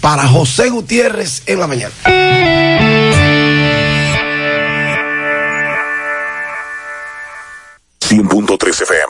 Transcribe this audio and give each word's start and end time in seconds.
para 0.00 0.26
José 0.26 0.68
Gutiérrez 0.70 1.42
en 1.46 1.60
la 1.60 1.66
mañana. 1.66 1.94
FM. 8.78 9.09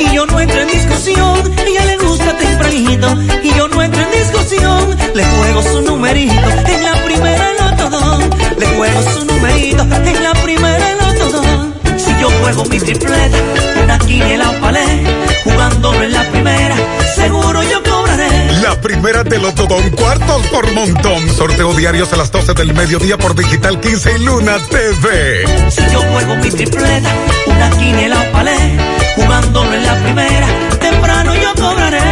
Y 0.00 0.14
yo 0.14 0.26
no 0.26 0.40
entro 0.40 0.60
en 0.60 0.68
discusión. 0.68 1.38
Ella 1.66 1.84
le 1.84 1.96
gusta 1.98 2.36
tempranito 2.36 3.08
y 3.42 3.54
yo 3.54 3.68
no 3.68 3.82
entro 3.82 4.02
en 4.02 4.10
discusión. 4.10 4.96
Le 5.14 5.24
juego 5.24 5.62
su 5.62 5.82
numerito 5.82 6.34
en 6.34 6.82
la 6.82 6.94
primera 7.04 7.76
todo 7.76 8.18
Le 8.58 8.66
juego 8.66 9.02
su 9.02 9.24
numerito 9.24 9.82
en 9.82 10.22
la 10.22 10.32
primera 10.42 10.86
todo 11.18 11.42
Si 11.96 12.10
yo 12.20 12.30
juego 12.40 12.64
mi 12.64 12.78
tripleta, 12.78 13.36
una 13.82 13.98
quiniela 13.98 14.52
palé, 14.60 15.04
jugándolo 15.44 16.02
en 16.02 16.12
la 16.12 16.24
primera, 16.30 16.76
primera 18.82 19.22
todo 19.54 19.76
un 19.76 19.90
cuartos 19.90 20.46
por 20.48 20.70
montón. 20.72 21.28
Sorteo 21.30 21.72
diarios 21.74 22.12
a 22.12 22.16
las 22.16 22.30
12 22.30 22.54
del 22.54 22.74
mediodía 22.74 23.16
por 23.16 23.34
Digital 23.34 23.80
15 23.80 24.18
y 24.18 24.24
Luna 24.24 24.58
TV. 24.68 25.44
Si 25.70 25.82
yo 25.92 26.00
juego 26.00 26.36
mi 26.36 26.50
tripleta, 26.50 27.10
una 27.46 27.70
quiniela 27.70 28.32
palé, 28.32 28.76
jugándolo 29.14 29.72
en 29.72 29.86
la 29.86 30.02
primera, 30.02 30.46
temprano 30.80 31.34
yo 31.34 31.54
cobraré 31.54 32.11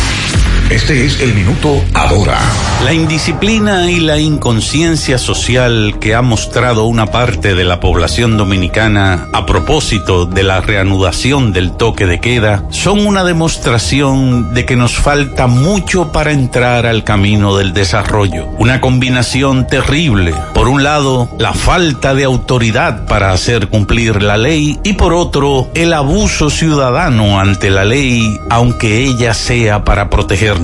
Este 0.71 1.05
es 1.05 1.19
el 1.19 1.33
minuto 1.33 1.83
ahora. 1.93 2.39
La 2.85 2.93
indisciplina 2.93 3.91
y 3.91 3.99
la 3.99 4.17
inconsciencia 4.19 5.17
social 5.17 5.97
que 5.99 6.15
ha 6.15 6.21
mostrado 6.21 6.85
una 6.85 7.07
parte 7.07 7.55
de 7.55 7.65
la 7.65 7.81
población 7.81 8.37
dominicana 8.37 9.27
a 9.33 9.45
propósito 9.45 10.25
de 10.25 10.43
la 10.43 10.61
reanudación 10.61 11.51
del 11.51 11.73
toque 11.73 12.05
de 12.05 12.21
queda 12.21 12.63
son 12.69 13.05
una 13.05 13.25
demostración 13.25 14.53
de 14.53 14.65
que 14.65 14.77
nos 14.77 14.95
falta 14.95 15.45
mucho 15.47 16.13
para 16.13 16.31
entrar 16.31 16.85
al 16.85 17.03
camino 17.03 17.57
del 17.57 17.73
desarrollo. 17.73 18.45
Una 18.57 18.79
combinación 18.79 19.67
terrible. 19.67 20.33
Por 20.53 20.69
un 20.69 20.83
lado, 20.83 21.29
la 21.37 21.51
falta 21.51 22.13
de 22.13 22.23
autoridad 22.23 23.05
para 23.07 23.33
hacer 23.33 23.67
cumplir 23.67 24.23
la 24.23 24.37
ley 24.37 24.79
y 24.85 24.93
por 24.93 25.13
otro, 25.13 25.69
el 25.73 25.91
abuso 25.91 26.49
ciudadano 26.49 27.41
ante 27.41 27.69
la 27.69 27.83
ley, 27.83 28.39
aunque 28.49 29.03
ella 29.03 29.33
sea 29.33 29.83
para 29.83 30.09
proteger 30.09 30.60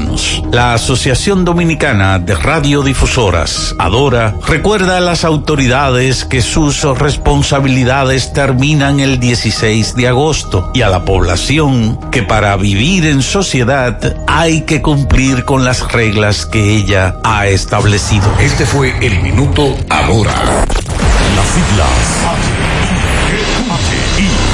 la 0.52 0.74
Asociación 0.74 1.46
Dominicana 1.46 2.19
de 2.19 2.35
Radiodifusoras, 2.35 3.75
Adora, 3.80 4.35
recuerda 4.47 4.97
a 4.97 5.02
las 5.02 5.25
autoridades 5.25 6.25
que 6.25 6.41
sus 6.41 6.84
responsabilidades 6.97 8.34
terminan 8.34 9.00
el 9.00 9.19
16 9.19 9.96
de 9.96 10.07
agosto 10.07 10.72
y 10.74 10.81
a 10.81 10.90
la 10.90 11.06
población 11.06 12.00
que 12.12 12.24
para 12.24 12.56
vivir 12.57 13.06
en 13.06 13.22
sociedad 13.22 14.18
hay 14.28 14.62
que 14.62 14.81
cumplir 14.81 15.46
con 15.46 15.66
las 15.66 15.91
reglas 15.91 16.46
que 16.46 16.75
ella 16.75 17.16
ha 17.24 17.47
establecido. 17.47 18.28
Este 18.40 18.66
fue 18.66 18.96
el 19.02 19.22
minuto 19.22 19.75
Adora. 19.90 20.66
Las 21.36 21.47
siglas 21.47 22.77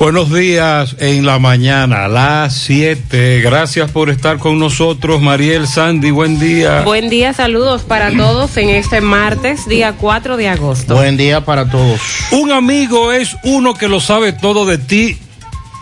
Buenos 0.00 0.32
días 0.32 0.96
en 0.98 1.26
la 1.26 1.38
mañana, 1.38 2.08
las 2.08 2.54
7. 2.54 3.42
Gracias 3.42 3.90
por 3.90 4.08
estar 4.08 4.38
con 4.38 4.58
nosotros, 4.58 5.20
Mariel 5.20 5.68
Sandy. 5.68 6.10
Buen 6.10 6.40
día. 6.40 6.80
Buen 6.86 7.10
día, 7.10 7.34
saludos 7.34 7.82
para 7.82 8.10
todos 8.10 8.56
en 8.56 8.70
este 8.70 9.02
martes, 9.02 9.68
día 9.68 9.96
4 9.98 10.38
de 10.38 10.48
agosto. 10.48 10.94
Buen 10.94 11.18
día 11.18 11.44
para 11.44 11.68
todos. 11.68 12.00
Un 12.30 12.50
amigo 12.50 13.12
es 13.12 13.36
uno 13.44 13.74
que 13.74 13.88
lo 13.88 14.00
sabe 14.00 14.32
todo 14.32 14.64
de 14.64 14.78
ti 14.78 15.18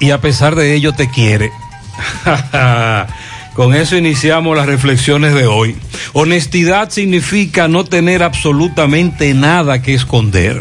y 0.00 0.10
a 0.10 0.20
pesar 0.20 0.56
de 0.56 0.74
ello 0.74 0.92
te 0.92 1.08
quiere. 1.08 1.52
Con 3.54 3.72
eso 3.72 3.96
iniciamos 3.96 4.56
las 4.56 4.66
reflexiones 4.66 5.32
de 5.32 5.46
hoy. 5.46 5.76
Honestidad 6.12 6.90
significa 6.90 7.68
no 7.68 7.84
tener 7.84 8.24
absolutamente 8.24 9.32
nada 9.32 9.80
que 9.80 9.94
esconder. 9.94 10.60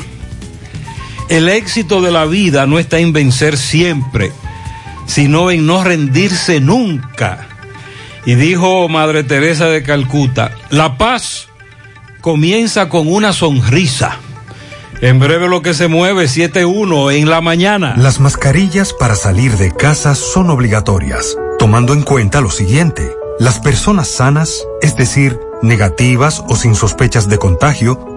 El 1.29 1.49
éxito 1.49 2.01
de 2.01 2.11
la 2.11 2.25
vida 2.25 2.65
no 2.67 2.79
está 2.79 2.99
en 2.99 3.11
vencer 3.11 3.57
siempre, 3.57 4.31
sino 5.07 5.51
en 5.51 5.65
no 5.65 5.83
rendirse 5.83 6.61
nunca. 6.61 7.47
Y 8.25 8.35
dijo 8.35 8.87
Madre 8.87 9.23
Teresa 9.23 9.67
de 9.67 9.83
Calcuta, 9.83 10.51
la 10.69 10.97
paz 10.97 11.47
comienza 12.21 12.89
con 12.89 13.11
una 13.11 13.33
sonrisa. 13.33 14.19
En 15.01 15.19
breve 15.19 15.47
lo 15.47 15.61
que 15.61 15.73
se 15.73 15.87
mueve 15.87 16.25
7-1 16.25 17.13
en 17.13 17.29
la 17.29 17.41
mañana. 17.41 17.93
Las 17.97 18.19
mascarillas 18.19 18.93
para 18.93 19.15
salir 19.15 19.57
de 19.57 19.71
casa 19.71 20.15
son 20.15 20.49
obligatorias, 20.49 21.37
tomando 21.59 21.93
en 21.93 22.03
cuenta 22.03 22.41
lo 22.41 22.49
siguiente. 22.49 23.11
Las 23.37 23.59
personas 23.59 24.07
sanas, 24.07 24.63
es 24.81 24.95
decir, 24.95 25.39
negativas 25.61 26.43
o 26.47 26.55
sin 26.55 26.73
sospechas 26.73 27.29
de 27.29 27.37
contagio, 27.37 28.16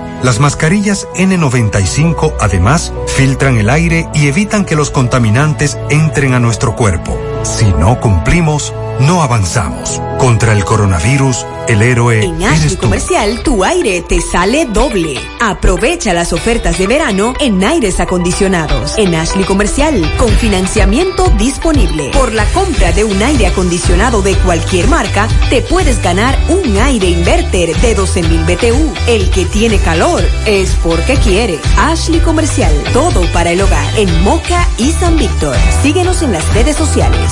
Las 0.23 0.39
mascarillas 0.39 1.07
N95 1.15 2.35
además 2.39 2.93
filtran 3.07 3.57
el 3.57 3.71
aire 3.71 4.07
y 4.13 4.27
evitan 4.27 4.65
que 4.65 4.75
los 4.75 4.91
contaminantes 4.91 5.79
entren 5.89 6.35
a 6.35 6.39
nuestro 6.39 6.75
cuerpo. 6.75 7.19
Si 7.41 7.65
no 7.65 7.99
cumplimos, 7.99 8.71
no 8.99 9.21
avanzamos. 9.21 10.01
Contra 10.17 10.53
el 10.53 10.63
coronavirus, 10.63 11.45
el 11.67 11.81
héroe 11.81 12.23
En 12.23 12.43
Ashley 12.43 12.75
Comercial, 12.75 13.41
tu 13.43 13.63
aire 13.63 14.01
te 14.01 14.21
sale 14.21 14.65
doble. 14.65 15.19
Aprovecha 15.39 16.13
las 16.13 16.31
ofertas 16.33 16.77
de 16.77 16.85
verano 16.85 17.33
en 17.39 17.63
aires 17.63 17.99
acondicionados. 17.99 18.93
En 18.97 19.15
Ashley 19.15 19.45
Comercial, 19.45 19.99
con 20.17 20.29
financiamiento 20.29 21.27
disponible. 21.37 22.11
Por 22.11 22.33
la 22.33 22.45
compra 22.53 22.91
de 22.91 23.03
un 23.03 23.21
aire 23.21 23.47
acondicionado 23.47 24.21
de 24.21 24.35
cualquier 24.37 24.87
marca, 24.87 25.27
te 25.49 25.61
puedes 25.61 26.01
ganar 26.01 26.37
un 26.49 26.77
aire 26.77 27.09
inverter 27.09 27.75
de 27.81 27.97
12.000 27.97 28.45
BTU. 28.45 28.93
El 29.07 29.29
que 29.31 29.45
tiene 29.45 29.79
calor 29.79 30.23
es 30.45 30.75
porque 30.83 31.15
quiere. 31.15 31.59
Ashley 31.77 32.19
Comercial, 32.19 32.73
todo 32.93 33.21
para 33.33 33.51
el 33.51 33.61
hogar. 33.61 33.97
En 33.97 34.23
Moca 34.23 34.67
y 34.77 34.91
San 34.91 35.17
Víctor. 35.17 35.55
Síguenos 35.81 36.21
en 36.21 36.33
las 36.33 36.53
redes 36.53 36.75
sociales. 36.75 37.31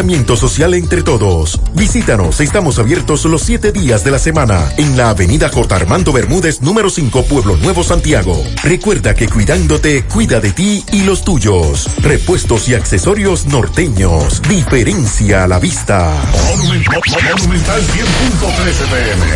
social 0.00 0.72
entre 0.72 1.02
todos. 1.02 1.60
Visítanos, 1.74 2.40
estamos 2.40 2.78
abiertos 2.78 3.26
los 3.26 3.42
siete 3.42 3.70
días 3.70 4.02
de 4.02 4.10
la 4.10 4.18
semana 4.18 4.72
en 4.78 4.96
la 4.96 5.10
avenida 5.10 5.50
J. 5.50 5.76
Armando 5.76 6.10
Bermúdez, 6.10 6.62
número 6.62 6.88
5, 6.88 7.24
Pueblo 7.26 7.58
Nuevo, 7.58 7.84
Santiago. 7.84 8.42
Recuerda 8.62 9.14
que 9.14 9.28
cuidándote, 9.28 10.04
cuida 10.04 10.40
de 10.40 10.52
ti 10.52 10.82
y 10.92 11.02
los 11.02 11.22
tuyos. 11.22 11.86
Repuestos 11.98 12.68
y 12.70 12.74
accesorios 12.74 13.44
norteños. 13.46 14.40
Diferencia 14.48 15.44
a 15.44 15.46
la 15.46 15.58
vista. 15.58 16.14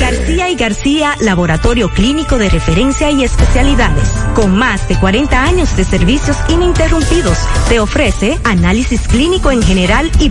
García 0.00 0.48
y 0.48 0.56
García, 0.56 1.16
laboratorio 1.20 1.90
clínico 1.90 2.38
de 2.38 2.48
referencia 2.48 3.10
y 3.10 3.22
especialidades. 3.22 4.08
Con 4.34 4.56
más 4.56 4.88
de 4.88 4.98
40 4.98 5.42
años 5.44 5.76
de 5.76 5.84
servicios 5.84 6.38
ininterrumpidos, 6.48 7.36
te 7.68 7.80
ofrece 7.80 8.38
análisis 8.44 9.02
clínico 9.08 9.50
en 9.50 9.62
general 9.62 10.10
y 10.20 10.30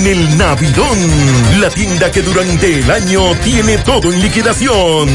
el 0.00 0.38
Navidón, 0.38 0.98
la 1.60 1.68
tienda 1.68 2.10
que 2.10 2.22
durante 2.22 2.78
el 2.78 2.90
año 2.90 3.34
tiene 3.44 3.76
todo 3.78 4.10
en 4.10 4.22
liquidación. 4.22 5.08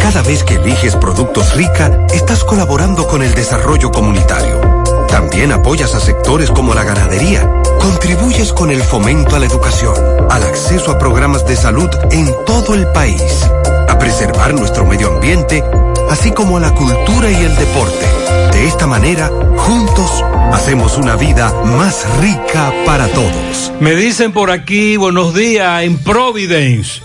Cada 0.00 0.22
vez 0.22 0.44
que 0.44 0.54
eliges 0.54 0.94
productos 0.94 1.54
rica, 1.54 2.06
estás 2.14 2.44
colaborando 2.44 3.08
con 3.08 3.20
el 3.20 3.34
desarrollo 3.34 3.90
comunitario. 3.90 4.60
También 5.08 5.50
apoyas 5.50 5.92
a 5.96 6.00
sectores 6.00 6.52
como 6.52 6.72
la 6.72 6.84
ganadería. 6.84 7.50
Contribuyes 7.80 8.52
con 8.52 8.70
el 8.70 8.82
fomento 8.82 9.34
a 9.34 9.40
la 9.40 9.46
educación, 9.46 9.94
al 10.30 10.44
acceso 10.44 10.92
a 10.92 10.98
programas 10.98 11.44
de 11.44 11.56
salud 11.56 11.90
en 12.12 12.32
todo 12.46 12.74
el 12.74 12.86
país, 12.92 13.44
a 13.88 13.98
preservar 13.98 14.54
nuestro 14.54 14.86
medio 14.86 15.14
ambiente, 15.14 15.64
así 16.08 16.30
como 16.30 16.58
a 16.58 16.60
la 16.60 16.70
cultura 16.70 17.28
y 17.28 17.34
el 17.34 17.56
deporte. 17.56 18.17
De 18.52 18.66
esta 18.66 18.86
manera, 18.86 19.30
juntos, 19.56 20.24
hacemos 20.52 20.96
una 20.96 21.16
vida 21.16 21.52
más 21.64 22.06
rica 22.20 22.72
para 22.84 23.08
todos. 23.08 23.72
Me 23.80 23.94
dicen 23.94 24.32
por 24.32 24.50
aquí, 24.50 24.96
buenos 24.96 25.34
días, 25.34 25.82
en 25.82 25.98
Providence. 25.98 27.02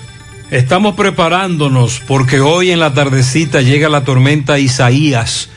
Estamos 0.52 0.96
preparándonos 0.96 2.02
porque 2.08 2.40
hoy 2.40 2.72
en 2.72 2.80
la 2.80 2.94
tardecita 2.94 3.62
llega 3.62 3.90
la 3.90 4.04
tormenta 4.04 4.60
Isaías 4.60 5.50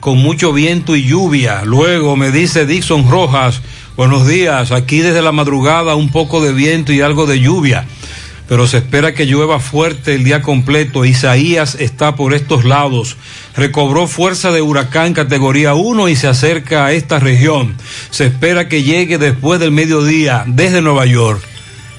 con 0.00 0.18
mucho 0.18 0.52
viento 0.52 0.96
y 0.96 1.04
lluvia. 1.04 1.62
Luego 1.64 2.16
me 2.16 2.30
dice 2.30 2.66
Dixon 2.66 3.08
Rojas, 3.10 3.60
buenos 3.96 4.26
días, 4.26 4.72
aquí 4.72 5.00
desde 5.00 5.22
la 5.22 5.32
madrugada 5.32 5.94
un 5.94 6.10
poco 6.10 6.40
de 6.40 6.52
viento 6.52 6.92
y 6.92 7.02
algo 7.02 7.26
de 7.26 7.38
lluvia, 7.38 7.86
pero 8.50 8.66
se 8.66 8.78
espera 8.78 9.14
que 9.14 9.26
llueva 9.26 9.60
fuerte 9.60 10.12
el 10.12 10.24
día 10.24 10.42
completo. 10.42 11.04
Isaías 11.04 11.76
está 11.76 12.16
por 12.16 12.34
estos 12.34 12.64
lados, 12.64 13.16
recobró 13.54 14.08
fuerza 14.08 14.50
de 14.50 14.60
huracán 14.60 15.14
categoría 15.14 15.74
1 15.74 16.08
y 16.08 16.16
se 16.16 16.26
acerca 16.26 16.86
a 16.86 16.92
esta 16.92 17.20
región. 17.20 17.76
Se 18.10 18.26
espera 18.26 18.66
que 18.68 18.82
llegue 18.82 19.18
después 19.18 19.60
del 19.60 19.70
mediodía 19.70 20.42
desde 20.48 20.82
Nueva 20.82 21.06
York. 21.06 21.40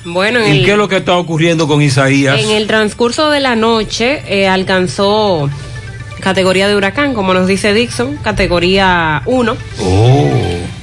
Bueno, 0.03 0.41
en 0.41 0.53
¿Y 0.53 0.57
el, 0.57 0.65
qué 0.65 0.71
es 0.73 0.77
lo 0.77 0.89
que 0.89 0.97
está 0.97 1.15
ocurriendo 1.15 1.69
con 1.69 1.81
Isaías? 1.81 2.41
en 2.43 2.49
el 2.49 2.67
transcurso 2.67 3.29
de 3.29 3.39
la 3.39 3.55
noche 3.55 4.21
eh, 4.27 4.49
alcanzó 4.49 5.49
categoría 6.19 6.67
de 6.67 6.75
huracán, 6.75 7.13
como 7.13 7.33
nos 7.33 7.47
dice 7.47 7.73
Dixon, 7.73 8.17
categoría 8.17 9.21
1. 9.25 9.55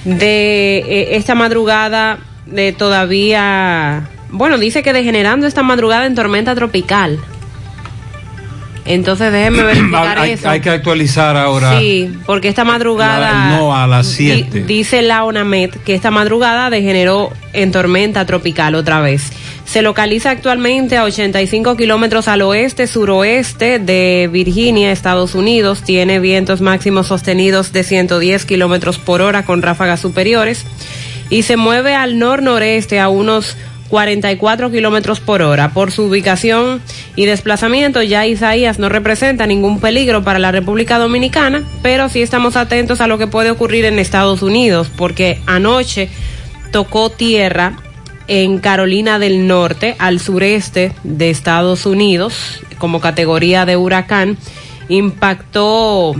De 0.05 0.79
eh, 0.79 1.17
esta 1.17 1.35
madrugada 1.35 2.21
de 2.47 2.73
todavía, 2.73 4.09
bueno, 4.31 4.59
dice 4.59 4.83
que 4.83 4.93
degenerando 4.93 5.47
esta 5.47 5.63
madrugada 5.63 6.07
en 6.07 6.15
tormenta 6.15 6.55
tropical. 6.55 7.19
Entonces 8.85 9.31
déjenme 9.33 9.63
verificar 9.65 10.19
hay, 10.19 10.33
eso. 10.33 10.49
hay 10.49 10.61
que 10.61 10.71
actualizar 10.71 11.37
ahora. 11.37 11.79
Sí, 11.79 12.11
porque 12.27 12.49
esta 12.49 12.65
madrugada. 12.65 13.33
La- 13.51 13.57
no, 13.59 13.77
a 13.77 13.87
las 13.87 14.09
di- 14.17 14.33
7. 14.33 14.65
dice 14.65 15.03
la 15.03 15.25
ONAMED 15.25 15.71
que 15.85 15.95
esta 15.95 16.11
madrugada 16.11 16.71
degeneró 16.71 17.31
en 17.53 17.71
tormenta 17.73 18.25
tropical 18.25 18.75
otra 18.75 19.01
vez. 19.01 19.31
Se 19.67 19.83
localiza 19.83 20.31
actualmente 20.31 20.97
a 20.97 21.05
85 21.05 21.77
kilómetros 21.77 22.27
al 22.27 22.41
oeste, 22.41 22.87
suroeste 22.87 23.79
de 23.79 24.27
Virginia, 24.33 24.91
Estados 24.93 25.35
Unidos. 25.35 25.83
Tiene 25.83 26.21
vientos 26.21 26.63
máximos 26.63 27.09
sostenidos 27.09 27.73
de 27.75 27.83
110 27.85 28.47
kilómetros 28.47 28.97
por 28.99 29.21
hora 29.21 29.45
con 29.45 29.61
ráfagas 29.61 30.01
superiores. 30.01 30.65
Y 31.29 31.43
se 31.43 31.59
mueve 31.59 31.95
al 31.95 32.19
nor-noreste 32.19 32.99
a 32.99 33.11
unos 33.11 33.59
44 33.89 34.71
kilómetros 34.71 35.21
por 35.21 35.43
hora. 35.43 35.71
Por 35.71 35.91
su 35.91 36.05
ubicación 36.05 36.83
y 37.17 37.27
desplazamiento, 37.27 38.03
ya 38.03 38.27
Isaías 38.27 38.79
no 38.79 38.89
representa 38.89 39.47
ningún 39.47 39.81
peligro 39.81 40.23
para 40.23 40.39
la 40.39 40.53
República 40.53 40.99
Dominicana, 40.99 41.65
pero 41.83 42.09
sí 42.09 42.23
estamos 42.23 42.57
atentos 42.57 43.01
a 43.01 43.07
lo 43.07 43.19
que 43.19 43.27
puede 43.27 43.51
ocurrir 43.51 43.85
en 43.85 43.99
Estados 43.99 44.43
Unidos, 44.43 44.91
porque 44.97 45.41
anoche 45.47 46.09
tocó 46.71 47.11
tierra 47.11 47.79
en 48.29 48.59
Carolina 48.59 49.19
del 49.19 49.47
Norte, 49.47 49.97
al 49.99 50.21
sureste 50.21 50.93
de 51.03 51.31
Estados 51.31 51.87
Unidos, 51.87 52.63
como 52.77 53.01
categoría 53.01 53.65
de 53.65 53.77
huracán, 53.77 54.37
impactó 54.89 56.15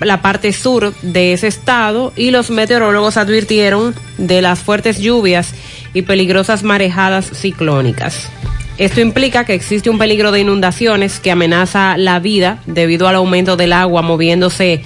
la 0.00 0.22
parte 0.22 0.52
sur 0.52 0.94
de 1.02 1.32
ese 1.32 1.46
estado 1.46 2.12
y 2.16 2.30
los 2.30 2.50
meteorólogos 2.50 3.16
advirtieron 3.16 3.94
de 4.16 4.42
las 4.42 4.60
fuertes 4.60 4.98
lluvias 4.98 5.54
y 5.94 6.02
peligrosas 6.02 6.62
marejadas 6.62 7.26
ciclónicas. 7.26 8.30
Esto 8.78 9.00
implica 9.00 9.44
que 9.44 9.54
existe 9.54 9.90
un 9.90 9.98
peligro 9.98 10.30
de 10.30 10.40
inundaciones 10.40 11.18
que 11.18 11.32
amenaza 11.32 11.96
la 11.96 12.20
vida 12.20 12.58
debido 12.66 13.08
al 13.08 13.16
aumento 13.16 13.56
del 13.56 13.72
agua 13.72 14.02
moviéndose 14.02 14.82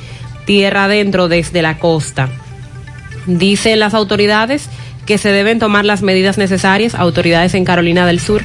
tierra 0.46 0.84
adentro 0.84 1.28
desde 1.28 1.60
la 1.60 1.78
costa. 1.78 2.30
Dicen 3.26 3.80
las 3.80 3.92
autoridades 3.92 4.68
que 5.04 5.18
se 5.18 5.30
deben 5.30 5.58
tomar 5.58 5.84
las 5.84 6.00
medidas 6.00 6.38
necesarias, 6.38 6.94
autoridades 6.94 7.54
en 7.54 7.64
Carolina 7.64 8.06
del 8.06 8.18
Sur, 8.18 8.42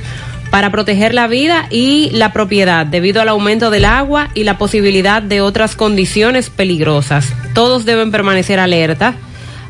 para 0.50 0.72
proteger 0.72 1.14
la 1.14 1.28
vida 1.28 1.68
y 1.70 2.10
la 2.12 2.34
propiedad 2.34 2.86
debido 2.86 3.22
al 3.22 3.30
aumento 3.30 3.70
del 3.70 3.86
agua 3.86 4.30
y 4.34 4.44
la 4.44 4.58
posibilidad 4.58 5.22
de 5.22 5.42
otras 5.42 5.76
condiciones 5.76 6.50
peligrosas. 6.50 7.34
Todos 7.54 7.86
deben 7.86 8.12
permanecer 8.12 8.60
alerta. 8.60 9.16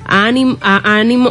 Animo, 0.05 0.57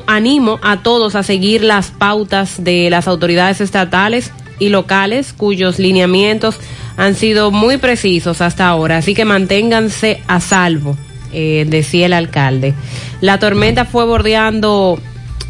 animo 0.06 0.60
a 0.62 0.82
todos 0.82 1.14
a 1.14 1.22
seguir 1.22 1.62
las 1.62 1.90
pautas 1.90 2.62
de 2.62 2.90
las 2.90 3.08
autoridades 3.08 3.62
estatales 3.62 4.32
y 4.58 4.68
locales 4.68 5.32
cuyos 5.32 5.78
lineamientos 5.78 6.58
han 6.96 7.14
sido 7.14 7.50
muy 7.50 7.76
precisos 7.78 8.40
hasta 8.40 8.68
ahora, 8.68 8.98
así 8.98 9.14
que 9.14 9.24
manténganse 9.24 10.22
a 10.26 10.40
salvo, 10.40 10.96
eh, 11.32 11.66
decía 11.68 12.06
el 12.06 12.12
alcalde. 12.12 12.74
La 13.20 13.38
tormenta 13.38 13.84
fue 13.84 14.04
bordeando 14.04 14.98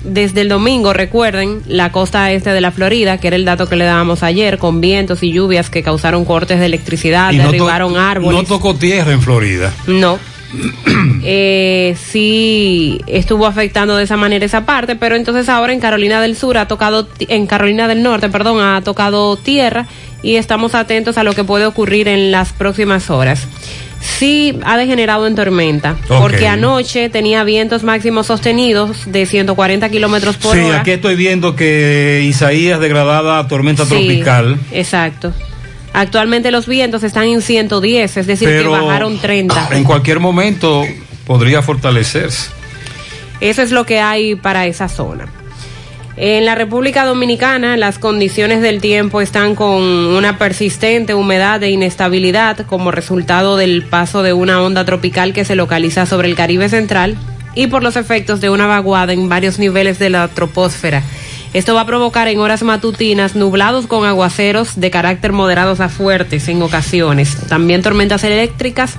desde 0.07 0.41
el 0.43 0.49
domingo, 0.49 0.93
recuerden, 0.93 1.63
la 1.67 1.93
costa 1.93 2.33
este 2.33 2.51
de 2.51 2.61
la 2.61 2.71
Florida, 2.71 3.19
que 3.19 3.27
era 3.27 3.37
el 3.37 3.45
dato 3.45 3.69
que 3.69 3.77
le 3.77 3.85
dábamos 3.85 4.23
ayer, 4.23 4.59
con 4.59 4.81
vientos 4.81 5.23
y 5.23 5.33
lluvias 5.33 5.69
que 5.71 5.83
causaron 5.83 6.25
cortes 6.25 6.59
de 6.61 6.67
electricidad, 6.67 7.33
Y 7.33 7.37
no 7.39 7.45
to- 7.45 7.51
derribaron 7.53 7.97
árboles. 7.97 8.41
No 8.41 8.47
tocó 8.47 8.75
tierra 8.75 9.13
en 9.13 9.21
Florida. 9.21 9.73
No. 9.87 10.19
Eh, 11.29 11.97
sí 12.01 13.01
estuvo 13.09 13.47
afectando 13.47 13.97
de 13.97 14.05
esa 14.05 14.17
manera 14.17 14.45
esa 14.45 14.65
parte, 14.65 14.95
pero 14.95 15.17
entonces 15.17 15.49
ahora 15.49 15.73
en 15.73 15.81
Carolina 15.81 16.21
del 16.21 16.37
Sur 16.37 16.57
ha 16.57 16.69
tocado, 16.69 17.09
en 17.19 17.47
Carolina 17.49 17.89
del 17.89 18.03
Norte, 18.03 18.29
perdón, 18.29 18.61
ha 18.61 18.81
tocado 18.83 19.37
tierra 19.37 19.87
y 20.23 20.37
estamos 20.37 20.75
atentos 20.77 21.19
a 21.19 21.25
lo 21.25 21.33
que 21.33 21.43
puede 21.43 21.67
ocurrir 21.67 22.07
en 22.09 22.31
las 22.31 22.53
próximas 22.53 23.11
horas. 23.11 23.47
Sí 24.19 24.59
ha 24.65 24.77
degenerado 24.77 25.27
en 25.27 25.35
tormenta, 25.35 25.97
porque 26.07 26.47
anoche 26.49 27.09
tenía 27.11 27.45
vientos 27.45 27.83
máximos 27.83 28.27
sostenidos 28.29 29.11
de 29.13 29.27
140 29.27 29.89
kilómetros 29.91 30.37
por 30.37 30.55
Sí, 30.55 30.63
hora. 30.63 30.81
aquí 30.81 30.93
estoy 30.93 31.17
viendo 31.17 31.55
que 31.57 32.23
Isaías 32.27 32.81
degradada 32.81 33.39
a 33.39 33.49
tormenta 33.49 33.85
Sí, 33.85 33.91
tropical. 33.91 34.59
Exacto. 34.73 35.33
Actualmente 35.93 36.51
los 36.51 36.67
vientos 36.67 37.03
están 37.03 37.25
en 37.29 37.43
110, 37.43 38.17
es 38.17 38.27
decir, 38.27 38.49
Pero 38.49 38.73
que 38.73 38.79
bajaron 38.81 39.19
30. 39.19 39.69
En 39.73 39.85
cualquier 39.85 40.21
momento 40.21 40.83
podría 41.27 41.63
fortalecerse. 41.63 42.51
Eso 43.41 43.63
es 43.63 43.71
lo 43.71 43.85
que 43.85 44.01
hay 44.01 44.35
para 44.35 44.67
esa 44.67 44.89
zona. 44.89 45.27
En 46.19 46.47
la 46.47 46.55
República 46.55 47.05
Dominicana 47.05 47.77
las 47.77 47.99
condiciones 47.99 48.63
del 48.63 48.81
tiempo 48.81 49.21
están 49.21 49.55
con 49.55 49.83
una 49.83 50.39
persistente 50.39 51.15
humedad 51.15 51.63
e 51.63 51.71
inestabilidad 51.71 52.65
como 52.65 52.91
resultado 52.91 53.59
del 53.59 53.83
paso 53.83 54.23
de 54.23 54.33
una 54.33 54.63
onda 54.63 54.87
tropical 54.87 55.35
que 55.35 55.45
se 55.45 55.57
localiza 55.57 56.07
sobre 56.07 56.29
el 56.29 56.35
Caribe 56.35 56.71
Central 56.71 57.19
y 57.55 57.67
por 57.67 57.83
los 57.83 57.97
efectos 57.97 58.41
de 58.41 58.49
una 58.49 58.67
vaguada 58.67 59.13
en 59.13 59.29
varios 59.29 59.59
niveles 59.59 59.99
de 59.99 60.09
la 60.09 60.27
troposfera. 60.29 61.03
Esto 61.53 61.75
va 61.75 61.83
a 61.83 61.87
provocar 61.87 62.29
en 62.29 62.39
horas 62.39 62.63
matutinas 62.63 63.37
nublados 63.37 63.87
con 63.87 64.07
aguaceros 64.07 64.81
de 64.81 64.91
carácter 64.91 65.33
moderados 65.33 65.81
a 65.81 65.91
fuertes 65.91 66.49
en 66.49 66.63
ocasiones, 66.63 67.37
también 67.47 67.83
tormentas 67.83 68.25
eléctricas 68.25 68.99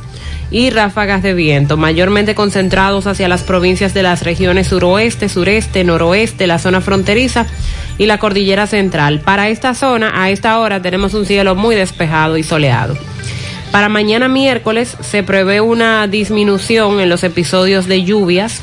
y 0.49 0.69
ráfagas 0.69 1.23
de 1.23 1.33
viento, 1.33 1.77
mayormente 1.77 2.35
concentrados 2.35 3.07
hacia 3.07 3.27
las 3.27 3.43
provincias 3.43 3.93
de 3.93 4.03
las 4.03 4.23
regiones 4.23 4.67
suroeste, 4.67 5.29
sureste, 5.29 5.83
noroeste, 5.83 6.47
la 6.47 6.59
zona 6.59 6.81
fronteriza 6.81 7.45
y 7.97 8.05
la 8.05 8.17
cordillera 8.17 8.67
central. 8.67 9.19
Para 9.21 9.49
esta 9.49 9.73
zona, 9.73 10.23
a 10.23 10.29
esta 10.29 10.59
hora, 10.59 10.81
tenemos 10.81 11.13
un 11.13 11.25
cielo 11.25 11.55
muy 11.55 11.75
despejado 11.75 12.37
y 12.37 12.43
soleado. 12.43 12.97
Para 13.71 13.89
mañana 13.89 14.27
miércoles 14.29 14.95
se 15.01 15.23
prevé 15.23 15.59
una 15.59 16.07
disminución 16.07 16.99
en 17.01 17.09
los 17.09 17.23
episodios 17.23 17.87
de 17.87 18.03
lluvias 18.03 18.61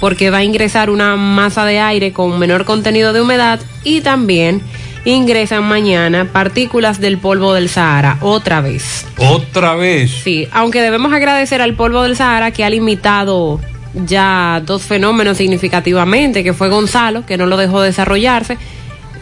porque 0.00 0.30
va 0.30 0.38
a 0.38 0.44
ingresar 0.44 0.90
una 0.90 1.16
masa 1.16 1.64
de 1.64 1.80
aire 1.80 2.12
con 2.12 2.38
menor 2.38 2.64
contenido 2.64 3.12
de 3.12 3.20
humedad 3.20 3.60
y 3.84 4.00
también 4.00 4.62
ingresan 5.04 5.64
mañana 5.64 6.28
partículas 6.32 7.00
del 7.00 7.18
polvo 7.18 7.54
del 7.54 7.68
Sahara 7.68 8.18
otra 8.20 8.60
vez. 8.60 9.06
Otra 9.18 9.74
vez. 9.74 10.10
Sí, 10.22 10.48
aunque 10.52 10.80
debemos 10.80 11.12
agradecer 11.12 11.60
al 11.60 11.74
polvo 11.74 12.02
del 12.02 12.16
Sahara 12.16 12.50
que 12.50 12.64
ha 12.64 12.70
limitado 12.70 13.60
ya 13.94 14.62
dos 14.64 14.82
fenómenos 14.82 15.36
significativamente, 15.36 16.44
que 16.44 16.52
fue 16.52 16.68
Gonzalo, 16.68 17.26
que 17.26 17.36
no 17.36 17.46
lo 17.46 17.56
dejó 17.56 17.82
desarrollarse, 17.82 18.56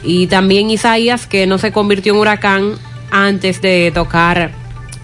y 0.03 0.27
también 0.29 0.71
Isaías, 0.71 1.27
que 1.27 1.47
no 1.47 1.59
se 1.59 1.73
convirtió 1.73 2.13
en 2.15 2.21
huracán 2.21 2.75
antes 3.11 3.61
de 3.61 3.91
tocar 3.93 4.53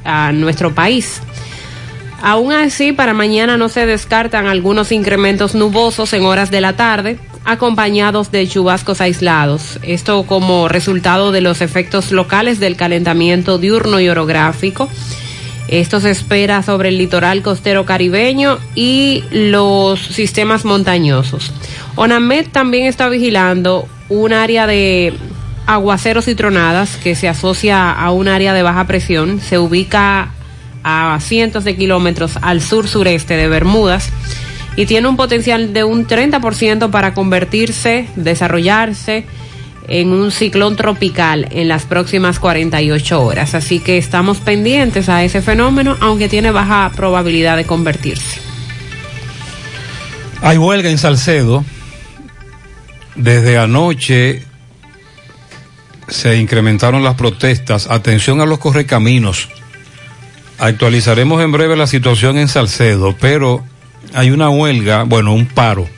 a 0.05 0.33
nuestro 0.33 0.75
país. 0.75 1.21
Aún 2.23 2.53
así, 2.53 2.93
para 2.93 3.13
mañana 3.13 3.57
no 3.57 3.69
se 3.69 3.87
descartan 3.87 4.47
algunos 4.47 4.93
incrementos 4.93 5.55
nubosos 5.55 6.13
en 6.13 6.25
horas 6.25 6.51
de 6.51 6.61
la 6.61 6.75
tarde, 6.75 7.19
acompañados 7.47 8.31
de 8.33 8.47
chubascos 8.47 9.01
aislados. 9.01 9.79
Esto 9.83 10.25
como 10.25 10.69
resultado 10.69 11.33
de 11.33 11.41
los 11.41 11.61
efectos 11.61 12.11
locales 12.11 12.61
del 12.61 12.77
calentamiento 12.77 13.59
diurno 13.59 14.01
y 14.01 14.09
orográfico. 14.09 14.91
Esto 15.69 16.01
se 16.01 16.11
espera 16.11 16.63
sobre 16.63 16.91
el 16.91 16.99
litoral 16.99 17.43
costero 17.43 17.87
caribeño 17.87 18.59
y 18.75 19.25
los 19.31 20.01
sistemas 20.01 20.65
montañosos. 20.65 21.53
ONAMED 21.95 22.49
también 22.49 22.87
está 22.87 23.09
vigilando 23.09 23.89
un 24.09 24.33
área 24.33 24.67
de 24.67 25.15
aguaceros 25.67 26.29
y 26.29 26.35
tronadas 26.35 26.97
que 26.97 27.15
se 27.15 27.29
asocia 27.29 27.91
a 27.91 28.11
un 28.11 28.29
área 28.29 28.55
de 28.55 28.63
baja 28.63 28.87
presión. 28.87 29.41
Se 29.41 29.59
ubica 29.59 30.31
a 30.85 31.19
cientos 31.21 31.65
de 31.65 31.77
kilómetros 31.77 32.39
al 32.43 32.61
sur-sureste 32.61 33.37
de 33.37 33.49
Bermudas 33.49 34.13
y 34.77 34.87
tiene 34.87 35.09
un 35.09 35.17
potencial 35.17 35.73
de 35.73 35.85
un 35.85 36.07
30% 36.07 36.91
para 36.91 37.15
convertirse, 37.15 38.07
desarrollarse 38.15 39.25
en 39.89 40.09
un 40.09 40.31
ciclón 40.31 40.77
tropical 40.77 41.49
en 41.51 41.69
las 41.69 41.85
próximas 41.85 42.39
48 42.39 43.23
horas. 43.23 43.55
Así 43.55 43.81
que 43.81 43.99
estamos 43.99 44.39
pendientes 44.39 45.09
a 45.09 45.25
ese 45.25 45.41
fenómeno, 45.41 45.97
aunque 46.01 46.29
tiene 46.29 46.51
baja 46.51 46.93
probabilidad 46.95 47.57
de 47.57 47.65
convertirse. 47.65 48.41
Hay 50.43 50.59
huelga 50.59 50.91
en 50.91 50.99
Salcedo. 50.99 51.65
Desde 53.15 53.57
anoche 53.57 54.43
se 56.09 56.37
incrementaron 56.37 57.03
las 57.03 57.15
protestas. 57.15 57.89
Atención 57.91 58.41
a 58.41 58.47
los 58.47 58.59
correcaminos. 58.59 59.49
Actualizaremos 60.59 61.43
en 61.43 61.53
breve 61.53 61.77
la 61.77 61.87
situación 61.87 62.39
en 62.39 62.49
Salcedo, 62.49 63.15
pero 63.19 63.65
hay 64.15 64.31
una 64.31 64.49
huelga, 64.51 65.05
bueno, 65.05 65.33
un 65.33 65.47
paro 65.47 65.89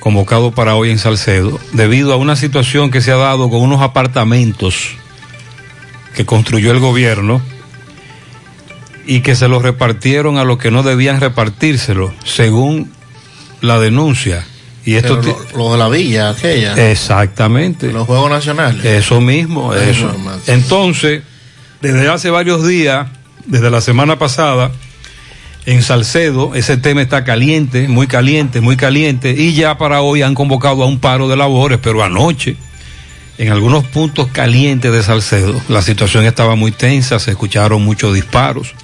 convocado 0.00 0.52
para 0.52 0.76
hoy 0.76 0.90
en 0.90 0.98
Salcedo, 0.98 1.58
debido 1.72 2.12
a 2.12 2.16
una 2.16 2.36
situación 2.36 2.90
que 2.90 3.00
se 3.00 3.10
ha 3.10 3.16
dado 3.16 3.50
con 3.50 3.60
unos 3.60 3.82
apartamentos 3.82 4.90
que 6.14 6.24
construyó 6.24 6.70
el 6.70 6.78
gobierno 6.78 7.42
y 9.04 9.20
que 9.20 9.34
se 9.34 9.48
los 9.48 9.62
repartieron 9.62 10.38
a 10.38 10.44
los 10.44 10.58
que 10.58 10.70
no 10.70 10.82
debían 10.82 11.20
repartírselo, 11.20 12.14
según 12.24 12.92
la 13.60 13.78
denuncia. 13.78 14.44
Y 14.84 14.94
esto 14.94 15.20
Pero 15.20 15.38
lo, 15.52 15.58
lo 15.58 15.72
de 15.72 15.78
la 15.78 15.88
villa, 15.88 16.30
aquella. 16.30 16.90
Exactamente. 16.90 17.92
Los 17.92 18.06
Juegos 18.06 18.30
Nacionales. 18.30 18.84
Eso 18.84 19.20
mismo, 19.20 19.74
eso. 19.74 20.14
Entonces, 20.46 21.22
desde 21.82 22.08
hace 22.08 22.30
varios 22.30 22.64
días, 22.64 23.08
desde 23.46 23.70
la 23.70 23.80
semana 23.80 24.18
pasada, 24.18 24.70
en 25.66 25.82
Salcedo, 25.82 26.54
ese 26.54 26.76
tema 26.76 27.02
está 27.02 27.24
caliente, 27.24 27.88
muy 27.88 28.06
caliente, 28.06 28.60
muy 28.60 28.76
caliente, 28.76 29.34
y 29.36 29.52
ya 29.52 29.76
para 29.76 30.00
hoy 30.00 30.22
han 30.22 30.34
convocado 30.34 30.84
a 30.84 30.86
un 30.86 31.00
paro 31.00 31.28
de 31.28 31.36
labores, 31.36 31.80
pero 31.82 32.04
anoche, 32.04 32.56
en 33.36 33.50
algunos 33.50 33.84
puntos 33.84 34.28
calientes 34.28 34.92
de 34.92 35.02
Salcedo, 35.02 35.60
la 35.68 35.82
situación 35.82 36.24
estaba 36.24 36.54
muy 36.54 36.70
tensa, 36.70 37.18
se 37.18 37.32
escucharon 37.32 37.82
muchos 37.82 38.14
disparos, 38.14 38.74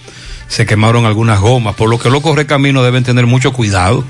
se 0.48 0.66
quemaron 0.66 1.06
algunas 1.06 1.40
gomas, 1.40 1.76
por 1.76 1.88
lo 1.88 2.00
que 2.00 2.10
los 2.10 2.20
correcaminos 2.20 2.84
deben 2.84 3.04
tener 3.04 3.26
mucho 3.26 3.52
cuidado. 3.52 4.04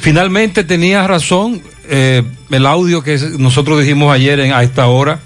Finalmente 0.00 0.64
tenía 0.64 1.06
razón 1.06 1.62
eh, 1.88 2.24
el 2.50 2.66
audio 2.66 3.02
que 3.02 3.16
nosotros 3.38 3.80
dijimos 3.80 4.12
ayer 4.12 4.40
en, 4.40 4.52
a 4.52 4.64
esta 4.64 4.88
hora 4.88 5.20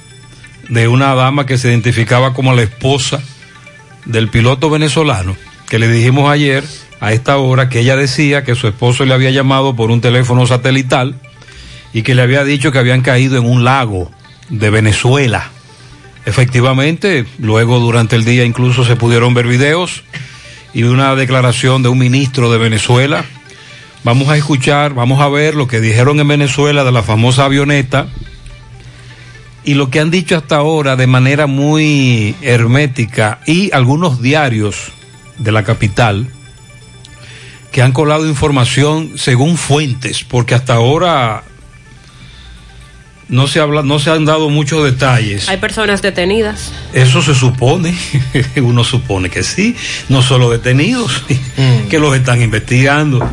de 0.69 0.89
una 0.89 1.15
dama 1.15 1.47
que 1.47 1.57
se 1.57 1.69
identificaba 1.69 2.35
como 2.35 2.55
la 2.55 2.63
esposa 2.63 3.21
del 4.05 4.29
piloto 4.29 4.71
venezolano, 4.71 5.37
que 5.71 5.79
le 5.79 5.89
dijimos 5.89 6.29
ayer 6.29 6.65
a 6.99 7.13
esta 7.13 7.39
hora 7.39 7.69
que 7.69 7.79
ella 7.79 7.95
decía 7.95 8.43
que 8.43 8.57
su 8.57 8.67
esposo 8.67 9.05
le 9.05 9.15
había 9.15 9.31
llamado 9.31 9.77
por 9.77 9.93
un 9.93 10.01
teléfono 10.01 10.45
satelital 10.45 11.15
y 11.93 12.03
que 12.03 12.17
le 12.17 12.23
había 12.23 12.43
dicho 12.43 12.73
que 12.73 12.81
habían 12.81 13.03
caído 13.03 13.39
en 13.39 13.47
un 13.47 13.63
lago 13.63 14.11
de 14.49 14.69
Venezuela. 14.69 15.49
Efectivamente, 16.27 17.25
luego 17.39 17.79
durante 17.79 18.17
el 18.17 18.25
día 18.25 18.45
incluso 18.45 18.85
se 18.85 18.97
pudieron 18.97 19.33
ver 19.33 19.47
videos 19.47 20.03
y 20.75 20.83
una 20.83 21.15
declaración 21.15 21.85
de 21.85 21.89
un 21.89 21.99
ministro 21.99 22.51
de 22.51 22.59
Venezuela. 22.59 23.25
Vamos 24.03 24.29
a 24.29 24.37
escuchar, 24.37 24.93
vamos 24.93 25.21
a 25.21 25.29
ver 25.29 25.55
lo 25.55 25.69
que 25.69 25.81
dijeron 25.81 26.19
en 26.19 26.27
Venezuela 26.27 26.83
de 26.83 26.91
la 26.91 27.05
famosa 27.05 27.45
avioneta 27.45 28.09
y 29.63 29.75
lo 29.75 29.89
que 29.89 30.01
han 30.01 30.11
dicho 30.11 30.37
hasta 30.37 30.57
ahora 30.57 30.97
de 30.97 31.07
manera 31.07 31.47
muy 31.47 32.35
hermética 32.43 33.39
y 33.47 33.71
algunos 33.73 34.21
diarios 34.21 34.95
de 35.41 35.53
la 35.53 35.65
capital 35.65 36.29
que 37.73 37.83
han 37.83 37.93
colado 37.93 38.27
información 38.27 39.13
según 39.17 39.57
fuentes, 39.57 40.25
porque 40.25 40.55
hasta 40.55 40.75
ahora 40.75 41.45
no 43.29 43.47
se 43.47 43.61
habla, 43.61 43.83
no 43.83 44.01
se 44.01 44.11
han 44.11 44.25
dado 44.25 44.51
muchos 44.51 44.85
detalles. 44.85 45.49
Hay 45.49 45.59
personas 45.59 46.03
detenidas. 46.03 46.73
Eso 46.93 47.23
se 47.23 47.35
supone, 47.35 47.97
uno 48.57 48.85
supone 48.85 49.31
que 49.31 49.43
sí, 49.43 49.77
no 50.09 50.23
solo 50.23 50.51
detenidos, 50.51 51.23
que 51.89 51.99
los 51.99 52.15
están 52.17 52.43
investigando. 52.43 53.29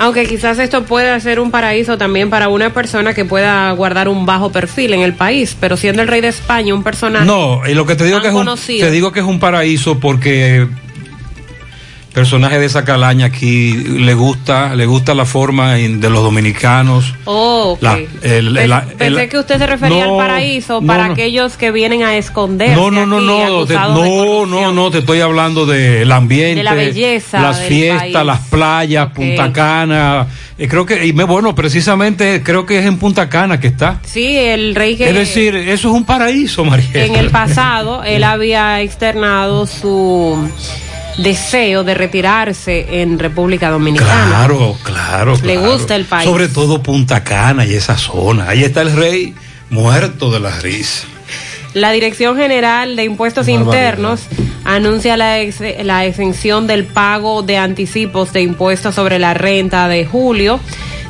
Aunque 0.00 0.26
quizás 0.26 0.58
esto 0.58 0.84
pueda 0.84 1.20
ser 1.20 1.40
un 1.40 1.50
paraíso 1.50 1.98
también 1.98 2.30
para 2.30 2.48
una 2.48 2.72
persona 2.72 3.12
que 3.12 3.26
pueda 3.26 3.70
guardar 3.72 4.08
un 4.08 4.24
bajo 4.24 4.50
perfil 4.50 4.94
en 4.94 5.00
el 5.00 5.12
país, 5.12 5.54
pero 5.60 5.76
siendo 5.76 6.00
el 6.00 6.08
rey 6.08 6.22
de 6.22 6.28
España 6.28 6.74
un 6.74 6.82
personaje. 6.82 7.26
No, 7.26 7.60
y 7.68 7.74
lo 7.74 7.84
que 7.84 7.96
te 7.96 8.04
digo 8.04 8.22
que 8.22 8.28
es 8.28 8.34
un, 8.34 8.48
te 8.56 8.90
digo 8.90 9.12
que 9.12 9.20
es 9.20 9.26
un 9.26 9.38
paraíso 9.38 10.00
porque 10.00 10.66
personaje 12.12 12.58
de 12.58 12.66
esa 12.66 12.84
calaña 12.84 13.26
aquí 13.26 13.72
le 13.72 14.14
gusta 14.14 14.74
le 14.74 14.86
gusta 14.86 15.14
la 15.14 15.24
forma 15.24 15.74
de 15.74 16.10
los 16.10 16.22
dominicanos. 16.22 17.14
Oh, 17.24 17.78
okay. 17.80 18.08
la, 18.42 18.84
pensé 18.98 19.28
que 19.28 19.38
usted 19.38 19.58
se 19.58 19.66
refería 19.66 20.04
al 20.04 20.16
paraíso 20.16 20.82
para 20.82 21.06
aquellos 21.06 21.56
que 21.56 21.70
vienen 21.70 22.02
a 22.02 22.16
esconder 22.16 22.76
no 22.76 22.90
no 22.90 23.06
no 23.06 23.20
no 23.20 23.66
te, 23.66 23.74
no 23.74 24.46
no 24.46 24.72
no 24.72 24.90
te 24.90 24.98
estoy 24.98 25.20
hablando 25.20 25.66
del 25.66 26.10
ambiente 26.10 26.56
de 26.56 26.64
la 26.64 26.74
belleza 26.74 27.40
las 27.40 27.60
fiestas 27.60 28.26
las 28.26 28.40
playas 28.40 29.08
okay. 29.10 29.36
Punta 29.36 29.52
Cana. 29.52 30.26
Eh, 30.58 30.68
creo 30.68 30.84
que 30.84 31.06
y 31.06 31.12
me, 31.12 31.24
bueno 31.24 31.54
precisamente 31.54 32.42
creo 32.42 32.66
que 32.66 32.78
es 32.78 32.86
en 32.86 32.98
Punta 32.98 33.28
Cana 33.28 33.60
que 33.60 33.68
está. 33.68 34.00
Sí 34.04 34.36
el 34.36 34.74
rey 34.74 34.96
que 34.96 35.08
es 35.08 35.14
decir 35.14 35.54
eso 35.54 35.88
es 35.88 35.94
un 35.94 36.04
paraíso 36.04 36.64
María. 36.64 37.04
en 37.04 37.14
el 37.14 37.30
pasado 37.30 38.02
él 38.04 38.24
había 38.24 38.80
externado 38.82 39.66
su 39.66 40.36
deseo 41.18 41.84
de 41.84 41.94
retirarse 41.94 43.02
en 43.02 43.18
República 43.18 43.70
Dominicana. 43.70 44.26
Claro, 44.28 44.76
claro. 44.82 45.34
Le 45.42 45.54
claro. 45.54 45.72
gusta 45.72 45.96
el 45.96 46.04
país. 46.04 46.28
Sobre 46.28 46.48
todo 46.48 46.82
Punta 46.82 47.22
Cana 47.22 47.66
y 47.66 47.74
esa 47.74 47.96
zona. 47.96 48.48
Ahí 48.48 48.64
está 48.64 48.82
el 48.82 48.94
rey 48.94 49.34
muerto 49.70 50.30
de 50.30 50.40
la 50.40 50.58
risa. 50.60 51.06
La 51.72 51.92
Dirección 51.92 52.36
General 52.36 52.96
de 52.96 53.04
Impuestos 53.04 53.46
Internos 53.46 54.22
anuncia 54.64 55.16
la, 55.16 55.38
ex, 55.38 55.60
la 55.84 56.04
exención 56.04 56.66
del 56.66 56.84
pago 56.84 57.42
de 57.42 57.58
anticipos 57.58 58.32
de 58.32 58.42
impuestos 58.42 58.96
sobre 58.96 59.20
la 59.20 59.34
renta 59.34 59.86
de 59.86 60.04
julio. 60.04 60.58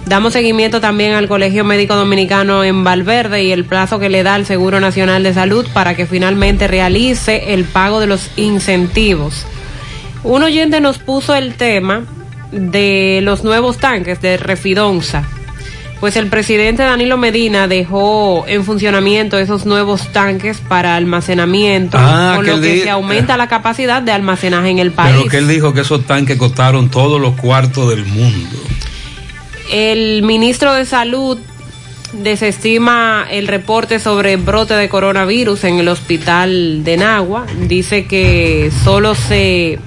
Damos 0.07 0.33
seguimiento 0.33 0.81
también 0.81 1.15
al 1.15 1.29
Colegio 1.29 1.65
Médico 1.65 1.95
Dominicano 1.95 2.65
en 2.65 2.85
Valverde 2.85 3.45
y 3.45 3.53
el 3.53 3.65
plazo 3.65 3.99
que 3.99 4.09
le 4.11 4.23
da 4.23 4.37
el 4.37 4.45
Seguro 4.45 4.81
Nacional 4.81 5.23
de 5.23 5.33
Salud 5.33 5.67
para 5.73 5.95
que 5.95 6.07
finalmente 6.07 6.69
realice 6.69 7.55
el 7.55 7.65
pago 7.65 8.01
de 8.01 8.07
los 8.07 8.31
incentivos. 8.37 9.47
Un 10.23 10.43
oyente 10.43 10.81
nos 10.81 10.99
puso 10.99 11.35
el 11.35 11.55
tema 11.55 12.05
de 12.53 13.21
los 13.23 13.45
nuevos 13.45 13.79
tanques 13.79 14.21
de 14.21 14.37
Refidonza. 14.37 15.25
Pues 16.01 16.17
el 16.17 16.29
presidente 16.29 16.83
Danilo 16.83 17.19
Medina 17.19 17.69
dejó 17.69 18.45
en 18.47 18.65
funcionamiento 18.65 19.39
esos 19.39 19.67
nuevos 19.67 20.13
tanques 20.13 20.59
para 20.67 20.97
almacenamiento, 20.97 21.99
ah, 22.01 22.35
con 22.37 22.47
lo 22.47 22.61
que 22.61 22.83
se 22.83 22.91
aumenta 22.91 23.37
la 23.37 23.49
capacidad 23.49 24.01
de 24.01 24.13
almacenaje 24.13 24.71
en 24.71 24.79
el 24.79 24.93
país. 24.93 25.15
Pero 25.15 25.31
que 25.31 25.37
él 25.39 25.49
dijo 25.49 25.75
que 25.75 25.83
esos 25.83 26.07
tanques 26.07 26.39
costaron 26.39 26.91
todos 26.91 27.21
los 27.21 27.35
cuartos 27.37 27.91
del 27.91 28.07
mundo. 28.07 28.57
El 29.71 30.23
ministro 30.23 30.73
de 30.73 30.87
Salud 30.87 31.39
desestima 32.15 33.27
el 33.31 33.47
reporte 33.47 33.99
sobre 33.99 34.37
brote 34.37 34.75
de 34.75 34.89
coronavirus 34.89 35.65
en 35.65 35.79
el 35.81 35.89
hospital 35.89 36.83
de 36.83 36.97
Nagua. 36.97 37.47
Dice 37.69 38.07
que 38.07 38.71
solo 38.85 39.15
se 39.15 39.79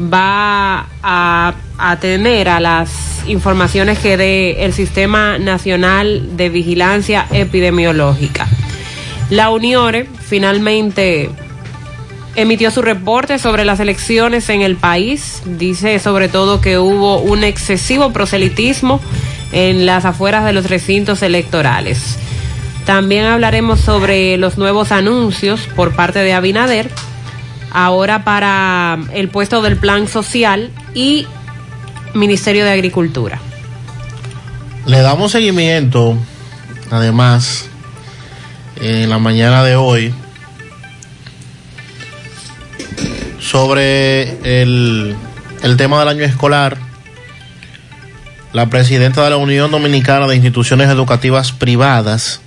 va 0.00 0.86
a 1.02 1.54
atender 1.78 2.48
a 2.48 2.60
las 2.60 3.24
informaciones 3.26 3.98
que 3.98 4.16
dé 4.16 4.64
el 4.64 4.72
Sistema 4.72 5.38
Nacional 5.38 6.36
de 6.36 6.48
Vigilancia 6.48 7.26
Epidemiológica. 7.32 8.46
La 9.30 9.50
Unione 9.50 10.06
finalmente 10.20 11.30
emitió 12.36 12.70
su 12.70 12.82
reporte 12.82 13.38
sobre 13.38 13.64
las 13.64 13.80
elecciones 13.80 14.48
en 14.50 14.62
el 14.62 14.76
país. 14.76 15.42
Dice 15.44 15.98
sobre 15.98 16.28
todo 16.28 16.60
que 16.60 16.78
hubo 16.78 17.18
un 17.18 17.42
excesivo 17.42 18.12
proselitismo 18.12 19.00
en 19.52 19.86
las 19.86 20.04
afueras 20.04 20.44
de 20.44 20.52
los 20.52 20.68
recintos 20.68 21.22
electorales. 21.22 22.18
También 22.84 23.24
hablaremos 23.24 23.80
sobre 23.80 24.36
los 24.36 24.58
nuevos 24.58 24.92
anuncios 24.92 25.68
por 25.74 25.96
parte 25.96 26.20
de 26.20 26.34
Abinader, 26.34 26.88
ahora 27.76 28.24
para 28.24 28.98
el 29.12 29.28
puesto 29.28 29.60
del 29.60 29.76
Plan 29.76 30.08
Social 30.08 30.70
y 30.94 31.26
Ministerio 32.14 32.64
de 32.64 32.70
Agricultura. 32.70 33.38
Le 34.86 35.02
damos 35.02 35.32
seguimiento, 35.32 36.16
además, 36.90 37.68
en 38.80 39.10
la 39.10 39.18
mañana 39.18 39.62
de 39.62 39.76
hoy, 39.76 40.14
sobre 43.40 44.62
el, 44.62 45.14
el 45.62 45.76
tema 45.76 45.98
del 45.98 46.08
año 46.08 46.24
escolar. 46.24 46.78
La 48.54 48.70
presidenta 48.70 49.22
de 49.22 49.30
la 49.30 49.36
Unión 49.36 49.70
Dominicana 49.70 50.26
de 50.26 50.34
Instituciones 50.34 50.88
Educativas 50.88 51.52
Privadas 51.52 52.40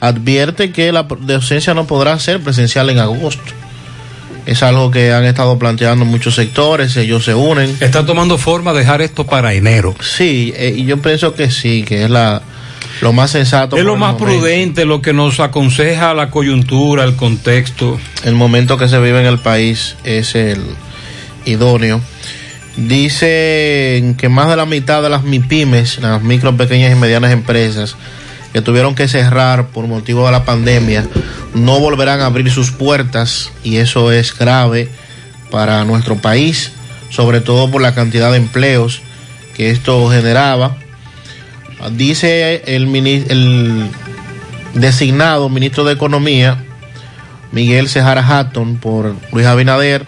advierte 0.00 0.72
que 0.72 0.92
la 0.92 1.02
docencia 1.02 1.74
no 1.74 1.86
podrá 1.86 2.18
ser 2.18 2.40
presencial 2.40 2.88
en 2.88 3.00
agosto. 3.00 3.61
Es 4.44 4.62
algo 4.62 4.90
que 4.90 5.12
han 5.12 5.24
estado 5.24 5.58
planteando 5.58 6.04
muchos 6.04 6.34
sectores, 6.34 6.96
ellos 6.96 7.24
se 7.24 7.34
unen. 7.34 7.76
Está 7.80 8.04
tomando 8.04 8.38
forma 8.38 8.72
dejar 8.72 9.00
esto 9.02 9.24
para 9.24 9.54
enero. 9.54 9.94
Sí, 10.00 10.52
eh, 10.56 10.74
y 10.76 10.84
yo 10.84 11.00
pienso 11.00 11.34
que 11.34 11.50
sí, 11.50 11.84
que 11.84 12.04
es 12.04 12.10
la 12.10 12.42
lo 13.00 13.12
más 13.12 13.32
sensato. 13.32 13.76
Es 13.76 13.84
lo 13.84 13.96
más 13.96 14.14
momento. 14.14 14.40
prudente, 14.40 14.84
lo 14.84 15.02
que 15.02 15.12
nos 15.12 15.40
aconseja 15.40 16.14
la 16.14 16.30
coyuntura, 16.30 17.04
el 17.04 17.16
contexto. 17.16 17.98
El 18.24 18.34
momento 18.34 18.78
que 18.78 18.88
se 18.88 18.98
vive 19.00 19.20
en 19.20 19.26
el 19.26 19.38
país 19.38 19.96
es 20.04 20.34
el 20.34 20.60
idóneo. 21.44 22.00
Dicen 22.76 24.14
que 24.14 24.28
más 24.28 24.48
de 24.48 24.56
la 24.56 24.66
mitad 24.66 25.02
de 25.02 25.10
las 25.10 25.24
MIPIMES, 25.24 25.98
las 25.98 26.22
micro, 26.22 26.56
pequeñas 26.56 26.92
y 26.92 26.94
medianas 26.94 27.32
empresas, 27.32 27.96
que 28.52 28.62
tuvieron 28.62 28.94
que 28.94 29.08
cerrar 29.08 29.68
por 29.68 29.86
motivo 29.86 30.26
de 30.26 30.32
la 30.32 30.44
pandemia, 30.44 31.06
no 31.54 31.80
volverán 31.80 32.20
a 32.20 32.26
abrir 32.26 32.50
sus 32.50 32.70
puertas 32.70 33.50
y 33.64 33.76
eso 33.76 34.12
es 34.12 34.36
grave 34.36 34.88
para 35.50 35.84
nuestro 35.84 36.16
país, 36.16 36.72
sobre 37.10 37.40
todo 37.40 37.70
por 37.70 37.82
la 37.82 37.94
cantidad 37.94 38.30
de 38.30 38.38
empleos 38.38 39.02
que 39.54 39.70
esto 39.70 40.08
generaba. 40.10 40.76
Dice 41.92 42.62
el, 42.66 42.94
el 42.96 43.90
designado 44.74 45.48
ministro 45.48 45.84
de 45.84 45.92
Economía, 45.92 46.64
Miguel 47.52 47.88
Cejara 47.88 48.26
Hatton, 48.26 48.76
por 48.76 49.14
Luis 49.32 49.46
Abinader, 49.46 50.06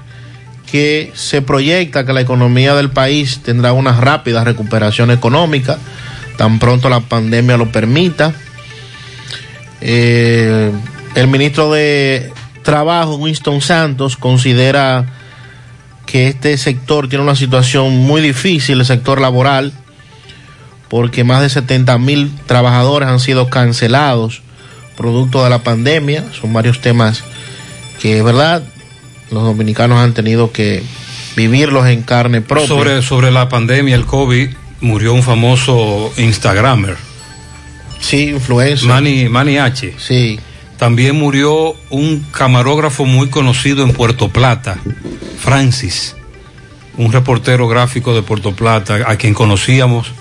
que 0.71 1.13
se 1.15 1.43
proyecta 1.43 2.05
que 2.05 2.13
la 2.13 2.23
economía 2.23 2.75
del 2.75 2.91
país 2.91 3.41
tendrá 3.45 3.73
una 3.73 3.93
rápida 3.93 4.45
recuperación 4.45 5.11
económica, 5.11 5.79
tan 6.37 6.59
pronto 6.59 6.89
la 6.89 7.01
pandemia 7.01 7.57
lo 7.57 7.71
permita. 7.71 8.35
Eh, 9.81 10.71
el 11.15 11.29
ministro 11.29 11.71
de 11.73 12.33
Trabajo, 12.63 13.17
Winston 13.17 13.61
Santos, 13.61 14.17
considera 14.17 15.07
que 16.07 16.29
este 16.29 16.57
sector 16.59 17.09
tiene 17.09 17.25
una 17.25 17.37
situación 17.37 17.97
muy 17.97 18.21
difícil, 18.21 18.81
el 18.81 18.87
sector 18.87 19.21
laboral, 19.21 19.73
porque 20.89 21.25
más 21.25 21.43
de 21.43 21.49
70 21.49 21.99
mil 21.99 22.33
trabajadores 22.47 23.09
han 23.09 23.21
sido 23.21 23.49
cancelados 23.49 24.43
producto 24.97 25.45
de 25.45 25.51
la 25.51 25.63
pandemia. 25.63 26.25
Son 26.41 26.53
varios 26.53 26.81
temas 26.81 27.25
que, 28.01 28.23
¿verdad? 28.23 28.63
Los 29.31 29.43
dominicanos 29.43 29.99
han 29.99 30.15
tenido 30.15 30.53
que 30.53 30.83
vivirlos 31.37 31.87
en 31.87 32.03
carne 32.03 32.41
propia. 32.41 32.69
Sobre, 32.69 33.03
sobre 33.03 33.31
la 33.31 33.49
pandemia, 33.49 33.95
el 33.95 34.07
COVID, 34.07 34.51
murió 34.85 35.15
un 35.15 35.23
famoso 35.23 36.13
Instagramer. 36.17 36.97
Sí, 38.01 38.29
influencer. 38.29 38.89
Manny, 38.89 39.29
Manny 39.29 39.59
H. 39.59 39.95
Sí. 39.99 40.39
También 40.79 41.17
murió 41.17 41.75
un 41.91 42.21
camarógrafo 42.31 43.05
muy 43.05 43.29
conocido 43.29 43.83
en 43.83 43.93
Puerto 43.93 44.29
Plata, 44.29 44.79
Francis, 45.39 46.15
un 46.97 47.13
reportero 47.13 47.69
gráfico 47.69 48.15
de 48.15 48.23
Puerto 48.23 48.55
Plata, 48.55 48.99
a 49.07 49.17
quien 49.17 49.35
conocíamos, 49.35 50.13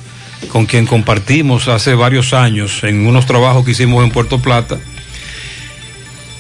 con 0.50 0.66
quien 0.66 0.86
compartimos 0.86 1.68
hace 1.68 1.96
varios 1.96 2.34
años 2.34 2.84
en 2.84 3.06
unos 3.06 3.26
trabajos 3.26 3.66
que 3.66 3.72
hicimos 3.72 4.04
en 4.04 4.12
Puerto 4.12 4.40
Plata. 4.40 4.78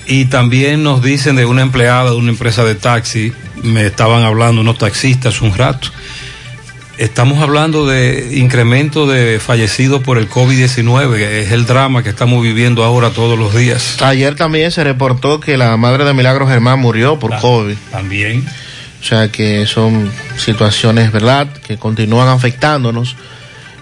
Y 0.05 0.25
también 0.25 0.83
nos 0.83 1.01
dicen 1.01 1.35
de 1.35 1.45
una 1.45 1.61
empleada 1.61 2.11
de 2.11 2.17
una 2.17 2.29
empresa 2.29 2.63
de 2.63 2.75
taxi, 2.75 3.33
me 3.63 3.85
estaban 3.85 4.23
hablando 4.23 4.61
unos 4.61 4.77
taxistas 4.77 5.41
un 5.41 5.55
rato. 5.55 5.89
Estamos 6.97 7.41
hablando 7.41 7.87
de 7.87 8.37
incremento 8.37 9.07
de 9.07 9.39
fallecidos 9.39 10.03
por 10.03 10.19
el 10.19 10.29
COVID-19, 10.29 11.15
es 11.17 11.51
el 11.51 11.65
drama 11.65 12.03
que 12.03 12.09
estamos 12.09 12.43
viviendo 12.43 12.83
ahora 12.83 13.09
todos 13.09 13.37
los 13.37 13.55
días. 13.55 13.99
Ayer 14.01 14.35
también 14.35 14.71
se 14.71 14.83
reportó 14.83 15.39
que 15.39 15.57
la 15.57 15.75
madre 15.75 16.05
de 16.05 16.13
Milagro 16.13 16.47
Germán 16.47 16.79
murió 16.79 17.17
por 17.17 17.35
COVID. 17.39 17.75
También. 17.91 18.45
O 19.01 19.03
sea 19.03 19.29
que 19.29 19.65
son 19.65 20.11
situaciones, 20.37 21.11
¿verdad?, 21.11 21.47
que 21.47 21.77
continúan 21.77 22.27
afectándonos. 22.27 23.15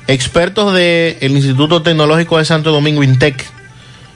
Expertos 0.07 0.73
del 0.73 1.17
Instituto 1.35 1.81
Tecnológico 1.81 2.37
de 2.37 2.45
Santo 2.45 2.71
Domingo, 2.71 3.03
INTEC, 3.03 3.45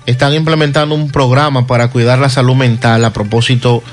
están 0.05 0.33
implementando 0.33 0.95
un 0.95 1.11
programa 1.11 1.67
para 1.67 1.89
cuidar 1.89 2.19
la 2.19 2.29
salud 2.29 2.55
mental 2.55 3.03
a 3.03 3.11
propósito 3.11 3.83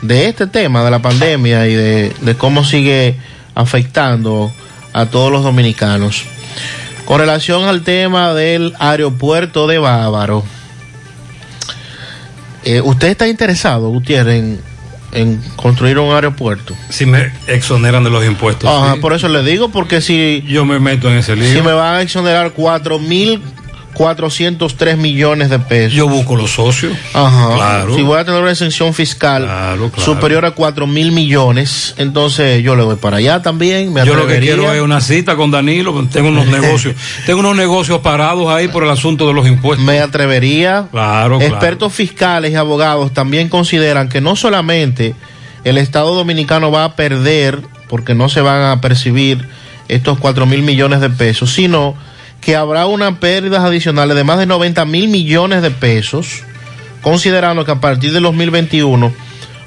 de 0.00 0.26
este 0.26 0.46
tema, 0.46 0.82
de 0.84 0.90
la 0.90 1.02
pandemia 1.02 1.68
y 1.68 1.74
de, 1.74 2.12
de 2.22 2.34
cómo 2.34 2.64
sigue 2.64 3.16
afectando 3.58 4.52
a 4.92 5.06
todos 5.06 5.32
los 5.32 5.42
dominicanos. 5.42 6.24
Con 7.04 7.18
relación 7.18 7.64
al 7.64 7.82
tema 7.82 8.32
del 8.32 8.72
aeropuerto 8.78 9.66
de 9.66 9.78
Bávaro, 9.78 10.44
eh, 12.64 12.80
¿usted 12.80 13.08
está 13.08 13.26
interesado, 13.26 13.88
Gutiérrez, 13.88 14.36
en, 14.36 14.60
en 15.10 15.42
construir 15.56 15.98
un 15.98 16.14
aeropuerto? 16.14 16.76
Si 16.88 17.04
me 17.04 17.32
exoneran 17.48 18.04
de 18.04 18.10
los 18.10 18.24
impuestos. 18.24 18.70
Ajá, 18.70 18.94
sí. 18.94 19.00
por 19.00 19.12
eso 19.12 19.28
le 19.28 19.42
digo, 19.42 19.70
porque 19.70 20.00
si... 20.00 20.44
Yo 20.46 20.64
me 20.64 20.78
meto 20.78 21.10
en 21.10 21.16
ese 21.16 21.34
lío. 21.34 21.52
Si 21.52 21.60
me 21.60 21.72
van 21.72 21.96
a 21.96 22.02
exonerar 22.02 22.52
cuatro 22.52 23.00
mil 23.00 23.42
403 23.94 24.96
millones 24.96 25.50
de 25.50 25.58
pesos. 25.58 25.92
Yo 25.92 26.08
busco 26.08 26.36
los 26.36 26.52
socios. 26.52 26.96
Ajá. 27.12 27.54
Claro. 27.54 27.94
Si 27.94 28.02
voy 28.02 28.18
a 28.18 28.24
tener 28.24 28.40
una 28.40 28.52
exención 28.52 28.94
fiscal 28.94 29.44
claro. 29.44 29.90
superior 29.96 30.44
a 30.44 30.52
4 30.52 30.86
mil 30.86 31.12
millones, 31.12 31.94
entonces 31.96 32.62
yo 32.62 32.76
le 32.76 32.84
voy 32.84 32.96
para 32.96 33.16
allá 33.16 33.42
también. 33.42 33.92
Me 33.92 34.04
Yo 34.04 34.14
lo 34.14 34.26
que 34.26 34.38
quiero 34.38 34.72
es 34.72 34.80
una 34.80 35.00
cita 35.00 35.36
con 35.36 35.50
Danilo, 35.50 36.06
tengo 36.12 36.28
unos 36.28 36.46
negocios, 36.48 36.94
tengo 37.26 37.40
unos 37.40 37.56
negocios 37.56 37.98
parados 38.00 38.48
ahí 38.48 38.68
por 38.68 38.84
el 38.84 38.90
asunto 38.90 39.26
de 39.26 39.34
los 39.34 39.46
impuestos. 39.46 39.84
Me 39.84 40.00
atrevería. 40.00 40.88
Claro. 40.90 41.40
Expertos 41.40 41.92
fiscales 41.92 42.52
y 42.52 42.54
abogados 42.54 43.12
también 43.12 43.48
consideran 43.48 44.08
que 44.08 44.20
no 44.20 44.36
solamente 44.36 45.14
el 45.64 45.78
Estado 45.78 46.14
Dominicano 46.14 46.70
va 46.70 46.84
a 46.84 46.96
perder 46.96 47.60
porque 47.88 48.14
no 48.14 48.28
se 48.28 48.40
van 48.40 48.62
a 48.62 48.80
percibir 48.80 49.48
estos 49.88 50.18
4 50.18 50.46
mil 50.46 50.62
millones 50.62 51.00
de 51.00 51.10
pesos, 51.10 51.52
sino 51.52 51.94
que 52.48 52.56
habrá 52.56 52.86
unas 52.86 53.18
pérdidas 53.18 53.62
adicionales 53.62 54.16
de 54.16 54.24
más 54.24 54.38
de 54.38 54.46
90 54.46 54.86
mil 54.86 55.08
millones 55.08 55.60
de 55.60 55.70
pesos, 55.70 56.44
considerando 57.02 57.66
que 57.66 57.72
a 57.72 57.80
partir 57.82 58.10
del 58.10 58.22
2021 58.22 59.12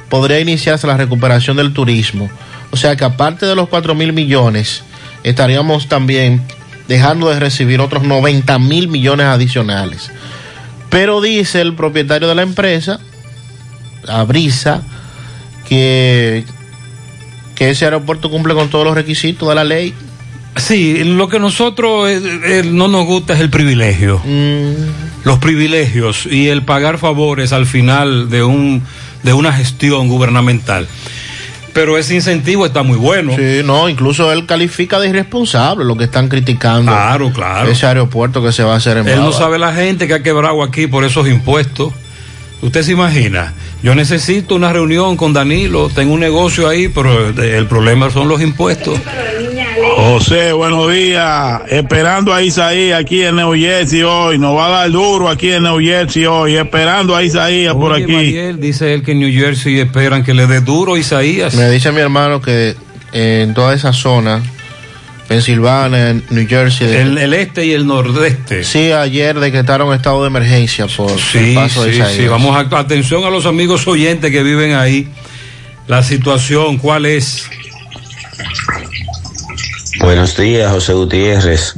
podría 0.09 0.39
iniciarse 0.39 0.87
la 0.87 0.97
recuperación 0.97 1.57
del 1.57 1.73
turismo. 1.73 2.27
O 2.71 2.77
sea 2.77 2.95
que 2.95 3.03
aparte 3.03 3.45
de 3.45 3.55
los 3.55 3.69
4 3.69 3.93
mil 3.93 4.13
millones, 4.13 4.81
estaríamos 5.21 5.89
también 5.89 6.41
dejando 6.87 7.29
de 7.29 7.39
recibir 7.39 7.79
otros 7.81 8.01
90 8.01 8.57
mil 8.57 8.87
millones 8.87 9.27
adicionales. 9.27 10.09
Pero 10.89 11.21
dice 11.21 11.61
el 11.61 11.75
propietario 11.75 12.29
de 12.29 12.33
la 12.33 12.41
empresa, 12.41 12.99
Abrisa, 14.07 14.81
que, 15.69 16.45
que 17.53 17.69
ese 17.69 17.85
aeropuerto 17.85 18.31
cumple 18.31 18.55
con 18.55 18.71
todos 18.71 18.85
los 18.85 18.95
requisitos 18.95 19.47
de 19.49 19.53
la 19.53 19.65
ley. 19.65 19.93
Sí, 20.55 21.03
lo 21.03 21.29
que 21.29 21.39
nosotros 21.39 22.09
eh, 22.09 22.21
eh, 22.43 22.63
no 22.65 22.87
nos 22.87 23.05
gusta 23.05 23.33
es 23.33 23.39
el 23.39 23.49
privilegio. 23.49 24.21
Los 25.23 25.39
privilegios 25.39 26.25
y 26.25 26.49
el 26.49 26.63
pagar 26.63 26.97
favores 26.97 27.53
al 27.53 27.65
final 27.65 28.29
de 28.29 28.43
un 28.43 28.83
de 29.23 29.33
una 29.33 29.53
gestión 29.53 30.07
gubernamental. 30.07 30.87
Pero 31.73 31.97
ese 31.97 32.15
incentivo 32.15 32.65
está 32.65 32.83
muy 32.83 32.97
bueno. 32.97 33.33
Sí, 33.35 33.61
no, 33.63 33.87
incluso 33.87 34.31
él 34.31 34.45
califica 34.45 34.99
de 34.99 35.07
irresponsable 35.09 35.85
lo 35.85 35.95
que 35.95 36.03
están 36.05 36.27
criticando. 36.27 36.91
Claro, 36.91 37.31
claro. 37.31 37.69
Ese 37.69 37.85
aeropuerto 37.85 38.43
que 38.43 38.51
se 38.51 38.63
va 38.63 38.73
a 38.73 38.77
hacer 38.77 38.97
en 38.97 39.07
Él 39.07 39.19
no 39.19 39.31
sabe 39.31 39.57
la 39.57 39.73
gente 39.73 40.07
que 40.07 40.15
ha 40.15 40.23
quebrado 40.23 40.63
aquí 40.63 40.87
por 40.87 41.05
esos 41.05 41.29
impuestos. 41.29 41.93
Usted 42.61 42.83
se 42.83 42.91
imagina, 42.91 43.53
yo 43.81 43.95
necesito 43.95 44.53
una 44.53 44.71
reunión 44.71 45.17
con 45.17 45.33
Danilo, 45.33 45.89
tengo 45.89 46.13
un 46.13 46.19
negocio 46.19 46.67
ahí, 46.67 46.89
pero 46.89 47.29
el 47.29 47.65
problema 47.67 48.11
son 48.11 48.27
los 48.27 48.39
impuestos. 48.41 48.99
José, 49.79 50.51
buenos 50.51 50.91
días. 50.91 51.61
Esperando 51.69 52.33
a 52.33 52.41
Isaías 52.41 52.99
aquí 52.99 53.21
en 53.23 53.37
New 53.37 53.53
Jersey 53.53 54.03
hoy. 54.03 54.37
Nos 54.37 54.55
va 54.55 54.67
a 54.67 54.69
dar 54.69 54.91
duro 54.91 55.29
aquí 55.29 55.51
en 55.51 55.63
New 55.63 55.79
Jersey 55.79 56.25
hoy. 56.25 56.57
Esperando 56.57 57.15
a 57.15 57.23
Isaías 57.23 57.73
por 57.73 57.93
aquí. 57.93 58.11
Mariel, 58.11 58.59
dice 58.59 58.93
él 58.93 59.03
que 59.03 59.11
en 59.13 59.19
New 59.19 59.31
Jersey 59.31 59.79
esperan 59.79 60.23
que 60.23 60.33
le 60.33 60.47
dé 60.47 60.59
duro 60.61 60.95
a 60.95 60.99
Isaías. 60.99 61.55
Me 61.55 61.69
dice 61.69 61.91
mi 61.91 62.01
hermano 62.01 62.41
que 62.41 62.75
eh, 63.13 63.41
en 63.43 63.53
toda 63.53 63.73
esa 63.73 63.93
zona 63.93 64.41
Pensilvania, 65.27 66.21
New 66.29 66.47
Jersey. 66.47 66.93
El, 66.93 67.17
el 67.17 67.33
este 67.33 67.65
y 67.65 67.71
el 67.71 67.87
nordeste. 67.87 68.65
Sí, 68.65 68.91
ayer 68.91 69.39
decretaron 69.39 69.93
estado 69.93 70.21
de 70.23 70.27
emergencia 70.27 70.87
por 70.87 71.17
Sí, 71.17 71.37
el 71.37 71.55
paso 71.55 71.83
de 71.85 71.91
sí, 71.93 71.99
Isaías. 71.99 72.17
sí. 72.17 72.27
Vamos 72.27 72.55
a 72.57 72.77
atención 72.77 73.23
a 73.23 73.29
los 73.29 73.45
amigos 73.45 73.87
oyentes 73.87 74.31
que 74.31 74.43
viven 74.43 74.73
ahí. 74.73 75.07
La 75.87 76.03
situación, 76.03 76.77
¿cuál 76.77 77.05
es? 77.05 77.45
Buenos 80.01 80.35
días, 80.37 80.71
José 80.71 80.93
Gutiérrez. 80.93 81.75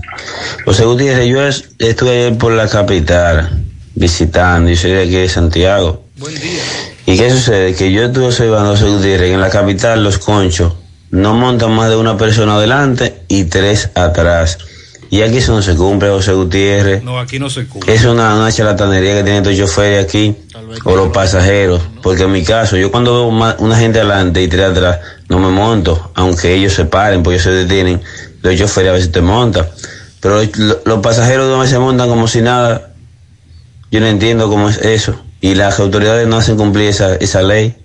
José 0.65 0.85
Gutiérrez, 0.85 1.27
yo 1.27 1.45
es- 1.45 1.65
estuve 1.79 2.11
ayer 2.11 2.37
por 2.37 2.53
la 2.53 2.67
capital 2.67 3.63
visitando, 3.95 4.69
y 4.71 4.75
soy 4.75 4.91
de 4.91 5.01
aquí 5.03 5.11
de 5.15 5.29
Santiago. 5.29 6.03
Buen 6.17 6.35
día. 6.35 6.61
¿Y 7.05 7.17
qué 7.17 7.29
sucede? 7.29 7.75
Que 7.75 7.91
yo 7.91 8.03
estuve 8.05 8.27
observando, 8.27 8.71
José 8.71 8.85
Gutiérrez, 8.85 9.29
que 9.29 9.33
en 9.33 9.41
la 9.41 9.49
capital 9.49 10.03
los 10.03 10.17
conchos 10.19 10.73
no 11.11 11.33
montan 11.33 11.71
más 11.73 11.89
de 11.89 11.97
una 11.97 12.17
persona 12.17 12.55
adelante 12.55 13.23
y 13.27 13.43
tres 13.45 13.89
atrás. 13.93 14.57
Y 15.09 15.21
aquí 15.21 15.37
eso 15.37 15.53
no 15.53 15.61
se 15.61 15.75
cumple, 15.75 16.09
José 16.09 16.31
Gutiérrez. 16.33 17.03
No, 17.03 17.19
aquí 17.19 17.37
no 17.39 17.49
se 17.49 17.65
cumple. 17.67 17.93
Es 17.93 18.03
una, 18.05 18.35
una 18.35 18.51
charlatanería 18.51 19.15
que 19.17 19.23
tienen 19.23 19.43
estos 19.43 19.57
choferes 19.57 20.03
aquí, 20.05 20.35
o 20.83 20.95
los 20.95 21.09
pasajeros, 21.09 21.81
porque 22.01 22.23
en 22.23 22.31
mi 22.31 22.43
caso, 22.43 22.77
yo 22.77 22.91
cuando 22.91 23.13
veo 23.13 23.55
una 23.59 23.77
gente 23.77 23.99
adelante 23.99 24.41
y 24.41 24.47
tres 24.47 24.71
atrás, 24.71 24.99
no 25.29 25.39
me 25.39 25.49
monto, 25.49 26.11
aunque 26.15 26.53
ellos 26.53 26.73
se 26.73 26.85
paren, 26.85 27.23
porque 27.23 27.35
ellos 27.35 27.43
se 27.43 27.51
detienen, 27.51 28.01
los 28.41 28.55
choferes 28.57 28.89
a 28.89 28.93
veces 28.93 29.11
te 29.11 29.21
montan, 29.21 29.65
pero 30.19 30.41
los, 30.85 30.99
pasajeros 31.01 31.49
no 31.49 31.65
se 31.65 31.79
montan 31.79 32.09
como 32.09 32.27
si 32.27 32.41
nada, 32.41 32.93
yo 33.91 33.99
no 33.99 34.07
entiendo 34.07 34.49
cómo 34.49 34.69
es 34.69 34.77
eso, 34.77 35.19
y 35.41 35.55
las 35.55 35.79
autoridades 35.79 36.27
no 36.27 36.37
hacen 36.37 36.57
cumplir 36.57 36.89
esa, 36.89 37.15
esa 37.15 37.41
ley. 37.41 37.75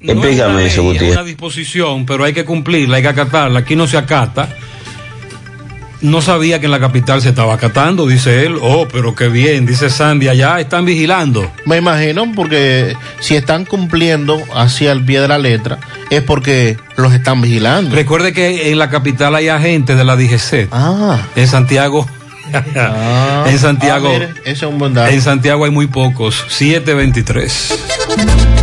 Explícame 0.00 0.66
eso, 0.66 0.82
Es 0.82 0.86
Gutiérrez. 0.86 1.12
una 1.12 1.24
disposición, 1.24 2.06
pero 2.06 2.24
hay 2.24 2.32
que 2.32 2.44
cumplirla, 2.44 2.98
hay 2.98 3.02
que 3.02 3.08
acatarla. 3.08 3.60
Aquí 3.60 3.74
no 3.74 3.86
se 3.88 3.96
acata. 3.96 4.48
No 6.06 6.22
sabía 6.22 6.60
que 6.60 6.66
en 6.66 6.70
la 6.70 6.78
capital 6.78 7.20
se 7.20 7.30
estaba 7.30 7.54
acatando, 7.54 8.06
dice 8.06 8.46
él. 8.46 8.58
Oh, 8.62 8.86
pero 8.86 9.16
qué 9.16 9.28
bien, 9.28 9.66
dice 9.66 9.90
Sandy. 9.90 10.28
Allá 10.28 10.60
están 10.60 10.84
vigilando. 10.84 11.50
Me 11.64 11.78
imagino 11.78 12.30
porque 12.32 12.96
si 13.18 13.34
están 13.34 13.64
cumpliendo 13.64 14.40
hacia 14.54 14.92
el 14.92 15.04
pie 15.04 15.20
de 15.20 15.26
la 15.26 15.38
letra 15.38 15.80
es 16.08 16.22
porque 16.22 16.78
los 16.96 17.12
están 17.12 17.40
vigilando. 17.40 17.92
Recuerde 17.92 18.32
que 18.32 18.70
en 18.70 18.78
la 18.78 18.88
capital 18.88 19.34
hay 19.34 19.48
agentes 19.48 19.98
de 19.98 20.04
la 20.04 20.14
DGC. 20.14 20.68
Ah. 20.70 21.18
En 21.34 21.48
Santiago. 21.48 22.06
en 23.46 23.58
Santiago. 23.58 24.08
Ah, 24.08 24.12
mire, 24.12 24.28
ese 24.44 24.52
es 24.52 24.62
un 24.62 24.78
buen 24.78 24.94
dato. 24.94 25.10
En 25.10 25.20
Santiago 25.20 25.64
hay 25.64 25.72
muy 25.72 25.88
pocos. 25.88 26.44
723. 26.48 28.55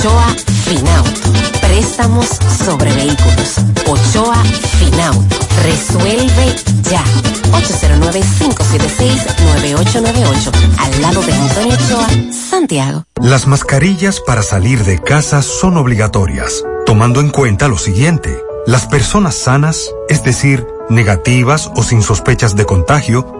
Ochoa 0.00 0.34
Finauto. 0.64 1.20
Préstamos 1.60 2.26
sobre 2.64 2.90
vehículos. 2.94 3.56
Ochoa 3.86 4.42
Finauto. 4.78 5.36
Resuelve 5.62 6.56
ya. 6.90 7.04
809-576-9898. 7.52 10.52
Al 10.78 11.02
lado 11.02 11.20
de 11.20 11.34
Antonio 11.34 11.74
Ochoa, 11.74 12.08
Santiago. 12.32 13.04
Las 13.20 13.46
mascarillas 13.46 14.20
para 14.20 14.42
salir 14.42 14.84
de 14.84 15.00
casa 15.00 15.42
son 15.42 15.76
obligatorias, 15.76 16.64
tomando 16.86 17.20
en 17.20 17.28
cuenta 17.28 17.68
lo 17.68 17.76
siguiente. 17.76 18.42
Las 18.66 18.86
personas 18.86 19.34
sanas, 19.34 19.90
es 20.08 20.24
decir, 20.24 20.66
negativas 20.88 21.70
o 21.76 21.82
sin 21.82 22.00
sospechas 22.00 22.56
de 22.56 22.64
contagio, 22.64 23.39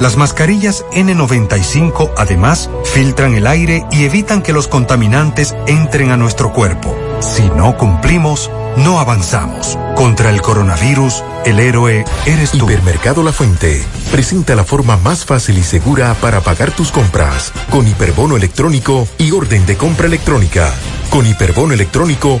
Las 0.00 0.16
mascarillas 0.16 0.84
N95 0.92 2.12
además 2.16 2.68
filtran 2.84 3.34
el 3.34 3.46
aire 3.46 3.86
y 3.92 4.04
evitan 4.04 4.42
que 4.42 4.52
los 4.52 4.68
contaminantes 4.68 5.54
entren 5.66 6.10
a 6.10 6.16
nuestro 6.16 6.52
cuerpo. 6.52 6.96
Si 7.20 7.42
no 7.50 7.76
cumplimos, 7.76 8.50
no 8.76 8.98
avanzamos. 8.98 9.78
Contra 9.94 10.30
el 10.30 10.42
coronavirus, 10.42 11.22
el 11.44 11.60
héroe 11.60 12.04
eres 12.26 12.50
tú. 12.50 12.64
Hipermercado 12.68 13.22
La 13.22 13.32
Fuente 13.32 13.82
presenta 14.10 14.54
la 14.56 14.64
forma 14.64 14.96
más 14.96 15.24
fácil 15.24 15.58
y 15.58 15.62
segura 15.62 16.14
para 16.20 16.40
pagar 16.40 16.72
tus 16.72 16.90
compras 16.90 17.52
con 17.70 17.86
hiperbono 17.86 18.36
electrónico 18.36 19.06
y 19.18 19.30
orden 19.30 19.64
de 19.66 19.76
compra 19.76 20.06
electrónica. 20.06 20.72
Con 21.10 21.26
hiperbono 21.26 21.72
electrónico 21.72 22.40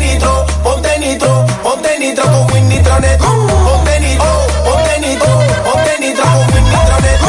ponte 1.81 1.99
nitro 1.99 2.23
con 2.25 2.53
Win 2.53 2.69
Nitronet. 2.69 3.17
Ponte 3.19 3.99
nitro, 3.99 4.25
ponte 4.63 4.99
nitro, 4.99 5.33
ponte 5.63 5.99
nitro 5.99 6.23
con 6.23 6.53
Win 6.53 6.63
Nitronet. 6.63 7.19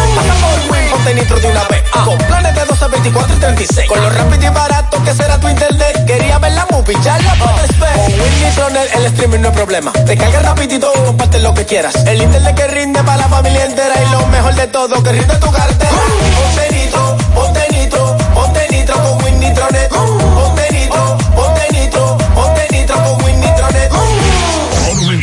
Ponte 0.90 1.14
nitro 1.14 1.40
de 1.40 1.46
una 1.48 1.64
vez. 1.68 1.82
Con 2.04 2.18
planes 2.18 2.54
de 2.54 2.64
12, 2.64 2.88
24 2.88 3.34
y 3.34 3.38
36. 3.38 3.88
Con 3.88 4.00
lo 4.02 4.10
rápido 4.10 4.44
y 4.44 4.48
barato 4.50 5.02
que 5.04 5.14
será 5.14 5.38
tu 5.38 5.48
internet. 5.48 6.04
Quería 6.06 6.38
ver 6.38 6.52
la 6.52 6.66
movie, 6.70 6.96
ya 7.02 7.18
la 7.18 7.34
puedes 7.34 7.78
ver. 7.78 8.90
El 8.94 9.06
streaming 9.06 9.40
no 9.40 9.48
es 9.48 9.54
problema. 9.54 9.92
Te 9.92 10.16
carga 10.16 10.40
rapidito 10.40 10.92
y 10.94 11.06
comparte 11.06 11.40
lo 11.40 11.54
que 11.54 11.64
quieras. 11.64 11.94
El 12.06 12.20
internet 12.20 12.54
que 12.54 12.66
rinde 12.66 13.02
para 13.02 13.18
la 13.18 13.28
familia 13.28 13.64
entera. 13.64 13.94
Y 14.02 14.10
lo 14.10 14.26
mejor 14.26 14.54
de 14.54 14.66
todo, 14.66 15.02
que 15.02 15.12
rinde 15.12 15.34
tu 15.36 15.50
cartera. 15.50 15.90
Ponte 16.36 16.74
nitro, 16.74 17.16
ponte 17.34 17.68
nitro, 17.70 18.16
ponte 18.34 18.68
nitro 18.70 18.94
con 18.96 19.24
Win 19.24 19.40
Nitronet. 19.40 19.92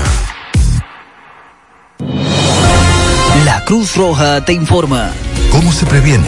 La 3.46 3.64
Cruz 3.64 3.96
Roja 3.96 4.44
te 4.44 4.52
informa. 4.52 5.14
¿Cómo 5.50 5.72
se 5.72 5.86
previene? 5.86 6.28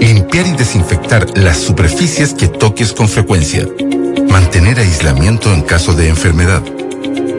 Limpiar 0.00 0.46
y 0.46 0.52
desinfectar 0.52 1.26
las 1.36 1.58
superficies 1.58 2.34
que 2.34 2.48
toques 2.48 2.92
con 2.92 3.08
frecuencia. 3.08 3.66
Mantener 4.28 4.78
aislamiento 4.78 5.52
en 5.52 5.62
caso 5.62 5.94
de 5.94 6.08
enfermedad. 6.08 6.62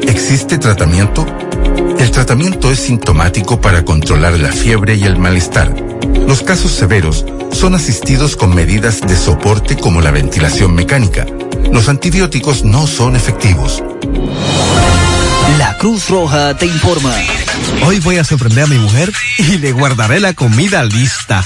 ¿Existe 0.08 0.58
tratamiento? 0.58 1.26
El 2.00 2.12
tratamiento 2.12 2.72
es 2.72 2.80
sintomático 2.80 3.60
para 3.62 3.84
controlar 3.86 4.40
la 4.40 4.52
fiebre 4.52 4.96
y 4.96 5.04
el 5.04 5.18
malestar. 5.18 5.74
Los 6.28 6.44
casos 6.44 6.72
severos 6.72 7.26
son 7.52 7.76
asistidos 7.76 8.36
con 8.36 8.54
medidas 8.54 9.02
de 9.02 9.16
soporte 9.16 9.78
como 9.78 10.02
la 10.02 10.12
ventilación 10.12 10.76
mecánica. 10.76 11.26
Los 11.72 11.90
antibióticos 11.90 12.64
no 12.64 12.88
son 12.88 13.16
efectivos. 13.16 13.84
La 15.58 15.78
Cruz 15.78 16.10
Roja 16.10 16.56
te 16.58 16.66
informa. 16.66 17.14
Hoy 17.86 18.00
voy 18.00 18.18
a 18.18 18.24
sorprender 18.24 18.66
a 18.66 18.68
mi 18.68 18.78
mujer 18.78 19.12
y 19.38 19.58
le 19.58 19.72
guardaré 19.72 20.20
la 20.20 20.34
comida 20.34 20.84
lista. 20.84 21.46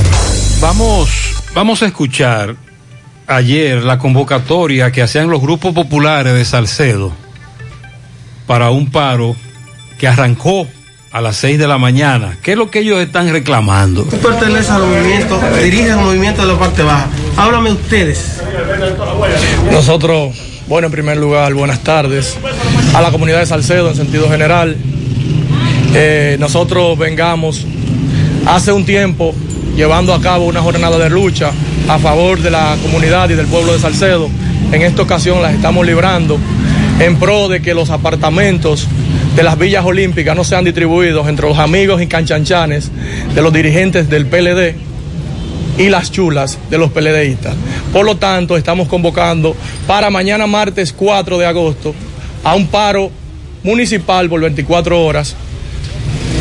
Vamos, 0.61 1.11
vamos 1.55 1.83
a 1.83 1.87
escuchar 1.87 2.55
ayer 3.27 3.83
la 3.83 3.99
convocatoria 3.99 4.93
que 4.93 5.03
hacían 5.03 5.29
los 5.29 5.41
grupos 5.41 5.75
populares 5.75 6.35
de 6.35 6.45
Salcedo 6.45 7.13
para 8.47 8.71
un 8.71 8.91
paro 8.91 9.37
que 9.99 10.09
arrancó 10.09 10.67
a 11.13 11.21
las 11.21 11.37
6 11.37 11.59
de 11.59 11.67
la 11.67 11.79
mañana. 11.79 12.39
¿Qué 12.43 12.53
es 12.53 12.59
lo 12.59 12.71
que 12.71 12.81
ellos 12.81 13.01
están 13.01 13.31
reclamando? 13.31 14.05
Tú 14.05 14.17
perteneces 14.19 14.71
al 14.71 14.83
movimiento, 14.83 15.41
diriges 15.63 15.91
el 15.91 15.97
movimiento 15.97 16.43
de 16.43 16.53
la 16.53 16.59
parte 16.59 16.83
baja. 16.83 17.09
Háblame 17.37 17.73
ustedes. 17.73 18.41
Nosotros, 19.73 20.37
bueno, 20.69 20.87
en 20.87 20.93
primer 20.93 21.17
lugar, 21.17 21.53
buenas 21.55 21.81
tardes 21.81 22.39
a 22.95 23.01
la 23.03 23.11
comunidad 23.11 23.41
de 23.41 23.47
Salcedo 23.47 23.91
en 23.91 23.97
sentido 23.97 24.29
general. 24.29 24.77
Eh, 25.95 26.37
nosotros 26.39 26.97
vengamos 26.97 27.67
hace 28.47 28.71
un 28.71 28.85
tiempo 28.85 29.35
llevando 29.75 30.15
a 30.15 30.21
cabo 30.21 30.47
una 30.47 30.63
jornada 30.63 30.97
de 30.99 31.11
lucha 31.11 31.51
a 31.89 31.99
favor 31.99 32.39
de 32.41 32.51
la 32.53 32.77
comunidad 32.83 33.29
y 33.31 33.35
del 33.35 33.47
pueblo 33.47 33.73
de 33.73 33.81
Salcedo. 33.81 34.29
En 34.71 34.83
esta 34.83 35.03
ocasión 35.03 35.43
las 35.43 35.55
estamos 35.55 35.85
librando 35.85 36.39
en 37.01 37.19
pro 37.19 37.49
de 37.49 37.61
que 37.61 37.75
los 37.75 37.91
apartamentos 37.91 38.87
de 39.37 39.43
las 39.43 39.59
villas 39.59 39.85
olímpicas 39.85 40.37
no 40.37 40.45
sean 40.45 40.65
distribuidos 40.65 41.29
entre 41.29 41.49
los 41.49 41.59
amigos 41.59 42.03
y 42.03 42.07
canchanchanes 42.07 42.91
de 43.35 43.43
los 43.43 43.53
dirigentes 43.53 44.09
del 44.11 44.27
PLD 44.27 44.75
y 45.79 45.89
las 45.89 46.11
chulas 46.11 46.59
de 46.69 46.79
los 46.79 46.91
PLDistas. 46.91 47.55
Por 47.93 48.05
lo 48.05 48.17
tanto, 48.17 48.57
estamos 48.57 48.89
convocando 48.89 49.57
para 49.87 50.11
mañana 50.11 50.47
martes 50.47 50.93
4 50.93 51.39
de 51.39 51.47
agosto 51.47 51.95
a 52.45 52.55
un 52.55 52.67
paro 52.67 53.11
municipal 53.63 54.29
por 54.29 54.41
24 54.41 55.03
horas 55.03 55.37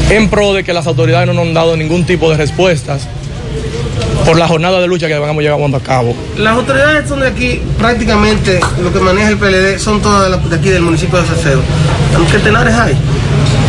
en 0.10 0.28
pro 0.30 0.54
de 0.54 0.64
que 0.64 0.74
las 0.74 0.88
autoridades 0.88 1.28
no 1.28 1.34
nos 1.34 1.48
han 1.48 1.54
dado 1.54 1.78
ningún 1.78 2.06
tipo 2.06 2.30
de 2.32 2.38
respuestas 2.38 3.08
por 4.26 4.38
la 4.38 4.48
jornada 4.48 4.80
de 4.80 4.88
lucha 4.88 5.08
que 5.08 5.18
vamos 5.18 5.44
llevando 5.44 5.78
a 5.78 5.82
cabo. 5.82 6.16
Las 6.38 6.56
autoridades 6.56 7.08
son 7.08 7.22
de 7.22 7.28
aquí, 7.28 7.62
prácticamente 7.78 8.60
lo 8.82 8.92
que 8.92 9.00
maneja 9.00 9.30
el 9.30 9.38
PLD 9.38 9.80
son 9.80 10.02
todas 10.02 10.50
de, 10.50 10.56
aquí 10.56 10.70
del 10.70 10.82
municipio 10.82 11.20
de 11.22 11.28
Salcedo. 11.28 11.62
Aunque 12.16 12.40
tenares 12.40 12.74
hay. 12.74 12.96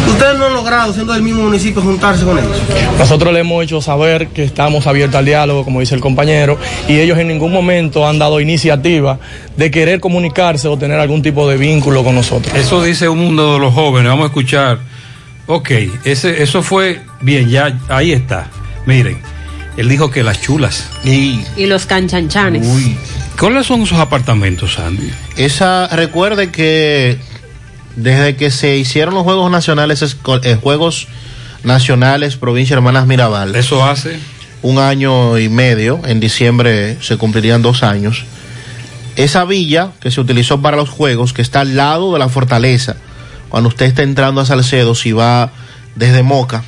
Ustedes 0.08 0.38
no 0.38 0.46
han 0.46 0.54
logrado, 0.54 0.92
siendo 0.92 1.12
del 1.12 1.22
mismo 1.22 1.42
municipio, 1.42 1.80
juntarse 1.80 2.24
con 2.24 2.38
ellos. 2.38 2.50
Nosotros 2.98 3.32
le 3.32 3.40
hemos 3.40 3.62
hecho 3.62 3.80
saber 3.80 4.28
que 4.28 4.42
estamos 4.42 4.86
abiertos 4.86 5.16
al 5.16 5.24
diálogo, 5.24 5.64
como 5.64 5.80
dice 5.80 5.94
el 5.94 6.00
compañero, 6.00 6.58
y 6.88 6.98
ellos 6.98 7.18
en 7.18 7.28
ningún 7.28 7.52
momento 7.52 8.06
han 8.06 8.18
dado 8.18 8.40
iniciativa 8.40 9.18
de 9.56 9.70
querer 9.70 10.00
comunicarse 10.00 10.68
o 10.68 10.76
tener 10.76 10.98
algún 10.98 11.22
tipo 11.22 11.48
de 11.48 11.56
vínculo 11.56 12.02
con 12.02 12.14
nosotros. 12.14 12.54
Eso 12.54 12.82
dice 12.82 13.08
un 13.08 13.18
mundo 13.18 13.54
de 13.54 13.60
los 13.60 13.72
jóvenes. 13.72 14.10
Vamos 14.10 14.24
a 14.24 14.26
escuchar. 14.26 14.78
Ok, 15.46 15.70
ese, 16.04 16.42
eso 16.42 16.62
fue 16.62 17.00
bien, 17.20 17.48
ya 17.48 17.78
ahí 17.88 18.12
está. 18.12 18.48
Miren, 18.86 19.18
él 19.76 19.88
dijo 19.88 20.10
que 20.10 20.22
las 20.22 20.40
chulas. 20.40 20.90
Y 21.04 21.40
los 21.66 21.86
canchanchanes. 21.86 22.66
¿Cuáles 23.38 23.66
son 23.66 23.86
sus 23.86 23.98
apartamentos, 23.98 24.74
Sandy? 24.74 25.10
Esa, 25.36 25.88
recuerde 25.88 26.50
que 26.50 27.16
desde 28.02 28.36
que 28.36 28.50
se 28.50 28.76
hicieron 28.76 29.14
los 29.14 29.24
Juegos 29.24 29.50
Nacionales, 29.50 30.16
eh, 30.42 30.58
Juegos 30.60 31.08
Nacionales 31.64 32.36
Provincia 32.36 32.74
Hermanas 32.74 33.06
Mirabal. 33.06 33.54
Eso 33.54 33.84
hace. 33.84 34.18
Un 34.62 34.78
año 34.78 35.38
y 35.38 35.48
medio, 35.48 36.00
en 36.04 36.20
diciembre 36.20 36.98
se 37.00 37.16
cumplirían 37.16 37.62
dos 37.62 37.82
años. 37.82 38.24
Esa 39.16 39.44
villa 39.44 39.92
que 40.00 40.10
se 40.10 40.20
utilizó 40.20 40.60
para 40.60 40.76
los 40.76 40.90
Juegos, 40.90 41.32
que 41.32 41.42
está 41.42 41.60
al 41.60 41.76
lado 41.76 42.12
de 42.12 42.18
la 42.18 42.28
fortaleza, 42.28 42.96
cuando 43.48 43.68
usted 43.68 43.86
está 43.86 44.02
entrando 44.02 44.40
a 44.40 44.46
Salcedo, 44.46 44.94
si 44.94 45.12
va 45.12 45.50
desde 45.94 46.22
Moca 46.22 46.62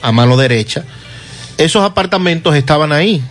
a 0.00 0.10
mano 0.10 0.36
derecha, 0.36 0.84
esos 1.58 1.84
apartamentos 1.84 2.54
estaban 2.54 2.92
ahí, 2.92 3.22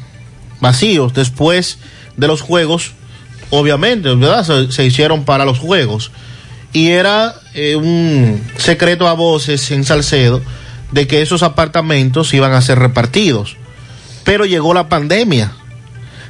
vacíos, 0.60 1.14
después 1.14 1.80
de 2.18 2.28
los 2.28 2.42
Juegos, 2.42 2.92
obviamente, 3.50 4.14
¿verdad? 4.16 4.44
Se, 4.44 4.72
se 4.72 4.86
hicieron 4.86 5.24
para 5.24 5.44
los 5.46 5.58
Juegos. 5.58 6.12
Y 6.78 6.90
era 6.92 7.34
eh, 7.56 7.76
un 7.76 8.40
secreto 8.58 9.08
a 9.08 9.14
voces 9.14 9.72
en 9.72 9.84
Salcedo 9.84 10.44
de 10.92 11.08
que 11.08 11.24
esos 11.24 11.42
apartamentos 11.42 12.32
iban 12.36 12.54
a 12.54 12.62
ser 12.62 12.78
repartidos. 12.78 13.58
Pero 14.24 14.46
llegó 14.46 14.76
la 14.76 14.88
pandemia. 14.88 15.54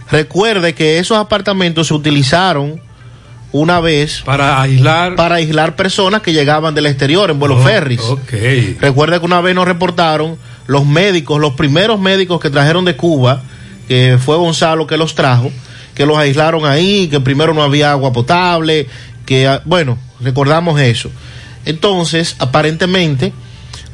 Recuerde 0.10 0.74
que 0.74 1.00
esos 1.00 1.18
apartamentos 1.18 1.88
se 1.88 1.94
utilizaron 1.94 2.80
una 3.52 3.82
vez 3.82 4.22
para 4.24 4.62
aislar 4.62 5.16
para 5.16 5.36
aislar 5.36 5.76
personas 5.76 6.22
que 6.22 6.32
llegaban 6.32 6.74
del 6.74 6.86
exterior 6.86 7.30
en 7.30 7.40
vuelos 7.40 7.60
Oh, 7.60 7.66
ferries. 7.66 8.02
Recuerde 8.80 9.20
que 9.20 9.26
una 9.26 9.42
vez 9.42 9.54
nos 9.54 9.68
reportaron 9.68 10.38
los 10.66 10.86
médicos, 10.86 11.42
los 11.42 11.56
primeros 11.56 12.00
médicos 12.00 12.40
que 12.40 12.50
trajeron 12.50 12.86
de 12.86 12.96
Cuba, 12.96 13.42
que 13.90 14.18
fue 14.18 14.38
Gonzalo 14.38 14.88
que 14.88 14.96
los 14.96 15.14
trajo, 15.14 15.52
que 15.94 16.06
los 16.06 16.18
aislaron 16.18 16.66
ahí, 16.66 17.10
que 17.10 17.20
primero 17.20 17.54
no 17.54 17.64
había 17.64 17.92
agua 17.92 18.14
potable, 18.14 18.88
que 19.26 19.46
ah, 19.46 19.62
bueno, 19.66 19.98
recordamos 20.22 20.80
eso. 20.80 21.10
Entonces, 21.66 22.36
aparentemente, 22.40 23.34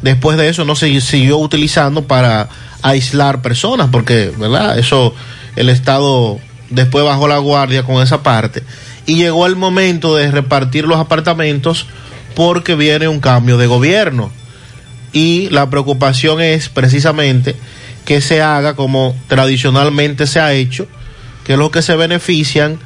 después 0.02 0.38
de 0.38 0.50
eso 0.50 0.66
no 0.66 0.76
se 0.76 1.02
siguió 1.02 1.38
utilizando 1.38 2.06
para 2.06 2.50
aislar 2.82 3.42
personas, 3.42 3.90
porque, 3.92 4.32
¿verdad? 4.38 4.78
Eso, 4.78 5.14
el 5.56 5.70
Estado 5.70 6.40
después 6.70 7.06
bajó 7.06 7.28
la 7.28 7.38
guardia 7.38 7.84
con 7.84 8.02
esa 8.04 8.24
parte. 8.24 8.64
Y 9.06 9.16
llegó 9.16 9.46
el 9.48 9.56
momento 9.56 10.16
de 10.16 10.32
repartir 10.32 10.86
los 10.86 11.00
apartamentos 11.00 11.88
porque 12.36 12.76
viene 12.76 13.08
un 13.08 13.20
cambio 13.20 13.58
de 13.58 13.68
gobierno. 13.68 14.32
Y 15.12 15.50
la 15.50 15.70
preocupación 15.70 16.42
es 16.42 16.70
precisamente 16.70 17.56
que 18.06 18.22
se 18.22 18.42
haga 18.42 18.76
como 18.76 19.16
tradicionalmente 19.28 20.28
se 20.28 20.40
ha 20.40 20.54
hecho, 20.54 20.88
que 21.46 21.58
los 21.58 21.72
que 21.72 21.82
se 21.82 21.96
benefician 21.96 22.80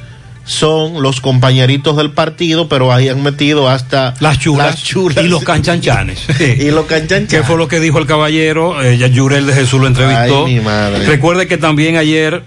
son 0.48 1.04
los 1.04 1.22
compañeritos 1.22 1.98
del 1.98 2.12
partido, 2.12 2.68
pero 2.68 2.92
ahí 2.92 3.10
han 3.10 3.22
metido 3.22 3.70
hasta 3.70 4.16
las 4.20 4.40
chulas, 4.40 4.82
y 5.22 5.28
los 5.28 5.44
canchanchanes. 5.44 6.26
y 6.40 6.72
los 6.72 6.86
canchanchanes. 6.86 7.30
Que 7.30 7.44
fue 7.44 7.58
lo 7.58 7.68
que 7.68 7.80
dijo 7.80 8.00
el 8.00 8.08
caballero, 8.08 8.82
eh, 8.82 8.98
ya 8.98 9.08
Yurel 9.08 9.46
de 9.46 9.54
Jesús 9.54 9.80
lo 9.80 9.88
entrevistó. 9.88 10.46
Ay, 10.46 10.56
mi 10.56 10.62
madre. 10.62 11.06
Recuerde 11.06 11.48
que 11.48 11.58
también 11.58 11.98
ayer 11.98 12.44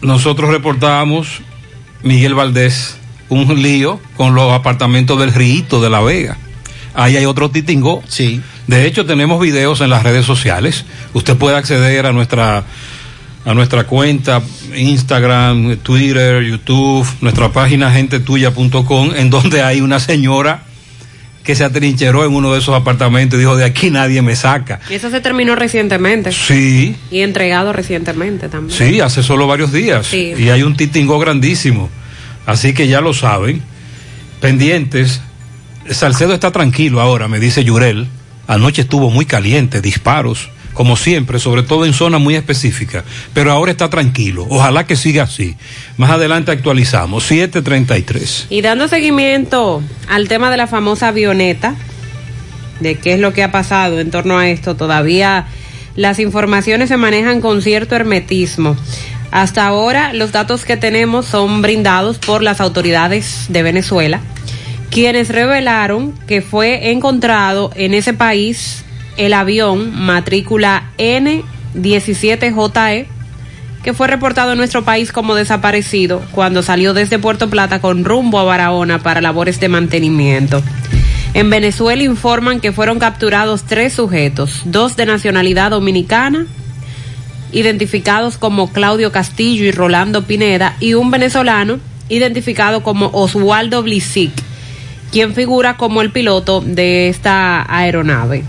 nosotros 0.00 0.50
reportábamos, 0.50 1.42
Miguel 2.02 2.34
Valdés, 2.34 2.96
un 3.28 3.60
lío 3.60 4.00
con 4.16 4.34
los 4.34 4.52
apartamentos 4.52 5.18
del 5.18 5.34
Rito 5.34 5.82
de 5.82 5.90
La 5.90 6.00
Vega. 6.00 6.38
Ahí 6.94 7.16
hay 7.16 7.26
otro 7.26 7.50
titingo. 7.50 8.04
Sí. 8.06 8.40
De 8.68 8.86
hecho, 8.86 9.04
tenemos 9.04 9.40
videos 9.40 9.80
en 9.80 9.90
las 9.90 10.04
redes 10.04 10.24
sociales. 10.24 10.84
Usted 11.12 11.36
puede 11.36 11.56
acceder 11.56 12.06
a 12.06 12.12
nuestra 12.12 12.62
a 13.44 13.54
nuestra 13.54 13.84
cuenta 13.84 14.42
Instagram, 14.74 15.76
Twitter, 15.78 16.42
YouTube, 16.42 17.06
nuestra 17.20 17.52
página 17.52 17.90
gentetuya.com, 17.90 19.12
en 19.14 19.30
donde 19.30 19.62
hay 19.62 19.80
una 19.80 20.00
señora 20.00 20.64
que 21.44 21.54
se 21.54 21.62
atrincheró 21.62 22.24
en 22.24 22.32
uno 22.32 22.54
de 22.54 22.58
esos 22.58 22.74
apartamentos 22.74 23.36
y 23.36 23.40
dijo, 23.40 23.54
de 23.54 23.64
aquí 23.64 23.90
nadie 23.90 24.22
me 24.22 24.34
saca. 24.34 24.80
Y 24.88 24.94
eso 24.94 25.10
se 25.10 25.20
terminó 25.20 25.54
recientemente. 25.54 26.32
Sí. 26.32 26.96
Y 27.10 27.20
entregado 27.20 27.74
recientemente 27.74 28.48
también. 28.48 28.76
Sí, 28.76 29.00
hace 29.00 29.22
solo 29.22 29.46
varios 29.46 29.70
días. 29.70 30.06
Sí. 30.06 30.32
Y 30.38 30.48
hay 30.48 30.62
un 30.62 30.74
titingo 30.74 31.18
grandísimo. 31.18 31.90
Así 32.46 32.72
que 32.72 32.88
ya 32.88 33.02
lo 33.02 33.12
saben. 33.12 33.62
Pendientes. 34.40 35.20
Salcedo 35.90 36.32
está 36.32 36.50
tranquilo 36.50 37.02
ahora, 37.02 37.28
me 37.28 37.38
dice 37.38 37.62
Yurel. 37.62 38.08
Anoche 38.46 38.82
estuvo 38.82 39.10
muy 39.10 39.26
caliente, 39.26 39.82
disparos, 39.82 40.48
como 40.74 40.96
siempre, 40.96 41.38
sobre 41.38 41.62
todo 41.62 41.86
en 41.86 41.94
zonas 41.94 42.20
muy 42.20 42.34
específicas. 42.34 43.04
Pero 43.32 43.52
ahora 43.52 43.70
está 43.70 43.88
tranquilo. 43.88 44.46
Ojalá 44.50 44.86
que 44.86 44.96
siga 44.96 45.22
así. 45.22 45.56
Más 45.96 46.10
adelante 46.10 46.52
actualizamos. 46.52 47.24
733. 47.24 48.48
Y 48.50 48.60
dando 48.60 48.88
seguimiento 48.88 49.82
al 50.08 50.28
tema 50.28 50.50
de 50.50 50.56
la 50.56 50.66
famosa 50.66 51.08
avioneta, 51.08 51.74
de 52.80 52.96
qué 52.96 53.14
es 53.14 53.20
lo 53.20 53.32
que 53.32 53.42
ha 53.42 53.52
pasado 53.52 54.00
en 54.00 54.10
torno 54.10 54.38
a 54.38 54.48
esto, 54.48 54.74
todavía 54.74 55.46
las 55.96 56.18
informaciones 56.18 56.88
se 56.88 56.96
manejan 56.96 57.40
con 57.40 57.62
cierto 57.62 57.94
hermetismo. 57.94 58.76
Hasta 59.30 59.66
ahora 59.66 60.12
los 60.12 60.32
datos 60.32 60.64
que 60.64 60.76
tenemos 60.76 61.26
son 61.26 61.62
brindados 61.62 62.18
por 62.18 62.42
las 62.42 62.60
autoridades 62.60 63.46
de 63.48 63.62
Venezuela, 63.62 64.20
quienes 64.90 65.28
revelaron 65.28 66.12
que 66.26 66.42
fue 66.42 66.90
encontrado 66.90 67.70
en 67.74 67.94
ese 67.94 68.12
país 68.12 68.83
el 69.16 69.32
avión 69.32 69.94
matrícula 69.94 70.90
N17JE 70.98 73.06
que 73.84 73.92
fue 73.92 74.08
reportado 74.08 74.52
en 74.52 74.58
nuestro 74.58 74.82
país 74.82 75.12
como 75.12 75.34
desaparecido 75.34 76.22
cuando 76.32 76.62
salió 76.62 76.94
desde 76.94 77.18
Puerto 77.18 77.50
Plata 77.50 77.82
con 77.82 78.04
rumbo 78.04 78.38
a 78.38 78.44
Barahona 78.44 79.00
para 79.00 79.20
labores 79.20 79.60
de 79.60 79.68
mantenimiento. 79.68 80.62
En 81.34 81.50
Venezuela 81.50 82.02
informan 82.02 82.60
que 82.60 82.72
fueron 82.72 82.98
capturados 82.98 83.64
tres 83.64 83.92
sujetos, 83.92 84.62
dos 84.64 84.96
de 84.96 85.04
nacionalidad 85.04 85.70
dominicana, 85.70 86.46
identificados 87.52 88.38
como 88.38 88.72
Claudio 88.72 89.12
Castillo 89.12 89.64
y 89.64 89.70
Rolando 89.70 90.22
Pineda, 90.22 90.76
y 90.80 90.94
un 90.94 91.10
venezolano 91.10 91.78
identificado 92.08 92.82
como 92.82 93.10
Oswaldo 93.12 93.82
Blisic, 93.82 94.32
quien 95.12 95.34
figura 95.34 95.76
como 95.76 96.00
el 96.00 96.10
piloto 96.10 96.62
de 96.62 97.08
esta 97.08 97.66
aeronave. 97.68 98.44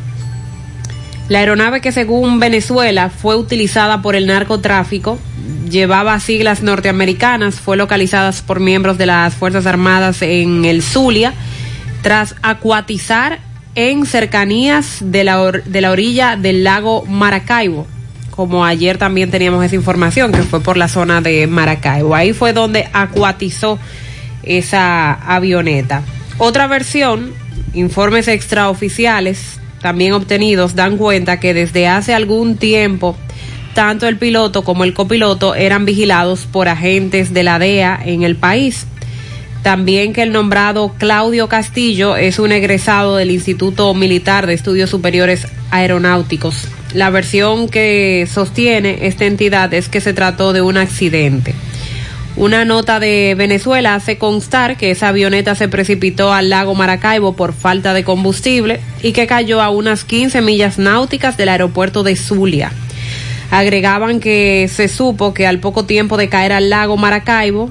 La 1.28 1.40
aeronave 1.40 1.82
que 1.82 1.92
según 1.92 2.40
Venezuela 2.40 3.10
fue 3.10 3.36
utilizada 3.36 4.04
por 4.04 4.16
el 4.16 4.28
narcotráfico, 4.28 5.18
llevaba 5.70 6.20
siglas 6.20 6.62
norteamericanas, 6.62 7.60
fue 7.60 7.78
localizada 7.78 8.32
por 8.46 8.60
miembros 8.60 9.00
de 9.00 9.08
las 9.08 9.34
Fuerzas 9.34 9.66
Armadas 9.66 10.22
en 10.22 10.66
el 10.66 10.84
Zulia, 10.84 11.34
tras 12.04 12.36
acuatizar 12.44 13.40
en 13.74 14.06
cercanías 14.06 15.00
de 15.02 15.24
la, 15.24 15.52
de 15.52 15.82
la 15.82 15.92
orilla 15.92 16.38
del 16.38 16.64
lago 16.64 17.04
Maracaibo, 17.06 17.88
como 18.30 18.64
ayer 18.64 19.00
también 19.00 19.32
teníamos 19.32 19.66
esa 19.66 19.76
información, 19.76 20.32
que 20.32 20.44
fue 20.44 20.62
por 20.62 20.78
la 20.78 20.88
zona 20.88 21.22
de 21.22 21.48
Maracaibo. 21.48 22.14
Ahí 22.14 22.34
fue 22.34 22.54
donde 22.54 22.88
acuatizó 22.94 23.80
esa 24.44 25.14
avioneta. 25.14 26.04
Otra 26.38 26.68
versión, 26.68 27.34
informes 27.74 28.28
extraoficiales 28.28 29.60
también 29.86 30.14
obtenidos, 30.14 30.74
dan 30.74 30.98
cuenta 30.98 31.40
que 31.40 31.54
desde 31.54 31.88
hace 31.88 32.16
algún 32.16 32.58
tiempo 32.58 33.16
tanto 33.76 34.08
el 34.08 34.18
piloto 34.18 34.64
como 34.64 34.84
el 34.84 34.96
copiloto 34.96 35.54
eran 35.54 35.86
vigilados 35.86 36.48
por 36.52 36.68
agentes 36.68 37.36
de 37.36 37.44
la 37.44 37.60
DEA 37.60 38.00
en 38.04 38.24
el 38.24 38.36
país. 38.36 38.88
También 39.62 40.12
que 40.12 40.24
el 40.24 40.32
nombrado 40.32 40.96
Claudio 40.98 41.48
Castillo 41.50 42.16
es 42.16 42.40
un 42.40 42.52
egresado 42.52 43.18
del 43.18 43.30
Instituto 43.30 43.94
Militar 43.94 44.48
de 44.48 44.56
Estudios 44.56 44.90
Superiores 44.90 45.46
Aeronáuticos. 45.70 46.68
La 46.96 47.12
versión 47.12 47.70
que 47.70 48.28
sostiene 48.28 49.06
esta 49.06 49.26
entidad 49.26 49.72
es 49.72 49.88
que 49.88 50.02
se 50.02 50.14
trató 50.14 50.52
de 50.52 50.64
un 50.64 50.78
accidente. 50.78 51.54
Una 52.38 52.66
nota 52.66 53.00
de 53.00 53.34
Venezuela 53.38 53.96
hace 53.96 54.18
constar 54.18 54.76
que 54.76 54.92
esa 54.92 55.08
avioneta 55.08 55.56
se 55.56 55.70
precipitó 55.70 56.34
al 56.34 56.50
lago 56.50 56.76
Maracaibo 56.76 57.34
por 57.34 57.54
falta 57.54 57.94
de 57.94 58.04
combustible 58.04 58.82
y 59.02 59.14
que 59.14 59.26
cayó 59.26 59.62
a 59.62 59.70
unas 59.70 60.04
15 60.04 60.42
millas 60.42 60.78
náuticas 60.78 61.38
del 61.38 61.48
aeropuerto 61.48 62.04
de 62.04 62.18
Zulia. 62.18 62.74
Agregaban 63.52 64.20
que 64.20 64.70
se 64.74 64.90
supo 64.90 65.34
que 65.34 65.48
al 65.48 65.60
poco 65.60 65.86
tiempo 65.86 66.18
de 66.18 66.28
caer 66.28 66.52
al 66.52 66.70
lago 66.70 66.98
Maracaibo, 66.98 67.70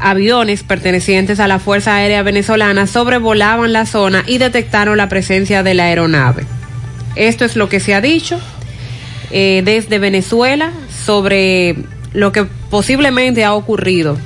aviones 0.00 0.64
pertenecientes 0.64 1.38
a 1.38 1.46
la 1.46 1.60
Fuerza 1.60 1.94
Aérea 1.94 2.24
Venezolana 2.24 2.88
sobrevolaban 2.88 3.72
la 3.72 3.86
zona 3.86 4.24
y 4.26 4.38
detectaron 4.38 4.96
la 4.96 5.08
presencia 5.08 5.62
de 5.62 5.74
la 5.74 5.84
aeronave. 5.84 6.44
Esto 7.14 7.44
es 7.44 7.54
lo 7.54 7.68
que 7.68 7.78
se 7.78 7.94
ha 7.94 8.00
dicho 8.00 8.40
eh, 9.30 9.62
desde 9.64 10.00
Venezuela 10.00 10.72
sobre 11.04 11.76
lo 12.12 12.32
que 12.32 12.44
posiblemente 12.44 13.44
ha 13.44 13.54
ocurrido. 13.54 14.18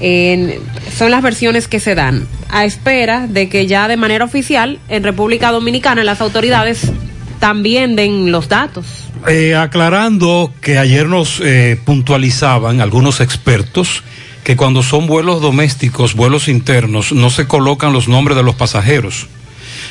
En, 0.00 0.54
son 0.96 1.10
las 1.10 1.22
versiones 1.22 1.68
que 1.68 1.78
se 1.78 1.94
dan 1.94 2.26
a 2.48 2.64
espera 2.64 3.26
de 3.26 3.48
que 3.48 3.66
ya 3.66 3.86
de 3.86 3.96
manera 3.96 4.24
oficial 4.24 4.78
en 4.88 5.02
República 5.02 5.52
Dominicana 5.52 6.04
las 6.04 6.20
autoridades 6.20 6.90
también 7.38 7.96
den 7.96 8.32
los 8.32 8.48
datos. 8.48 8.86
Eh, 9.28 9.54
aclarando 9.54 10.52
que 10.60 10.78
ayer 10.78 11.06
nos 11.06 11.40
eh, 11.40 11.78
puntualizaban 11.84 12.80
algunos 12.80 13.20
expertos 13.20 14.02
que 14.44 14.56
cuando 14.56 14.82
son 14.82 15.06
vuelos 15.06 15.42
domésticos, 15.42 16.14
vuelos 16.14 16.48
internos, 16.48 17.12
no 17.12 17.30
se 17.30 17.46
colocan 17.46 17.92
los 17.92 18.08
nombres 18.08 18.36
de 18.36 18.42
los 18.42 18.54
pasajeros. 18.54 19.26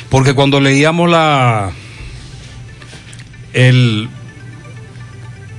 Porque 0.08 0.34
cuando 0.34 0.60
leíamos 0.60 1.08
la. 1.08 1.70
el. 3.52 4.08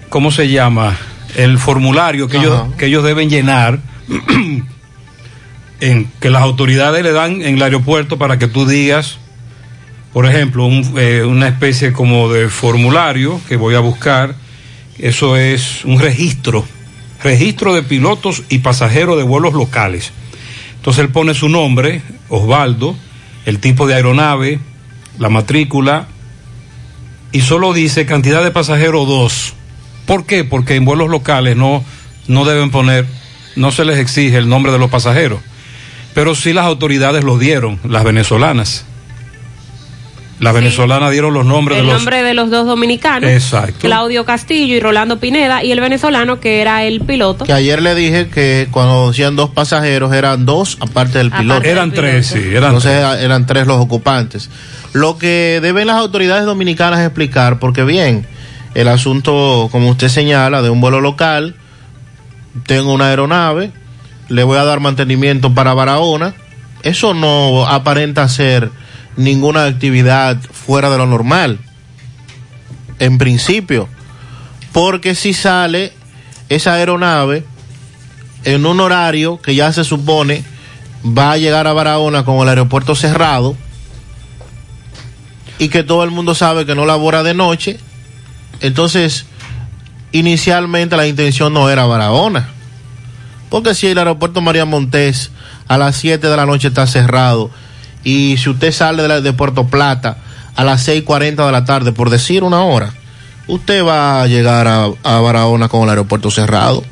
¿Cómo 0.10 0.32
se 0.32 0.50
llama? 0.50 0.98
El 1.36 1.58
formulario 1.58 2.28
que, 2.28 2.38
ellos, 2.38 2.74
que 2.78 2.88
ellos 2.88 3.04
deben 3.04 3.30
llenar. 3.30 3.80
en 5.82 6.10
que 6.20 6.30
las 6.30 6.44
autoridades 6.44 7.04
le 7.04 7.12
dan 7.12 7.42
en 7.42 7.56
el 7.56 7.62
aeropuerto 7.62 8.18
para 8.18 8.38
que 8.38 8.48
tú 8.48 8.68
digas, 8.68 9.18
por 10.14 10.28
ejemplo, 10.28 10.66
un, 10.66 10.94
eh, 10.98 11.24
una 11.24 11.48
especie 11.48 11.92
como 11.92 12.32
de 12.32 12.50
formulario 12.50 13.42
que 13.50 13.58
voy 13.58 13.76
a 13.76 13.80
buscar. 13.80 14.36
Eso 15.00 15.36
es 15.36 15.84
un 15.84 16.00
registro, 16.00 16.64
registro 17.24 17.74
de 17.74 17.82
pilotos 17.82 18.44
y 18.50 18.60
pasajeros 18.60 19.18
de 19.18 19.24
vuelos 19.24 19.54
locales. 19.54 20.12
Entonces 20.76 21.04
él 21.04 21.10
pone 21.10 21.34
su 21.34 21.50
nombre, 21.50 22.02
Osvaldo, 22.30 22.96
el 23.46 23.60
tipo 23.60 23.88
de 23.88 23.96
aeronave, 23.96 24.60
la 25.18 25.30
matrícula, 25.30 26.08
y 27.32 27.42
solo 27.42 27.74
dice 27.74 28.06
cantidad 28.06 28.44
de 28.44 28.52
pasajeros 28.52 29.08
dos. 29.08 29.54
¿Por 30.12 30.26
qué? 30.26 30.44
Porque 30.44 30.76
en 30.76 30.84
vuelos 30.84 31.10
locales 31.10 31.56
no, 31.56 31.86
no 32.28 32.44
deben 32.44 32.70
poner, 32.70 33.06
no 33.56 33.72
se 33.72 33.86
les 33.86 33.98
exige 33.98 34.38
el 34.38 34.50
nombre 34.50 34.74
de 34.74 34.78
los 34.78 34.90
pasajeros. 34.92 35.40
Pero 36.14 36.36
sí 36.36 36.52
las 36.52 36.66
autoridades 36.66 37.24
lo 37.24 37.38
dieron, 37.38 37.80
las 37.88 38.04
venezolanas. 38.04 38.84
Las 40.42 40.54
venezolanas 40.54 41.12
dieron 41.12 41.34
los 41.34 41.46
nombres 41.46 41.78
el 41.78 41.86
de 41.86 41.94
los... 41.94 42.02
nombre 42.02 42.24
de 42.24 42.34
los 42.34 42.50
dos 42.50 42.66
dominicanos, 42.66 43.30
Exacto. 43.30 43.80
Claudio 43.80 44.26
Castillo 44.26 44.76
y 44.76 44.82
Rolando 44.82 45.18
Pineda, 45.18 45.64
y 45.64 45.72
el 45.72 45.80
venezolano 45.80 46.42
que 46.42 46.60
era 46.60 46.84
el 46.84 47.00
piloto. 47.00 47.46
Que 47.46 47.54
ayer 47.54 47.82
le 47.82 47.96
dije 47.96 48.28
que 48.28 48.68
cuando 48.70 49.12
decían 49.12 49.38
dos 49.38 49.52
pasajeros 49.52 50.12
eran 50.14 50.46
dos, 50.46 50.78
aparte 50.82 51.20
del 51.20 51.28
Aparte 51.28 51.44
piloto. 51.44 51.64
Eran 51.70 51.94
tres, 51.94 52.28
sí, 52.28 52.40
eran 52.50 52.76
Entonces 52.76 53.02
tres. 53.12 53.24
eran 53.24 53.46
tres 53.46 53.66
los 53.66 53.80
ocupantes. 53.80 54.50
Lo 54.92 55.18
que 55.18 55.60
deben 55.62 55.88
las 55.88 55.96
autoridades 55.96 56.44
dominicanas 56.44 57.00
explicar, 57.00 57.60
porque 57.60 57.86
bien, 57.86 58.28
el 58.74 58.88
asunto, 58.88 59.70
como 59.72 59.90
usted 59.90 60.10
señala, 60.10 60.62
de 60.62 60.70
un 60.70 60.82
vuelo 60.82 61.02
local, 61.02 61.56
tengo 62.66 62.94
una 62.94 63.08
aeronave, 63.08 63.72
le 64.30 64.44
voy 64.44 64.58
a 64.58 64.64
dar 64.64 64.80
mantenimiento 64.80 65.54
para 65.54 65.74
Barahona, 65.74 66.34
eso 66.84 67.14
no 67.14 67.68
aparenta 67.68 68.28
ser 68.28 68.72
ninguna 69.18 69.66
actividad 69.66 70.38
fuera 70.52 70.90
de 70.90 70.98
lo 70.98 71.06
normal. 71.06 71.60
en 73.00 73.18
principio. 73.18 73.90
Porque 74.74 75.16
si 75.16 75.34
sale 75.34 75.92
esa 76.50 76.76
aeronave 76.76 77.44
en 78.44 78.66
un 78.66 78.80
horario 78.80 79.42
que 79.42 79.56
ya 79.56 79.74
se 79.74 79.84
supone 79.84 80.44
va 81.06 81.32
a 81.32 81.38
llegar 81.38 81.66
a 81.66 81.74
Barahona 81.74 82.24
con 82.24 82.38
el 82.38 82.50
aeropuerto 82.50 82.94
cerrado 82.94 83.56
y 85.58 85.70
que 85.70 85.84
todo 85.84 86.04
el 86.04 86.12
mundo 86.12 86.36
sabe 86.36 86.66
que 86.66 86.76
no 86.76 86.86
labora 86.86 87.24
de 87.24 87.34
noche, 87.34 87.80
entonces 88.62 89.26
inicialmente 90.12 90.98
la 90.98 91.08
intención 91.08 91.54
no 91.54 91.70
era 91.70 91.86
Barahona. 91.86 92.50
Porque 93.50 93.76
si 93.76 93.88
el 93.88 93.98
aeropuerto 93.98 94.42
María 94.42 94.66
Montés 94.66 95.32
a 95.68 95.78
las 95.78 95.98
7 95.98 96.26
de 96.26 96.38
la 96.38 96.46
noche 96.46 96.70
está 96.70 96.88
cerrado 96.88 97.52
y 98.04 98.38
si 98.38 98.50
usted 98.50 98.72
sale 98.72 99.22
de, 99.22 99.34
Puerto 99.34 99.68
Plata 99.68 100.18
a 100.56 100.64
las 100.64 100.88
6.40 100.88 101.46
de 101.46 101.52
la 101.52 101.66
tarde, 101.66 101.92
por 101.92 102.10
decir 102.10 102.44
una 102.44 102.64
hora, 102.64 102.94
usted 103.48 103.86
va 103.86 104.22
a 104.22 104.28
llegar 104.28 104.68
a, 104.68 104.90
a 105.04 105.20
Barahona 105.20 105.68
con 105.68 105.84
el 105.84 105.90
aeropuerto 105.90 106.32
cerrado. 106.32 106.84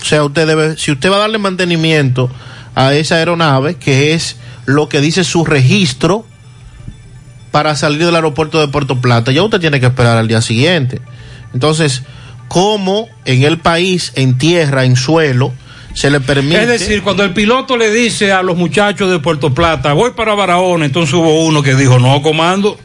O 0.00 0.04
sea, 0.04 0.24
usted 0.24 0.46
debe, 0.46 0.76
si 0.76 0.90
usted 0.90 1.10
va 1.10 1.16
a 1.16 1.20
darle 1.20 1.38
mantenimiento 1.38 2.30
a 2.74 2.92
esa 2.94 3.16
aeronave, 3.16 3.76
que 3.76 4.14
es 4.14 4.36
lo 4.66 4.88
que 4.88 5.00
dice 5.00 5.22
su 5.22 5.44
registro 5.44 6.26
para 7.52 7.76
salir 7.76 8.04
del 8.04 8.16
aeropuerto 8.16 8.58
de 8.58 8.66
Puerto 8.66 9.00
Plata, 9.00 9.30
ya 9.30 9.42
usted 9.44 9.60
tiene 9.60 9.78
que 9.78 9.86
esperar 9.86 10.16
al 10.16 10.26
día 10.26 10.40
siguiente. 10.42 11.00
Entonces, 11.54 12.02
¿cómo 12.48 13.08
en 13.24 13.44
el 13.44 13.58
país, 13.58 14.12
en 14.16 14.38
tierra, 14.38 14.84
en 14.84 14.96
suelo, 14.96 15.52
se 15.94 16.10
le 16.10 16.20
permite... 16.20 16.62
Es 16.62 16.68
decir, 16.68 17.02
cuando 17.02 17.22
el 17.22 17.32
piloto 17.32 17.76
le 17.76 17.92
dice 17.92 18.32
a 18.32 18.42
los 18.42 18.56
muchachos 18.56 19.10
de 19.10 19.18
Puerto 19.20 19.54
Plata, 19.54 19.92
voy 19.92 20.12
para 20.12 20.34
Barahona, 20.34 20.86
entonces 20.86 21.14
hubo 21.14 21.44
uno 21.44 21.62
que 21.62 21.74
dijo, 21.74 21.98
no, 21.98 22.22
comando, 22.22 22.78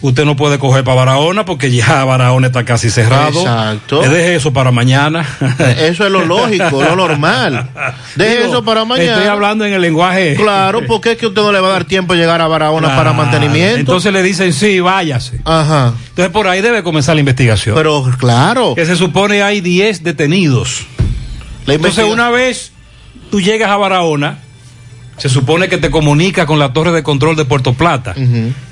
usted 0.00 0.24
no 0.24 0.36
puede 0.36 0.58
coger 0.58 0.84
para 0.84 0.96
Barahona 0.96 1.44
porque 1.44 1.70
ya 1.70 2.04
Barahona 2.04 2.48
está 2.48 2.64
casi 2.64 2.90
cerrado. 2.90 3.40
Exacto. 3.40 4.04
Eh, 4.04 4.08
Deje 4.08 4.34
eso 4.36 4.52
para 4.52 4.70
mañana. 4.70 5.26
Eso 5.78 6.06
es 6.06 6.12
lo 6.12 6.24
lógico, 6.26 6.82
lo 6.82 6.96
normal. 6.96 7.70
Deje 8.14 8.36
Digo, 8.38 8.50
eso 8.50 8.64
para 8.64 8.84
mañana. 8.84 9.14
Estoy 9.14 9.28
hablando 9.28 9.64
en 9.64 9.72
el 9.72 9.80
lenguaje. 9.80 10.34
Claro, 10.36 10.82
porque 10.88 11.12
es 11.12 11.18
que 11.18 11.26
usted 11.26 11.42
no 11.42 11.52
le 11.52 11.60
va 11.60 11.68
a 11.68 11.72
dar 11.72 11.84
tiempo 11.84 12.14
de 12.14 12.20
llegar 12.20 12.40
a 12.40 12.48
Barahona 12.48 12.94
para 12.96 13.12
mantenimiento. 13.12 13.78
Entonces 13.78 14.12
le 14.12 14.22
dicen, 14.22 14.52
sí, 14.52 14.80
váyase. 14.80 15.40
Ajá. 15.44 15.94
Entonces 16.10 16.32
por 16.32 16.46
ahí 16.46 16.60
debe 16.60 16.82
comenzar 16.82 17.14
la 17.14 17.20
investigación. 17.20 17.74
Pero 17.74 18.04
claro. 18.18 18.74
Que 18.74 18.86
se 18.86 18.96
supone 18.96 19.42
hay 19.42 19.60
10 19.60 20.04
detenidos. 20.04 20.86
La 21.66 21.74
Entonces 21.74 22.04
una 22.04 22.30
vez 22.30 22.72
tú 23.30 23.40
llegas 23.40 23.70
a 23.70 23.76
Barahona, 23.76 24.38
se 25.18 25.28
supone 25.28 25.68
que 25.68 25.78
te 25.78 25.90
comunica 25.90 26.46
con 26.46 26.58
la 26.58 26.72
torre 26.72 26.92
de 26.92 27.02
control 27.02 27.36
de 27.36 27.44
Puerto 27.44 27.74
Plata 27.74 28.14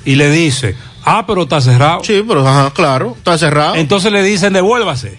y 0.05 0.15
le 0.15 0.31
dice, 0.31 0.75
ah, 1.07 1.25
pero 1.25 1.43
está 1.43 1.61
cerrado. 1.61 2.03
Sí, 2.03 2.23
pero 2.27 2.47
ajá, 2.47 2.71
claro, 2.73 3.15
está 3.17 3.37
cerrado. 3.37 3.75
Entonces 3.75 4.11
le 4.11 4.21
dicen, 4.23 4.53
devuélvase. 4.53 5.17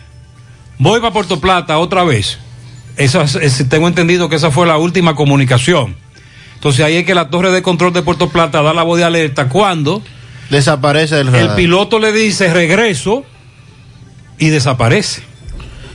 Voy 0.79 1.01
para 1.01 1.13
Puerto 1.13 1.41
Plata 1.41 1.79
otra 1.79 2.05
vez. 2.05 2.39
Esa, 2.97 3.23
es- 3.23 3.69
tengo 3.69 3.89
entendido 3.89 4.29
que 4.29 4.37
esa 4.37 4.51
fue 4.51 4.67
la 4.67 4.77
última 4.79 5.15
comunicación. 5.15 5.97
Entonces 6.55 6.85
ahí 6.85 6.97
es 6.97 7.05
que 7.07 7.15
la 7.15 7.31
torre 7.31 7.51
de 7.53 7.63
control 7.63 7.93
de 7.93 8.03
Puerto 8.03 8.29
Plata 8.31 8.63
da 8.63 8.75
la 8.75 8.83
voz 8.83 8.99
de 8.99 9.05
alerta 9.05 9.49
cuando 9.49 10.03
Desaparece 10.51 11.21
el 11.21 11.33
radar. 11.33 11.55
piloto 11.57 11.99
le 11.99 12.11
dice 12.13 12.53
regreso 12.53 13.25
y 14.39 14.49
desaparece. 14.49 15.23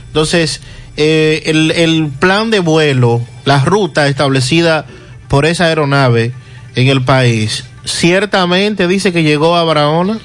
Entonces, 0.06 0.60
eh, 0.96 1.42
el, 1.46 1.70
el 1.72 2.08
plan 2.08 2.50
de 2.50 2.60
vuelo, 2.60 3.20
la 3.44 3.64
ruta 3.64 4.06
establecida 4.08 4.86
por 5.28 5.44
esa 5.44 5.64
aeronave 5.64 6.32
en 6.76 6.88
el 6.88 7.02
país, 7.04 7.64
ciertamente 7.84 8.88
dice 8.88 9.12
que 9.12 9.22
llegó 9.22 9.56
a 9.56 9.64
Barahona. 9.64 10.18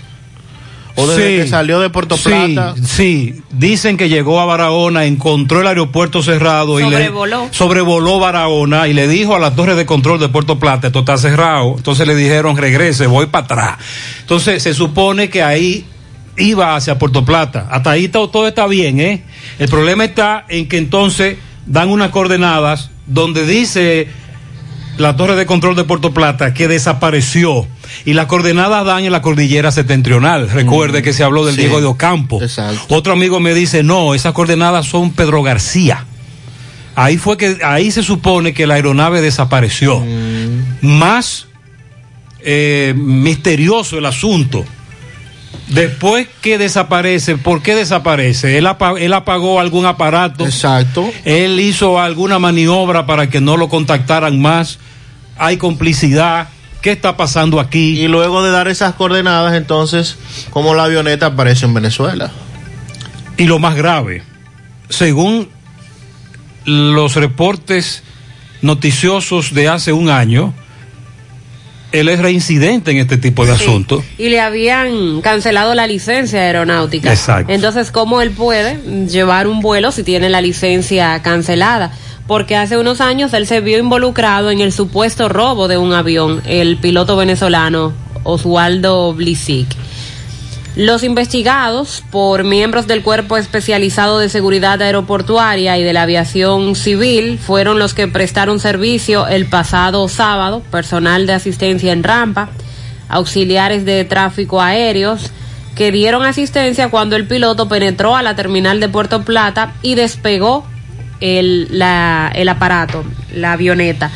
O 0.95 1.07
desde 1.07 1.38
Sí. 1.38 1.43
que 1.43 1.47
salió 1.47 1.80
de 1.80 1.89
Puerto 1.89 2.18
Sí, 2.18 2.24
Plata. 2.30 2.76
Sí, 2.84 3.41
dicen 3.51 3.95
que 3.95 4.10
llegó 4.10 4.41
a 4.41 4.45
Barahona, 4.45 5.05
encontró 5.05 5.62
el 5.62 5.68
aeropuerto 5.68 6.22
cerrado 6.22 6.78
Sobrevoló. 6.80 7.43
y 7.45 7.47
le 7.47 7.53
sobrevoló 7.53 8.20
Barahona 8.20 8.88
y 8.89 8.93
le 8.93 9.07
dijo 9.07 9.34
a 9.36 9.39
la 9.39 9.55
torre 9.55 9.76
de 9.76 9.86
control 9.86 10.20
de 10.20 10.28
Puerto 10.28 10.60
Plata, 10.60 10.88
esto 10.88 10.99
está 10.99 11.18
cerrado. 11.18 11.76
Entonces 11.78 12.05
le 12.05 12.16
dijeron, 12.16 12.57
regrese, 12.57 13.07
voy 13.07 13.28
para 13.28 13.45
atrás. 13.45 13.78
Entonces 14.22 14.62
se 14.62 14.74
supone 14.74 15.30
que 15.30 15.41
ahí 15.41 15.86
iba 16.38 16.76
hacia 16.76 16.97
Puerto 16.99 17.24
Plata. 17.24 17.68
Hasta 17.72 17.91
ahí 17.91 18.10
todo, 18.10 18.30
todo 18.30 18.47
está 18.47 18.68
bien, 18.68 18.99
¿eh? 18.99 19.24
El 19.57 19.70
problema 19.70 20.03
está 20.03 20.45
en 20.49 20.68
que 20.68 20.78
entonces 20.78 21.38
dan 21.66 21.89
unas 21.89 22.10
coordenadas 22.10 22.89
donde 23.05 23.45
dice 23.45 24.07
la 25.00 25.16
torre 25.16 25.38
de 25.38 25.45
control 25.45 25.78
de 25.78 25.86
Puerto 25.86 26.14
Plata 26.14 26.54
que 26.54 26.68
desapareció 26.68 27.66
y 28.04 28.14
las 28.14 28.26
coordenadas 28.26 28.86
dan 28.86 29.06
en 29.06 29.12
la 29.14 29.22
cordillera 29.22 29.72
septentrional. 29.72 30.50
Recuerde 30.50 31.02
que 31.02 31.14
se 31.14 31.24
habló 31.24 31.45
del 31.45 31.56
sí. 31.56 31.62
Diego 31.62 31.80
de 31.80 31.88
Ocampo. 31.88 32.39
Otro 32.89 33.14
amigo 33.14 33.39
me 33.39 33.54
dice, 33.54 33.82
no, 33.82 34.14
esas 34.14 34.34
coordenadas 34.34 34.86
son 34.86 35.12
Pedro 35.12 35.41
García. 35.41 36.06
Ahí 36.95 37.18
fue 37.18 37.38
que, 37.38 37.60
ahí 37.64 37.91
se 37.91 38.04
supone 38.04 38.54
que 38.54 38.68
la 38.68 38.74
aeronave 38.74 39.22
desapareció. 39.22 40.04
Más 40.82 41.47
eh, 42.41 42.93
misterioso 42.97 43.97
el 43.97 44.06
asunto. 44.06 44.66
Después 45.68 46.28
que 46.41 46.58
desaparece, 46.58 47.38
¿por 47.38 47.62
qué 47.62 47.76
desaparece? 47.76 48.58
Él, 48.58 48.66
apa- 48.68 48.95
él 49.00 49.14
apagó 49.14 49.60
algún 49.60 49.86
aparato. 49.86 50.45
Exacto. 50.45 51.10
Él 51.26 51.60
hizo 51.60 52.00
alguna 52.00 52.39
maniobra 52.39 53.06
para 53.06 53.30
que 53.30 53.39
no 53.41 53.56
lo 53.58 53.70
contactaran 53.70 54.39
más. 54.41 54.80
Hay 55.38 55.58
complicidad. 55.58 56.50
¿Qué 56.82 56.91
está 56.91 57.18
pasando 57.18 57.60
aquí? 57.60 58.00
Y 58.02 58.08
luego 58.08 58.41
de 58.41 58.52
dar 58.52 58.68
esas 58.68 58.95
coordenadas, 58.95 59.54
entonces, 59.56 60.18
como 60.50 60.74
la 60.74 60.86
avioneta 60.86 61.28
aparece 61.28 61.66
en 61.66 61.74
Venezuela. 61.74 62.32
Y 63.38 63.43
lo 63.45 63.60
más 63.60 63.76
grave, 63.76 64.24
según 64.89 65.50
los 66.66 67.16
reportes 67.16 68.04
noticiosos 68.62 69.54
de 69.54 69.68
hace 69.70 69.91
un 69.93 70.10
año, 70.10 70.54
él 71.92 72.10
es 72.10 72.20
reincidente 72.20 72.92
en 72.92 72.98
este 72.98 73.18
tipo 73.18 73.46
de 73.46 73.56
Sí. 73.56 73.64
asuntos. 73.64 74.04
Y 74.18 74.30
le 74.30 74.40
habían 74.40 75.22
cancelado 75.22 75.74
la 75.76 75.88
licencia 75.88 76.40
aeronáutica. 76.42 77.12
Exacto. 77.12 77.52
Entonces, 77.52 77.92
¿cómo 77.92 78.22
él 78.22 78.32
puede 78.32 78.80
llevar 79.08 79.48
un 79.48 79.60
vuelo 79.62 79.92
si 79.92 80.04
tiene 80.04 80.30
la 80.30 80.42
licencia 80.42 81.22
cancelada? 81.22 81.92
Porque 82.28 82.56
hace 82.56 82.78
unos 82.78 83.02
años 83.02 83.34
él 83.34 83.48
se 83.48 83.60
vio 83.60 83.80
involucrado 83.80 84.52
en 84.52 84.60
el 84.62 84.72
supuesto 84.72 85.30
robo 85.30 85.68
de 85.68 85.78
un 85.78 85.94
avión, 85.94 86.42
el 86.46 86.78
piloto 86.78 87.16
venezolano 87.16 87.92
Oswaldo 88.24 89.14
Blisic. 89.14 89.68
Los 90.80 91.04
investigados 91.04 92.06
por 92.10 92.46
miembros 92.46 92.88
del 92.88 93.04
Cuerpo 93.04 93.36
Especializado 93.36 94.18
de 94.18 94.30
Seguridad 94.30 94.82
Aeroportuaria 94.82 95.78
y 95.78 95.84
de 95.84 95.92
la 95.92 96.04
Aviación 96.04 96.74
Civil 96.78 97.38
fueron 97.38 97.80
los 97.80 97.94
que 97.94 98.08
prestaron 98.08 98.62
servicio 98.62 99.28
el 99.28 99.46
pasado 99.46 100.08
sábado, 100.08 100.62
personal 100.72 101.28
de 101.28 101.34
asistencia 101.34 101.92
en 101.92 102.02
rampa, 102.02 102.52
auxiliares 103.10 103.84
de 103.84 104.06
tráfico 104.06 104.62
aéreos, 104.62 105.32
que 105.76 105.92
dieron 105.92 106.24
asistencia 106.24 106.88
cuando 106.90 107.18
el 107.18 107.28
piloto 107.28 107.68
penetró 107.68 108.16
a 108.16 108.24
la 108.24 108.38
terminal 108.38 108.80
de 108.80 108.88
Puerto 108.88 109.24
Plata 109.24 109.74
y 109.82 109.96
despegó 109.96 110.66
el, 111.20 111.68
la- 111.78 112.32
el 112.34 112.48
aparato, 112.48 113.04
la 113.36 113.52
avioneta. 113.52 114.12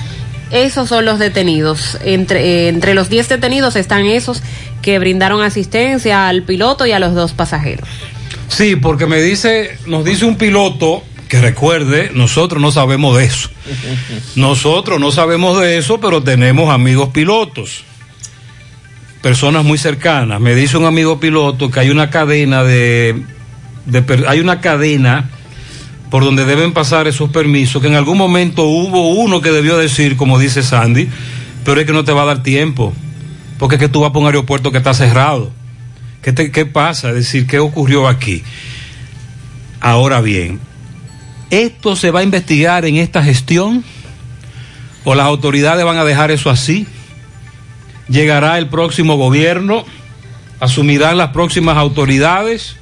Esos 0.54 0.88
son 0.88 1.04
los 1.04 1.18
detenidos. 1.18 1.98
Entre, 2.04 2.40
eh, 2.40 2.68
entre 2.68 2.94
los 2.94 3.10
10 3.10 3.28
detenidos 3.28 3.76
están 3.76 4.06
esos 4.06 4.44
que 4.84 5.00
brindaron 5.00 5.42
asistencia 5.42 6.28
al 6.30 6.44
piloto 6.44 6.86
y 6.86 6.92
a 6.92 7.00
los 7.00 7.16
dos 7.16 7.34
pasajeros. 7.34 7.90
Sí, 8.50 8.76
porque 8.76 9.08
me 9.08 9.20
dice, 9.20 9.78
nos 9.88 10.06
dice 10.06 10.26
un 10.26 10.38
piloto 10.38 11.04
que 11.28 11.42
recuerde, 11.42 12.12
nosotros 12.14 12.62
no 12.62 12.72
sabemos 12.72 13.18
de 13.18 13.26
eso. 13.26 13.50
Nosotros 14.36 15.00
no 15.00 15.12
sabemos 15.12 15.60
de 15.60 15.80
eso, 15.80 16.00
pero 16.00 16.22
tenemos 16.22 16.72
amigos 16.72 17.10
pilotos. 17.10 17.84
Personas 19.24 19.64
muy 19.64 19.80
cercanas. 19.80 20.40
Me 20.40 20.54
dice 20.54 20.78
un 20.78 20.86
amigo 20.86 21.20
piloto 21.20 21.72
que 21.72 21.80
hay 21.80 21.90
una 21.90 22.12
cadena 22.12 22.64
de, 22.64 23.24
de 23.88 24.24
hay 24.28 24.40
una 24.40 24.62
cadena 24.62 25.32
por 26.14 26.24
donde 26.24 26.46
deben 26.46 26.74
pasar 26.74 27.08
esos 27.08 27.32
permisos, 27.32 27.82
que 27.82 27.88
en 27.88 27.96
algún 27.96 28.20
momento 28.20 28.66
hubo 28.66 29.14
uno 29.16 29.42
que 29.42 29.50
debió 29.50 29.80
decir, 29.80 30.16
como 30.16 30.38
dice 30.38 30.62
Sandy, 30.62 31.10
pero 31.66 31.82
es 31.82 31.88
que 31.88 31.92
no 31.92 32.04
te 32.04 32.12
va 32.12 32.22
a 32.22 32.26
dar 32.26 32.44
tiempo, 32.44 32.94
porque 33.58 33.78
es 33.78 33.80
que 33.80 33.90
tú 33.90 34.02
vas 34.02 34.12
para 34.12 34.20
un 34.20 34.26
aeropuerto 34.28 34.72
que 34.72 34.78
está 34.78 34.94
cerrado. 34.94 35.50
¿Qué, 36.22 36.32
te- 36.32 36.52
qué 36.52 36.68
pasa? 36.68 37.10
Es 37.10 37.16
decir, 37.16 37.48
¿qué 37.48 37.58
ocurrió 37.58 38.08
aquí? 38.08 38.44
Ahora 39.80 40.22
bien, 40.22 40.60
¿esto 41.50 41.96
se 41.96 42.12
va 42.12 42.20
a 42.20 42.24
investigar 42.24 42.86
en 42.86 42.98
esta 42.98 43.24
gestión? 43.24 43.84
¿O 45.06 45.16
las 45.16 45.26
autoridades 45.26 45.84
van 45.84 45.98
a 45.98 46.06
dejar 46.06 46.30
eso 46.30 46.52
así? 46.52 46.86
¿Llegará 48.08 48.60
el 48.60 48.70
próximo 48.70 49.18
gobierno? 49.18 49.84
¿Asumirán 50.60 51.18
las 51.18 51.30
próximas 51.30 51.76
autoridades? 51.76 52.76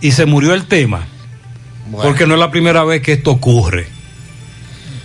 Y 0.00 0.12
se 0.12 0.24
murió 0.24 0.54
el 0.54 0.66
tema. 0.66 1.08
Porque 1.90 2.26
no 2.26 2.34
es 2.34 2.40
la 2.40 2.50
primera 2.50 2.84
vez 2.84 3.02
que 3.02 3.12
esto 3.12 3.30
ocurre. 3.30 3.88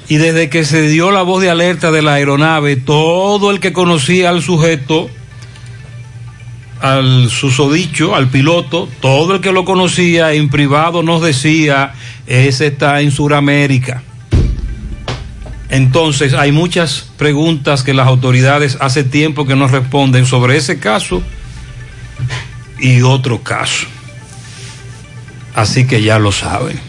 Y 0.07 0.17
desde 0.17 0.49
que 0.49 0.65
se 0.65 0.89
dio 0.89 1.11
la 1.11 1.21
voz 1.21 1.41
de 1.41 1.49
alerta 1.49 1.91
de 1.91 2.01
la 2.01 2.15
aeronave, 2.15 2.75
todo 2.75 3.51
el 3.51 3.59
que 3.59 3.71
conocía 3.71 4.29
al 4.29 4.41
sujeto 4.41 5.09
al 6.81 7.29
susodicho, 7.29 8.15
al 8.15 8.27
piloto, 8.27 8.89
todo 8.99 9.35
el 9.35 9.41
que 9.41 9.51
lo 9.51 9.65
conocía 9.65 10.33
en 10.33 10.49
privado 10.49 11.03
nos 11.03 11.21
decía, 11.21 11.93
ese 12.27 12.67
está 12.67 13.01
en 13.01 13.11
Sudamérica. 13.11 14.03
Entonces 15.69 16.33
hay 16.33 16.51
muchas 16.51 17.07
preguntas 17.17 17.83
que 17.83 17.93
las 17.93 18.07
autoridades 18.07 18.77
hace 18.81 19.03
tiempo 19.03 19.45
que 19.45 19.55
nos 19.55 19.71
responden 19.71 20.25
sobre 20.25 20.57
ese 20.57 20.79
caso 20.79 21.21
y 22.79 23.01
otro 23.03 23.41
caso. 23.41 23.87
Así 25.55 25.85
que 25.85 26.01
ya 26.01 26.19
lo 26.19 26.31
saben. 26.31 26.79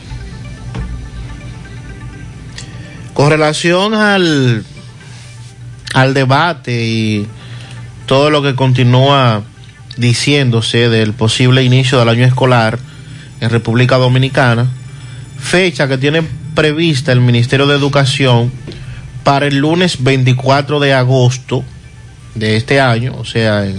Con 3.15 3.31
relación 3.31 3.95
al, 3.95 4.65
al 5.95 6.15
debate 6.15 6.85
y 6.85 7.27
todo 8.07 8.31
lo 8.31 8.43
que 8.43 8.55
continúa 8.55 9.43
diciéndose 9.97 10.89
del 10.89 11.13
posible 11.13 11.63
inicio 11.63 11.99
del 11.99 12.09
año 12.09 12.25
escolar 12.25 12.79
en 13.41 13.51
República 13.51 13.97
Dominicana, 13.99 14.67
fecha 15.39 15.89
que 15.89 15.99
tiene 15.99 16.23
prevista 16.55 17.13
el 17.13 17.21
Ministerio 17.21 17.67
de 17.67 17.77
Educación 17.77 18.53
para 19.25 19.47
el 19.47 19.59
lunes 19.59 20.03
24 20.03 20.81
de 20.81 20.95
agosto 20.95 21.65
de 22.35 22.57
este 22.57 22.81
año, 22.81 23.15
o 23.19 23.25
sea, 23.25 23.67
en, 23.67 23.79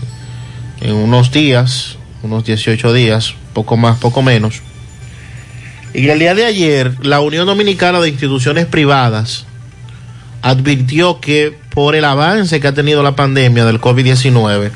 en 0.81 0.93
unos 0.93 1.31
días, 1.31 1.97
unos 2.21 2.45
18 2.45 2.93
días, 2.93 3.33
poco 3.53 3.77
más, 3.77 3.97
poco 3.97 4.21
menos. 4.21 4.61
Y 5.93 6.09
el 6.09 6.19
día 6.19 6.33
de 6.33 6.45
ayer, 6.45 6.95
la 7.05 7.21
Unión 7.21 7.45
Dominicana 7.45 7.99
de 8.01 8.09
Instituciones 8.09 8.65
Privadas 8.65 9.45
advirtió 10.41 11.19
que 11.19 11.55
por 11.73 11.95
el 11.95 12.03
avance 12.05 12.59
que 12.59 12.67
ha 12.67 12.73
tenido 12.73 13.03
la 13.03 13.15
pandemia 13.15 13.65
del 13.65 13.79
COVID-19, 13.79 14.71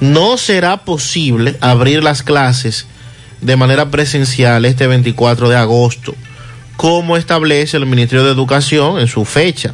no 0.00 0.36
será 0.36 0.78
posible 0.78 1.56
abrir 1.60 2.02
las 2.02 2.22
clases 2.22 2.86
de 3.40 3.56
manera 3.56 3.90
presencial 3.90 4.64
este 4.64 4.86
24 4.86 5.48
de 5.48 5.56
agosto, 5.56 6.14
como 6.76 7.16
establece 7.16 7.76
el 7.76 7.86
Ministerio 7.86 8.24
de 8.24 8.32
Educación 8.32 8.98
en 8.98 9.06
su 9.06 9.24
fecha. 9.24 9.72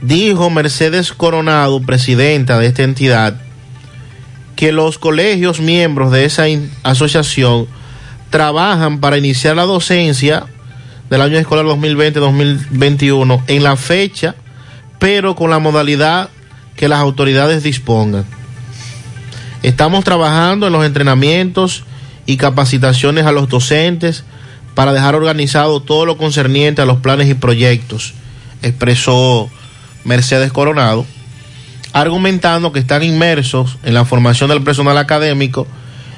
Dijo 0.00 0.50
Mercedes 0.50 1.12
Coronado, 1.12 1.80
presidenta 1.82 2.58
de 2.58 2.66
esta 2.66 2.82
entidad, 2.82 3.40
que 4.56 4.72
los 4.72 4.98
colegios 4.98 5.60
miembros 5.60 6.12
de 6.12 6.24
esa 6.24 6.44
asociación 6.82 7.66
trabajan 8.36 9.00
para 9.00 9.16
iniciar 9.16 9.56
la 9.56 9.62
docencia 9.62 10.44
del 11.08 11.22
año 11.22 11.38
escolar 11.38 11.64
2020-2021 11.64 13.42
en 13.46 13.62
la 13.62 13.76
fecha, 13.76 14.34
pero 14.98 15.34
con 15.34 15.48
la 15.48 15.58
modalidad 15.58 16.28
que 16.76 16.86
las 16.86 16.98
autoridades 16.98 17.62
dispongan. 17.62 18.26
Estamos 19.62 20.04
trabajando 20.04 20.66
en 20.66 20.74
los 20.74 20.84
entrenamientos 20.84 21.84
y 22.26 22.36
capacitaciones 22.36 23.24
a 23.24 23.32
los 23.32 23.48
docentes 23.48 24.24
para 24.74 24.92
dejar 24.92 25.14
organizado 25.14 25.80
todo 25.80 26.04
lo 26.04 26.18
concerniente 26.18 26.82
a 26.82 26.84
los 26.84 26.98
planes 26.98 27.30
y 27.30 27.34
proyectos, 27.34 28.12
expresó 28.60 29.48
Mercedes 30.04 30.52
Coronado, 30.52 31.06
argumentando 31.94 32.70
que 32.70 32.80
están 32.80 33.02
inmersos 33.02 33.78
en 33.82 33.94
la 33.94 34.04
formación 34.04 34.50
del 34.50 34.62
personal 34.62 34.98
académico, 34.98 35.66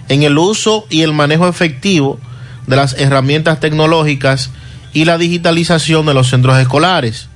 en 0.08 0.22
el 0.22 0.38
uso 0.38 0.86
y 0.90 1.02
el 1.02 1.12
manejo 1.12 1.48
efectivo 1.48 2.18
de 2.66 2.76
las 2.76 2.94
herramientas 2.98 3.60
tecnológicas 3.60 4.50
y 4.92 5.04
la 5.04 5.18
digitalización 5.18 6.06
de 6.06 6.14
los 6.14 6.28
centros 6.28 6.58
escolares. 6.58 7.28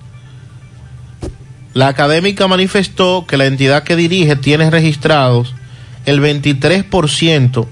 La 1.75 1.89
académica 1.89 2.49
manifestó 2.49 3.27
que 3.27 3.37
la 3.37 3.47
entidad 3.47 3.83
que 3.83 3.97
dirige 3.97 4.37
tiene 4.37 4.71
registrados 4.71 5.55
el 6.05 6.21
23% 6.21 7.67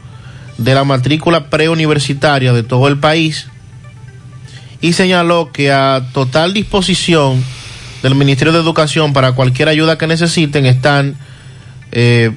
de 0.58 0.74
la 0.74 0.84
matrícula 0.84 1.50
preuniversitaria 1.50 2.52
de 2.52 2.62
todo 2.62 2.88
el 2.88 2.98
país 2.98 3.46
y 4.80 4.94
señaló 4.94 5.52
que 5.52 5.70
a 5.70 6.06
total 6.12 6.54
disposición 6.54 7.42
del 8.02 8.14
Ministerio 8.14 8.52
de 8.52 8.60
Educación 8.60 9.12
para 9.12 9.32
cualquier 9.32 9.68
ayuda 9.68 9.98
que 9.98 10.06
necesiten 10.06 10.64
están 10.64 11.16
eh, 11.92 12.32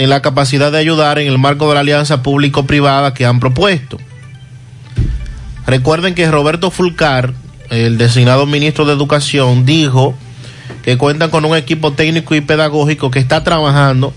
en 0.00 0.08
la 0.08 0.22
capacidad 0.22 0.72
de 0.72 0.78
ayudar 0.78 1.18
en 1.18 1.28
el 1.28 1.36
marco 1.36 1.68
de 1.68 1.74
la 1.74 1.80
alianza 1.80 2.22
público-privada 2.22 3.12
que 3.12 3.26
han 3.26 3.38
propuesto. 3.38 3.98
Recuerden 5.66 6.14
que 6.14 6.30
Roberto 6.30 6.70
Fulcar, 6.70 7.34
el 7.68 7.98
designado 7.98 8.46
ministro 8.46 8.86
de 8.86 8.94
Educación, 8.94 9.66
dijo 9.66 10.14
que 10.82 10.96
cuentan 10.96 11.28
con 11.28 11.44
un 11.44 11.54
equipo 11.54 11.92
técnico 11.92 12.34
y 12.34 12.40
pedagógico 12.40 13.10
que 13.10 13.18
está 13.18 13.44
trabajando 13.44 14.14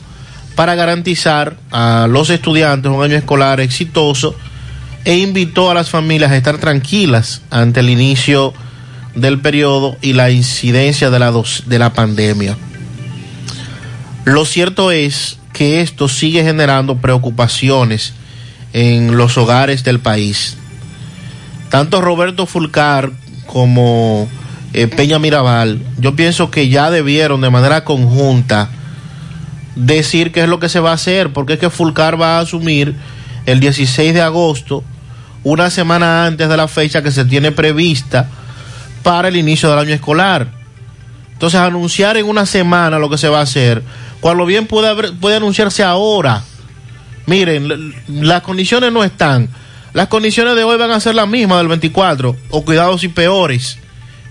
para 0.55 0.73
garantizar 0.75 1.57
a 1.69 2.07
los 2.09 2.29
estudiantes 2.29 2.89
un 2.89 3.03
año 3.03 3.17
escolar 3.17 3.59
exitoso 3.59 4.37
e 5.03 5.17
invitó 5.17 5.69
a 5.69 5.73
las 5.73 5.89
familias 5.89 6.31
a 6.31 6.37
estar 6.37 6.59
tranquilas 6.59 7.41
ante 7.49 7.81
el 7.81 7.89
inicio 7.89 8.53
del 9.15 9.41
periodo 9.41 9.97
y 10.01 10.13
la 10.13 10.31
incidencia 10.31 11.09
de 11.09 11.19
la, 11.19 11.33
de 11.65 11.77
la 11.77 11.91
pandemia. 11.91 12.55
Lo 14.23 14.45
cierto 14.45 14.89
es 14.89 15.39
que 15.53 15.81
esto 15.81 16.09
sigue 16.09 16.43
generando 16.43 16.97
preocupaciones 16.97 18.13
en 18.73 19.15
los 19.15 19.37
hogares 19.37 19.83
del 19.83 19.99
país. 19.99 20.57
Tanto 21.69 22.01
Roberto 22.01 22.45
Fulcar 22.45 23.11
como 23.45 24.27
eh, 24.73 24.87
Peña 24.87 25.19
Mirabal, 25.19 25.81
yo 25.99 26.15
pienso 26.15 26.51
que 26.51 26.69
ya 26.69 26.89
debieron 26.89 27.41
de 27.41 27.49
manera 27.49 27.83
conjunta 27.83 28.69
decir 29.75 30.31
qué 30.31 30.41
es 30.41 30.49
lo 30.49 30.59
que 30.59 30.69
se 30.69 30.79
va 30.79 30.91
a 30.91 30.95
hacer, 30.95 31.31
porque 31.31 31.53
es 31.53 31.59
que 31.59 31.69
Fulcar 31.69 32.19
va 32.19 32.37
a 32.37 32.41
asumir 32.41 32.95
el 33.45 33.59
16 33.59 34.13
de 34.13 34.21
agosto, 34.21 34.83
una 35.43 35.69
semana 35.69 36.25
antes 36.25 36.47
de 36.47 36.57
la 36.57 36.67
fecha 36.67 37.01
que 37.01 37.11
se 37.11 37.25
tiene 37.25 37.51
prevista 37.51 38.29
para 39.03 39.27
el 39.27 39.35
inicio 39.35 39.69
del 39.69 39.79
año 39.79 39.93
escolar. 39.93 40.47
Entonces, 41.33 41.59
anunciar 41.59 42.17
en 42.17 42.25
una 42.25 42.45
semana 42.45 42.99
lo 42.99 43.09
que 43.09 43.17
se 43.17 43.27
va 43.27 43.39
a 43.39 43.43
hacer, 43.43 43.83
cuando 44.23 44.45
bien 44.45 44.67
puede, 44.67 45.11
puede 45.11 45.35
anunciarse 45.35 45.83
ahora. 45.83 46.45
Miren, 47.25 47.93
las 48.07 48.41
condiciones 48.41 48.93
no 48.93 49.03
están. 49.03 49.49
Las 49.91 50.07
condiciones 50.07 50.55
de 50.55 50.63
hoy 50.63 50.77
van 50.77 50.91
a 50.91 51.01
ser 51.01 51.13
las 51.13 51.27
mismas 51.27 51.57
del 51.57 51.67
24, 51.67 52.33
o 52.49 52.63
cuidados 52.63 53.03
y 53.03 53.09
peores, 53.09 53.79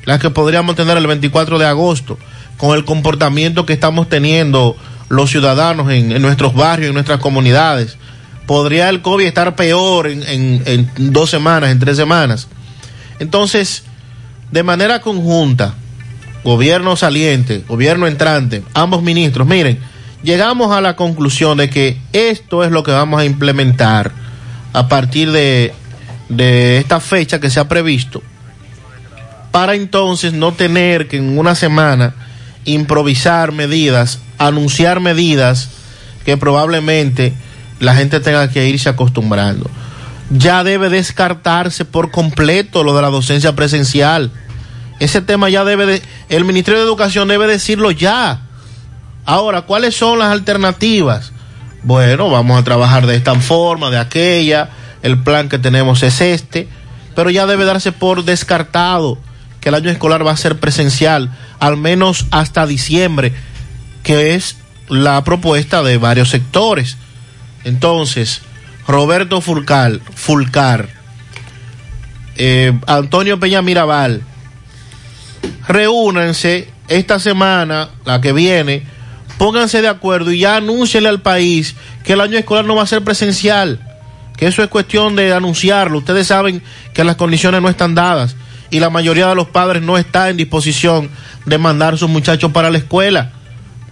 las 0.07 0.19
que 0.19 0.31
podríamos 0.31 0.77
tener 0.77 0.97
el 0.97 1.07
24 1.07 1.59
de 1.59 1.67
agosto, 1.67 2.19
con 2.57 2.75
el 2.75 2.87
comportamiento 2.87 3.67
que 3.67 3.75
estamos 3.75 4.09
teniendo 4.09 4.79
los 5.11 5.29
ciudadanos 5.29 5.93
en, 5.93 6.23
nuestros 6.23 6.55
barrios, 6.55 6.89
en 6.89 6.95
nuestras 6.95 7.21
comunidades. 7.21 7.99
Podría 8.47 8.89
el 8.89 9.03
COVID 9.03 9.27
estar 9.27 9.55
peor 9.57 10.09
en 10.09 10.91
dos 10.97 11.29
semanas, 11.29 11.71
en 11.71 11.79
tres 11.79 11.99
semanas. 11.99 12.49
Entonces, 13.19 13.85
de 14.53 14.63
manera 14.63 15.03
conjunta, 15.03 15.75
gobierno 16.45 16.97
saliente, 16.97 17.63
gobierno 17.69 18.07
entrante, 18.07 18.63
ambos 18.75 19.03
ministros, 19.03 19.47
miren, 19.47 19.79
llegamos 20.23 20.73
a 20.73 20.81
la 20.81 20.97
conclusión 20.97 21.59
de 21.59 21.71
que 21.71 21.99
esto 22.13 22.65
es 22.65 22.71
lo 22.71 22.83
que 22.83 22.93
vamos 22.93 23.21
a 23.21 23.25
implementar 23.25 24.13
a 24.73 24.89
partir 24.89 25.31
de, 25.31 25.73
de 26.29 26.79
esta 26.79 27.01
fecha 27.01 27.41
que 27.41 27.51
se 27.51 27.61
ha 27.61 27.69
previsto, 27.69 28.23
para 29.51 29.75
entonces 29.75 30.33
no 30.33 30.53
tener 30.53 31.09
que 31.09 31.19
en 31.19 31.39
una 31.39 31.55
semana 31.55 32.15
improvisar 32.65 33.53
medidas, 33.53 34.21
anunciar 34.39 35.01
medidas 35.01 35.71
que 36.25 36.37
probablemente 36.37 37.35
la 37.81 37.95
gente 37.95 38.21
tenga 38.21 38.49
que 38.49 38.69
irse 38.69 38.89
acostumbrando. 38.89 39.69
Ya 40.31 40.65
debe 40.65 40.89
descartarse 40.89 41.85
por 41.85 42.11
completo 42.11 42.85
lo 42.85 42.95
de 42.95 43.03
la 43.03 43.11
docencia 43.11 43.55
presencial. 43.55 44.31
Ese 45.03 45.21
tema 45.21 45.51
ya 45.51 45.65
debe 45.65 45.85
de, 45.85 46.03
el 46.29 46.45
Ministerio 46.45 46.79
de 46.79 46.87
Educación 46.87 47.27
debe 47.27 47.49
decirlo 47.49 47.91
ya. 47.91 48.43
Ahora, 49.25 49.63
¿cuáles 49.63 49.97
son 49.97 50.21
las 50.21 50.31
alternativas? 50.31 51.33
Bueno, 51.83 52.31
vamos 52.31 52.57
a 52.57 52.63
trabajar 52.63 53.09
de 53.09 53.17
esta 53.17 53.35
forma, 53.35 53.91
de 53.91 53.99
aquella, 53.99 54.71
el 55.03 55.21
plan 55.21 55.49
que 55.49 55.59
tenemos 55.59 56.05
es 56.05 56.21
este, 56.21 56.69
pero 57.17 57.31
ya 57.31 57.47
debe 57.47 57.65
darse 57.65 57.91
por 57.91 58.23
descartado 58.25 59.19
que 59.61 59.71
el 59.71 59.75
año 59.75 59.91
escolar 59.91 60.25
va 60.25 60.31
a 60.31 60.37
ser 60.37 60.61
presencial, 60.61 61.37
al 61.59 61.77
menos 61.77 62.27
hasta 62.31 62.65
diciembre, 62.65 63.33
que 64.05 64.37
es 64.37 64.57
la 64.89 65.25
propuesta 65.25 65.83
de 65.83 65.99
varios 65.99 66.31
sectores. 66.31 66.97
Entonces, 67.65 68.43
Roberto 68.87 69.41
Fulcar, 69.41 69.99
Fulcar 70.15 70.91
eh, 72.37 72.73
Antonio 72.87 73.41
Peña 73.41 73.63
Mirabal, 73.63 74.23
reúnanse 75.67 76.69
esta 76.89 77.19
semana, 77.19 77.91
la 78.05 78.21
que 78.21 78.33
viene, 78.33 78.83
pónganse 79.39 79.83
de 79.83 79.89
acuerdo 79.89 80.33
y 80.33 80.41
ya 80.41 80.57
anúncienle 80.57 81.09
al 81.09 81.23
país 81.23 81.75
que 82.05 82.15
el 82.15 82.21
año 82.21 82.39
escolar 82.39 82.65
no 82.65 82.77
va 82.77 82.83
a 82.83 82.87
ser 82.87 83.03
presencial, 83.03 83.81
que 84.37 84.47
eso 84.47 84.63
es 84.63 84.69
cuestión 84.69 85.17
de 85.17 85.33
anunciarlo. 85.33 85.99
Ustedes 85.99 86.27
saben 86.27 86.63
que 86.93 87.05
las 87.05 87.17
condiciones 87.17 87.63
no 87.63 87.69
están 87.69 87.95
dadas 87.95 88.37
y 88.71 88.81
la 88.81 88.91
mayoría 88.91 89.29
de 89.29 89.35
los 89.35 89.49
padres 89.49 89.83
no 89.83 89.99
está 89.99 90.31
en 90.31 90.37
disposición 90.37 91.11
de 91.47 91.59
mandar 91.59 91.95
a 91.95 91.99
sus 91.99 92.09
muchachos 92.09 92.53
para 92.53 92.71
la 92.71 92.79
escuela 92.79 93.33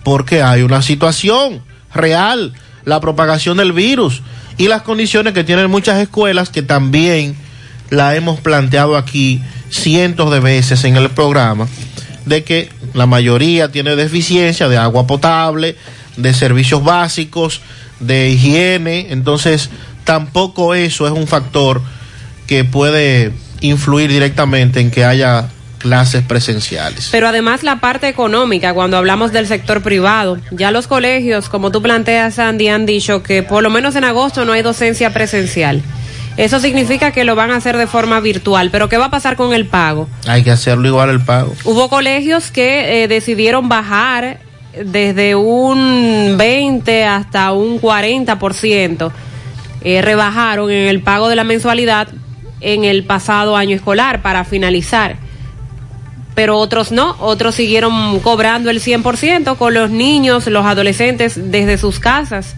porque 0.03 0.43
hay 0.43 0.63
una 0.63 0.83
situación 0.83 1.63
real 1.93 2.55
la 2.85 3.01
propagación 3.01 3.59
del 3.59 3.73
virus 3.73 4.23
y 4.57 4.69
las 4.69 4.83
condiciones 4.83 5.35
que 5.35 5.45
tienen 5.45 5.71
muchas 5.71 5.99
escuelas 5.99 6.51
que 6.51 6.63
también 6.63 7.37
la 7.91 8.17
hemos 8.17 8.41
planteado 8.41 8.97
aquí 8.97 9.43
cientos 9.69 10.31
de 10.31 10.41
veces 10.41 10.85
en 10.85 10.97
el 10.97 11.11
programa, 11.11 11.67
de 12.25 12.45
que 12.45 12.71
la 12.95 13.07
mayoría 13.07 13.71
tiene 13.71 13.97
deficiencia 13.97 14.69
de 14.69 14.79
agua 14.79 15.07
potable, 15.07 15.77
de 16.17 16.35
servicios 16.35 16.83
básicos, 16.83 17.61
de 17.99 18.31
higiene, 18.31 19.09
entonces 19.11 19.71
tampoco 20.05 20.75
eso 20.75 21.07
es 21.07 21.13
un 21.13 21.27
factor 21.27 21.83
que 22.47 22.65
puede 22.65 23.33
influir 23.61 24.11
directamente 24.11 24.81
en 24.81 24.91
que 24.91 25.05
haya 25.05 25.49
clases 25.79 26.23
presenciales. 26.23 27.09
Pero 27.11 27.27
además 27.27 27.63
la 27.63 27.81
parte 27.81 28.09
económica, 28.09 28.75
cuando 28.75 28.97
hablamos 28.97 29.33
del 29.33 29.47
sector 29.47 29.83
privado, 29.83 30.39
ya 30.51 30.71
los 30.71 30.87
colegios, 30.87 31.49
como 31.49 31.73
tú 31.73 31.83
planteas, 31.83 32.39
Andy, 32.39 32.69
han 32.69 32.87
dicho 32.87 33.23
que 33.23 33.43
por 33.43 33.63
lo 33.63 33.71
menos 33.71 33.97
en 33.97 34.05
agosto 34.05 34.45
no 34.45 34.53
hay 34.53 34.63
docencia 34.63 35.13
presencial. 35.13 35.83
Eso 36.37 36.61
significa 36.61 37.13
que 37.13 37.25
lo 37.25 37.35
van 37.35 37.51
a 37.51 37.57
hacer 37.57 37.77
de 37.77 37.87
forma 37.87 38.21
virtual, 38.21 38.71
pero 38.71 38.89
¿qué 38.89 38.97
va 38.97 39.07
a 39.07 39.11
pasar 39.11 39.37
con 39.37 39.53
el 39.53 39.67
pago? 39.67 40.09
Hay 40.27 40.43
que 40.43 40.51
hacerlo 40.51 40.87
igual 40.89 41.11
el 41.11 41.21
pago. 41.21 41.55
Hubo 41.65 41.89
colegios 41.89 42.51
que 42.51 43.03
eh, 43.03 43.09
decidieron 43.09 43.69
bajar 43.69 44.39
desde 44.85 45.35
un 45.35 46.37
20 46.39 47.05
hasta 47.05 47.53
un 47.53 47.81
40%, 47.81 49.11
eh, 49.83 50.03
rebajaron 50.03 50.71
en 50.71 50.89
el 50.89 51.03
pago 51.03 51.29
de 51.29 51.37
la 51.37 51.45
mensualidad 51.45 52.09
en 52.61 52.85
el 52.85 53.05
pasado 53.05 53.57
año 53.57 53.75
escolar 53.75 54.23
para 54.23 54.45
finalizar. 54.45 55.17
Pero 56.35 56.59
otros 56.59 56.93
no, 56.93 57.17
otros 57.19 57.55
siguieron 57.55 58.21
cobrando 58.21 58.71
el 58.71 58.81
100% 58.81 59.57
con 59.57 59.75
los 59.75 59.91
niños, 59.91 60.47
los 60.47 60.65
adolescentes 60.65 61.51
desde 61.51 61.77
sus 61.77 61.99
casas. 61.99 62.55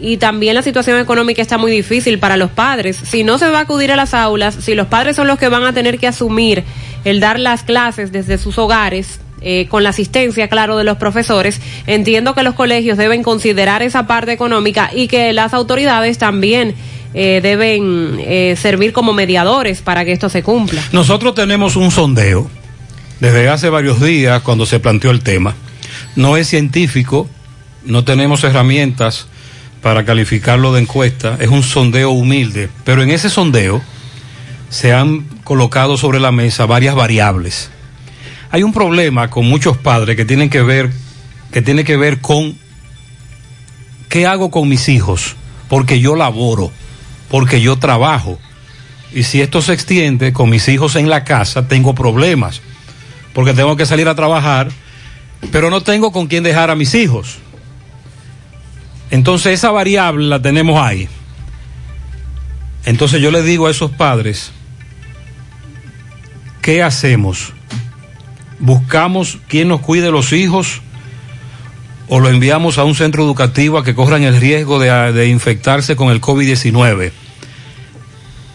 Y 0.00 0.16
también 0.16 0.54
la 0.54 0.62
situación 0.62 0.98
económica 0.98 1.42
está 1.42 1.58
muy 1.58 1.70
difícil 1.70 2.18
para 2.18 2.36
los 2.36 2.50
padres. 2.50 2.96
Si 3.04 3.22
no 3.22 3.38
se 3.38 3.50
va 3.50 3.58
a 3.58 3.62
acudir 3.62 3.92
a 3.92 3.96
las 3.96 4.14
aulas, 4.14 4.56
si 4.60 4.74
los 4.74 4.86
padres 4.86 5.16
son 5.16 5.26
los 5.26 5.38
que 5.38 5.48
van 5.48 5.64
a 5.64 5.72
tener 5.72 5.98
que 5.98 6.06
asumir 6.06 6.64
el 7.04 7.20
dar 7.20 7.38
las 7.38 7.62
clases 7.62 8.10
desde 8.10 8.38
sus 8.38 8.58
hogares, 8.58 9.20
eh, 9.42 9.68
con 9.68 9.82
la 9.82 9.88
asistencia, 9.88 10.48
claro, 10.48 10.76
de 10.76 10.84
los 10.84 10.98
profesores, 10.98 11.62
entiendo 11.86 12.34
que 12.34 12.42
los 12.42 12.54
colegios 12.54 12.98
deben 12.98 13.22
considerar 13.22 13.82
esa 13.82 14.06
parte 14.06 14.32
económica 14.32 14.90
y 14.94 15.08
que 15.08 15.32
las 15.32 15.54
autoridades 15.54 16.18
también 16.18 16.74
eh, 17.14 17.40
deben 17.42 18.18
eh, 18.20 18.54
servir 18.60 18.92
como 18.92 19.14
mediadores 19.14 19.80
para 19.80 20.04
que 20.04 20.12
esto 20.12 20.28
se 20.28 20.42
cumpla. 20.42 20.82
Nosotros 20.92 21.34
tenemos 21.34 21.76
un 21.76 21.90
sondeo 21.90 22.50
desde 23.20 23.48
hace 23.48 23.70
varios 23.70 24.02
días 24.02 24.42
cuando 24.42 24.66
se 24.66 24.78
planteó 24.78 25.10
el 25.10 25.22
tema. 25.22 25.54
No 26.16 26.36
es 26.36 26.46
científico, 26.46 27.26
no 27.82 28.04
tenemos 28.04 28.44
herramientas 28.44 29.26
para 29.82 30.04
calificarlo 30.04 30.72
de 30.72 30.82
encuesta, 30.82 31.36
es 31.40 31.48
un 31.48 31.62
sondeo 31.62 32.10
humilde, 32.10 32.68
pero 32.84 33.02
en 33.02 33.10
ese 33.10 33.30
sondeo 33.30 33.80
se 34.68 34.92
han 34.92 35.22
colocado 35.42 35.96
sobre 35.96 36.20
la 36.20 36.32
mesa 36.32 36.66
varias 36.66 36.94
variables. 36.94 37.70
Hay 38.50 38.62
un 38.62 38.72
problema 38.72 39.30
con 39.30 39.46
muchos 39.46 39.76
padres 39.76 40.16
que 40.16 40.24
tienen 40.24 40.50
que 40.50 40.62
ver 40.62 40.90
que 41.52 41.62
tiene 41.62 41.84
que 41.84 41.96
ver 41.96 42.20
con 42.20 42.56
qué 44.08 44.26
hago 44.26 44.50
con 44.50 44.68
mis 44.68 44.88
hijos, 44.88 45.36
porque 45.68 46.00
yo 46.00 46.14
laboro, 46.14 46.70
porque 47.28 47.60
yo 47.60 47.76
trabajo. 47.76 48.38
Y 49.12 49.24
si 49.24 49.40
esto 49.40 49.60
se 49.60 49.72
extiende 49.72 50.32
con 50.32 50.48
mis 50.48 50.68
hijos 50.68 50.94
en 50.96 51.08
la 51.08 51.24
casa, 51.24 51.66
tengo 51.66 51.94
problemas, 51.94 52.60
porque 53.32 53.54
tengo 53.54 53.76
que 53.76 53.86
salir 53.86 54.08
a 54.08 54.14
trabajar, 54.14 54.68
pero 55.50 55.70
no 55.70 55.82
tengo 55.82 56.12
con 56.12 56.28
quién 56.28 56.44
dejar 56.44 56.70
a 56.70 56.76
mis 56.76 56.94
hijos. 56.94 57.38
Entonces 59.10 59.54
esa 59.54 59.70
variable 59.70 60.26
la 60.26 60.40
tenemos 60.40 60.80
ahí. 60.80 61.08
Entonces 62.84 63.20
yo 63.20 63.30
le 63.30 63.42
digo 63.42 63.66
a 63.66 63.70
esos 63.70 63.90
padres, 63.90 64.52
¿qué 66.62 66.82
hacemos? 66.82 67.52
¿Buscamos 68.58 69.38
quién 69.48 69.68
nos 69.68 69.80
cuide 69.80 70.10
los 70.10 70.32
hijos? 70.32 70.80
¿O 72.08 72.20
lo 72.20 72.28
enviamos 72.28 72.78
a 72.78 72.84
un 72.84 72.94
centro 72.94 73.22
educativo 73.22 73.78
a 73.78 73.84
que 73.84 73.94
corran 73.94 74.22
el 74.22 74.40
riesgo 74.40 74.78
de, 74.78 75.12
de 75.12 75.28
infectarse 75.28 75.96
con 75.96 76.10
el 76.10 76.20
COVID-19? 76.20 77.12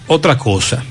Otra 0.08 0.38
cosa, 0.38 0.84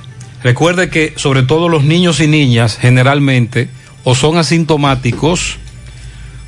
recuerde 0.42 0.90
que 0.90 1.14
sobre 1.16 1.42
todo 1.42 1.68
los 1.68 1.84
niños 1.84 2.20
y 2.20 2.26
niñas 2.26 2.76
generalmente 2.76 3.68
o 4.02 4.14
son 4.14 4.36
asintomáticos, 4.38 5.58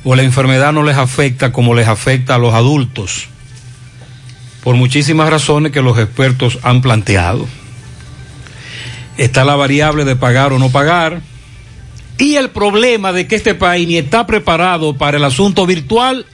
o 0.09 0.15
la 0.15 0.23
enfermedad 0.23 0.71
no 0.71 0.83
les 0.83 0.95
afecta 0.95 1.51
como 1.51 1.75
les 1.75 1.85
afecta 1.85 2.35
a 2.35 2.37
los 2.37 2.53
adultos, 2.53 3.27
por 4.63 4.77
muchísimas 4.77 5.29
razones 5.29 5.73
que 5.73 5.81
los 5.81 5.99
expertos 5.99 6.59
han 6.63 6.81
planteado. 6.81 7.45
Está 9.17 9.43
la 9.43 9.57
variable 9.57 10.05
de 10.05 10.15
pagar 10.15 10.53
o 10.53 10.59
no 10.59 10.69
pagar, 10.69 11.19
y 12.17 12.35
el 12.35 12.51
problema 12.51 13.11
de 13.11 13.27
que 13.27 13.35
este 13.35 13.53
país 13.53 13.85
ni 13.85 13.97
está 13.97 14.25
preparado 14.25 14.95
para 14.97 15.17
el 15.17 15.25
asunto 15.25 15.65
virtual, 15.65 16.25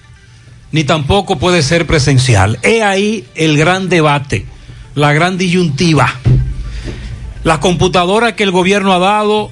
ni 0.71 0.84
tampoco 0.84 1.39
puede 1.39 1.63
ser 1.63 1.88
presencial. 1.88 2.59
He 2.61 2.84
ahí 2.84 3.26
el 3.34 3.57
gran 3.57 3.89
debate, 3.89 4.45
la 4.93 5.13
gran 5.13 5.39
disyuntiva. 5.39 6.13
Las 7.43 7.57
computadoras 7.57 8.34
que 8.34 8.43
el 8.43 8.51
gobierno 8.51 8.93
ha 8.93 8.99
dado 8.99 9.49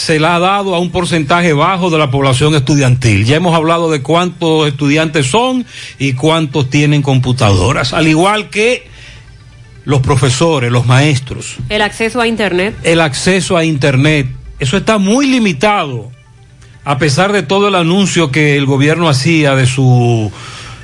se 0.00 0.18
la 0.18 0.36
ha 0.36 0.38
dado 0.38 0.74
a 0.74 0.78
un 0.78 0.90
porcentaje 0.90 1.52
bajo 1.52 1.90
de 1.90 1.98
la 1.98 2.10
población 2.10 2.54
estudiantil. 2.54 3.24
Ya 3.26 3.36
hemos 3.36 3.54
hablado 3.54 3.90
de 3.90 4.02
cuántos 4.02 4.66
estudiantes 4.66 5.26
son 5.26 5.66
y 5.98 6.14
cuántos 6.14 6.70
tienen 6.70 7.02
computadoras, 7.02 7.92
al 7.92 8.08
igual 8.08 8.48
que 8.48 8.88
los 9.84 10.00
profesores, 10.00 10.72
los 10.72 10.86
maestros. 10.86 11.56
El 11.68 11.82
acceso 11.82 12.20
a 12.20 12.26
Internet. 12.26 12.76
El 12.82 13.00
acceso 13.00 13.56
a 13.56 13.64
Internet. 13.64 14.26
Eso 14.58 14.76
está 14.76 14.98
muy 14.98 15.26
limitado, 15.26 16.10
a 16.84 16.98
pesar 16.98 17.32
de 17.32 17.42
todo 17.42 17.68
el 17.68 17.74
anuncio 17.74 18.30
que 18.30 18.56
el 18.56 18.66
gobierno 18.66 19.08
hacía 19.08 19.54
de 19.54 19.66
su 19.66 20.32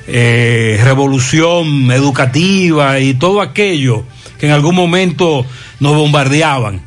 eh, 0.07 0.79
revolución 0.83 1.91
educativa 1.91 2.99
y 2.99 3.15
todo 3.15 3.41
aquello 3.41 4.03
que 4.39 4.45
en 4.45 4.51
algún 4.51 4.75
momento 4.75 5.45
nos 5.79 5.95
bombardeaban 5.95 6.86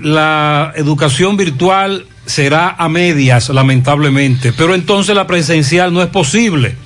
la 0.00 0.72
educación 0.76 1.36
virtual 1.36 2.06
será 2.26 2.70
a 2.78 2.88
medias, 2.88 3.48
lamentablemente, 3.48 4.52
pero 4.52 4.74
entonces 4.74 5.14
la 5.14 5.26
presencial 5.26 5.92
no 5.92 6.02
es 6.02 6.08
posible. 6.08 6.76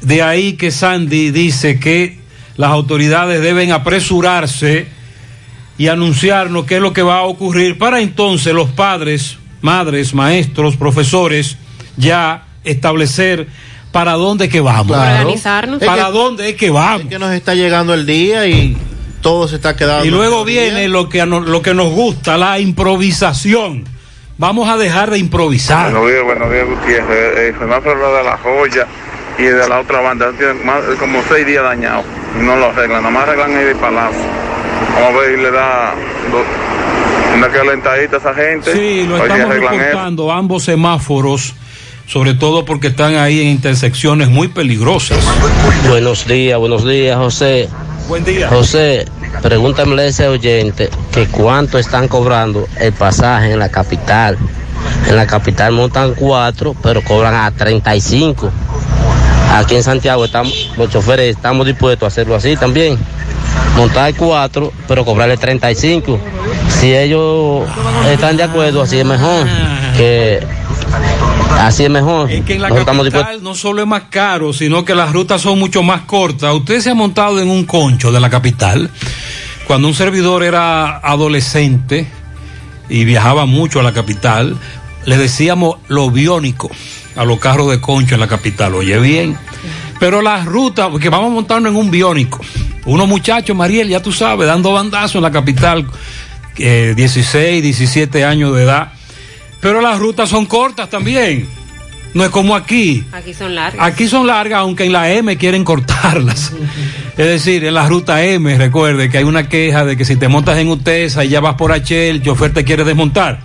De 0.00 0.22
ahí 0.22 0.54
que 0.54 0.70
Sandy 0.70 1.30
dice 1.30 1.78
que 1.78 2.18
las 2.56 2.70
autoridades 2.70 3.40
deben 3.42 3.72
apresurarse 3.72 4.88
y 5.78 5.88
anunciarnos 5.88 6.64
qué 6.66 6.76
es 6.76 6.82
lo 6.82 6.92
que 6.92 7.02
va 7.02 7.18
a 7.18 7.22
ocurrir 7.22 7.78
para 7.78 8.00
entonces 8.00 8.52
los 8.52 8.68
padres, 8.70 9.38
madres, 9.62 10.12
maestros, 10.14 10.76
profesores 10.76 11.56
ya 11.96 12.44
establecer 12.64 13.46
para 13.92 14.12
dónde 14.12 14.44
es 14.46 14.50
que 14.50 14.60
vamos. 14.60 14.88
Claro. 14.88 15.20
Organizarnos. 15.20 15.78
Para 15.80 16.02
Es 16.02 16.06
que- 16.08 16.12
dónde 16.12 16.48
es 16.50 16.56
que 16.56 16.70
vamos. 16.70 17.02
Es 17.02 17.08
que 17.08 17.18
nos 17.18 17.32
está 17.32 17.54
llegando 17.54 17.94
el 17.94 18.06
día 18.06 18.46
y 18.46 18.76
todo 19.20 19.48
se 19.48 19.56
está 19.56 19.76
quedando. 19.76 20.04
Y 20.04 20.10
luego 20.10 20.44
viene 20.44 20.88
lo 20.88 21.08
que, 21.08 21.24
lo 21.26 21.62
que 21.62 21.74
nos 21.74 21.90
gusta, 21.92 22.36
la 22.36 22.58
improvisación. 22.58 23.84
Vamos 24.38 24.68
a 24.70 24.76
dejar 24.78 25.10
de 25.10 25.18
improvisar. 25.18 25.90
Buenos 25.92 26.08
días, 26.10 26.24
buenos 26.24 26.50
días, 26.50 26.66
Gutiérrez. 26.66 27.38
Eh, 27.38 27.54
semáforo 27.58 28.16
de 28.16 28.24
la 28.24 28.38
joya 28.38 28.86
y 29.38 29.42
de 29.42 29.68
la 29.68 29.80
otra 29.80 30.00
banda. 30.00 30.32
Tienen 30.38 30.64
más- 30.64 30.82
como 30.98 31.20
seis 31.28 31.46
días 31.46 31.62
dañados 31.62 32.04
y 32.38 32.42
no 32.42 32.56
lo 32.56 32.66
arreglan. 32.66 33.02
Nada 33.02 33.10
más 33.10 33.28
arreglan 33.28 33.56
ahí 33.56 33.64
de 33.64 33.74
palazo. 33.74 34.16
Vamos 34.94 35.14
a 35.14 35.18
ver 35.20 35.38
y 35.38 35.42
le 35.42 35.50
da 35.50 35.94
una 37.36 37.48
calentadita 37.48 38.16
a 38.16 38.18
esa 38.18 38.34
gente. 38.34 38.72
Sí, 38.72 39.06
lo 39.06 39.16
estamos 39.18 39.54
eso. 39.54 39.68
reportando 39.68 40.32
ambos 40.32 40.64
semáforos, 40.64 41.54
sobre 42.06 42.32
todo 42.34 42.64
porque 42.64 42.88
están 42.88 43.16
ahí 43.16 43.40
en 43.42 43.48
intersecciones 43.48 44.28
muy 44.30 44.48
peligrosas. 44.48 45.18
Buenos 45.88 46.26
días, 46.26 46.58
buenos 46.58 46.86
días, 46.86 47.16
José. 47.18 47.68
José, 48.48 49.06
pregúntame 49.40 50.02
a 50.02 50.06
ese 50.06 50.26
oyente 50.26 50.90
que 51.12 51.26
cuánto 51.26 51.78
están 51.78 52.08
cobrando 52.08 52.66
el 52.78 52.92
pasaje 52.92 53.52
en 53.52 53.58
la 53.58 53.68
capital. 53.68 54.36
En 55.08 55.16
la 55.16 55.26
capital 55.26 55.72
montan 55.72 56.14
cuatro, 56.14 56.74
pero 56.82 57.02
cobran 57.02 57.34
a 57.34 57.50
35. 57.52 58.50
Aquí 59.52 59.76
en 59.76 59.82
Santiago 59.82 60.24
estamos, 60.24 60.72
los 60.76 60.90
choferes 60.90 61.36
estamos 61.36 61.66
dispuestos 61.66 62.04
a 62.04 62.08
hacerlo 62.08 62.34
así 62.34 62.56
también. 62.56 62.98
Montar 63.76 64.12
cuatro, 64.14 64.72
pero 64.88 65.04
cobrarle 65.04 65.36
35. 65.36 66.18
Si 66.68 66.94
ellos 66.94 67.64
están 68.08 68.36
de 68.36 68.42
acuerdo, 68.42 68.82
así 68.82 68.98
es 68.98 69.06
mejor. 69.06 69.46
Que 69.96 70.40
así 71.58 71.84
es 71.84 71.90
mejor. 71.90 72.28
Que 72.28 72.54
en 72.54 72.62
la 72.62 72.68
Nosotros 72.68 72.80
estamos 72.80 73.04
dispuestos. 73.04 73.28
capital 73.28 73.42
no 73.42 73.54
solo 73.54 73.82
es 73.82 73.88
más 73.88 74.02
caro, 74.10 74.52
sino 74.52 74.84
que 74.84 74.94
las 74.94 75.12
rutas 75.12 75.40
son 75.40 75.58
mucho 75.58 75.82
más 75.82 76.02
cortas. 76.02 76.54
Usted 76.54 76.80
se 76.80 76.90
ha 76.90 76.94
montado 76.94 77.40
en 77.40 77.50
un 77.50 77.64
concho 77.64 78.12
de 78.12 78.20
la 78.20 78.30
capital. 78.30 78.90
Cuando 79.66 79.88
un 79.88 79.94
servidor 79.94 80.42
era 80.42 80.98
adolescente 80.98 82.08
y 82.88 83.04
viajaba 83.04 83.46
mucho 83.46 83.80
a 83.80 83.82
la 83.82 83.92
capital, 83.92 84.56
le 85.04 85.16
decíamos 85.16 85.76
lo 85.88 86.10
biónico 86.10 86.70
a 87.16 87.24
los 87.24 87.38
carros 87.38 87.70
de 87.70 87.80
concho 87.80 88.14
en 88.14 88.20
la 88.20 88.28
capital, 88.28 88.74
oye 88.74 88.98
bien. 88.98 89.36
Pero 89.98 90.22
las 90.22 90.46
rutas, 90.46 90.88
porque 90.88 91.08
vamos 91.08 91.30
a 91.30 91.34
montarnos 91.34 91.70
en 91.70 91.76
un 91.76 91.90
biónico. 91.90 92.40
Unos 92.86 93.06
muchachos, 93.06 93.54
Mariel, 93.54 93.88
ya 93.88 94.02
tú 94.02 94.12
sabes, 94.12 94.46
dando 94.46 94.72
bandazos 94.72 95.16
en 95.16 95.22
la 95.22 95.30
capital, 95.30 95.86
eh, 96.56 96.94
16, 96.96 97.62
17 97.62 98.24
años 98.24 98.56
de 98.56 98.62
edad. 98.62 98.92
Pero 99.60 99.80
las 99.80 99.98
rutas 99.98 100.28
son 100.28 100.46
cortas 100.46 100.88
también. 100.88 101.48
No 102.14 102.24
es 102.24 102.30
como 102.30 102.56
aquí. 102.56 103.04
Aquí 103.12 103.34
son 103.34 103.54
largas. 103.54 103.86
Aquí 103.86 104.08
son 104.08 104.26
largas, 104.26 104.60
aunque 104.60 104.84
en 104.84 104.92
la 104.92 105.12
M 105.12 105.36
quieren 105.36 105.64
cortarlas. 105.64 106.52
Es 107.16 107.26
decir, 107.26 107.64
en 107.66 107.74
la 107.74 107.86
ruta 107.86 108.24
M, 108.24 108.56
recuerde 108.56 109.10
que 109.10 109.18
hay 109.18 109.24
una 109.24 109.46
queja 109.46 109.84
de 109.84 109.94
que 109.94 110.06
si 110.06 110.16
te 110.16 110.28
montas 110.28 110.56
en 110.56 110.68
UTESA 110.68 111.22
y 111.26 111.28
ya 111.28 111.40
vas 111.40 111.54
por 111.54 111.70
H, 111.70 112.08
el 112.08 112.22
chofer 112.22 112.54
te 112.54 112.64
quiere 112.64 112.82
desmontar. 112.82 113.40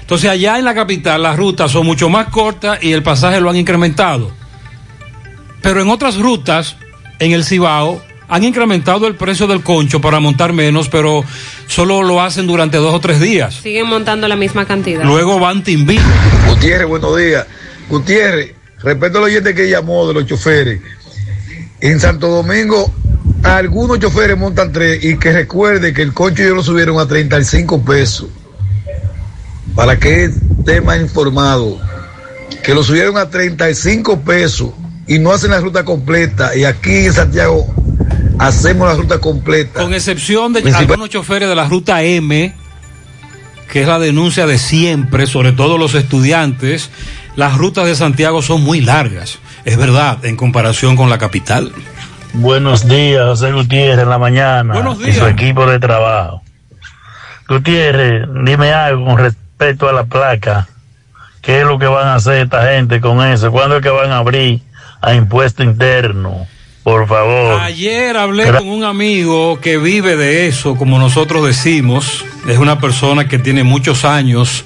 Entonces 0.00 0.30
allá 0.30 0.58
en 0.58 0.64
la 0.64 0.74
capital 0.74 1.22
las 1.22 1.36
rutas 1.36 1.70
son 1.70 1.84
mucho 1.84 2.08
más 2.08 2.28
cortas 2.28 2.82
y 2.82 2.92
el 2.92 3.02
pasaje 3.02 3.42
lo 3.42 3.50
han 3.50 3.56
incrementado. 3.56 4.32
Pero 5.60 5.82
en 5.82 5.90
otras 5.90 6.16
rutas, 6.16 6.76
en 7.18 7.32
el 7.32 7.44
Cibao, 7.44 8.02
han 8.28 8.44
incrementado 8.44 9.06
el 9.06 9.16
precio 9.16 9.46
del 9.46 9.62
concho 9.62 10.00
para 10.00 10.20
montar 10.20 10.52
menos, 10.52 10.88
pero 10.88 11.24
solo 11.66 12.02
lo 12.02 12.20
hacen 12.20 12.46
durante 12.46 12.76
dos 12.76 12.94
o 12.94 13.00
tres 13.00 13.20
días. 13.20 13.54
Siguen 13.54 13.86
montando 13.86 14.28
la 14.28 14.36
misma 14.36 14.66
cantidad. 14.66 15.02
Luego 15.04 15.40
van 15.40 15.64
Timbí. 15.64 15.98
Gutiérrez, 16.46 16.86
buenos 16.86 17.16
días. 17.16 17.46
Gutiérrez, 17.88 18.54
respecto 18.82 19.18
al 19.18 19.24
oyente 19.24 19.54
que 19.54 19.68
llamó 19.70 20.06
de 20.06 20.14
los 20.14 20.26
choferes. 20.26 20.80
En 21.80 21.98
Santo 22.00 22.28
Domingo, 22.28 22.92
algunos 23.42 23.98
choferes 23.98 24.36
montan 24.36 24.72
tres 24.72 25.02
y 25.02 25.16
que 25.16 25.32
recuerde 25.32 25.94
que 25.94 26.02
el 26.02 26.12
concho 26.12 26.42
ellos 26.42 26.56
lo 26.56 26.62
subieron 26.62 26.98
a 26.98 27.06
35 27.06 27.82
pesos. 27.82 28.28
Para 29.74 29.98
que 29.98 30.24
esté 30.24 30.80
más 30.82 31.00
informado, 31.00 31.80
que 32.62 32.74
lo 32.74 32.82
subieron 32.82 33.16
a 33.16 33.30
35 33.30 34.20
pesos 34.20 34.70
y 35.06 35.18
no 35.18 35.32
hacen 35.32 35.50
la 35.50 35.60
ruta 35.60 35.84
completa. 35.84 36.54
Y 36.56 36.64
aquí 36.64 37.06
en 37.06 37.12
Santiago 37.12 37.66
hacemos 38.38 38.88
la 38.88 38.94
ruta 38.94 39.18
completa. 39.18 39.82
Con 39.82 39.94
excepción 39.94 40.52
de 40.52 40.72
algunos 40.72 41.10
choferes 41.10 41.48
de 41.48 41.54
la 41.54 41.68
ruta 41.68 42.02
M, 42.02 42.54
que 43.70 43.82
es 43.82 43.88
la 43.88 43.98
denuncia 43.98 44.46
de 44.46 44.58
siempre, 44.58 45.26
sobre 45.26 45.52
todo 45.52 45.78
los 45.78 45.94
estudiantes, 45.94 46.90
las 47.36 47.56
rutas 47.56 47.86
de 47.86 47.94
Santiago 47.94 48.42
son 48.42 48.62
muy 48.62 48.80
largas. 48.80 49.38
Es 49.64 49.76
verdad, 49.76 50.24
en 50.24 50.36
comparación 50.36 50.96
con 50.96 51.10
la 51.10 51.18
capital. 51.18 51.72
Buenos 52.34 52.86
días, 52.88 53.24
José 53.24 53.52
Gutiérrez, 53.52 54.02
en 54.02 54.08
la 54.08 54.18
mañana. 54.18 54.74
Buenos 54.74 55.00
Y 55.06 55.12
su 55.12 55.26
equipo 55.26 55.66
de 55.66 55.78
trabajo. 55.78 56.42
Gutiérrez, 57.48 58.28
dime 58.44 58.72
algo 58.72 59.06
con 59.06 59.18
respecto 59.18 59.88
a 59.88 59.92
la 59.92 60.04
placa. 60.04 60.68
¿Qué 61.40 61.60
es 61.60 61.66
lo 61.66 61.78
que 61.78 61.86
van 61.86 62.08
a 62.08 62.16
hacer 62.16 62.42
esta 62.44 62.70
gente 62.72 63.00
con 63.00 63.24
eso? 63.24 63.50
¿Cuándo 63.50 63.76
es 63.76 63.82
que 63.82 63.88
van 63.88 64.10
a 64.10 64.18
abrir 64.18 64.62
a 65.00 65.14
impuesto 65.14 65.62
interno? 65.62 66.46
Por 66.88 67.06
favor. 67.06 67.60
Ayer 67.60 68.16
hablé 68.16 68.50
con 68.50 68.66
un 68.66 68.82
amigo 68.82 69.60
que 69.60 69.76
vive 69.76 70.16
de 70.16 70.46
eso, 70.46 70.74
como 70.74 70.98
nosotros 70.98 71.46
decimos. 71.46 72.24
Es 72.48 72.56
una 72.56 72.80
persona 72.80 73.28
que 73.28 73.38
tiene 73.38 73.62
muchos 73.62 74.06
años 74.06 74.64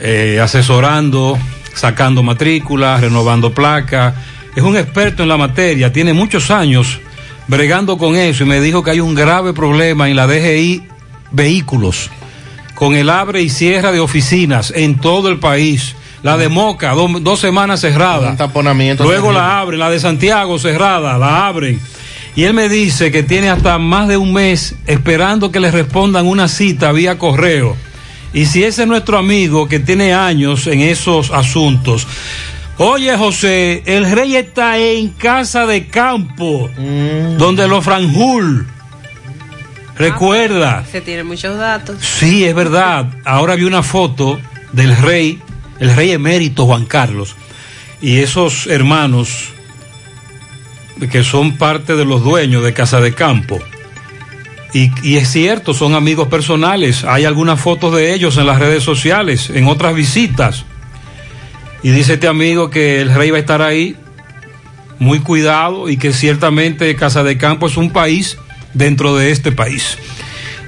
eh, 0.00 0.40
asesorando, 0.42 1.38
sacando 1.74 2.22
matrículas, 2.22 3.02
renovando 3.02 3.52
placas. 3.52 4.14
Es 4.56 4.62
un 4.62 4.74
experto 4.78 5.22
en 5.22 5.28
la 5.28 5.36
materia, 5.36 5.92
tiene 5.92 6.14
muchos 6.14 6.50
años 6.50 6.98
bregando 7.46 7.98
con 7.98 8.16
eso 8.16 8.44
y 8.44 8.46
me 8.46 8.62
dijo 8.62 8.82
que 8.82 8.92
hay 8.92 9.00
un 9.00 9.14
grave 9.14 9.52
problema 9.52 10.08
en 10.08 10.16
la 10.16 10.26
DGI 10.26 10.82
Vehículos, 11.30 12.10
con 12.74 12.94
el 12.94 13.10
abre 13.10 13.42
y 13.42 13.50
cierra 13.50 13.92
de 13.92 14.00
oficinas 14.00 14.72
en 14.74 14.98
todo 14.98 15.28
el 15.28 15.38
país. 15.38 15.94
La 16.22 16.36
de 16.36 16.48
Moca, 16.48 16.92
do- 16.92 17.20
dos 17.20 17.38
semanas 17.40 17.80
cerrada. 17.80 18.30
Un 18.30 18.36
taponamiento 18.36 19.04
Luego 19.04 19.32
la 19.32 19.60
abren, 19.60 19.78
la 19.78 19.88
de 19.90 20.00
Santiago 20.00 20.58
cerrada, 20.58 21.16
la 21.18 21.46
abren. 21.46 21.80
Y 22.34 22.44
él 22.44 22.54
me 22.54 22.68
dice 22.68 23.10
que 23.10 23.22
tiene 23.22 23.50
hasta 23.50 23.78
más 23.78 24.08
de 24.08 24.16
un 24.16 24.32
mes 24.32 24.74
esperando 24.86 25.50
que 25.50 25.60
le 25.60 25.70
respondan 25.70 26.26
una 26.26 26.48
cita 26.48 26.92
vía 26.92 27.18
correo. 27.18 27.76
Y 28.32 28.46
si 28.46 28.62
ese 28.64 28.82
es 28.82 28.88
nuestro 28.88 29.16
amigo 29.18 29.68
que 29.68 29.80
tiene 29.80 30.12
años 30.12 30.66
en 30.66 30.80
esos 30.80 31.30
asuntos. 31.30 32.06
Oye 32.76 33.16
José, 33.16 33.82
el 33.86 34.08
rey 34.10 34.36
está 34.36 34.78
en 34.78 35.08
casa 35.08 35.66
de 35.66 35.86
campo, 35.88 36.70
donde 37.38 37.66
los 37.66 37.84
Franjul. 37.84 38.66
Recuerda. 39.96 40.84
Se 40.90 41.00
tienen 41.00 41.26
muchos 41.26 41.56
datos. 41.58 41.96
Sí, 42.00 42.44
es 42.44 42.54
verdad. 42.54 43.06
Ahora 43.24 43.56
vi 43.56 43.64
una 43.64 43.82
foto 43.82 44.38
del 44.72 44.96
rey, 44.98 45.40
el 45.80 45.94
rey 45.94 46.10
emérito 46.12 46.66
Juan 46.66 46.86
Carlos, 46.86 47.36
y 48.00 48.18
esos 48.18 48.66
hermanos 48.66 49.52
que 51.06 51.22
son 51.22 51.56
parte 51.56 51.94
de 51.94 52.04
los 52.04 52.24
dueños 52.24 52.64
de 52.64 52.72
Casa 52.72 53.00
de 53.00 53.14
Campo. 53.14 53.60
Y, 54.74 55.16
es 55.16 55.30
cierto, 55.30 55.72
son 55.72 55.94
amigos 55.94 56.28
personales. 56.28 57.04
Hay 57.04 57.24
algunas 57.24 57.58
fotos 57.60 57.94
de 57.94 58.12
ellos 58.12 58.36
en 58.36 58.46
las 58.46 58.58
redes 58.58 58.82
sociales, 58.82 59.50
en 59.50 59.66
otras 59.66 59.94
visitas. 59.94 60.64
Y 61.82 61.90
dice 61.90 62.14
este 62.14 62.28
amigo 62.28 62.68
que 62.68 63.00
el 63.00 63.14
rey 63.14 63.30
va 63.30 63.38
a 63.38 63.40
estar 63.40 63.62
ahí 63.62 63.96
muy 64.98 65.20
cuidado 65.20 65.88
y 65.88 65.96
que 65.96 66.12
ciertamente 66.12 66.94
Casa 66.96 67.22
de 67.22 67.38
Campo 67.38 67.66
es 67.66 67.76
un 67.76 67.90
país 67.90 68.36
dentro 68.74 69.16
de 69.16 69.30
este 69.30 69.52
país. 69.52 69.96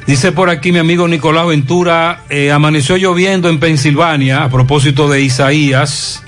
Dice 0.07 0.33
por 0.33 0.51
aquí 0.51 0.73
mi 0.73 0.79
amigo 0.79 1.07
Nicolás 1.07 1.47
Ventura, 1.47 2.25
eh, 2.31 2.51
amaneció 2.51 2.97
lloviendo 2.97 3.49
en 3.49 3.61
Pensilvania 3.61 4.43
a 4.43 4.49
propósito 4.51 5.09
de 5.09 5.21
Isaías. 5.23 6.23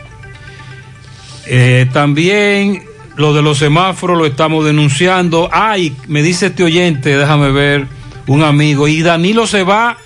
Eh, 1.46 1.86
también 1.92 2.84
lo 3.16 3.34
de 3.34 3.42
los 3.42 3.58
semáforos 3.58 4.16
lo 4.16 4.26
estamos 4.26 4.64
denunciando. 4.64 5.48
Ay, 5.52 5.96
me 6.06 6.22
dice 6.22 6.46
este 6.46 6.62
oyente, 6.64 7.16
déjame 7.16 7.50
ver, 7.50 7.86
un 8.26 8.42
amigo, 8.44 8.86
y 8.86 9.02
Danilo 9.02 9.46
se 9.46 9.64
va 9.64 9.96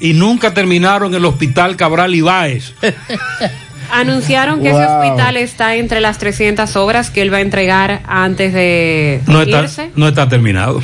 y 0.00 0.12
nunca 0.12 0.52
terminaron 0.52 1.14
el 1.14 1.24
hospital 1.24 1.76
Cabral 1.76 2.14
Ibáez. 2.14 2.74
Anunciaron 3.90 4.62
que 4.62 4.70
ese 4.70 4.84
hospital 4.84 5.36
está 5.36 5.76
entre 5.76 6.00
las 6.00 6.18
300 6.18 6.74
obras 6.76 7.10
que 7.10 7.22
él 7.22 7.32
va 7.32 7.38
a 7.38 7.42
entregar 7.42 8.02
antes 8.06 8.52
de 8.52 9.20
No 9.26 9.42
está, 9.42 9.62
irse. 9.62 9.90
no 9.94 10.08
está 10.08 10.28
terminado. 10.28 10.82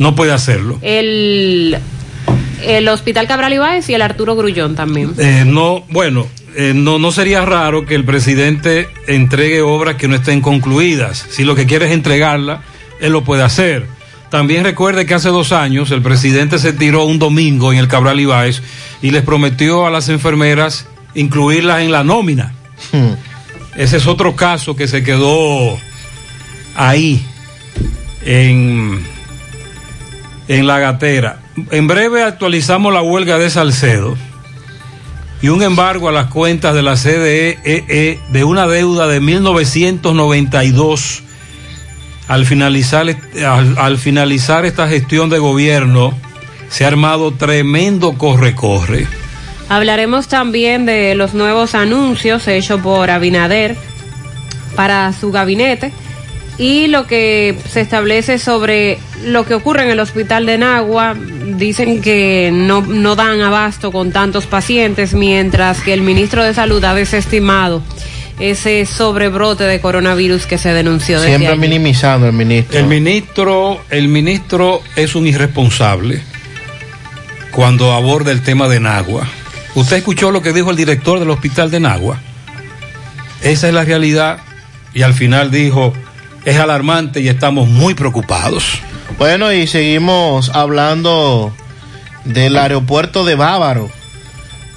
No 0.00 0.14
puede 0.14 0.32
hacerlo. 0.32 0.78
El, 0.80 1.76
el 2.64 2.88
Hospital 2.88 3.28
Cabral 3.28 3.52
Ibáez 3.52 3.86
y 3.90 3.94
el 3.94 4.00
Arturo 4.00 4.34
Grullón 4.34 4.74
también. 4.74 5.12
Eh, 5.18 5.44
no, 5.46 5.84
bueno, 5.90 6.26
eh, 6.56 6.72
no, 6.74 6.98
no 6.98 7.12
sería 7.12 7.44
raro 7.44 7.84
que 7.84 7.96
el 7.96 8.06
presidente 8.06 8.88
entregue 9.06 9.60
obras 9.60 9.96
que 9.96 10.08
no 10.08 10.16
estén 10.16 10.40
concluidas. 10.40 11.26
Si 11.28 11.44
lo 11.44 11.54
que 11.54 11.66
quiere 11.66 11.84
es 11.84 11.92
entregarla, 11.92 12.62
él 12.98 13.12
lo 13.12 13.24
puede 13.24 13.42
hacer. 13.42 13.86
También 14.30 14.64
recuerde 14.64 15.04
que 15.04 15.12
hace 15.12 15.28
dos 15.28 15.52
años 15.52 15.90
el 15.90 16.00
presidente 16.00 16.58
se 16.58 16.72
tiró 16.72 17.04
un 17.04 17.18
domingo 17.18 17.70
en 17.70 17.78
el 17.78 17.86
Cabral 17.86 18.20
Ibáez 18.20 18.62
y 19.02 19.10
les 19.10 19.22
prometió 19.22 19.86
a 19.86 19.90
las 19.90 20.08
enfermeras 20.08 20.86
incluirlas 21.14 21.82
en 21.82 21.92
la 21.92 22.04
nómina. 22.04 22.54
Ese 23.76 23.98
es 23.98 24.06
otro 24.06 24.34
caso 24.34 24.74
que 24.74 24.88
se 24.88 25.02
quedó 25.02 25.78
ahí 26.74 27.22
en, 28.24 29.04
en 30.50 30.66
la 30.66 30.80
gatera. 30.80 31.38
En 31.70 31.86
breve 31.86 32.24
actualizamos 32.24 32.92
la 32.92 33.02
huelga 33.02 33.38
de 33.38 33.48
Salcedo 33.50 34.16
y 35.40 35.48
un 35.48 35.62
embargo 35.62 36.08
a 36.08 36.12
las 36.12 36.26
cuentas 36.26 36.74
de 36.74 36.82
la 36.82 36.96
CDE 36.96 37.60
E 37.64 38.18
de 38.30 38.44
una 38.44 38.66
deuda 38.66 39.06
de 39.06 39.20
1992. 39.20 41.22
Al 42.26 42.46
finalizar, 42.46 43.06
al, 43.46 43.78
al 43.78 43.98
finalizar 43.98 44.66
esta 44.66 44.88
gestión 44.88 45.30
de 45.30 45.38
gobierno, 45.38 46.18
se 46.68 46.84
ha 46.84 46.88
armado 46.88 47.32
tremendo 47.32 48.18
corre-corre. 48.18 49.06
Hablaremos 49.68 50.26
también 50.26 50.84
de 50.84 51.14
los 51.14 51.32
nuevos 51.32 51.76
anuncios 51.76 52.48
hechos 52.48 52.80
por 52.80 53.08
Abinader 53.08 53.76
para 54.74 55.12
su 55.12 55.30
gabinete 55.30 55.92
y 56.60 56.88
lo 56.88 57.06
que 57.06 57.56
se 57.70 57.80
establece 57.80 58.38
sobre 58.38 58.98
lo 59.24 59.46
que 59.46 59.54
ocurre 59.54 59.84
en 59.84 59.88
el 59.88 59.98
hospital 59.98 60.44
de 60.44 60.58
Nagua. 60.58 61.16
Dicen 61.56 62.02
que 62.02 62.50
no, 62.52 62.82
no 62.82 63.16
dan 63.16 63.40
abasto 63.40 63.90
con 63.90 64.12
tantos 64.12 64.44
pacientes, 64.44 65.14
mientras 65.14 65.80
que 65.80 65.94
el 65.94 66.02
ministro 66.02 66.44
de 66.44 66.52
Salud 66.52 66.84
ha 66.84 66.92
desestimado 66.92 67.82
ese 68.38 68.84
sobrebrote 68.84 69.64
de 69.64 69.80
coronavirus 69.80 70.44
que 70.44 70.58
se 70.58 70.74
denunció 70.74 71.18
desde 71.18 71.38
Siempre 71.38 71.52
allí. 71.52 71.60
minimizando 71.60 72.26
el 72.26 72.34
ministro. 72.34 72.78
El 72.78 72.86
ministro, 72.86 73.80
el 73.88 74.08
ministro 74.08 74.82
es 74.96 75.14
un 75.14 75.26
irresponsable 75.26 76.20
cuando 77.52 77.94
aborda 77.94 78.32
el 78.32 78.42
tema 78.42 78.68
de 78.68 78.80
Nagua. 78.80 79.26
¿Usted 79.74 79.96
escuchó 79.96 80.30
lo 80.30 80.42
que 80.42 80.52
dijo 80.52 80.70
el 80.70 80.76
director 80.76 81.20
del 81.20 81.30
hospital 81.30 81.70
de 81.70 81.80
Nagua? 81.80 82.18
Esa 83.40 83.68
es 83.68 83.72
la 83.72 83.82
realidad 83.82 84.40
y 84.92 85.02
al 85.02 85.14
final 85.14 85.50
dijo, 85.50 85.94
es 86.44 86.58
alarmante 86.58 87.20
y 87.20 87.28
estamos 87.28 87.68
muy 87.68 87.94
preocupados. 87.94 88.80
Bueno, 89.18 89.52
y 89.52 89.66
seguimos 89.66 90.50
hablando 90.50 91.52
del 92.24 92.56
aeropuerto 92.56 93.24
de 93.24 93.34
Bávaro. 93.34 93.90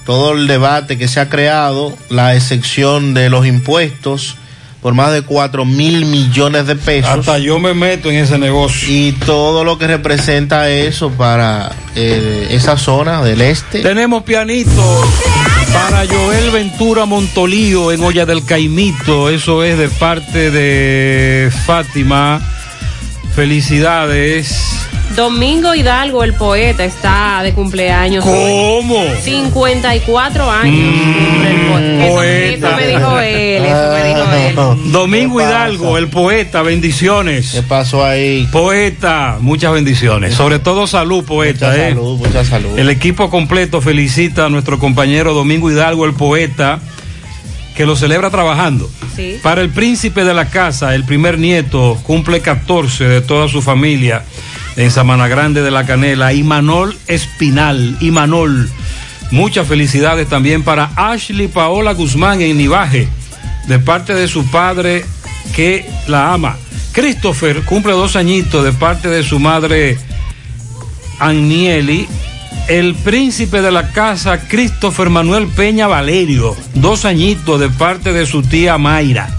todo 0.06 0.34
el 0.34 0.48
debate 0.48 0.98
que 0.98 1.08
se 1.08 1.22
ha 1.22 1.30
creado, 1.30 1.98
la 2.10 2.36
excepción 2.36 3.14
de 3.14 3.30
los 3.30 3.46
impuestos 3.46 4.36
por 4.84 4.94
más 4.94 5.14
de 5.14 5.22
4 5.22 5.64
mil 5.64 6.06
millones 6.06 6.68
de 6.68 6.76
pesos. 6.76 7.10
Hasta 7.10 7.40
yo 7.40 7.58
me 7.58 7.74
meto 7.74 8.12
en 8.12 8.18
ese 8.18 8.38
negocio. 8.38 8.86
Y 8.92 9.14
todo 9.14 9.64
lo 9.64 9.78
que 9.78 9.88
representa 9.88 10.70
eso 10.70 11.10
para 11.12 11.72
eh, 11.96 12.48
esa 12.52 12.78
zona 12.78 13.24
del 13.24 13.40
este. 13.40 13.80
Tenemos 13.80 14.24
pianito 14.24 15.02
para 15.74 16.06
Joel 16.08 16.52
Ventura 16.52 17.06
Montolío 17.06 17.92
en 17.92 18.04
Olla 18.04 18.26
del 18.26 18.46
Caimito. 18.46 19.30
Eso 19.30 19.64
es 19.64 19.78
de 19.78 19.90
parte 19.90 20.52
de 20.52 21.52
Fátima. 21.66 22.42
Felicidades. 23.36 24.88
Domingo 25.16 25.76
Hidalgo, 25.76 26.24
el 26.24 26.34
poeta, 26.34 26.84
está 26.84 27.42
de 27.44 27.54
cumpleaños. 27.54 28.26
¿Cómo? 28.26 29.06
54 29.22 30.50
años. 30.52 30.76
cumple 30.76 31.52
el 31.52 31.62
po- 31.70 31.78
Eso, 31.78 32.24
eso 32.24 32.76
me 32.76 32.88
dijo 32.88 33.20
él, 33.20 33.66
eso 33.66 33.92
me 33.92 34.08
dijo 34.08 34.74
él. 34.84 34.92
Domingo 34.92 35.40
Hidalgo, 35.40 35.98
el 36.00 36.08
poeta, 36.08 36.64
bendiciones. 36.64 37.52
¿Qué 37.52 37.62
pasó 37.62 38.04
ahí? 38.04 38.48
Poeta, 38.52 39.38
muchas 39.40 39.72
bendiciones. 39.74 40.34
Sobre 40.34 40.58
todo 40.58 40.88
salud, 40.88 41.24
poeta. 41.24 41.68
Mucha 41.70 41.88
eh. 41.88 41.90
salud, 41.90 42.18
mucha 42.18 42.44
salud. 42.46 42.80
El 42.80 42.90
equipo 42.90 43.30
completo 43.30 43.82
felicita 43.82 44.48
a 44.48 44.50
nuestro 44.50 44.80
compañero 44.80 45.36
Domingo 45.36 45.70
Hidalgo, 45.70 46.06
el 46.06 46.14
poeta, 46.14 46.80
que 47.76 47.86
lo 47.86 47.96
celebra 47.96 48.32
trabajando. 48.32 48.90
Sí. 49.16 49.38
Para 49.44 49.62
el 49.62 49.70
príncipe 49.70 50.24
de 50.24 50.34
la 50.34 50.50
casa, 50.50 50.96
el 50.96 51.04
primer 51.04 51.38
nieto, 51.38 52.00
cumple 52.02 52.42
14 52.42 53.04
de 53.04 53.22
toda 53.22 53.48
su 53.48 53.62
familia 53.62 54.24
en 54.76 54.92
Samana 54.92 55.28
Grande 55.28 55.62
de 55.62 55.72
la 55.72 55.86
Canela, 55.86 56.34
Imanol 56.34 56.98
Espinal, 57.08 57.98
Imanol. 58.02 58.70
Muchas 59.32 59.68
felicidades 59.68 60.28
también 60.28 60.64
para 60.64 60.92
Ashley 60.96 61.48
Paola 61.48 61.94
Guzmán 61.94 62.42
en 62.42 62.58
Nivaje, 62.58 63.08
de 63.68 63.80
parte 63.80 64.14
de 64.14 64.28
su 64.28 64.46
padre 64.48 65.06
que 65.56 65.90
la 66.08 66.34
ama. 66.34 66.58
Christopher 66.92 67.64
cumple 67.64 67.94
dos 67.94 68.16
añitos 68.16 68.64
de 68.64 68.72
parte 68.72 69.10
de 69.10 69.24
su 69.24 69.40
madre 69.40 69.98
Agnieli. 71.20 72.08
El 72.68 72.96
príncipe 72.96 73.62
de 73.62 73.72
la 73.72 73.92
casa, 73.92 74.40
Christopher 74.48 75.10
Manuel 75.10 75.48
Peña 75.48 75.88
Valerio, 75.88 76.56
dos 76.76 77.04
añitos 77.04 77.60
de 77.60 77.70
parte 77.70 78.14
de 78.14 78.26
su 78.26 78.42
tía 78.42 78.78
Mayra. 78.78 79.30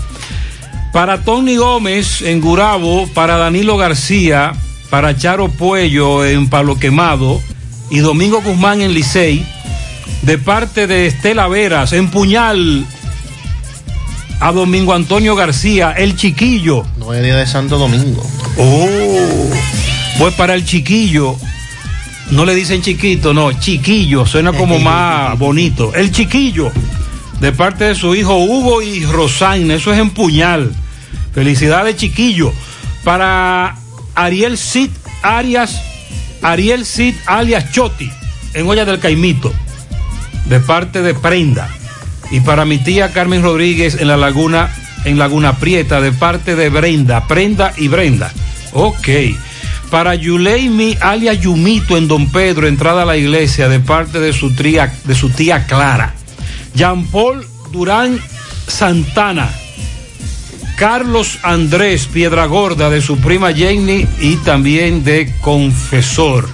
Para 0.92 1.22
Tony 1.22 1.56
Gómez 1.56 2.22
en 2.22 2.40
Gurabo, 2.40 3.08
para 3.14 3.36
Danilo 3.36 3.76
García, 3.76 4.52
para 4.90 5.16
Charo 5.16 5.48
Puello 5.48 6.24
en 6.24 6.48
Palo 6.48 6.78
Quemado 6.78 7.40
y 7.90 7.98
Domingo 7.98 8.42
Guzmán 8.42 8.82
en 8.82 8.94
Licey, 8.94 9.44
de 10.22 10.38
parte 10.38 10.86
de 10.86 11.06
Estela 11.06 11.48
Veras 11.48 11.92
en 11.92 12.10
Puñal, 12.10 12.86
a 14.40 14.52
Domingo 14.52 14.94
Antonio 14.94 15.36
García, 15.36 15.92
el 15.92 16.16
chiquillo. 16.16 16.84
No 16.98 17.12
es 17.12 17.22
día 17.22 17.36
de 17.36 17.46
Santo 17.46 17.78
Domingo. 17.78 18.22
Oh, 18.58 19.50
pues 20.18 20.34
para 20.34 20.54
el 20.54 20.64
chiquillo, 20.64 21.36
no 22.30 22.44
le 22.44 22.54
dicen 22.54 22.82
chiquito, 22.82 23.34
no, 23.34 23.52
chiquillo, 23.52 24.26
suena 24.26 24.52
como 24.52 24.78
más 24.78 25.38
bonito. 25.38 25.94
El 25.94 26.10
chiquillo, 26.10 26.70
de 27.40 27.52
parte 27.52 27.84
de 27.84 27.94
su 27.94 28.14
hijo 28.14 28.36
Hugo 28.38 28.82
y 28.82 29.04
Rosaina, 29.04 29.74
eso 29.74 29.92
es 29.92 29.98
en 29.98 30.10
puñal. 30.10 30.72
Felicidades, 31.32 31.96
chiquillo. 31.96 32.52
Para 33.02 33.76
Ariel 34.14 34.58
Cid 34.58 34.90
Arias, 35.22 35.80
Ariel 36.42 36.84
Cid 36.84 37.14
alias 37.26 37.70
Choti, 37.72 38.10
en 38.52 38.66
Olla 38.66 38.84
del 38.84 39.00
Caimito, 39.00 39.52
de 40.46 40.60
parte 40.60 41.02
de 41.02 41.14
Prenda. 41.14 41.68
Y 42.30 42.40
para 42.40 42.64
mi 42.64 42.78
tía 42.78 43.12
Carmen 43.12 43.42
Rodríguez 43.42 43.96
en 44.00 44.08
la 44.08 44.16
Laguna, 44.16 44.70
en 45.04 45.18
Laguna 45.18 45.56
Prieta, 45.58 46.00
de 46.00 46.12
parte 46.12 46.56
de 46.56 46.68
Brenda, 46.68 47.26
Prenda 47.26 47.72
y 47.76 47.88
Brenda. 47.88 48.32
Ok. 48.72 49.08
Para 49.90 50.14
Yuleimi 50.14 50.96
alias 51.00 51.40
Yumito 51.40 51.96
en 51.96 52.08
Don 52.08 52.30
Pedro, 52.30 52.66
entrada 52.66 53.02
a 53.02 53.06
la 53.06 53.16
iglesia, 53.16 53.68
de 53.68 53.80
parte 53.80 54.18
de 54.18 54.32
su, 54.32 54.50
de 54.50 55.14
su 55.14 55.30
tía 55.30 55.66
Clara. 55.66 56.14
Jean 56.74 57.06
Paul 57.06 57.46
Durán 57.70 58.18
Santana. 58.66 59.48
Carlos 60.76 61.38
Andrés 61.42 62.06
Piedra 62.06 62.46
Gorda 62.46 62.90
de 62.90 63.00
su 63.00 63.18
prima 63.18 63.52
Jenny 63.52 64.06
y 64.20 64.36
también 64.36 65.04
de 65.04 65.32
Confesor. 65.40 66.48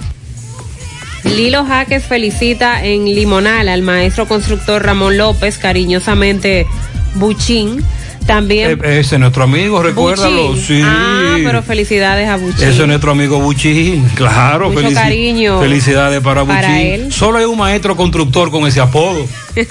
Lilo 1.23 1.65
Jaques 1.65 2.03
felicita 2.03 2.83
en 2.83 3.05
Limonal 3.05 3.69
al 3.69 3.81
maestro 3.81 4.27
constructor 4.27 4.83
Ramón 4.83 5.17
López, 5.17 5.57
cariñosamente 5.57 6.67
Buchín. 7.15 7.83
También. 8.25 8.79
Eh, 8.83 8.99
ese 8.99 9.15
es 9.15 9.19
nuestro 9.19 9.43
amigo, 9.43 9.81
recuérdalo. 9.81 10.49
Buchín. 10.49 10.63
Sí. 10.63 10.81
Ah, 10.83 11.37
pero 11.43 11.63
felicidades 11.63 12.29
a 12.29 12.37
Buchín. 12.37 12.67
Ese 12.67 12.81
es 12.81 12.87
nuestro 12.87 13.11
amigo 13.11 13.39
Buchín, 13.39 14.07
claro. 14.15 14.69
Mucho 14.69 14.81
felici- 14.87 14.93
cariño 14.93 15.59
Felicidades 15.59 16.21
para 16.21 16.43
Buchín. 16.43 16.61
para 16.61 16.81
él. 16.81 17.11
Solo 17.11 17.39
hay 17.39 17.45
un 17.45 17.57
maestro 17.57 17.95
constructor 17.95 18.51
con 18.51 18.67
ese 18.67 18.79
apodo. 18.79 19.25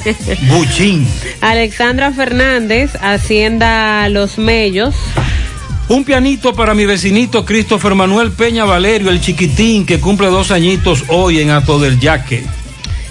Buchín. 0.49 1.07
Alexandra 1.41 2.13
Fernández, 2.13 2.91
Hacienda 3.01 4.09
Los 4.09 4.39
Mellos. 4.39 4.95
Un 5.89 6.05
pianito 6.05 6.55
para 6.55 6.75
mi 6.75 6.87
vecinito 6.87 7.45
Christopher 7.45 7.95
Manuel 7.95 8.31
Peña 8.31 8.65
Valerio, 8.65 9.11
el 9.11 9.21
chiquitín 9.21 9.85
que 9.87 9.99
cumple 9.99 10.29
dos 10.29 10.51
añitos 10.51 11.05
hoy 11.09 11.41
en 11.41 11.51
Ato 11.51 11.79
del 11.81 11.99
Yaque. 11.99 12.45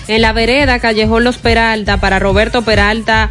En 0.08 0.22
la 0.22 0.32
vereda, 0.34 0.80
Callejón 0.80 1.24
Los 1.24 1.38
Peralta, 1.38 1.98
para 2.00 2.20
Roberto 2.20 2.62
Peralta 2.64 3.30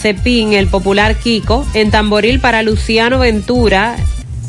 Cepín, 0.00 0.52
el 0.52 0.68
popular 0.68 1.16
Kiko. 1.16 1.66
En 1.74 1.90
Tamboril, 1.90 2.40
para 2.40 2.62
Luciano 2.62 3.18
Ventura, 3.18 3.96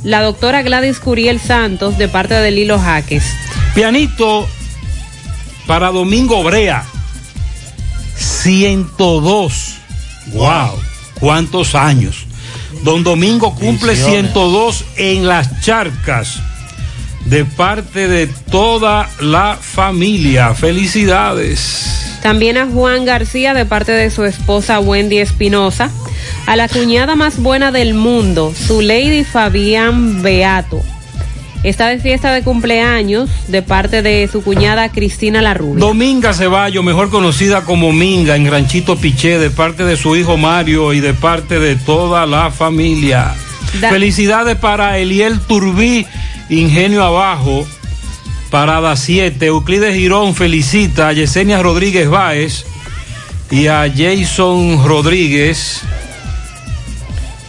la 0.03 0.21
doctora 0.21 0.61
Gladys 0.61 0.99
Curiel 0.99 1.39
Santos, 1.39 1.97
de 1.97 2.07
parte 2.07 2.35
de 2.35 2.51
Lilo 2.51 2.79
Jaques. 2.79 3.23
Pianito 3.73 4.47
para 5.67 5.91
Domingo 5.91 6.43
Brea. 6.43 6.83
102. 8.15 9.75
Wow. 10.33 10.71
¿Cuántos 11.19 11.75
años? 11.75 12.25
Don 12.83 13.03
Domingo 13.03 13.53
cumple 13.55 13.93
Bendiciones. 13.93 14.31
102 14.31 14.85
en 14.97 15.27
las 15.27 15.61
charcas. 15.61 16.39
De 17.25 17.45
parte 17.45 18.07
de 18.07 18.27
toda 18.27 19.09
la 19.19 19.57
familia. 19.61 20.53
Felicidades. 20.55 22.08
También 22.21 22.57
a 22.57 22.65
Juan 22.67 23.05
García, 23.05 23.53
de 23.53 23.65
parte 23.65 23.91
de 23.91 24.09
su 24.09 24.25
esposa 24.25 24.79
Wendy 24.79 25.19
Espinosa. 25.19 25.89
A 26.45 26.55
la 26.55 26.67
cuñada 26.67 27.15
más 27.15 27.37
buena 27.39 27.71
del 27.71 27.93
mundo, 27.93 28.53
su 28.55 28.81
lady 28.81 29.23
Fabián 29.23 30.21
Beato. 30.21 30.81
Está 31.63 31.87
de 31.87 31.99
fiesta 31.99 32.31
de 32.31 32.41
cumpleaños 32.41 33.29
de 33.49 33.61
parte 33.61 34.01
de 34.01 34.29
su 34.31 34.41
cuñada 34.43 34.89
Cristina 34.89 35.41
La 35.41 35.53
Rubia. 35.53 35.79
Dominga 35.85 36.33
Ceballo, 36.33 36.83
mejor 36.83 37.09
conocida 37.09 37.65
como 37.65 37.91
Minga, 37.91 38.35
en 38.37 38.49
Ranchito 38.49 38.95
Piché, 38.95 39.37
de 39.39 39.49
parte 39.49 39.83
de 39.83 39.97
su 39.97 40.15
hijo 40.15 40.37
Mario 40.37 40.93
y 40.93 41.01
de 41.01 41.13
parte 41.13 41.59
de 41.59 41.75
toda 41.75 42.25
la 42.25 42.49
familia. 42.51 43.33
Da- 43.81 43.89
Felicidades 43.89 44.55
para 44.55 44.97
Eliel 44.99 45.39
Turbí, 45.41 46.05
Ingenio 46.49 47.03
Abajo, 47.03 47.67
Parada 48.49 48.95
7. 48.95 49.45
Euclides 49.45 49.95
Girón 49.95 50.33
felicita 50.33 51.09
a 51.09 51.13
Yesenia 51.13 51.61
Rodríguez 51.61 52.09
Báez 52.09 52.65
y 53.51 53.67
a 53.67 53.91
Jason 53.95 54.83
Rodríguez. 54.85 55.83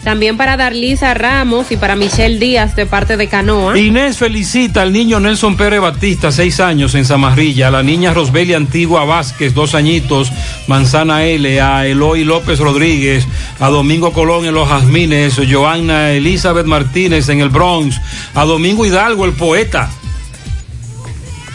También 0.05 0.39
para 0.39 0.57
Darlisa 0.57 1.13
Ramos 1.13 1.71
y 1.71 1.77
para 1.77 1.95
Michelle 1.95 2.39
Díaz 2.39 2.75
de 2.75 2.87
parte 2.87 3.19
de 3.19 3.29
Canoa. 3.29 3.79
Inés 3.79 4.17
felicita 4.17 4.81
al 4.81 4.95
niño 4.95 5.21
Nelson 5.21 5.57
Pérez 5.57 5.81
Batista, 5.81 6.33
seis 6.33 6.59
años 6.59 6.95
en 6.95 7.05
Zamarrilla, 7.05 7.69
a 7.69 7.71
la 7.71 7.83
niña 7.83 8.15
Rosbelia 8.15 8.57
Antigua 8.57 9.05
Vázquez, 9.05 9.53
dos 9.53 9.75
añitos, 9.75 10.33
Manzana 10.69 11.25
L, 11.25 11.61
a. 11.61 11.87
Eloy 11.87 12.25
López 12.25 12.59
Rodríguez, 12.61 13.27
a 13.59 13.69
Domingo 13.69 14.13
Colón 14.13 14.47
en 14.47 14.55
Los 14.55 14.69
Jazmines, 14.69 15.39
Joanna 15.51 16.13
Elizabeth 16.13 16.67
Martínez 16.67 17.29
en 17.29 17.41
el 17.41 17.51
Bronx, 17.51 18.01
a 18.35 18.45
Domingo 18.47 18.87
Hidalgo, 18.87 19.27
el 19.27 19.33
poeta, 19.33 19.91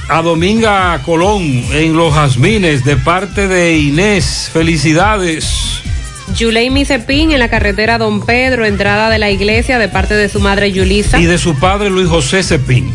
a 0.08 0.22
Dominga 0.22 1.02
Colón 1.04 1.44
en 1.72 1.96
Los 1.96 2.14
Jazmines, 2.14 2.84
de 2.84 2.96
parte 2.96 3.48
de 3.48 3.78
Inés, 3.78 4.50
felicidades. 4.52 5.82
Yuleimi 6.36 6.86
Cepín 6.86 7.32
en 7.32 7.40
la 7.40 7.50
carretera 7.50 7.98
Don 7.98 8.26
Pedro, 8.26 8.66
entrada 8.66 9.10
de 9.10 9.20
la 9.20 9.32
iglesia 9.32 9.80
de 9.80 9.88
parte 9.88 10.14
de 10.14 10.30
su 10.30 10.40
madre 10.40 10.72
Yulisa. 10.72 11.20
Y 11.20 11.26
de 11.26 11.38
su 11.38 11.56
padre 11.56 11.90
Luis 11.90 12.08
José 12.08 12.44
Cepín. 12.44 12.92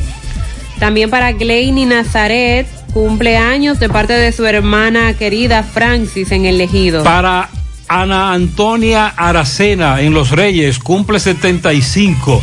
También 0.78 1.10
para 1.10 1.32
Gleini 1.32 1.84
Nazaret, 1.84 2.66
cumpleaños 2.92 3.80
de 3.80 3.88
parte 3.88 4.12
de 4.12 4.32
su 4.32 4.46
hermana 4.46 5.14
querida 5.14 5.62
Francis 5.62 6.32
en 6.32 6.44
el 6.44 6.60
Ejido. 6.60 7.02
Para 7.02 7.50
Ana 7.88 8.32
Antonia 8.32 9.08
Aracena 9.08 10.00
en 10.00 10.14
Los 10.14 10.30
Reyes, 10.30 10.78
cumple 10.78 11.18
75. 11.18 12.42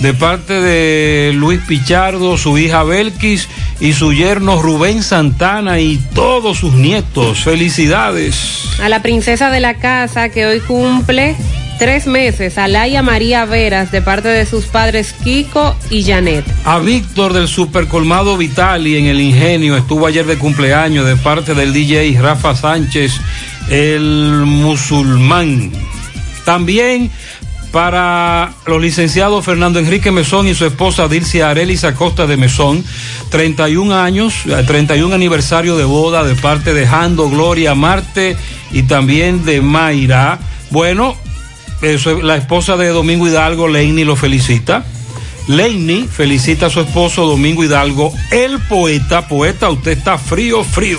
De 0.00 0.14
parte 0.14 0.54
de 0.54 1.32
Luis 1.34 1.60
Pichardo, 1.66 2.38
su 2.38 2.56
hija 2.58 2.84
Belkis 2.84 3.48
y 3.80 3.92
su 3.92 4.12
yerno 4.12 4.62
Rubén 4.62 5.02
Santana 5.02 5.80
y 5.80 5.98
todos 6.14 6.58
sus 6.58 6.74
nietos. 6.74 7.40
Felicidades. 7.40 8.64
A 8.82 8.88
la 8.88 9.02
princesa 9.02 9.50
de 9.50 9.60
la 9.60 9.74
casa 9.74 10.28
que 10.28 10.46
hoy 10.46 10.60
cumple 10.60 11.36
tres 11.78 12.06
meses, 12.06 12.58
Alaya 12.58 13.02
María 13.02 13.44
Veras, 13.44 13.90
de 13.90 14.02
parte 14.02 14.28
de 14.28 14.46
sus 14.46 14.66
padres 14.66 15.14
Kiko 15.24 15.76
y 15.90 16.02
Janet. 16.02 16.44
A 16.64 16.78
Víctor 16.78 17.32
del 17.32 17.48
Supercolmado 17.48 18.36
Vitali 18.36 18.96
en 18.96 19.06
el 19.06 19.20
Ingenio 19.20 19.76
estuvo 19.76 20.06
ayer 20.06 20.26
de 20.26 20.38
cumpleaños 20.38 21.06
de 21.06 21.16
parte 21.16 21.54
del 21.54 21.72
DJ 21.72 22.16
Rafa 22.20 22.54
Sánchez, 22.54 23.12
el 23.70 24.42
musulmán. 24.44 25.70
También 26.44 27.10
para 27.72 28.54
los 28.66 28.80
licenciados 28.80 29.44
Fernando 29.44 29.78
Enrique 29.78 30.10
Mesón 30.10 30.48
y 30.48 30.54
su 30.54 30.64
esposa 30.64 31.08
Dilcia 31.08 31.50
Arelis 31.50 31.84
Acosta 31.84 32.26
de 32.26 32.36
Mesón, 32.36 32.84
31 33.30 33.94
años, 33.94 34.34
eh, 34.46 34.64
31 34.66 35.14
aniversario 35.14 35.76
de 35.76 35.84
boda 35.84 36.24
de 36.24 36.34
parte 36.34 36.72
de 36.72 36.86
Jando, 36.86 37.28
Gloria, 37.28 37.74
Marte 37.74 38.36
y 38.70 38.84
también 38.84 39.44
de 39.44 39.60
Mayra. 39.60 40.38
Bueno, 40.70 41.16
la 42.22 42.36
esposa 42.36 42.76
de 42.76 42.88
Domingo 42.88 43.28
Hidalgo, 43.28 43.68
Leini, 43.68 44.04
lo 44.04 44.16
felicita. 44.16 44.84
Leini 45.46 46.06
felicita 46.06 46.66
a 46.66 46.70
su 46.70 46.80
esposo 46.80 47.24
Domingo 47.24 47.64
Hidalgo, 47.64 48.12
el 48.30 48.58
poeta, 48.60 49.28
poeta, 49.28 49.70
usted 49.70 49.92
está 49.92 50.18
frío, 50.18 50.64
frío. 50.64 50.98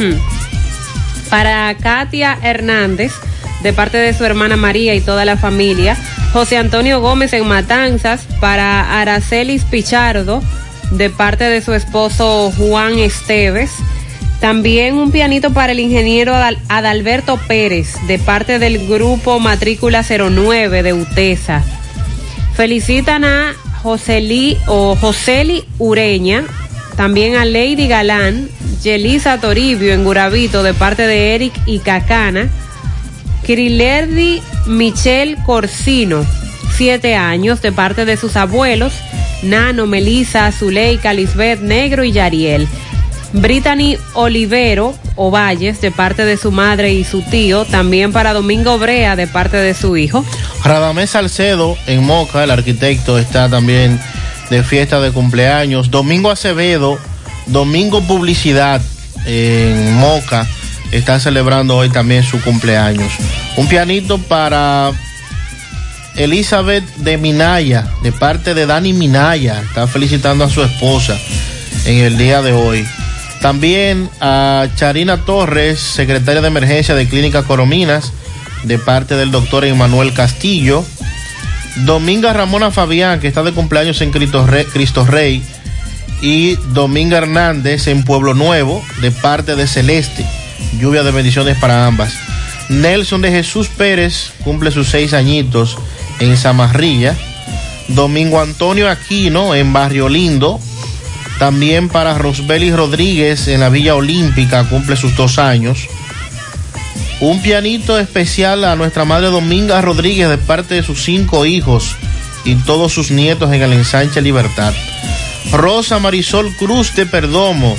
Para 1.29 1.75
Katia 1.77 2.39
Hernández, 2.41 3.13
de 3.61 3.73
parte 3.73 3.97
de 3.97 4.13
su 4.13 4.25
hermana 4.25 4.55
María 4.55 4.95
y 4.95 5.01
toda 5.01 5.25
la 5.25 5.37
familia. 5.37 5.97
José 6.33 6.57
Antonio 6.57 7.01
Gómez 7.01 7.33
en 7.33 7.47
Matanzas. 7.47 8.27
Para 8.39 9.01
Aracelis 9.01 9.63
Pichardo, 9.65 10.41
de 10.91 11.09
parte 11.09 11.43
de 11.45 11.61
su 11.61 11.73
esposo 11.73 12.51
Juan 12.57 12.99
Esteves. 12.99 13.71
También 14.39 14.95
un 14.95 15.11
pianito 15.11 15.51
para 15.51 15.73
el 15.73 15.79
ingeniero 15.81 16.33
Adal- 16.33 16.57
Adalberto 16.69 17.37
Pérez, 17.47 17.95
de 18.07 18.19
parte 18.19 18.57
del 18.57 18.87
grupo 18.87 19.39
Matrícula 19.39 20.01
09 20.03 20.81
de 20.81 20.93
UTESA. 20.93 21.61
Felicitan 22.55 23.25
a 23.25 23.53
Joseli 23.83 24.57
o 24.67 24.95
Joseli 24.95 25.65
Ureña, 25.77 26.45
también 26.95 27.35
a 27.35 27.43
Lady 27.43 27.87
Galán, 27.87 28.47
Yelisa 28.81 29.39
Toribio 29.41 29.93
en 29.93 30.05
Gurabito 30.05 30.63
de 30.63 30.73
parte 30.73 31.05
de 31.05 31.35
Eric 31.35 31.53
y 31.65 31.79
Cacana, 31.79 32.47
Kirilerdi 33.49 34.43
Michelle 34.67 35.35
Corsino, 35.43 36.23
siete 36.77 37.15
años 37.15 37.63
de 37.63 37.71
parte 37.71 38.05
de 38.05 38.15
sus 38.15 38.35
abuelos, 38.35 38.93
Nano, 39.41 39.87
Melisa, 39.87 40.51
Zuleika, 40.51 41.13
Lisbeth 41.13 41.59
Negro 41.59 42.03
y 42.03 42.11
Yariel. 42.11 42.67
Brittany 43.33 43.97
Olivero 44.13 44.93
Ovalles 45.15 45.81
de 45.81 45.89
parte 45.89 46.25
de 46.25 46.37
su 46.37 46.51
madre 46.51 46.93
y 46.93 47.03
su 47.03 47.23
tío, 47.23 47.65
también 47.65 48.13
para 48.13 48.33
Domingo 48.33 48.77
Brea 48.77 49.15
de 49.15 49.25
parte 49.25 49.57
de 49.57 49.73
su 49.73 49.97
hijo. 49.97 50.23
Radamés 50.63 51.09
Salcedo 51.09 51.75
en 51.87 52.03
Moca, 52.03 52.43
el 52.43 52.51
arquitecto, 52.51 53.17
está 53.17 53.49
también 53.49 53.99
de 54.51 54.61
fiesta 54.61 54.99
de 54.99 55.11
cumpleaños. 55.11 55.89
Domingo 55.89 56.29
Acevedo, 56.29 56.99
Domingo 57.47 58.01
Publicidad 58.01 58.79
en 59.25 59.95
Moca, 59.95 60.47
está 60.91 61.19
celebrando 61.19 61.75
hoy 61.75 61.89
también 61.89 62.23
su 62.23 62.41
cumpleaños. 62.41 63.11
Un 63.57 63.67
pianito 63.67 64.17
para 64.17 64.91
Elizabeth 66.15 66.83
de 66.97 67.17
Minaya, 67.17 67.87
de 68.03 68.11
parte 68.11 68.53
de 68.53 68.65
Dani 68.65 68.93
Minaya, 68.93 69.61
está 69.61 69.87
felicitando 69.87 70.43
a 70.43 70.49
su 70.49 70.63
esposa 70.63 71.17
en 71.85 71.97
el 71.97 72.17
día 72.17 72.41
de 72.41 72.53
hoy. 72.53 72.85
También 73.41 74.09
a 74.19 74.67
Charina 74.75 75.17
Torres, 75.17 75.79
secretaria 75.79 76.41
de 76.41 76.47
emergencia 76.47 76.93
de 76.93 77.07
Clínica 77.07 77.43
Corominas, 77.43 78.11
de 78.63 78.77
parte 78.77 79.15
del 79.15 79.31
doctor 79.31 79.63
Emanuel 79.63 80.13
Castillo. 80.13 80.83
Dominga 81.85 82.33
Ramona 82.33 82.71
Fabián, 82.71 83.21
que 83.21 83.27
está 83.27 83.43
de 83.43 83.53
cumpleaños 83.53 84.01
en 84.01 84.11
Cristo 84.11 84.45
Rey, 84.45 84.65
Cristo 84.65 85.05
Rey. 85.05 85.41
Y 86.21 86.55
Dominga 86.73 87.17
Hernández 87.17 87.87
en 87.87 88.03
Pueblo 88.03 88.33
Nuevo, 88.33 88.83
de 88.99 89.11
parte 89.11 89.55
de 89.55 89.67
Celeste. 89.67 90.25
Lluvia 90.79 91.03
de 91.03 91.11
bendiciones 91.11 91.57
para 91.57 91.85
ambas. 91.85 92.13
Nelson 92.69 93.21
de 93.21 93.31
Jesús 93.31 93.67
Pérez 93.67 94.31
cumple 94.43 94.71
sus 94.71 94.89
seis 94.89 95.13
añitos 95.13 95.77
en 96.19 96.37
Zamarrilla. 96.37 97.15
Domingo 97.87 98.39
Antonio 98.39 98.89
Aquino 98.89 99.55
en 99.55 99.73
Barrio 99.73 100.09
Lindo. 100.09 100.59
También 101.39 101.89
para 101.89 102.17
Rosbeli 102.17 102.71
Rodríguez 102.71 103.47
en 103.47 103.61
la 103.61 103.69
Villa 103.69 103.95
Olímpica 103.95 104.65
cumple 104.65 104.95
sus 104.95 105.15
dos 105.15 105.39
años. 105.39 105.87
Un 107.21 107.41
pianito 107.41 107.97
especial 107.97 108.63
a 108.63 108.75
nuestra 108.75 109.03
madre 109.03 109.27
Dominga 109.27 109.81
Rodríguez 109.81 110.29
de 110.29 110.37
parte 110.37 110.75
de 110.75 110.83
sus 110.83 111.03
cinco 111.03 111.45
hijos 111.45 111.95
y 112.45 112.55
todos 112.55 112.93
sus 112.93 113.11
nietos 113.11 113.51
en 113.51 113.61
el 113.61 113.73
ensanche 113.73 114.21
Libertad. 114.21 114.73
Rosa 115.51 115.99
Marisol 115.99 116.55
Cruz 116.55 116.95
de 116.95 117.05
Perdomo 117.05 117.75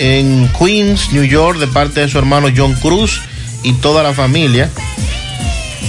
en 0.00 0.50
Queens, 0.58 1.12
New 1.12 1.24
York, 1.24 1.58
de 1.58 1.66
parte 1.66 2.00
de 2.00 2.08
su 2.08 2.16
hermano 2.18 2.48
John 2.56 2.74
Cruz 2.74 3.20
y 3.62 3.74
toda 3.74 4.02
la 4.02 4.14
familia. 4.14 4.70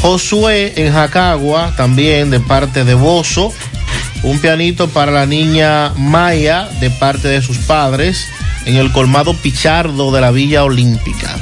Josué 0.01 0.73
en 0.75 0.91
Jacagua, 0.91 1.73
también 1.77 2.29
de 2.29 2.41
parte 2.41 2.83
de 2.83 2.93
Bozo. 2.93 3.53
Un 4.23 4.39
pianito 4.39 4.89
para 4.89 5.13
la 5.13 5.25
niña 5.25 5.93
Maya, 5.95 6.67
de 6.81 6.89
parte 6.89 7.29
de 7.29 7.41
sus 7.41 7.57
padres, 7.59 8.27
en 8.65 8.75
el 8.75 8.91
colmado 8.91 9.33
Pichardo 9.33 10.11
de 10.11 10.19
la 10.19 10.31
Villa 10.31 10.65
Olímpica. 10.65 11.37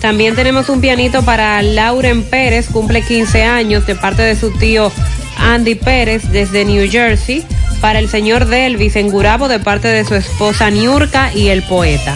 También 0.00 0.34
tenemos 0.34 0.70
un 0.70 0.80
pianito 0.80 1.22
para 1.22 1.60
Lauren 1.60 2.22
Pérez, 2.22 2.68
cumple 2.72 3.02
15 3.02 3.44
años, 3.44 3.86
de 3.86 3.96
parte 3.96 4.22
de 4.22 4.34
su 4.34 4.50
tío 4.52 4.90
Andy 5.36 5.74
Pérez 5.74 6.22
desde 6.32 6.64
New 6.64 6.90
Jersey. 6.90 7.44
Para 7.80 7.98
el 7.98 8.08
señor 8.08 8.46
Delvis 8.46 8.96
en 8.96 9.08
Gurabo, 9.08 9.48
de 9.48 9.58
parte 9.58 9.88
de 9.88 10.04
su 10.04 10.14
esposa 10.14 10.70
Niurka 10.70 11.32
y 11.34 11.48
el 11.48 11.62
poeta. 11.62 12.14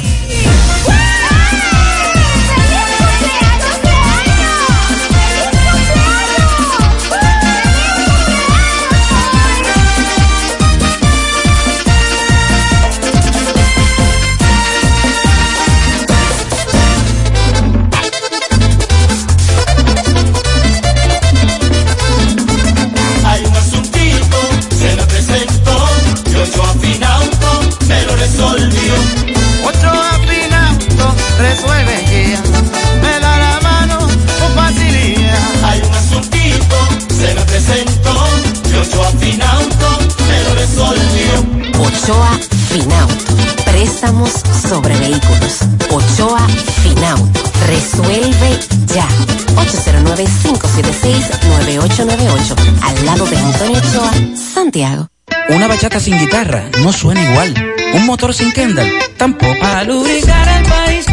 Sin 56.00 56.18
guitarra 56.18 56.64
no 56.82 56.92
suena 56.92 57.22
igual. 57.22 57.54
Un 57.94 58.04
motor 58.04 58.34
sin 58.34 58.52
Kendall 58.52 58.90
tampoco. 59.16 59.56
Para 59.60 59.84
lubricar 59.84 60.48
el 60.60 60.68
país 60.68 61.06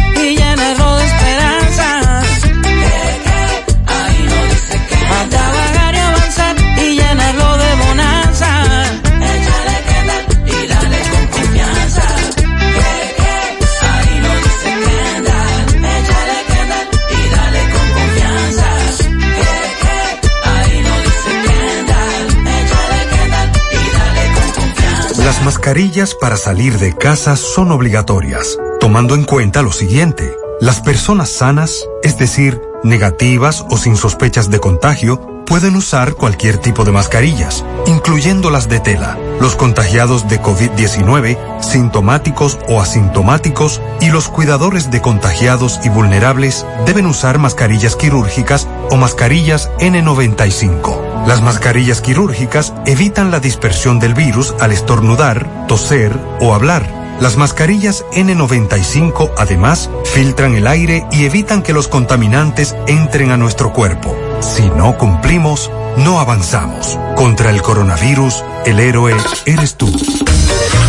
mascarillas 25.72 26.14
para 26.14 26.36
salir 26.36 26.78
de 26.78 26.94
casa 26.94 27.34
son 27.34 27.72
obligatorias, 27.72 28.58
tomando 28.78 29.14
en 29.14 29.24
cuenta 29.24 29.62
lo 29.62 29.72
siguiente. 29.72 30.36
Las 30.60 30.82
personas 30.82 31.30
sanas, 31.30 31.88
es 32.02 32.18
decir, 32.18 32.60
negativas 32.84 33.64
o 33.70 33.78
sin 33.78 33.96
sospechas 33.96 34.50
de 34.50 34.60
contagio, 34.60 35.42
pueden 35.46 35.74
usar 35.76 36.12
cualquier 36.12 36.58
tipo 36.58 36.84
de 36.84 36.92
mascarillas, 36.92 37.64
incluyendo 37.86 38.50
las 38.50 38.68
de 38.68 38.80
tela. 38.80 39.18
Los 39.40 39.56
contagiados 39.56 40.28
de 40.28 40.42
COVID-19, 40.42 41.38
sintomáticos 41.72 42.58
o 42.68 42.80
asintomáticos 42.80 43.80
y 44.00 44.10
los 44.10 44.28
cuidadores 44.28 44.90
de 44.90 45.00
contagiados 45.00 45.80
y 45.82 45.88
vulnerables 45.88 46.66
deben 46.84 47.06
usar 47.06 47.38
mascarillas 47.38 47.96
quirúrgicas 47.96 48.68
o 48.90 48.96
mascarillas 48.96 49.70
N95. 49.78 51.26
Las 51.26 51.40
mascarillas 51.40 52.02
quirúrgicas 52.02 52.74
evitan 52.84 53.30
la 53.30 53.40
dispersión 53.40 53.98
del 54.00 54.12
virus 54.12 54.54
al 54.60 54.72
estornudar, 54.72 55.66
toser 55.66 56.18
o 56.40 56.54
hablar. 56.54 56.86
Las 57.20 57.36
mascarillas 57.36 58.04
N95 58.12 59.30
además 59.38 59.88
filtran 60.04 60.54
el 60.54 60.66
aire 60.66 61.06
y 61.10 61.24
evitan 61.24 61.62
que 61.62 61.72
los 61.72 61.88
contaminantes 61.88 62.76
entren 62.86 63.30
a 63.30 63.38
nuestro 63.38 63.72
cuerpo. 63.72 64.14
Si 64.40 64.68
no 64.70 64.98
cumplimos, 64.98 65.70
no 65.96 66.20
avanzamos. 66.20 66.98
Contra 67.16 67.50
el 67.50 67.62
coronavirus, 67.62 68.44
el 68.66 68.80
héroe 68.80 69.14
eres 69.46 69.76
tú. 69.76 69.90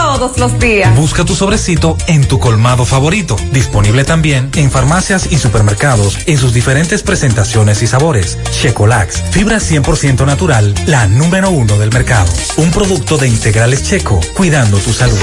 todos 0.00 0.38
los 0.38 0.58
días. 0.58 0.96
Busca 0.96 1.24
tu 1.24 1.34
sobrecito 1.34 1.96
en 2.06 2.26
tu 2.26 2.38
colmado 2.38 2.86
favorito. 2.86 3.36
Disponible 3.52 4.04
también 4.04 4.50
en 4.54 4.70
farmacias 4.70 5.30
y 5.30 5.36
supermercados 5.36 6.18
en 6.26 6.38
sus 6.38 6.54
diferentes 6.54 7.02
presentaciones 7.02 7.82
y 7.82 7.86
sabores. 7.86 8.38
Checolax, 8.50 9.22
fibra 9.30 9.58
100% 9.58 10.24
natural, 10.24 10.74
la 10.86 11.06
número 11.06 11.50
uno 11.50 11.76
del 11.76 11.92
mercado. 11.92 12.32
Un 12.56 12.70
producto 12.70 13.18
de 13.18 13.28
integrales 13.28 13.82
checo, 13.82 14.20
cuidando 14.34 14.78
tu 14.78 14.92
salud. 14.92 15.18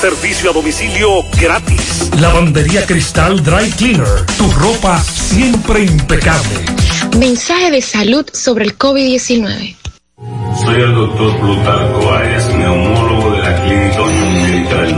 Servicio 0.00 0.50
a 0.50 0.52
domicilio 0.52 1.07
gratis. 1.40 2.10
Lavandería 2.20 2.84
Cristal 2.86 3.42
Dry 3.42 3.70
Cleaner. 3.70 4.26
Tu 4.36 4.50
ropa 4.52 5.00
siempre 5.02 5.84
impecable. 5.84 6.64
Mensaje 7.18 7.70
de 7.70 7.80
salud 7.80 8.26
sobre 8.32 8.64
el 8.64 8.76
COVID-19. 8.76 9.76
Soy 10.64 10.80
el 10.80 10.94
doctor 10.94 11.38
Plutarco 11.38 12.12
Arias, 12.12 12.48
neumólogo 12.54 13.30
de 13.32 13.38
la 13.38 13.62
Clínica 13.62 14.02
Unión 14.02 14.42
Médica 14.42 14.82
del. 14.82 14.97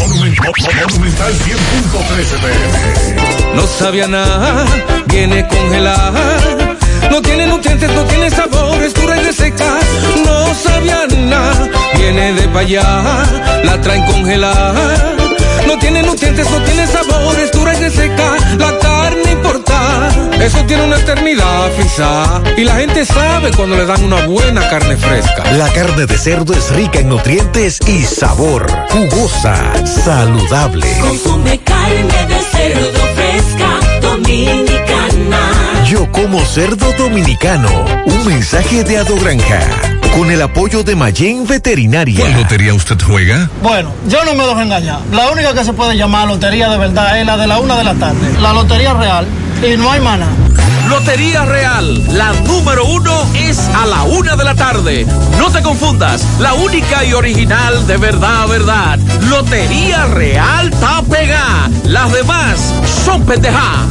Monumental 0.00 0.52
100.13 0.54 3.54
No 3.54 3.66
sabía 3.66 4.08
nada, 4.08 4.64
viene 5.06 5.46
congelada. 5.46 6.38
No 7.10 7.20
tiene 7.20 7.46
nutrientes, 7.46 7.92
no 7.92 8.02
tiene 8.04 8.30
sabor, 8.30 8.82
es 8.82 8.94
dura 8.94 9.20
y 9.20 9.24
reseca. 9.24 9.78
No 10.24 10.54
sabía 10.54 11.06
nada, 11.06 11.68
viene 11.96 12.32
de 12.32 12.48
pa' 12.48 12.60
allá, 12.60 13.02
la 13.64 13.78
traen 13.80 14.06
congelada. 14.06 15.16
No 15.70 15.78
tiene 15.78 16.02
nutrientes, 16.02 16.50
no 16.50 16.60
tiene 16.64 16.84
sabor, 16.84 17.38
es 17.38 17.52
dura 17.52 17.72
y 17.72 17.76
reseca. 17.76 18.36
La 18.58 18.76
carne 18.80 19.30
importa, 19.30 20.08
eso 20.42 20.58
tiene 20.66 20.82
una 20.82 20.96
eternidad 20.96 21.70
frisada. 21.76 22.42
Y 22.56 22.64
la 22.64 22.74
gente 22.74 23.06
sabe 23.06 23.52
cuando 23.52 23.76
le 23.76 23.86
dan 23.86 24.02
una 24.02 24.26
buena 24.26 24.68
carne 24.68 24.96
fresca. 24.96 25.44
La 25.52 25.72
carne 25.72 26.06
de 26.06 26.18
cerdo 26.18 26.54
es 26.54 26.70
rica 26.70 26.98
en 26.98 27.10
nutrientes 27.10 27.78
y 27.86 28.02
sabor. 28.02 28.66
Jugosa, 28.90 29.62
saludable. 29.86 30.88
Consume 31.00 31.60
carne 31.60 32.26
de 32.26 32.40
cerdo 32.50 33.00
fresca 33.14 34.00
dominicana. 34.02 34.69
Yo 35.90 36.08
como 36.12 36.38
cerdo 36.44 36.92
dominicano. 36.96 37.68
Un 38.04 38.24
mensaje 38.24 38.84
de 38.84 38.98
Ado 38.98 39.16
Granja. 39.16 39.58
Con 40.16 40.30
el 40.30 40.40
apoyo 40.40 40.84
de 40.84 40.94
Mayen 40.94 41.44
Veterinaria. 41.48 42.20
¿Cuál 42.20 42.34
lotería 42.34 42.74
usted 42.74 42.96
juega? 43.04 43.50
Bueno, 43.60 43.92
yo 44.06 44.24
no 44.24 44.36
me 44.36 44.46
dejo 44.46 44.60
engañar. 44.60 45.00
La 45.10 45.30
única 45.30 45.52
que 45.52 45.64
se 45.64 45.72
puede 45.72 45.96
llamar 45.96 46.28
lotería 46.28 46.68
de 46.68 46.78
verdad 46.78 47.18
es 47.18 47.26
la 47.26 47.36
de 47.36 47.48
la 47.48 47.58
una 47.58 47.76
de 47.76 47.82
la 47.82 47.94
tarde. 47.94 48.38
La 48.40 48.52
lotería 48.52 48.94
real. 48.94 49.26
Y 49.68 49.76
no 49.76 49.90
hay 49.90 50.00
mana. 50.00 50.28
Lotería 50.88 51.44
Real, 51.44 52.16
la 52.16 52.32
número 52.46 52.84
uno 52.84 53.24
es 53.36 53.58
a 53.60 53.86
la 53.86 54.02
una 54.02 54.34
de 54.34 54.42
la 54.42 54.56
tarde. 54.56 55.06
No 55.38 55.48
te 55.50 55.62
confundas, 55.62 56.26
la 56.40 56.54
única 56.54 57.04
y 57.04 57.12
original 57.12 57.86
de 57.86 57.96
verdad, 57.96 58.48
verdad. 58.48 58.98
Lotería 59.28 60.06
Real 60.06 60.70
Tapega. 60.70 61.70
Las 61.84 62.12
demás 62.12 62.74
son 63.04 63.24
pendeja. 63.24 63.86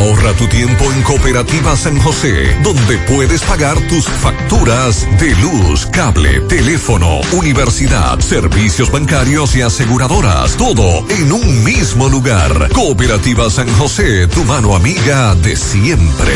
Ahorra 0.00 0.32
tu 0.32 0.46
tiempo 0.46 0.90
en 0.90 1.02
Cooperativa 1.02 1.76
San 1.76 1.98
José, 1.98 2.56
donde 2.62 2.96
puedes 3.06 3.42
pagar 3.42 3.78
tus 3.86 4.06
facturas 4.06 5.06
de 5.20 5.34
luz, 5.36 5.84
cable, 5.92 6.40
teléfono, 6.48 7.20
universidad, 7.32 8.18
servicios 8.20 8.90
bancarios 8.90 9.54
y 9.56 9.60
aseguradoras. 9.60 10.56
Todo 10.56 11.06
en 11.10 11.30
un 11.30 11.64
mismo 11.64 12.08
lugar. 12.08 12.70
Cooperativa 12.72 13.50
San 13.50 13.68
José, 13.74 14.26
tu 14.28 14.42
mano 14.44 14.74
amiga 14.74 15.34
de 15.34 15.54
siempre. 15.54 16.32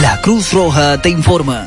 La 0.00 0.20
Cruz 0.20 0.52
Roja 0.52 1.02
te 1.02 1.08
informa. 1.08 1.66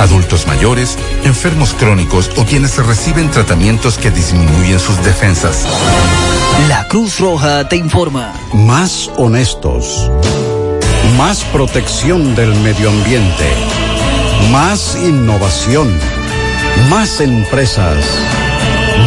Adultos 0.00 0.46
mayores, 0.46 0.96
enfermos 1.24 1.74
crónicos 1.74 2.30
o 2.38 2.46
quienes 2.46 2.78
reciben 2.78 3.30
tratamientos 3.30 3.98
que 3.98 4.10
disminuyen 4.10 4.80
sus 4.80 4.96
defensas. 5.04 5.66
La 6.68 6.88
Cruz 6.88 7.18
Roja 7.18 7.68
te 7.68 7.76
informa. 7.76 8.32
Más 8.54 9.10
honestos. 9.18 10.10
Más 11.18 11.44
protección 11.44 12.34
del 12.34 12.54
medio 12.60 12.88
ambiente. 12.88 13.44
Más 14.50 14.96
innovación. 14.96 15.94
Más 16.88 17.20
empresas. 17.20 18.02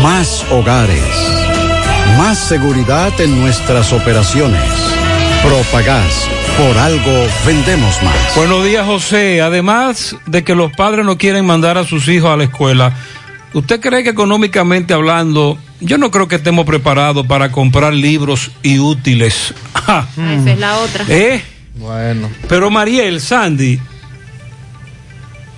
Más 0.04 0.46
hogares. 0.52 1.02
Más 2.20 2.38
seguridad 2.38 3.20
en 3.20 3.42
nuestras 3.42 3.94
operaciones. 3.94 4.62
Propagás. 5.44 6.30
Por 6.58 6.78
algo 6.78 7.28
vendemos 7.46 8.02
más. 8.02 8.36
Buenos 8.36 8.64
días, 8.64 8.86
José. 8.86 9.42
Además 9.42 10.16
de 10.26 10.44
que 10.44 10.56
los 10.56 10.72
padres 10.72 11.06
no 11.06 11.18
quieren 11.18 11.46
mandar 11.46 11.78
a 11.78 11.84
sus 11.84 12.08
hijos 12.08 12.32
a 12.32 12.38
la 12.38 12.46
escuela, 12.46 12.96
¿usted 13.54 13.82
cree 13.82 14.04
que 14.04 14.12
económicamente 14.12 14.94
hablando, 14.94 15.58
yo 15.82 15.98
no 15.98 16.12
creo 16.12 16.28
que 16.28 16.36
estemos 16.36 16.66
preparados 16.66 17.28
para 17.28 17.52
comprar 17.52 17.94
libros 17.94 18.52
y 18.64 18.80
útiles? 18.80 19.54
Ah, 19.86 20.08
Esa 20.14 20.52
es 20.54 20.60
la 20.60 20.78
otra. 20.78 21.04
¿Eh? 21.10 21.44
Bueno. 21.76 22.30
Pero 22.48 22.72
Mariel, 22.72 23.20
Sandy, 23.20 23.78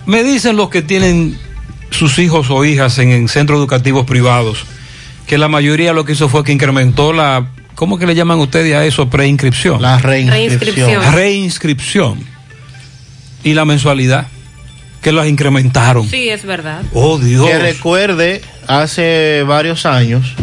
me 0.07 0.23
dicen 0.23 0.55
los 0.55 0.71
que 0.71 0.81
tienen 0.81 1.37
sus 1.91 2.17
hijos 2.17 2.49
o 2.49 2.65
hijas 2.65 2.97
en, 2.97 3.11
en 3.11 3.27
centros 3.27 3.59
educativos 3.59 4.03
privados 4.07 4.65
que 5.27 5.37
la 5.37 5.47
mayoría 5.47 5.93
lo 5.93 6.05
que 6.05 6.13
hizo 6.13 6.29
fue 6.29 6.43
que 6.43 6.51
incrementó 6.51 7.13
la, 7.13 7.47
¿cómo 7.75 7.97
que 7.97 8.05
le 8.05 8.15
llaman 8.15 8.39
ustedes 8.39 8.73
a 8.75 8.85
eso? 8.85 9.09
Preinscripción. 9.09 9.81
La 9.81 9.97
Reinscripción. 9.99 11.13
Reinscripción. 11.13 12.19
Y 13.43 13.53
la 13.53 13.65
mensualidad, 13.65 14.27
que 15.01 15.11
las 15.11 15.27
incrementaron. 15.27 16.09
Sí, 16.09 16.29
es 16.29 16.43
verdad. 16.45 16.81
Oh, 16.93 17.19
Dios. 17.19 17.47
Que 17.47 17.59
recuerde, 17.59 18.41
hace 18.67 19.43
varios 19.47 19.85
años, 19.85 20.33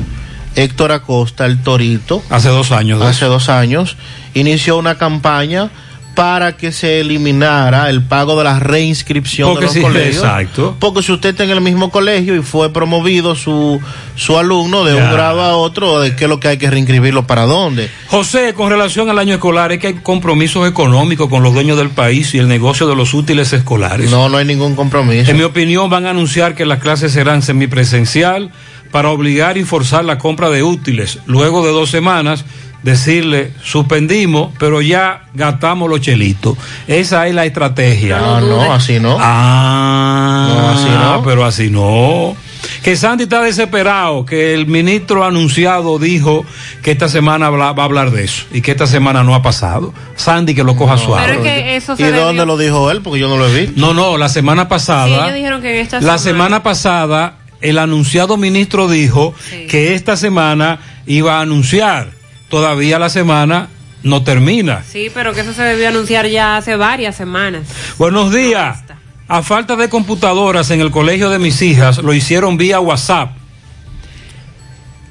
Héctor 0.54 0.92
Acosta, 0.92 1.46
el 1.46 1.60
Torito, 1.62 2.22
Hace 2.30 2.48
dos 2.48 2.70
años. 2.70 3.00
de 3.00 3.06
hace 3.06 3.24
dos 3.24 3.48
años, 3.48 3.96
inició 4.34 4.76
una 4.76 4.96
campaña 4.98 5.70
para 6.14 6.56
que 6.56 6.72
se 6.72 7.00
eliminara 7.00 7.88
el 7.88 8.02
pago 8.02 8.36
de 8.36 8.44
la 8.44 8.58
reinscripción 8.60 9.48
Porque 9.50 9.60
de 9.62 9.66
los 9.66 9.74
sí, 9.74 9.80
colegios. 9.80 10.16
exacto. 10.16 10.76
Porque 10.78 11.02
si 11.02 11.12
usted 11.12 11.30
está 11.30 11.44
en 11.44 11.50
el 11.50 11.60
mismo 11.60 11.90
colegio 11.90 12.36
y 12.36 12.42
fue 12.42 12.72
promovido 12.72 13.34
su, 13.34 13.80
su 14.14 14.36
alumno 14.38 14.84
de 14.84 14.94
Ya. 14.94 15.04
un 15.04 15.12
grado 15.12 15.40
a 15.40 15.56
otro, 15.56 16.00
¿de 16.00 16.14
qué 16.14 16.24
es 16.24 16.28
lo 16.30 16.38
que 16.38 16.48
hay 16.48 16.58
que 16.58 16.70
reinscribirlo 16.70 17.26
para 17.26 17.46
dónde? 17.46 17.88
José, 18.08 18.52
con 18.54 18.68
relación 18.70 19.08
al 19.08 19.18
año 19.18 19.34
escolar, 19.34 19.72
es 19.72 19.78
que 19.78 19.86
hay 19.88 19.94
compromisos 19.94 20.68
económicos 20.68 21.28
con 21.28 21.42
los 21.42 21.54
dueños 21.54 21.78
del 21.78 21.90
país 21.90 22.34
y 22.34 22.38
el 22.38 22.48
negocio 22.48 22.86
de 22.86 22.94
los 22.96 23.14
útiles 23.14 23.52
escolares. 23.52 24.10
No, 24.10 24.28
no 24.28 24.36
hay 24.36 24.44
ningún 24.44 24.74
compromiso. 24.76 25.30
En 25.30 25.36
mi 25.38 25.44
opinión, 25.44 25.88
van 25.88 26.04
a 26.06 26.10
anunciar 26.10 26.54
que 26.54 26.66
las 26.66 26.78
clases 26.80 27.12
serán 27.12 27.40
semipresencial 27.42 28.50
para 28.90 29.08
obligar 29.10 29.56
y 29.56 29.64
forzar 29.64 30.04
la 30.04 30.18
compra 30.18 30.50
de 30.50 30.62
útiles. 30.62 31.18
Luego 31.26 31.64
de 31.64 31.72
dos 31.72 31.90
semanas, 31.90 32.44
decirle, 32.82 33.52
suspendimos, 33.62 34.52
pero 34.58 34.80
ya 34.80 35.24
gastamos 35.34 35.88
los 35.88 36.00
chelitos. 36.00 36.56
Esa 36.88 37.26
es 37.28 37.34
la 37.34 37.44
estrategia. 37.46 38.18
Ah, 38.20 38.40
no, 38.40 38.72
así 38.72 38.98
no. 39.00 39.16
Ah, 39.20 40.46
No, 40.48 40.68
así 40.70 40.88
no. 40.88 41.22
pero 41.24 41.44
así 41.44 41.70
no. 41.70 42.36
Que 42.82 42.96
Sandy 42.96 43.24
está 43.24 43.42
desesperado, 43.42 44.24
que 44.24 44.54
el 44.54 44.66
ministro 44.66 45.24
anunciado 45.24 45.98
dijo 45.98 46.44
que 46.82 46.90
esta 46.92 47.08
semana 47.08 47.48
va 47.50 47.68
a 47.70 47.84
hablar 47.84 48.10
de 48.10 48.24
eso 48.24 48.44
y 48.52 48.60
que 48.60 48.72
esta 48.72 48.86
semana 48.86 49.22
no 49.22 49.34
ha 49.36 49.42
pasado. 49.42 49.92
Sandy 50.16 50.54
que 50.54 50.64
lo 50.64 50.74
coja 50.76 50.96
suave. 50.98 51.24
Pero 51.26 51.38
es 51.44 51.44
que 51.44 51.76
eso 51.76 51.96
se 51.96 52.02
¿Y 52.02 52.06
debió- 52.06 52.24
dónde 52.24 52.46
lo 52.46 52.56
dijo 52.56 52.90
él? 52.90 53.00
Porque 53.02 53.20
yo 53.20 53.28
no 53.28 53.36
lo 53.36 53.48
he 53.48 53.60
visto. 53.66 53.80
No, 53.80 53.94
no, 53.94 54.16
la 54.16 54.28
semana 54.28 54.62
Sí, 54.62 54.68
pasada. 54.68 55.06
ellos 55.06 55.34
dijeron 55.34 55.62
que 55.62 55.70
en 55.76 55.82
esta 55.82 56.00
La 56.00 56.18
semana 56.18 56.62
pasada, 56.62 57.34
el 57.60 57.78
anunciado 57.78 58.36
ministro 58.36 58.88
dijo 58.88 59.34
que 59.68 59.94
esta 59.94 60.16
semana 60.16 60.78
iba 61.06 61.38
a 61.38 61.40
anunciar. 61.42 62.10
Todavía 62.52 62.98
la 62.98 63.08
semana 63.08 63.70
no 64.02 64.24
termina. 64.24 64.84
Sí, 64.86 65.10
pero 65.14 65.32
que 65.32 65.40
eso 65.40 65.54
se 65.54 65.62
debió 65.62 65.88
anunciar 65.88 66.26
ya 66.26 66.58
hace 66.58 66.76
varias 66.76 67.16
semanas. 67.16 67.66
Buenos 67.96 68.30
días. 68.30 68.84
A 69.26 69.42
falta 69.42 69.74
de 69.74 69.88
computadoras 69.88 70.70
en 70.70 70.82
el 70.82 70.90
colegio 70.90 71.30
de 71.30 71.38
mis 71.38 71.62
hijas, 71.62 71.96
lo 71.96 72.12
hicieron 72.12 72.58
vía 72.58 72.78
WhatsApp. 72.78 73.30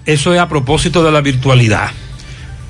Eso 0.05 0.35
es 0.35 0.39
a 0.39 0.47
propósito 0.47 1.03
de 1.03 1.11
la 1.11 1.21
virtualidad. 1.21 1.89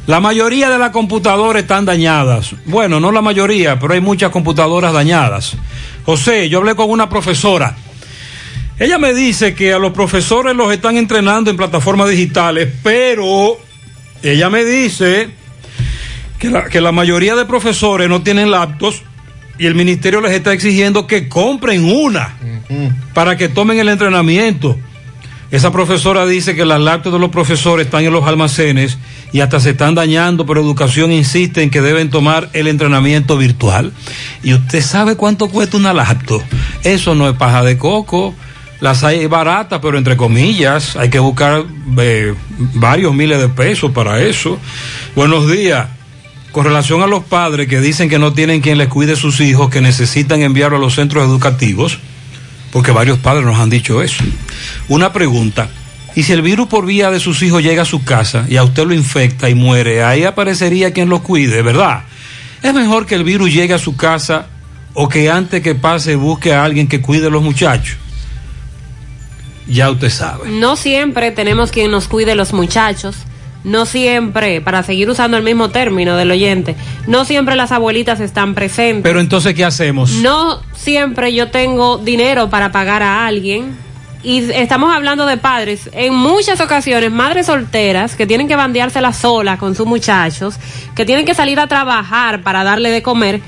La 0.08 0.22
mayoría 0.22 0.70
de 0.70 0.80
las 0.80 0.92
computadoras 0.92 1.64
están 1.64 1.84
dañadas. 1.84 2.56
Bueno, 2.64 3.02
no 3.02 3.12
la 3.12 3.22
mayoría, 3.22 3.78
pero 3.78 3.94
hay 3.94 4.00
muchas 4.00 4.32
computadoras 4.32 4.94
dañadas. 4.94 5.58
José, 6.06 6.48
yo 6.48 6.60
hablé 6.60 6.76
con 6.76 6.90
una 6.90 7.10
profesora. 7.10 7.76
Ella 8.80 8.98
me 8.98 9.14
dice 9.14 9.54
que 9.54 9.74
a 9.74 9.80
los 9.80 9.92
profesores 9.92 10.56
los 10.56 10.72
están 10.72 10.96
entrenando 10.96 11.52
en 11.52 11.58
plataformas 11.58 12.08
digitales, 12.08 12.70
pero 12.82 13.58
ella 14.24 14.50
me 14.50 14.64
dice 14.64 15.30
que 16.40 16.50
la, 16.50 16.66
que 16.66 16.82
la 16.82 16.92
mayoría 16.92 17.36
de 17.36 17.46
profesores 17.46 18.10
no 18.10 18.22
tienen 18.22 18.52
laptops 18.52 19.04
y 19.58 19.68
el 19.68 19.76
ministerio 19.76 20.22
les 20.22 20.32
está 20.32 20.54
exigiendo 20.54 21.06
que 21.06 21.30
compren 21.30 21.86
una 21.86 22.36
para 23.14 23.38
que 23.38 23.48
tomen 23.48 23.80
el 23.80 23.90
entrenamiento. 23.90 24.78
Esa 25.52 25.72
profesora 25.72 26.26
dice 26.26 26.56
que 26.56 26.66
las 26.66 26.80
laptops 26.80 27.14
de 27.14 27.20
los 27.20 27.30
profesores 27.30 27.86
están 27.86 28.06
en 28.06 28.14
los 28.14 28.26
almacenes 28.26 28.98
y 29.34 29.42
hasta 29.42 29.60
se 29.60 29.72
están 29.72 29.96
dañando, 29.96 30.46
pero 30.46 30.62
educación 30.62 31.12
insiste 31.12 31.62
en 31.62 31.70
que 31.70 31.82
deben 31.82 32.10
tomar 32.10 32.50
el 32.54 32.68
entrenamiento 32.68 33.38
virtual. 33.38 33.92
Y 34.44 34.54
usted 34.54 34.82
sabe 34.82 35.16
cuánto 35.18 35.50
cuesta 35.50 35.78
una 35.78 35.94
laptop. 35.94 36.42
Eso 36.84 37.16
no 37.16 37.30
es 37.30 37.36
paja 37.36 37.64
de 37.64 37.78
coco. 37.78 38.34
Las 38.82 39.04
hay 39.04 39.28
baratas, 39.28 39.80
pero 39.80 40.00
entre 40.00 40.18
comillas, 40.18 40.96
hay 40.96 41.12
que 41.12 41.20
buscar 41.20 41.64
eh, 42.00 42.34
varios 42.74 43.14
miles 43.14 43.40
de 43.40 43.48
pesos 43.48 43.92
para 43.92 44.20
eso. 44.20 44.58
Buenos 45.16 45.50
días. 45.50 45.88
Con 46.52 46.66
relación 46.66 47.04
a 47.04 47.08
los 47.08 47.24
padres 47.24 47.68
que 47.68 47.80
dicen 47.80 48.10
que 48.10 48.18
no 48.18 48.34
tienen 48.34 48.60
quien 48.60 48.80
les 48.80 48.88
cuide 48.88 49.16
sus 49.16 49.40
hijos, 49.40 49.70
que 49.70 49.82
necesitan 49.82 50.42
enviarlo 50.42 50.78
a 50.78 50.80
los 50.80 50.96
centros 50.96 51.24
educativos, 51.24 52.00
porque 52.72 52.92
varios 52.92 53.20
padres 53.20 53.46
nos 53.46 53.60
han 53.60 53.70
dicho 53.70 54.02
eso. 54.02 54.24
Una 54.90 55.14
pregunta, 55.14 55.70
¿y 56.16 56.24
si 56.24 56.34
el 56.34 56.42
virus 56.42 56.68
por 56.68 56.88
vía 56.88 57.12
de 57.12 57.20
sus 57.20 57.44
hijos 57.44 57.62
llega 57.62 57.84
a 57.84 57.86
su 57.86 58.04
casa 58.04 58.48
y 58.50 58.58
a 58.58 58.64
usted 58.64 58.88
lo 58.88 58.96
infecta 58.96 59.48
y 59.48 59.54
muere, 59.54 60.04
ahí 60.04 60.24
aparecería 60.24 60.92
quien 60.92 61.08
lo 61.08 61.22
cuide, 61.22 61.62
¿verdad? 61.62 62.02
¿Es 62.64 62.74
mejor 62.74 63.06
que 63.06 63.14
el 63.14 63.24
virus 63.24 63.54
llegue 63.54 63.76
a 63.76 63.80
su 63.80 63.96
casa 63.96 64.48
o 64.96 65.08
que 65.08 65.30
antes 65.30 65.62
que 65.62 65.76
pase 65.76 66.16
busque 66.16 66.52
a 66.52 66.64
alguien 66.64 66.88
que 66.88 67.00
cuide 67.00 67.28
a 67.28 67.30
los 67.30 67.44
muchachos? 67.44 67.98
Ya 69.68 69.90
usted 69.90 70.10
sabe. 70.10 70.50
No 70.50 70.76
siempre 70.76 71.32
tenemos 71.32 71.72
quien 71.72 71.92
nos 71.92 72.08
cuide 72.08 72.36
los 72.36 72.54
muchachos. 72.54 73.16
No 73.64 73.86
siempre, 73.86 74.60
para 74.60 74.82
seguir 74.82 75.10
usando 75.10 75.38
el 75.38 75.44
mismo 75.44 75.70
término 75.70 76.18
del 76.18 76.32
oyente, 76.32 76.76
no 77.06 77.26
siempre 77.26 77.56
las 77.56 77.72
abuelitas 77.72 78.20
están 78.20 78.56
presentes. 78.56 79.04
Pero 79.04 79.20
entonces, 79.20 79.54
¿qué 79.54 79.64
hacemos? 79.64 80.14
No 80.14 80.62
siempre 80.76 81.32
yo 81.34 81.50
tengo 81.52 82.00
dinero 82.00 82.50
para 82.50 82.72
pagar 82.72 83.04
a 83.04 83.28
alguien. 83.28 83.78
Y 84.24 84.52
estamos 84.52 84.94
hablando 84.94 85.26
de 85.26 85.38
padres, 85.38 85.90
en 85.94 86.14
muchas 86.14 86.60
ocasiones, 86.62 87.12
madres 87.12 87.48
solteras 87.48 88.16
que 88.16 88.28
tienen 88.28 88.48
que 88.48 88.56
bandeárselas 88.56 89.18
solas 89.18 89.58
con 89.58 89.76
sus 89.76 89.88
muchachos, 89.88 90.56
que 90.96 91.06
tienen 91.06 91.26
que 91.26 91.34
salir 91.34 91.60
a 91.60 91.68
trabajar 91.68 92.44
para 92.44 92.64
darle 92.64 92.92
de 92.92 93.02
comer 93.02 93.42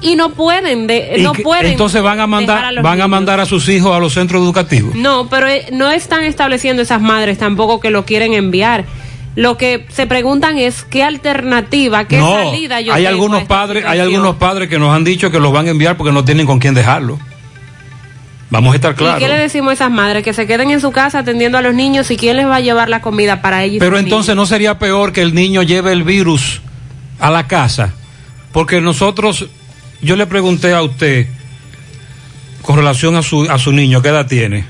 y 0.00 0.14
no 0.16 0.30
pueden, 0.34 0.86
de, 0.86 1.14
Y 1.18 1.22
no 1.22 1.32
que- 1.32 1.42
pueden. 1.42 1.72
entonces 1.72 2.02
van 2.02 2.20
a 2.20 2.26
mandar, 2.26 2.72
los 2.74 2.82
van 2.84 3.00
a 3.00 3.08
mandar 3.08 3.40
a 3.40 3.46
sus 3.46 3.68
hijos 3.68 3.94
a 3.96 3.98
los 3.98 4.12
centros 4.14 4.42
educativos. 4.42 4.94
No, 4.94 5.28
pero 5.28 5.48
eh, 5.48 5.66
no 5.72 5.90
están 5.90 6.22
estableciendo 6.24 6.82
esas 6.82 7.00
madres 7.00 7.38
tampoco 7.38 7.80
que 7.80 7.90
lo 7.90 8.04
quieren 8.04 8.34
enviar. 8.34 8.84
Lo 9.36 9.58
que 9.58 9.84
se 9.90 10.06
preguntan 10.06 10.58
es 10.58 10.84
qué 10.84 11.02
alternativa, 11.02 12.06
qué 12.08 12.18
no, 12.18 12.32
salida 12.32 12.80
yo 12.80 12.92
hay 12.94 13.02
tengo 13.04 13.08
a 13.08 13.10
algunos 13.10 13.44
padres, 13.44 13.84
hay 13.86 14.00
algunos 14.00 14.36
padres 14.36 14.68
que 14.68 14.78
nos 14.78 14.94
han 14.94 15.04
dicho 15.04 15.30
que 15.30 15.38
los 15.38 15.52
van 15.52 15.66
a 15.66 15.70
enviar 15.70 15.96
porque 15.98 16.12
no 16.12 16.24
tienen 16.24 16.46
con 16.46 16.58
quién 16.58 16.72
dejarlo. 16.74 17.18
Vamos 18.48 18.72
a 18.72 18.76
estar 18.76 18.92
¿Y 18.92 18.96
claros. 18.96 19.18
qué 19.18 19.28
le 19.28 19.36
decimos 19.36 19.70
a 19.70 19.74
esas 19.74 19.90
madres? 19.90 20.22
Que 20.22 20.32
se 20.32 20.46
queden 20.46 20.70
en 20.70 20.80
su 20.80 20.92
casa 20.92 21.18
atendiendo 21.18 21.58
a 21.58 21.62
los 21.62 21.74
niños 21.74 22.10
y 22.10 22.16
quién 22.16 22.36
les 22.36 22.46
va 22.46 22.56
a 22.56 22.60
llevar 22.60 22.88
la 22.88 23.00
comida 23.02 23.42
para 23.42 23.64
ellos. 23.64 23.76
y 23.76 23.80
Pero 23.80 23.98
entonces 23.98 24.36
no 24.36 24.46
sería 24.46 24.78
peor 24.78 25.12
que 25.12 25.20
el 25.22 25.34
niño 25.34 25.62
lleve 25.62 25.92
el 25.92 26.04
virus 26.04 26.60
a 27.18 27.30
la 27.30 27.46
casa, 27.48 27.92
porque 28.52 28.80
nosotros, 28.80 29.46
yo 30.02 30.16
le 30.16 30.26
pregunté 30.26 30.72
a 30.74 30.82
usted 30.82 31.26
con 32.62 32.76
relación 32.76 33.16
a 33.16 33.22
su 33.22 33.42
a 33.50 33.58
su 33.58 33.72
niño, 33.72 34.02
¿qué 34.02 34.08
edad 34.08 34.26
tiene? 34.26 34.64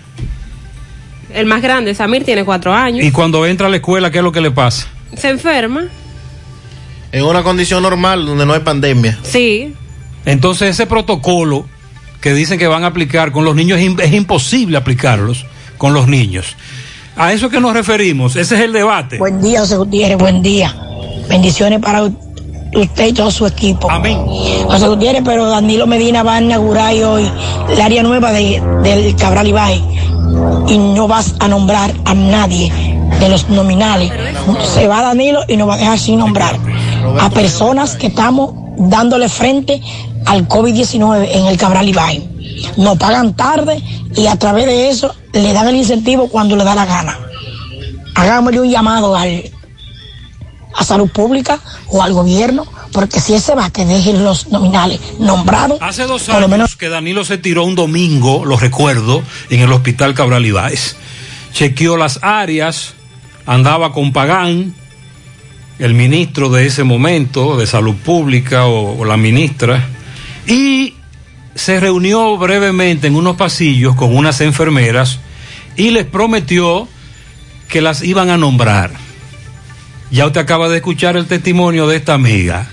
El 1.33 1.47
más 1.47 1.61
grande, 1.63 1.95
Samir, 1.95 2.25
tiene 2.25 2.45
cuatro 2.45 2.73
años. 2.73 3.05
Y 3.05 3.11
cuando 3.11 3.45
entra 3.47 3.67
a 3.67 3.71
la 3.71 3.77
escuela, 3.77 4.11
¿qué 4.11 4.19
es 4.19 4.25
lo 4.25 4.33
que 4.33 4.41
le 4.41 4.51
pasa? 4.51 4.87
Se 5.17 5.29
enferma. 5.29 5.85
En 7.13 7.25
una 7.25 7.43
condición 7.43 7.83
normal 7.83 8.25
donde 8.27 8.47
no 8.47 8.53
hay 8.53 8.61
pandemia. 8.61 9.19
Sí. 9.23 9.75
Entonces 10.25 10.71
ese 10.71 10.87
protocolo 10.87 11.67
que 12.21 12.33
dicen 12.33 12.59
que 12.59 12.67
van 12.67 12.85
a 12.85 12.89
aplicar 12.89 13.33
con 13.33 13.45
los 13.45 13.55
niños, 13.55 13.79
es 13.79 13.87
im- 13.87 14.01
es 14.01 14.13
imposible 14.13 14.77
aplicarlos 14.77 15.47
con 15.79 15.93
los 15.95 16.09
niños. 16.09 16.57
A 17.17 17.33
eso 17.33 17.49
que 17.49 17.61
nos 17.61 17.73
referimos, 17.73 18.37
ese 18.37 18.57
es 18.57 18.61
el 18.63 18.73
debate. 18.73 19.19
Buen 19.19 19.41
día, 19.41 19.61
José 19.61 19.77
Gutiérrez, 19.77 20.19
buen 20.19 20.43
día. 20.43 20.75
Bendiciones 21.29 21.81
para 21.81 22.05
u- 22.05 22.26
usted 22.81 23.09
y 23.09 23.13
todo 23.13 23.31
su 23.31 23.47
equipo. 23.47 23.91
Amén. 23.91 24.19
José 24.67 24.89
Gutiérrez, 24.89 25.23
pero 25.25 25.47
Danilo 25.47 25.87
Medina 25.87 26.23
va 26.23 26.37
a 26.37 26.41
inaugurar 26.41 26.95
hoy 27.05 27.31
el 27.71 27.81
área 27.81 28.03
nueva 28.03 28.33
de, 28.33 28.63
del 28.83 29.17
Cabral 29.17 29.49
Ibai 29.49 29.83
y 30.69 30.79
no 30.79 31.09
vas 31.09 31.35
a 31.39 31.49
nombrar 31.49 31.95
a 32.05 32.15
nadie 32.15 32.73
de 33.21 33.29
los 33.29 33.49
nominales. 33.49 34.13
Se 34.75 34.87
va 34.87 35.03
Danilo 35.03 35.41
y 35.49 35.57
nos 35.57 35.69
va 35.69 35.75
a 35.75 35.79
dejar 35.79 35.99
sin 35.99 36.19
nombrar 36.19 36.59
a 37.21 37.31
personas 37.31 37.97
que 37.97 38.09
estamos 38.09 38.53
dándole 38.77 39.29
frente 39.29 39.81
al 40.27 40.47
COVID-19 40.49 41.29
en 41.33 41.47
el 41.47 41.57
Cabral 41.57 41.89
Ibai. 41.89 42.29
Nos 42.77 42.99
pagan 42.99 43.35
tarde 43.35 43.83
y 44.15 44.27
a 44.27 44.37
través 44.37 44.67
de 44.67 44.89
eso 44.89 45.15
le 45.33 45.53
dan 45.53 45.69
el 45.69 45.77
incentivo 45.77 46.29
cuando 46.29 46.57
le 46.57 46.65
da 46.65 46.75
la 46.75 46.85
gana. 46.85 47.19
Hagámosle 48.15 48.61
un 48.61 48.71
llamado 48.71 49.15
al, 49.15 49.45
a 50.77 50.85
salud 50.85 51.09
pública 51.11 51.61
o 51.89 52.03
al 52.03 52.13
gobierno, 52.13 52.67
porque 52.93 53.21
si 53.21 53.35
ese 53.35 53.55
va, 53.55 53.71
que 53.71 53.85
dejen 53.85 54.23
los 54.23 54.49
nominales 54.49 55.01
nombrados. 55.19 55.79
Hace 55.81 56.05
dos 56.05 56.23
por 56.23 56.35
lo 56.35 56.39
años 56.39 56.51
menos 56.51 56.77
que 56.77 56.89
Danilo 56.89 57.25
se 57.25 57.39
tiró 57.39 57.65
un 57.65 57.75
domingo, 57.75 58.45
lo 58.45 58.57
recuerdo, 58.57 59.23
en 59.51 59.61
el 59.61 59.73
hospital 59.73 60.15
Cabral 60.15 60.45
Ibáez. 60.45 60.97
Chequeó 61.53 61.97
las 61.97 62.21
áreas, 62.23 62.95
andaba 63.47 63.93
con 63.93 64.13
Pagán, 64.13 64.75
el 65.79 65.95
ministro 65.95 66.51
de 66.51 66.67
ese 66.67 66.85
momento, 66.85 67.57
de 67.57 67.67
salud 67.67 67.95
pública, 67.95 68.67
o, 68.67 68.99
o 68.99 69.05
la 69.05 69.17
ministra, 69.17 69.89
y 70.47 70.95
se 71.55 71.81
reunió 71.81 72.37
brevemente 72.37 73.07
en 73.07 73.17
unos 73.17 73.37
pasillos 73.37 73.97
con 73.97 74.15
unas 74.15 74.41
enfermeras 74.43 75.21
y 75.77 75.91
les 75.91 76.05
prometió 76.05 76.87
que 77.69 77.81
las 77.81 78.03
iban 78.03 78.31
a 78.31 78.37
nombrar. 78.37 79.06
Ya 80.11 80.27
usted 80.27 80.41
acaba 80.41 80.69
de 80.69 80.77
escuchar 80.77 81.17
el 81.17 81.27
testimonio 81.27 81.87
de 81.89 81.97
esta 81.97 82.15
amiga. 82.15 82.67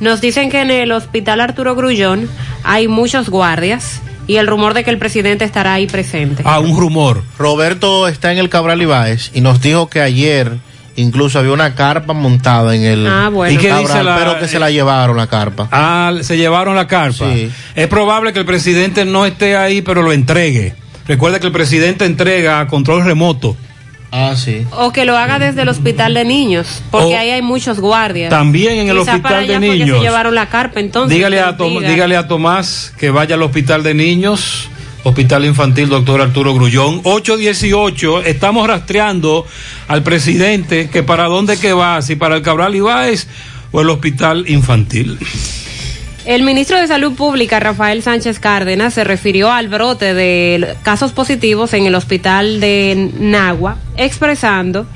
Nos 0.00 0.20
dicen 0.20 0.50
que 0.50 0.60
en 0.60 0.70
el 0.70 0.92
hospital 0.92 1.40
Arturo 1.40 1.74
Grullón 1.74 2.28
hay 2.64 2.88
muchos 2.88 3.28
guardias 3.28 4.00
y 4.26 4.36
el 4.36 4.46
rumor 4.46 4.74
de 4.74 4.84
que 4.84 4.90
el 4.90 4.98
presidente 4.98 5.44
estará 5.44 5.74
ahí 5.74 5.86
presente. 5.86 6.42
Ah, 6.46 6.60
un 6.60 6.78
rumor. 6.78 7.22
Roberto 7.38 8.06
está 8.08 8.32
en 8.32 8.38
el 8.38 8.48
Cabral 8.48 8.80
Ibáez 8.80 9.30
y 9.34 9.40
nos 9.40 9.60
dijo 9.60 9.88
que 9.88 10.00
ayer 10.00 10.58
incluso 10.96 11.38
había 11.38 11.52
una 11.52 11.74
carpa 11.74 12.12
montada 12.12 12.74
en 12.74 12.82
el 12.82 13.06
Ah, 13.06 13.28
bueno. 13.32 13.54
¿Y 13.54 13.58
qué 13.58 13.68
Cabral, 13.68 13.86
dice 13.86 14.02
la- 14.04 14.16
pero 14.16 14.38
que 14.38 14.48
se 14.48 14.58
la 14.58 14.70
llevaron 14.70 15.16
la 15.16 15.26
carpa. 15.26 15.68
Ah, 15.72 16.12
se 16.22 16.36
llevaron 16.36 16.74
la 16.76 16.86
carpa. 16.86 17.32
Sí. 17.32 17.50
Es 17.74 17.86
probable 17.88 18.32
que 18.32 18.38
el 18.40 18.46
presidente 18.46 19.04
no 19.04 19.26
esté 19.26 19.56
ahí, 19.56 19.82
pero 19.82 20.02
lo 20.02 20.12
entregue. 20.12 20.74
Recuerda 21.06 21.40
que 21.40 21.46
el 21.46 21.52
presidente 21.52 22.04
entrega 22.04 22.60
a 22.60 22.66
control 22.66 23.04
remoto. 23.04 23.56
Ah, 24.10 24.34
sí. 24.36 24.66
O 24.72 24.90
que 24.92 25.04
lo 25.04 25.16
haga 25.18 25.38
desde 25.38 25.62
el 25.62 25.68
hospital 25.68 26.14
de 26.14 26.24
niños, 26.24 26.82
porque 26.90 27.14
O- 27.14 27.18
ahí 27.18 27.30
hay 27.30 27.42
muchos 27.42 27.78
guardias. 27.78 28.30
También 28.30 28.78
en 28.78 28.88
el 28.88 28.98
Quizá 28.98 29.12
hospital 29.16 29.46
de 29.46 29.60
niños. 29.60 29.98
se 29.98 30.04
llevaron 30.04 30.34
la 30.34 30.48
carpa, 30.48 30.80
entonces. 30.80 31.14
dígale, 31.14 31.40
a 31.40 31.56
Tom- 31.58 31.78
dígale 31.84 32.16
a 32.16 32.26
Tomás 32.26 32.92
que 32.98 33.10
vaya 33.10 33.34
al 33.34 33.42
hospital 33.42 33.82
de 33.82 33.92
niños, 33.92 34.70
hospital 35.04 35.44
infantil 35.44 35.90
doctor 35.90 36.22
Arturo 36.22 36.54
Grullón. 36.54 37.00
818, 37.04 38.22
estamos 38.22 38.66
rastreando 38.66 39.46
al 39.88 40.02
presidente 40.02 40.88
que 40.88 41.02
para 41.02 41.24
dónde 41.24 41.58
que 41.58 41.74
va, 41.74 42.00
si 42.00 42.16
para 42.16 42.36
el 42.36 42.42
Cabral 42.42 42.74
Ibáez 42.74 43.26
o 43.72 43.82
el 43.82 43.90
hospital 43.90 44.44
infantil. 44.48 45.18
El 46.28 46.42
ministro 46.42 46.78
de 46.78 46.86
Salud 46.86 47.14
Pública, 47.14 47.58
Rafael 47.58 48.02
Sánchez 48.02 48.38
Cárdenas, 48.38 48.92
se 48.92 49.02
refirió 49.02 49.50
al 49.50 49.68
brote 49.68 50.12
de 50.12 50.76
casos 50.82 51.12
positivos 51.12 51.72
en 51.72 51.86
el 51.86 51.94
hospital 51.94 52.60
de 52.60 53.12
Nagua, 53.18 53.78
expresando 53.96 54.86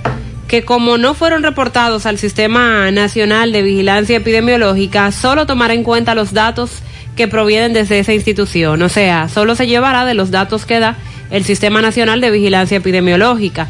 que 0.46 0.62
como 0.62 0.98
no 0.98 1.14
fueron 1.14 1.42
reportados 1.42 2.04
al 2.04 2.18
Sistema 2.18 2.90
Nacional 2.90 3.50
de 3.50 3.62
Vigilancia 3.62 4.18
Epidemiológica, 4.18 5.10
solo 5.10 5.46
tomará 5.46 5.72
en 5.72 5.84
cuenta 5.84 6.14
los 6.14 6.34
datos 6.34 6.82
que 7.16 7.28
provienen 7.28 7.72
desde 7.72 7.98
esa 7.98 8.12
institución. 8.12 8.82
O 8.82 8.90
sea, 8.90 9.30
solo 9.30 9.54
se 9.54 9.66
llevará 9.66 10.04
de 10.04 10.12
los 10.12 10.30
datos 10.30 10.66
que 10.66 10.80
da 10.80 10.98
el 11.30 11.44
Sistema 11.44 11.80
Nacional 11.80 12.20
de 12.20 12.30
Vigilancia 12.30 12.76
Epidemiológica. 12.76 13.68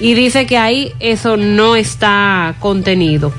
Y 0.00 0.14
dice 0.14 0.46
que 0.46 0.58
ahí 0.58 0.92
eso 0.98 1.36
no 1.36 1.76
está 1.76 2.56
contenido 2.58 3.32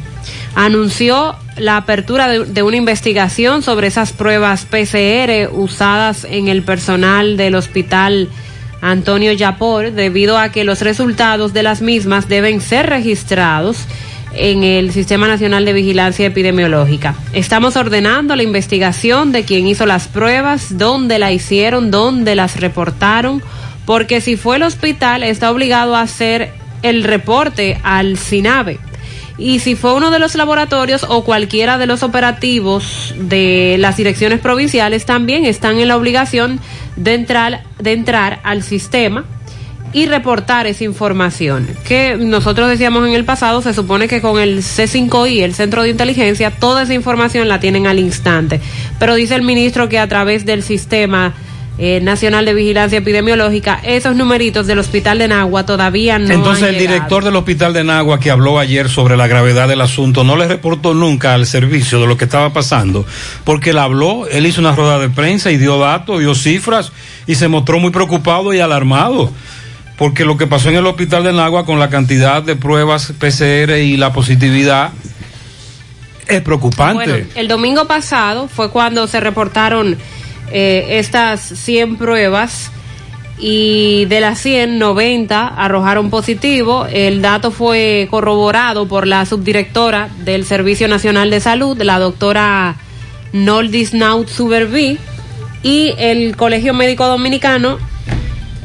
anunció 0.56 1.36
la 1.60 1.78
apertura 1.78 2.28
de, 2.28 2.64
una 2.64 2.78
investigación 2.78 3.62
sobre 3.62 3.88
esas 3.88 4.14
pruebas 4.14 4.66
PCR 4.66 5.50
usadas 5.52 6.26
en 6.30 6.48
el 6.48 6.64
personal 6.64 7.38
del 7.38 7.56
hospital 7.56 8.30
Antonio 8.82 9.34
Yapor, 9.34 9.92
debido 9.92 10.38
a 10.38 10.50
que 10.50 10.64
los 10.64 10.82
resultados 10.82 11.54
de 11.54 11.64
las 11.64 11.82
mismas 11.82 12.30
deben 12.30 12.62
ser 12.62 12.88
registrados 12.90 13.86
en 14.34 14.64
el 14.64 14.92
Sistema 14.92 15.28
Nacional 15.28 15.66
de 15.66 15.74
Vigilancia 15.74 16.26
Epidemiológica. 16.26 17.16
Estamos 17.34 17.76
ordenando 17.76 18.36
la 18.36 18.44
investigación 18.44 19.32
de 19.32 19.44
quién 19.44 19.68
hizo 19.68 19.86
las 19.86 20.08
pruebas, 20.08 20.78
dónde 20.78 21.20
la 21.20 21.32
hicieron, 21.32 21.92
dónde 21.92 22.36
las 22.36 22.60
reportaron, 22.60 23.42
porque 23.86 24.22
si 24.22 24.38
fue 24.38 24.58
el 24.58 24.64
hospital 24.64 25.24
está 25.24 25.52
obligado 25.52 25.96
a 25.96 26.02
hacer 26.02 26.52
el 26.84 27.04
reporte 27.04 27.80
al 27.84 28.18
SINAVE. 28.18 28.80
Y 29.40 29.60
si 29.60 29.76
fue 29.76 29.94
uno 29.94 30.12
de 30.12 30.20
los 30.20 30.36
laboratorios 30.36 31.06
o 31.08 31.24
cualquiera 31.24 31.78
de 31.78 31.88
los 31.88 32.04
operativos 32.04 33.16
de 33.18 33.78
las 33.80 33.96
direcciones 33.96 34.42
provinciales, 34.42 35.06
también 35.06 35.46
están 35.46 35.80
en 35.80 35.88
la 35.88 35.96
obligación 35.96 36.60
de 36.98 37.14
entrar, 37.14 37.64
de 37.80 37.94
entrar 37.94 38.42
al 38.44 38.64
sistema 38.64 39.24
y 39.94 40.06
reportar 40.06 40.68
esa 40.68 40.84
información. 40.84 41.68
Que 41.88 42.18
nosotros 42.18 42.70
decíamos 42.70 43.08
en 43.08 43.14
el 43.14 43.26
pasado, 43.26 43.62
se 43.62 43.74
supone 43.74 44.08
que 44.08 44.22
con 44.22 44.40
el 44.40 44.60
C5I, 44.60 45.42
el 45.42 45.56
Centro 45.56 45.84
de 45.84 45.90
Inteligencia, 45.90 46.52
toda 46.52 46.84
esa 46.84 46.94
información 46.94 47.48
la 47.48 47.60
tienen 47.60 47.88
al 47.88 47.98
instante. 47.98 48.60
Pero 49.00 49.16
dice 49.16 49.36
el 49.36 49.42
ministro 49.42 49.90
que 49.90 50.00
a 50.00 50.08
través 50.08 50.46
del 50.46 50.64
sistema 50.64 51.34
eh, 51.82 52.02
nacional 52.02 52.44
de 52.44 52.54
vigilancia 52.54 52.98
epidemiológica, 52.98 53.80
esos 53.84 54.14
numeritos 54.14 54.68
del 54.68 54.80
hospital 54.80 55.18
de 55.18 55.30
Nagua 55.30 55.66
todavía 55.66 56.20
no 56.20 56.30
Entonces 56.34 56.64
han 56.64 56.70
el 56.70 56.76
llegado. 56.76 56.94
director 56.96 57.24
del 57.24 57.36
hospital 57.38 57.72
de 57.72 57.86
Nagua 57.86 58.20
que 58.20 58.30
habló 58.32 58.60
ayer 58.60 58.90
sobre 58.90 59.16
la 59.16 59.28
gravedad 59.28 59.70
del 59.70 59.80
asunto 59.80 60.26
no 60.26 60.36
le 60.36 60.46
reportó 60.50 60.94
nunca 60.94 61.34
al 61.34 61.46
servicio 61.46 62.02
de 62.02 62.08
lo 62.08 62.18
que 62.18 62.26
estaba 62.26 62.52
pasando, 62.52 63.06
porque 63.46 63.70
él 63.70 63.78
habló, 63.78 64.28
él 64.28 64.46
hizo 64.46 64.60
una 64.60 64.76
rueda 64.76 65.00
de 65.00 65.08
prensa 65.08 65.52
y 65.52 65.58
dio 65.58 65.80
datos, 65.80 66.20
dio 66.20 66.36
cifras 66.36 66.92
y 67.28 67.36
se 67.36 67.48
mostró 67.48 67.80
muy 67.80 67.92
preocupado 67.92 68.54
y 68.54 68.60
alarmado, 68.60 69.32
porque 69.98 70.26
lo 70.26 70.36
que 70.36 70.48
pasó 70.48 70.68
en 70.68 70.76
el 70.76 70.86
hospital 70.86 71.24
de 71.24 71.32
Nagua 71.32 71.66
con 71.66 71.80
la 71.80 71.90
cantidad 71.90 72.44
de 72.44 72.58
pruebas 72.58 73.14
PCR 73.18 73.78
y 73.78 73.96
la 73.96 74.12
positividad 74.12 74.92
es 76.28 76.42
preocupante. 76.42 77.10
Bueno, 77.10 77.28
el 77.36 77.48
domingo 77.48 77.88
pasado 77.88 78.50
fue 78.50 78.70
cuando 78.70 79.08
se 79.08 79.22
reportaron 79.22 79.98
eh, 80.52 81.00
estas 81.00 81.42
100 81.42 81.98
pruebas 81.98 82.72
y 83.38 84.06
de 84.06 84.20
las 84.22 84.40
100, 84.40 84.78
90 84.80 85.48
arrojaron 85.48 86.10
positivo. 86.10 86.86
El 86.92 87.22
dato 87.22 87.52
fue 87.52 88.08
corroborado 88.12 88.88
por 88.88 89.08
la 89.08 89.26
subdirectora 89.26 90.10
del 90.26 90.46
Servicio 90.46 90.88
Nacional 90.88 91.30
de 91.30 91.40
Salud, 91.40 91.82
la 91.82 92.00
doctora 92.00 92.76
Noldis 93.32 93.94
Naut 93.94 94.28
Suberví, 94.28 94.98
y 95.64 95.94
el 95.98 96.36
Colegio 96.36 96.74
Médico 96.74 97.06
Dominicano 97.08 97.78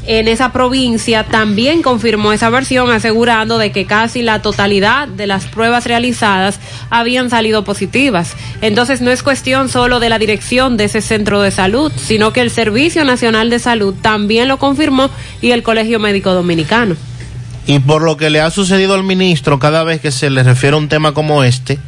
en 0.07 0.29
esa 0.29 0.53
provincia 0.53 1.25
también 1.25 1.83
confirmó 1.83 2.33
esa 2.33 2.51
versión 2.51 2.91
asegurando 2.91 3.59
de 3.59 3.73
que 3.73 3.87
casi 3.87 4.23
la 4.23 4.43
totalidad 4.43 5.09
de 5.09 5.27
las 5.27 5.47
pruebas 5.47 5.87
realizadas 5.87 6.61
habían 6.91 7.31
salido 7.31 7.65
positivas. 7.65 8.35
Entonces 8.61 9.01
no 9.01 9.11
es 9.11 9.23
cuestión 9.23 9.69
solo 9.69 10.01
de 10.01 10.09
la 10.09 10.19
dirección 10.19 10.77
de 10.77 10.85
ese 10.85 11.01
centro 11.01 11.41
de 11.43 11.51
salud, 11.51 11.91
sino 11.97 12.33
que 12.33 12.41
el 12.43 12.51
Servicio 12.51 13.05
Nacional 13.05 13.51
de 13.51 13.59
Salud 13.59 13.95
también 14.03 14.49
lo 14.49 14.59
confirmó 14.59 15.11
y 15.41 15.53
el 15.53 15.63
Colegio 15.63 15.99
Médico 15.99 16.33
Dominicano. 16.35 16.97
Y 17.67 17.79
por 17.79 18.03
lo 18.03 18.19
que 18.19 18.29
le 18.29 18.43
ha 18.43 18.51
sucedido 18.51 18.95
al 18.95 19.05
ministro 19.05 19.59
cada 19.59 19.85
vez 19.85 20.01
que 20.01 20.11
se 20.11 20.29
le 20.29 20.43
refiere 20.43 20.75
a 20.77 20.79
un 20.79 20.89
tema 20.91 21.15
como 21.15 21.45
este, 21.45 21.79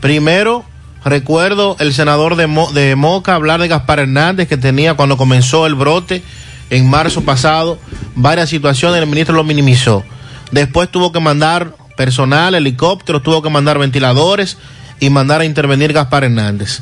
primero 0.00 0.64
recuerdo 1.04 1.76
el 1.80 1.92
senador 1.94 2.34
de, 2.36 2.46
Mo- 2.46 2.72
de 2.72 2.96
Moca 2.96 3.34
hablar 3.34 3.60
de 3.60 3.68
Gaspar 3.68 4.00
Hernández 4.00 4.48
que 4.48 4.56
tenía 4.56 4.94
cuando 4.94 5.16
comenzó 5.16 5.66
el 5.66 5.74
brote 5.74 6.22
en 6.70 6.88
marzo 6.88 7.22
pasado 7.22 7.78
varias 8.14 8.48
situaciones, 8.48 9.00
el 9.00 9.06
ministro 9.06 9.34
lo 9.34 9.44
minimizó. 9.44 10.04
Después 10.50 10.88
tuvo 10.90 11.12
que 11.12 11.20
mandar 11.20 11.76
personal, 11.96 12.54
helicópteros, 12.54 13.22
tuvo 13.22 13.42
que 13.42 13.50
mandar 13.50 13.78
ventiladores 13.78 14.56
y 15.00 15.10
mandar 15.10 15.40
a 15.40 15.44
intervenir 15.44 15.92
Gaspar 15.92 16.24
Hernández. 16.24 16.80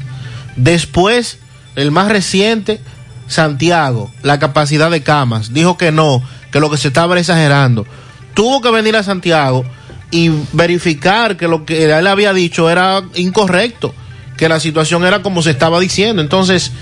Después, 0.57 1.39
el 1.77 1.91
más 1.91 2.09
reciente, 2.09 2.81
Santiago, 3.27 4.11
la 4.23 4.39
capacidad 4.39 4.91
de 4.91 5.03
camas, 5.03 5.53
dijo 5.53 5.77
que 5.77 5.93
no, 5.93 6.23
que 6.51 6.61
lo 6.61 6.71
que 6.71 6.77
se 6.77 6.89
estaba 6.89 7.15
era 7.15 7.21
exagerando. 7.21 7.87
Tuvo 8.35 8.61
que 8.61 8.71
venir 8.71 8.97
a 8.97 9.03
Santiago 9.03 9.65
y 10.11 10.31
verificar 10.53 11.37
que 11.37 11.49
lo 11.49 11.65
que 11.65 11.85
él 11.85 12.07
había 12.07 12.33
dicho 12.33 12.69
era 12.69 13.03
incorrecto, 13.15 13.95
que 14.37 14.49
la 14.49 14.61
situación 14.61 15.05
era 15.05 15.23
como 15.23 15.43
se 15.43 15.51
estaba 15.51 15.81
diciendo. 15.81 16.21
Entonces, 16.23 16.73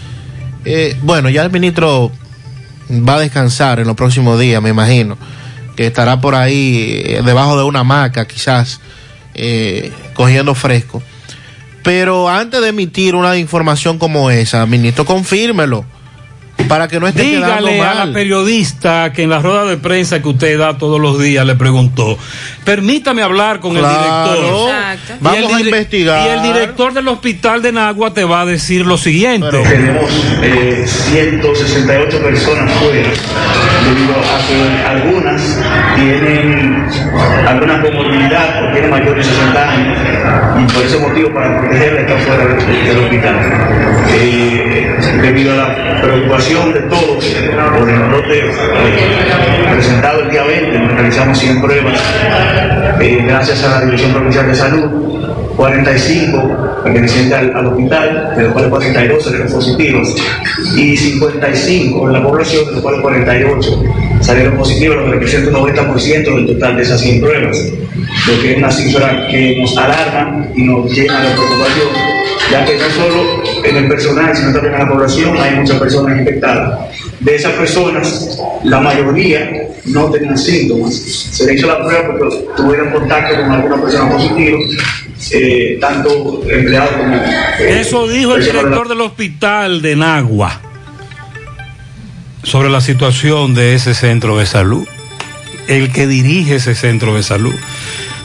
Eh, 0.64 0.94
bueno, 1.02 1.30
ya 1.30 1.42
el 1.42 1.50
ministro 1.50 2.12
va 2.90 3.16
a 3.16 3.20
descansar 3.20 3.80
en 3.80 3.86
los 3.86 3.96
próximos 3.96 4.38
días, 4.38 4.62
me 4.62 4.70
imagino, 4.70 5.16
que 5.76 5.86
estará 5.86 6.20
por 6.20 6.34
ahí 6.34 7.02
eh, 7.04 7.22
debajo 7.24 7.56
de 7.56 7.64
una 7.64 7.80
hamaca, 7.80 8.26
quizás, 8.26 8.80
eh, 9.34 9.92
cogiendo 10.14 10.54
fresco. 10.54 11.02
Pero 11.82 12.28
antes 12.28 12.60
de 12.60 12.68
emitir 12.68 13.14
una 13.14 13.36
información 13.36 13.98
como 13.98 14.30
esa, 14.30 14.66
ministro, 14.66 15.04
confírmelo 15.04 15.84
para 16.68 16.88
que 16.88 17.00
no 17.00 17.06
esté 17.06 17.22
quedando 17.22 17.66
Dígale 17.68 17.82
a 17.82 18.06
la 18.06 18.12
periodista 18.12 19.12
que 19.12 19.22
en 19.22 19.30
la 19.30 19.38
rueda 19.40 19.64
de 19.64 19.76
prensa 19.76 20.20
que 20.22 20.28
usted 20.28 20.58
da 20.58 20.78
todos 20.78 21.00
los 21.00 21.18
días 21.18 21.46
le 21.46 21.54
preguntó, 21.56 22.18
permítame 22.64 23.22
hablar 23.22 23.60
con 23.60 23.74
Claro. 23.74 23.88
el 23.88 24.36
director. 24.38 24.68
Exacto. 24.68 25.14
Vamos 25.20 25.52
a 25.54 25.60
investigar. 25.60 26.26
Y 26.26 26.30
el 26.30 26.42
director 26.54 26.92
del 26.92 27.08
hospital 27.08 27.62
de 27.62 27.72
Nagua 27.72 28.12
te 28.12 28.24
va 28.24 28.42
a 28.42 28.46
decir 28.46 28.86
lo 28.86 28.98
siguiente. 28.98 29.48
Tenemos 29.50 30.10
eh, 30.42 30.84
168 30.86 32.22
personas 32.22 32.72
fuera, 32.74 33.08
debido 33.84 34.14
a 34.14 34.38
que 34.46 34.86
algunas 34.88 35.62
tienen 35.96 36.86
alguna 37.48 37.82
comorbilidad 37.82 38.64
o 38.64 38.72
tienen 38.72 38.90
mayores 38.90 39.26
de 39.26 39.32
60 39.32 39.72
años, 39.72 39.98
y 40.58 40.72
por 40.72 40.84
ese 40.84 40.98
motivo, 40.98 41.32
para 41.32 41.60
protegerla, 41.60 42.00
están 42.00 42.18
fuera 42.18 42.46
del, 42.46 42.98
hospital. 42.98 43.34
Eh, 44.12 44.96
debido 45.22 45.52
a 45.52 45.56
la 45.56 46.00
preocupación 46.00 46.72
de 46.72 46.80
todos 46.82 47.24
por 47.78 47.88
el 47.88 47.98
brote 48.00 48.38
eh, 48.38 49.68
presentado 49.72 50.22
el 50.22 50.30
día 50.30 50.44
20, 50.44 50.78
nos 50.78 50.92
realizamos 50.92 51.38
100 51.38 51.60
pruebas, 51.60 52.00
eh, 53.00 53.24
gracias 53.26 53.64
a 53.64 53.78
la 53.78 53.84
Dirección 53.84 54.12
Provincial 54.12 54.46
de 54.46 54.54
Salud. 54.54 55.29
45 55.60 56.82
pertenecientes 56.82 57.34
al, 57.34 57.54
al 57.54 57.66
hospital, 57.66 58.32
de 58.34 58.44
los 58.44 58.52
cuales 58.52 58.70
42 58.70 59.22
salieron 59.22 59.48
positivos, 59.52 60.16
y 60.74 60.96
55 60.96 62.06
en 62.06 62.12
la 62.14 62.22
población, 62.22 62.64
de 62.64 62.72
los 62.72 62.80
cuales 62.80 63.02
48 63.02 63.84
salieron 64.22 64.56
positivos, 64.56 64.96
lo 64.96 65.04
que 65.04 65.10
representa 65.10 65.50
un 65.50 65.66
90% 65.66 66.34
del 66.34 66.46
total 66.46 66.76
de 66.76 66.82
esas 66.82 66.98
100 67.02 67.20
pruebas, 67.20 67.58
lo 68.26 68.40
que 68.40 68.52
es 68.52 68.56
una 68.56 68.70
cifra 68.70 69.28
que 69.28 69.58
nos 69.60 69.76
alarma 69.76 70.46
y 70.56 70.62
nos 70.62 70.90
llena 70.90 71.20
de 71.20 71.34
preocupación, 71.34 71.88
ya 72.50 72.64
que 72.64 72.78
no 72.78 72.90
solo 72.96 73.42
en 73.62 73.76
el 73.76 73.86
personal, 73.88 74.34
sino 74.34 74.52
también 74.54 74.72
en 74.72 74.80
la 74.80 74.88
población 74.88 75.36
hay 75.38 75.56
muchas 75.56 75.78
personas 75.78 76.18
infectadas. 76.18 76.88
De 77.20 77.34
esas 77.34 77.52
personas, 77.52 78.42
la 78.64 78.80
mayoría 78.80 79.59
no 79.86 80.10
tenían 80.10 80.36
síntomas. 80.36 80.94
Se 80.94 81.46
le 81.46 81.54
hizo 81.54 81.66
la 81.66 81.78
prueba 81.82 82.16
porque 82.18 82.46
tuvieron 82.56 82.90
contacto 82.90 83.36
con 83.36 83.52
alguna 83.52 83.82
persona 83.82 84.10
positiva, 84.10 84.58
eh, 85.32 85.78
tanto 85.80 86.42
empleados 86.48 86.90
como... 86.96 87.14
eh, 87.16 87.80
Eso 87.80 88.06
dijo 88.08 88.36
el 88.36 88.44
director 88.44 88.88
del 88.88 89.00
hospital 89.00 89.82
de 89.82 89.96
Nagua 89.96 90.60
sobre 92.42 92.70
la 92.70 92.80
situación 92.80 93.54
de 93.54 93.74
ese 93.74 93.94
centro 93.94 94.38
de 94.38 94.46
salud, 94.46 94.86
el 95.68 95.92
que 95.92 96.06
dirige 96.06 96.56
ese 96.56 96.74
centro 96.74 97.14
de 97.14 97.22
salud. 97.22 97.54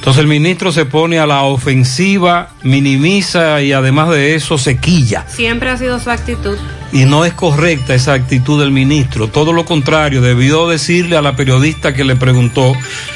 Entonces 0.06 0.22
el 0.22 0.28
ministro 0.28 0.72
se 0.72 0.86
pone 0.86 1.18
a 1.18 1.26
la 1.26 1.42
ofensiva, 1.42 2.50
minimiza 2.62 3.64
y 3.64 3.74
además 3.74 4.10
de 4.10 4.36
eso 4.36 4.60
se 4.60 4.78
quilla. 4.78 5.26
Siempre 5.28 5.72
ha 5.72 5.78
sido 5.78 6.00
su 6.00 6.12
actitud. 6.12 6.60
Y 6.92 7.06
no 7.06 7.26
es 7.26 7.34
correcta 7.34 7.96
esa 7.96 8.14
actitud 8.14 8.60
del 8.60 8.70
ministro. 8.70 9.30
Todo 9.30 9.52
lo 9.52 9.66
contrario, 9.66 10.22
debió 10.22 10.70
decirle 10.70 11.18
a 11.18 11.24
la 11.24 11.36
periodista 11.36 11.96
que 11.96 12.04
le 12.04 12.16
preguntó, 12.16 12.74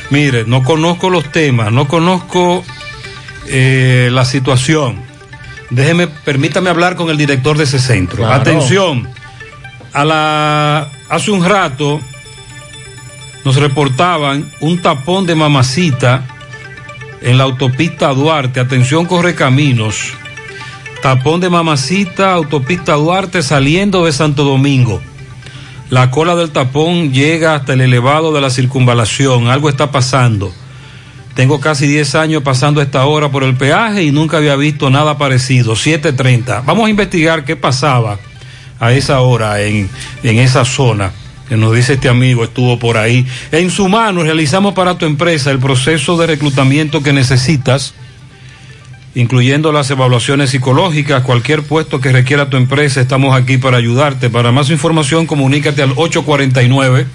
mire, 0.10 0.46
no 0.48 0.64
conozco 0.64 1.12
los 1.12 1.32
temas, 1.32 1.72
no 1.72 1.88
conozco 1.88 2.64
eh, 3.46 4.10
la 4.12 4.26
situación. 4.26 5.00
Déjeme, 5.70 6.08
permítame 6.08 6.72
hablar 6.72 6.96
con 6.96 7.12
el 7.12 7.18
director 7.18 7.56
de 7.56 7.66
ese 7.66 7.78
centro. 7.78 8.24
Claro. 8.24 8.34
Atención, 8.34 9.08
a 9.94 10.04
la, 10.04 10.90
hace 11.08 11.30
un 11.30 11.46
rato 11.46 12.02
nos 13.46 13.58
reportaban 13.58 14.52
un 14.60 14.82
tapón 14.82 15.28
de 15.28 15.36
mamacita 15.36 16.26
en 17.22 17.38
la 17.38 17.46
autopista 17.46 18.10
Duarte. 18.10 18.60
Atención, 18.60 19.06
corre 19.06 19.36
caminos. 19.36 20.14
Tapón 21.02 21.40
de 21.40 21.50
Mamacita, 21.50 22.34
autopista 22.34 22.94
Duarte 22.94 23.42
saliendo 23.42 24.06
de 24.06 24.12
Santo 24.12 24.44
Domingo. 24.44 25.02
La 25.90 26.12
cola 26.12 26.36
del 26.36 26.52
tapón 26.52 27.14
llega 27.14 27.56
hasta 27.56 27.74
el 27.74 27.82
elevado 27.82 28.34
de 28.34 28.42
la 28.42 28.50
circunvalación. 28.50 29.48
Algo 29.48 29.70
está 29.70 29.92
pasando. 29.92 30.54
Tengo 31.34 31.60
casi 31.60 31.88
10 31.88 32.16
años 32.16 32.44
pasando 32.44 32.82
esta 32.82 33.06
hora 33.06 33.30
por 33.30 33.44
el 33.44 33.56
peaje 33.56 34.04
y 34.04 34.12
nunca 34.12 34.38
había 34.38 34.56
visto 34.56 34.90
nada 34.90 35.18
parecido. 35.18 35.74
7.30. 35.74 36.64
Vamos 36.66 36.88
a 36.88 36.90
investigar 36.90 37.46
qué 37.46 37.56
pasaba 37.56 38.20
a 38.80 38.92
esa 38.92 39.22
hora 39.22 39.62
en, 39.62 39.90
en 40.24 40.38
esa 40.40 40.66
zona. 40.66 41.12
Que 41.50 41.58
nos 41.58 41.76
dice 41.76 41.94
este 41.94 42.08
amigo, 42.08 42.44
estuvo 42.44 42.80
por 42.80 42.98
ahí. 42.98 43.26
En 43.52 43.72
su 43.72 43.90
mano 43.90 44.24
realizamos 44.24 44.74
para 44.76 44.98
tu 44.98 45.06
empresa 45.06 45.52
el 45.52 45.60
proceso 45.60 46.16
de 46.18 46.28
reclutamiento 46.28 47.04
que 47.04 47.12
necesitas 47.12 47.94
incluyendo 49.16 49.72
las 49.72 49.90
evaluaciones 49.90 50.52
psicológicas, 50.52 51.24
cualquier 51.24 51.64
puesto 51.64 52.00
que 52.00 52.12
requiera 52.12 52.50
tu 52.50 52.58
empresa, 52.58 53.02
estamos 53.02 53.36
aquí 53.36 53.58
para 53.58 53.78
ayudarte. 53.78 54.30
Para 54.30 54.52
más 54.52 54.70
información, 54.70 55.26
comunícate 55.26 55.82
al 55.82 55.92
849 55.96 57.08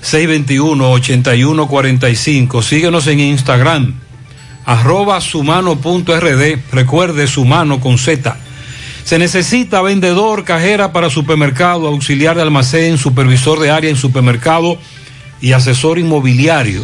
621 0.00 0.90
8145. 0.90 2.62
Síguenos 2.62 3.06
en 3.06 3.20
Instagram, 3.20 3.94
arroba 4.64 5.20
sumano.rd. 5.20 6.58
Recuerde 6.72 7.26
sumano 7.26 7.80
con 7.80 7.98
Z. 7.98 8.36
Se 9.04 9.18
necesita 9.18 9.82
vendedor, 9.82 10.44
cajera 10.44 10.92
para 10.92 11.10
supermercado, 11.10 11.88
auxiliar 11.88 12.36
de 12.36 12.42
almacén, 12.42 12.98
supervisor 12.98 13.58
de 13.58 13.70
área 13.70 13.90
en 13.90 13.96
supermercado 13.96 14.78
y 15.40 15.52
asesor 15.52 15.98
inmobiliario. 15.98 16.82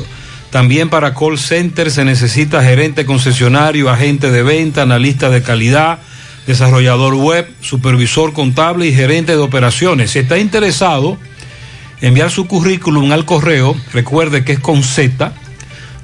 También 0.51 0.89
para 0.89 1.15
call 1.15 1.39
center 1.39 1.91
se 1.91 2.05
necesita 2.05 2.63
gerente 2.63 3.07
concesionario, 3.07 3.91
agente 3.91 4.31
de 4.31 4.43
venta, 4.43 4.83
analista 4.83 5.31
de 5.31 5.43
calidad, 5.43 6.01
desarrollador 6.47 7.15
web, 7.15 7.47
supervisor 7.61 8.33
contable 8.33 8.87
y 8.87 8.95
gerente 8.95 9.33
de 9.33 9.43
operaciones. 9.43 10.11
Si 10.11 10.21
está 10.21 10.39
interesado, 10.39 11.19
enviar 12.01 12.31
su 12.31 12.47
currículum 12.47 13.13
al 13.13 13.27
correo, 13.27 13.77
recuerde 13.93 14.45
que 14.45 14.53
es 14.53 14.59
con 14.59 14.83
Z, 14.83 15.33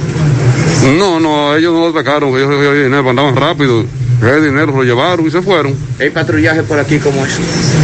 No, 0.98 1.20
no, 1.20 1.56
ellos 1.56 1.74
no 1.74 1.90
lo 1.90 2.00
atacaron, 2.00 2.30
ellos 2.30 2.48
recogieron 2.50 2.78
el 2.78 2.84
dinero, 2.86 3.10
andaban 3.10 3.36
rápido, 3.36 3.84
el 4.22 4.44
dinero 4.44 4.68
lo 4.68 4.84
llevaron 4.84 5.26
y 5.26 5.32
se 5.32 5.42
fueron. 5.42 5.74
¿Hay 6.00 6.10
patrullaje 6.12 6.62
por 6.64 6.80
aquí 6.80 7.00
como 7.00 7.26
es? 7.26 7.34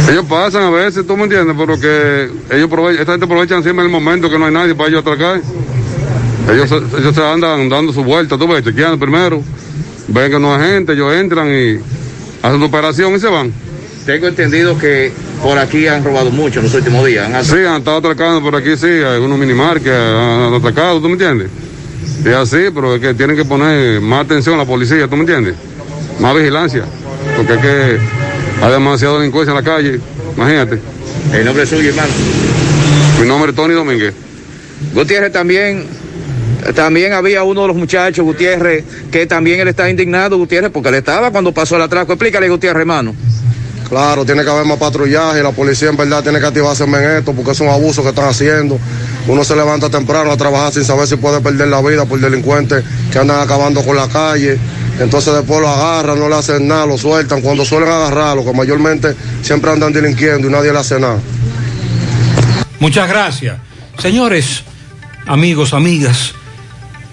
Ellos 0.08 0.24
pasan 0.28 0.62
a 0.62 0.70
veces, 0.70 1.04
tú 1.06 1.16
me 1.16 1.24
entiendes, 1.24 1.56
pero 1.58 1.78
que 1.78 2.28
ellos 2.52 2.66
aprovechan, 2.66 3.00
esta 3.00 3.12
gente 3.12 3.26
aprovechan 3.26 3.62
siempre 3.64 3.84
el 3.84 3.90
momento 3.90 4.30
que 4.30 4.38
no 4.38 4.46
hay 4.46 4.52
nadie 4.54 4.74
para 4.74 4.88
ellos 4.90 5.00
atracar. 5.00 5.40
Ellos, 6.52 6.68
se- 6.68 6.98
ellos 7.00 7.14
se 7.14 7.24
andan 7.24 7.68
dando 7.68 7.92
su 7.92 8.04
vuelta, 8.04 8.38
tú 8.38 8.46
ves, 8.46 8.62
chequeando 8.62 8.98
primero, 8.98 9.42
ven 10.08 10.30
que 10.30 10.38
no 10.38 10.54
hay 10.54 10.70
gente, 10.70 10.92
ellos 10.92 11.12
entran 11.14 11.48
y 11.48 11.78
hacen 12.42 12.58
su 12.60 12.64
operación 12.66 13.14
y 13.14 13.18
se 13.18 13.28
van. 13.28 13.52
Tengo 14.06 14.28
entendido 14.28 14.78
que 14.78 15.12
por 15.42 15.58
aquí 15.58 15.86
han 15.86 16.04
robado 16.04 16.30
mucho 16.30 16.60
en 16.60 16.66
los 16.66 16.74
últimos 16.74 17.06
días. 17.06 17.30
Han 17.32 17.44
Sí, 17.44 17.64
han 17.66 17.78
estado 17.78 17.98
atracando 17.98 18.42
por 18.42 18.54
aquí, 18.54 18.76
sí, 18.76 19.02
algunos 19.02 19.38
minimar 19.38 19.80
que 19.80 19.90
han 19.90 20.52
atracado, 20.54 21.00
¿tú 21.00 21.06
me 21.06 21.12
entiendes? 21.12 21.48
Y 22.24 22.28
así, 22.28 22.70
pero 22.74 22.94
es 22.94 23.00
que 23.00 23.14
tienen 23.14 23.36
que 23.36 23.44
poner 23.44 24.00
más 24.00 24.26
atención 24.26 24.56
a 24.56 24.58
la 24.58 24.64
policía, 24.66 25.08
¿tú 25.08 25.16
me 25.16 25.22
entiendes? 25.22 25.54
Más 26.20 26.36
vigilancia, 26.36 26.84
porque 27.36 27.54
es 27.54 27.58
que 27.60 27.98
hay 28.62 28.72
demasiada 28.72 29.18
delincuencia 29.18 29.50
en 29.50 29.56
la 29.56 29.62
calle, 29.62 30.00
imagínate. 30.36 30.78
El 31.32 31.44
nombre 31.46 31.66
suyo, 31.66 31.88
hermano. 31.88 32.12
Mi 33.20 33.26
nombre 33.26 33.50
es 33.50 33.56
Tony 33.56 33.74
Domínguez. 33.74 34.14
Gutiérrez 34.92 35.32
también, 35.32 35.86
también 36.74 37.14
había 37.14 37.42
uno 37.42 37.62
de 37.62 37.68
los 37.68 37.76
muchachos, 37.76 38.24
Gutiérrez, 38.24 38.84
que 39.10 39.26
también 39.26 39.60
él 39.60 39.68
está 39.68 39.88
indignado, 39.88 40.36
Gutiérrez, 40.36 40.70
porque 40.70 40.90
él 40.90 40.96
estaba 40.96 41.30
cuando 41.30 41.52
pasó 41.52 41.76
el 41.76 41.82
atraco. 41.82 42.12
Explícale, 42.12 42.48
Gutiérrez, 42.50 42.80
hermano. 42.80 43.14
Claro, 43.88 44.24
tiene 44.24 44.42
que 44.44 44.50
haber 44.50 44.64
más 44.64 44.78
patrullaje, 44.78 45.42
la 45.42 45.52
policía 45.52 45.90
en 45.90 45.96
verdad 45.96 46.22
tiene 46.22 46.40
que 46.40 46.46
activarse 46.46 46.84
en 46.84 46.94
esto 46.94 47.32
porque 47.32 47.50
es 47.52 47.60
un 47.60 47.68
abuso 47.68 48.02
que 48.02 48.08
están 48.08 48.28
haciendo. 48.28 48.78
Uno 49.28 49.44
se 49.44 49.54
levanta 49.54 49.90
temprano 49.90 50.30
a 50.32 50.36
trabajar 50.36 50.72
sin 50.72 50.84
saber 50.84 51.06
si 51.06 51.16
puede 51.16 51.40
perder 51.40 51.68
la 51.68 51.82
vida 51.82 52.04
por 52.06 52.18
delincuentes 52.18 52.82
que 53.12 53.18
andan 53.18 53.40
acabando 53.40 53.84
con 53.84 53.96
la 53.96 54.08
calle. 54.08 54.58
Entonces 54.98 55.34
después 55.34 55.60
lo 55.60 55.68
agarran, 55.68 56.18
no 56.18 56.28
le 56.28 56.36
hacen 56.36 56.66
nada, 56.66 56.86
lo 56.86 56.96
sueltan. 56.96 57.40
Cuando 57.42 57.64
suelen 57.64 57.88
agarrarlo, 57.88 58.44
que 58.44 58.52
mayormente 58.52 59.14
siempre 59.42 59.70
andan 59.70 59.92
delinquiendo 59.92 60.48
y 60.48 60.50
nadie 60.50 60.72
le 60.72 60.78
hace 60.78 60.98
nada. 60.98 61.18
Muchas 62.80 63.08
gracias. 63.08 63.56
Señores, 63.98 64.62
amigos, 65.26 65.74
amigas, 65.74 66.34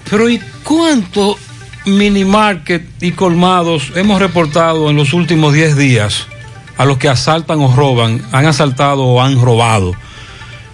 pero 0.10 0.30
¿y 0.30 0.42
cuánto 0.64 1.38
minimarket 1.86 2.84
y 3.02 3.12
colmados 3.12 3.92
hemos 3.96 4.20
reportado 4.20 4.90
en 4.90 4.96
los 4.96 5.14
últimos 5.14 5.54
10 5.54 5.78
días 5.78 6.28
a 6.82 6.86
los 6.86 6.98
que 6.98 7.10
asaltan 7.10 7.60
o 7.60 7.76
roban, 7.76 8.24
han 8.32 8.48
asaltado 8.48 9.04
o 9.04 9.22
han 9.22 9.40
robado? 9.40 9.94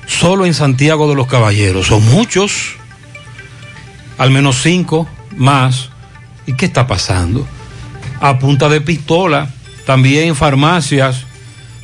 Solo 0.08 0.46
en 0.46 0.54
Santiago 0.54 1.10
de 1.10 1.16
los 1.16 1.28
Caballeros. 1.28 1.88
Son 1.88 2.02
muchos, 2.12 2.76
al 4.18 4.32
menos 4.32 4.62
cinco 4.64 5.06
más. 5.36 5.90
¿Y 6.46 6.54
qué 6.54 6.66
está 6.66 6.88
pasando? 6.88 7.46
A 8.22 8.40
punta 8.40 8.70
de 8.70 8.80
pistola, 8.80 9.50
también 9.86 10.38
farmacias, 10.38 11.26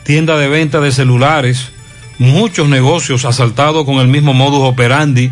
tienda 0.05 0.37
de 0.37 0.47
venta 0.47 0.79
de 0.79 0.93
celulares, 0.93 1.71
muchos 2.17 2.69
negocios 2.69 3.25
asaltados 3.25 3.83
con 3.83 3.95
el 3.95 4.07
mismo 4.07 4.33
modus 4.33 4.61
operandi. 4.61 5.31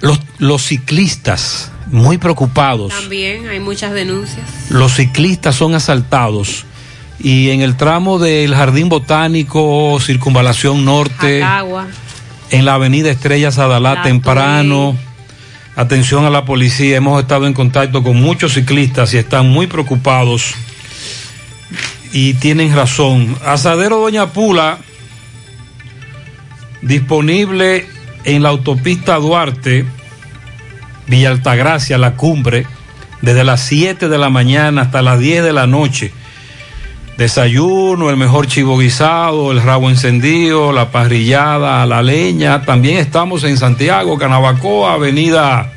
Los, 0.00 0.18
los 0.38 0.62
ciclistas, 0.62 1.70
muy 1.88 2.16
preocupados. 2.16 2.88
También 2.88 3.48
hay 3.48 3.60
muchas 3.60 3.92
denuncias. 3.92 4.48
Los 4.70 4.94
ciclistas 4.94 5.56
son 5.56 5.74
asaltados. 5.74 6.64
Y 7.22 7.50
en 7.50 7.60
el 7.60 7.76
tramo 7.76 8.18
del 8.18 8.54
Jardín 8.54 8.88
Botánico, 8.88 9.98
Circunvalación 10.00 10.84
Norte, 10.84 11.44
en 12.50 12.64
la 12.64 12.74
avenida 12.74 13.10
Estrella 13.10 13.52
Sadalá 13.52 13.94
La 13.94 14.02
temprano. 14.02 14.96
Atención 15.76 16.24
a 16.24 16.30
la 16.30 16.44
policía, 16.44 16.96
hemos 16.96 17.22
estado 17.22 17.46
en 17.46 17.54
contacto 17.54 18.02
con 18.02 18.20
muchos 18.20 18.54
ciclistas 18.54 19.14
y 19.14 19.18
están 19.18 19.48
muy 19.48 19.66
preocupados 19.66 20.54
y 22.12 22.34
tienen 22.34 22.74
razón. 22.74 23.36
Asadero 23.44 23.98
Doña 23.98 24.32
Pula, 24.32 24.78
disponible 26.82 27.86
en 28.24 28.42
la 28.42 28.50
autopista 28.50 29.16
Duarte, 29.16 29.86
Villa 31.06 31.30
Altagracia, 31.30 31.98
la 31.98 32.16
cumbre, 32.16 32.66
desde 33.22 33.44
las 33.44 33.62
7 33.62 34.08
de 34.08 34.18
la 34.18 34.28
mañana 34.28 34.82
hasta 34.82 35.02
las 35.02 35.18
10 35.18 35.42
de 35.42 35.52
la 35.52 35.66
noche. 35.66 36.12
Desayuno, 37.22 38.10
el 38.10 38.16
mejor 38.16 38.48
chivo 38.48 38.78
guisado, 38.78 39.52
el 39.52 39.62
rabo 39.62 39.88
encendido, 39.88 40.72
la 40.72 40.90
parrillada, 40.90 41.86
la 41.86 42.02
leña. 42.02 42.62
También 42.62 42.96
estamos 42.96 43.44
en 43.44 43.56
Santiago, 43.56 44.18
Canabacoa, 44.18 44.94
Avenida 44.94 45.70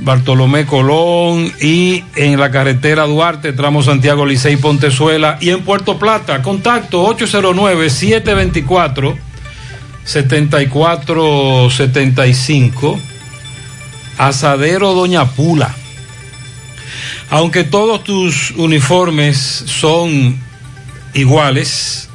Bartolomé 0.00 0.66
Colón 0.66 1.52
y 1.60 2.02
en 2.16 2.40
la 2.40 2.50
carretera 2.50 3.06
Duarte, 3.06 3.52
tramo 3.52 3.84
Santiago 3.84 4.26
Licey 4.26 4.56
Pontezuela 4.56 5.38
y 5.40 5.50
en 5.50 5.62
Puerto 5.62 5.96
Plata. 5.96 6.42
Contacto 6.42 7.06
809-724. 7.16 9.16
7475 10.02 12.98
Asadero 14.18 14.92
Doña 14.92 15.26
Pula. 15.26 15.76
Aunque 17.30 17.62
todos 17.62 18.02
tus 18.02 18.50
uniformes 18.56 19.38
son 19.38 20.36
iguales, 21.14 22.08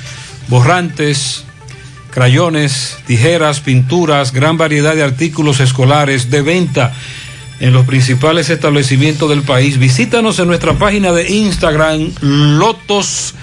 borrantes, 0.48 1.46
crayones, 2.12 2.98
tijeras, 3.06 3.60
pinturas, 3.60 4.34
gran 4.34 4.58
variedad 4.58 4.96
de 4.96 5.04
artículos 5.04 5.60
escolares 5.60 6.30
de 6.30 6.42
venta 6.42 6.94
en 7.60 7.74
los 7.74 7.86
principales 7.86 8.50
establecimientos 8.50 9.30
del 9.30 9.44
país. 9.44 9.78
Visítanos 9.78 10.40
en 10.40 10.48
nuestra 10.48 10.74
página 10.74 11.12
de 11.12 11.30
Instagram, 11.30 12.12
Lotos 12.22 13.36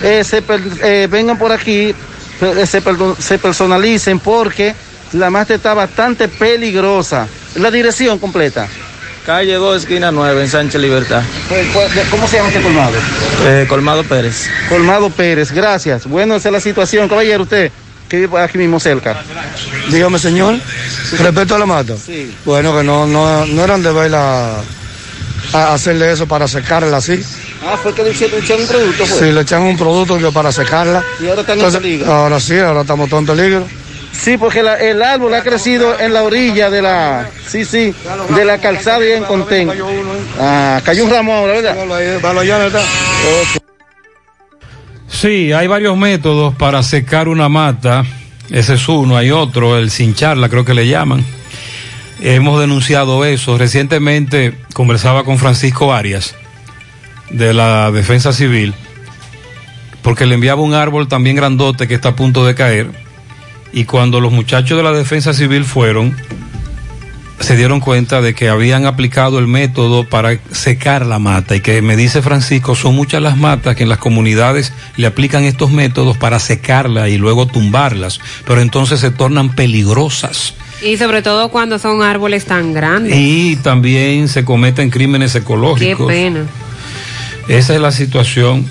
eh, 0.03 0.23
se 0.23 0.41
per- 0.41 0.61
eh, 0.83 1.07
vengan 1.09 1.37
por 1.37 1.51
aquí, 1.51 1.93
eh, 2.41 2.65
se, 2.65 3.37
personalicen 3.39 4.19
porque 4.19 4.75
la 5.13 5.29
mata 5.29 5.53
está 5.55 5.73
bastante 5.73 6.27
peligrosa. 6.27 7.27
La 7.55 7.71
dirección 7.71 8.19
completa. 8.19 8.67
calle 9.25 9.53
2, 9.55 9.77
esquina 9.83 10.11
9, 10.11 10.41
en 10.43 10.49
Sánchez 10.49 10.79
Libertad. 10.81 11.23
¿Cómo 12.11 12.27
se 12.27 12.37
llama 12.37 12.49
este 12.49 12.61
colmado? 12.61 12.93
Eh, 13.45 13.65
Colmado 13.67 14.03
Pérez. 14.03 14.47
Colmado 14.69 15.09
Pérez, 15.09 15.51
gracias. 15.51 16.05
Bueno, 16.05 16.35
esa 16.35 16.49
es 16.49 16.53
la 16.53 16.59
situación. 16.61 17.07
Caballero, 17.09 17.43
usted, 17.43 17.71
que 18.07 18.17
vive 18.17 18.39
aquí 18.41 18.57
mismo 18.57 18.79
cerca. 18.79 19.21
Dígame, 19.89 20.19
señor, 20.19 20.55
respecto 21.19 21.55
a 21.55 21.59
la 21.59 21.65
mata. 21.65 21.95
Bueno, 22.45 22.75
que 22.77 22.83
no, 22.83 23.05
no, 23.05 23.45
no 23.45 23.63
eran 23.63 23.83
de 23.83 23.91
verla 23.91 24.61
a 25.53 25.73
hacerle 25.73 26.11
eso 26.11 26.27
para 26.27 26.47
secarla 26.47 26.97
así. 26.97 27.23
Ah, 27.65 27.77
fue 27.81 27.93
que 27.93 28.03
le 28.03 28.11
le 28.11 28.37
echaron 28.39 28.61
un 28.61 28.67
producto. 28.67 29.05
Si 29.05 29.31
le 29.31 29.41
echan 29.41 29.61
un 29.63 29.77
producto 29.77 30.17
que 30.17 30.31
para 30.31 30.51
secarla. 30.51 31.03
Y 31.19 31.27
ahora 31.27 31.41
están 31.41 31.59
en 31.59 31.71
peligro. 31.73 32.11
Ahora 32.13 32.39
sí, 32.39 32.57
ahora 32.57 32.81
estamos 32.81 33.09
todos 33.09 33.21
en 33.21 33.27
peligro. 33.35 33.67
Sí, 34.13 34.37
porque 34.37 34.63
la- 34.63 34.75
el 34.77 35.01
árbol 35.03 35.33
ha 35.35 35.43
crecido 35.43 35.99
en 35.99 36.13
la 36.13 36.23
orilla 36.23 36.69
de 36.69 36.81
la, 36.81 37.29
sí, 37.47 37.65
sí, 37.65 37.93
de 38.35 38.45
la 38.45 38.57
calzada 38.57 39.05
y 39.05 39.11
en 39.11 39.23
Contén. 39.25 39.71
Ah, 40.39 40.81
cayó 40.83 41.03
un 41.05 41.11
ramo 41.11 41.33
ahora, 41.33 41.53
¿verdad? 41.53 41.75
Sí, 45.19 45.51
hay 45.51 45.65
varios 45.65 45.97
métodos 45.97 46.53
para 46.53 46.83
secar 46.83 47.27
una 47.27 47.49
mata. 47.49 48.05
Ese 48.51 48.75
es 48.75 48.87
uno, 48.87 49.17
hay 49.17 49.31
otro, 49.31 49.75
el 49.75 49.89
cincharla, 49.89 50.47
creo 50.47 50.63
que 50.63 50.75
le 50.75 50.87
llaman. 50.87 51.25
Hemos 52.21 52.59
denunciado 52.59 53.25
eso. 53.25 53.57
Recientemente 53.57 54.53
conversaba 54.73 55.23
con 55.23 55.39
Francisco 55.39 55.91
Arias 55.91 56.35
de 57.31 57.51
la 57.55 57.89
Defensa 57.91 58.31
Civil, 58.31 58.75
porque 60.03 60.27
le 60.27 60.35
enviaba 60.35 60.61
un 60.61 60.75
árbol 60.75 61.07
también 61.07 61.35
grandote 61.35 61.87
que 61.87 61.95
está 61.95 62.09
a 62.09 62.15
punto 62.15 62.45
de 62.45 62.53
caer. 62.53 62.91
Y 63.73 63.85
cuando 63.85 64.21
los 64.21 64.31
muchachos 64.31 64.77
de 64.77 64.83
la 64.83 64.91
Defensa 64.91 65.33
Civil 65.33 65.65
fueron, 65.65 66.15
se 67.39 67.55
dieron 67.55 67.79
cuenta 67.79 68.21
de 68.21 68.33
que 68.33 68.49
habían 68.49 68.85
aplicado 68.85 69.37
el 69.39 69.47
método 69.47 70.03
para 70.09 70.39
secar 70.51 71.05
la 71.05 71.19
mata 71.19 71.55
y 71.55 71.61
que 71.61 71.81
me 71.83 71.95
dice 71.95 72.21
Francisco, 72.23 72.75
son 72.75 72.95
muchas 72.95 73.21
las 73.21 73.37
matas 73.37 73.75
que 73.75 73.83
en 73.83 73.89
las 73.89 73.99
comunidades 73.99 74.73
le 74.95 75.05
aplican 75.07 75.43
estos 75.43 75.71
métodos 75.71 76.17
para 76.17 76.39
secarla 76.39 77.09
y 77.09 77.17
luego 77.17 77.45
tumbarlas, 77.45 78.19
pero 78.45 78.61
entonces 78.61 78.99
se 78.99 79.11
tornan 79.11 79.53
peligrosas 79.55 80.55
Y 80.81 80.97
sobre 80.97 81.21
todo 81.21 81.49
cuando 81.49 81.77
son 81.79 82.01
árboles 82.01 82.45
tan 82.45 82.73
grandes. 82.73 83.13
y 83.15 83.55
también 83.57 84.27
se 84.29 84.43
cometen 84.43 84.89
crímenes 84.89 85.33
Qué 85.33 85.39
ecológicos. 85.39 86.07
pena. 86.07 86.45
Esa 87.47 87.75
es 87.75 87.81
la 87.81 87.91
situación. 87.91 88.67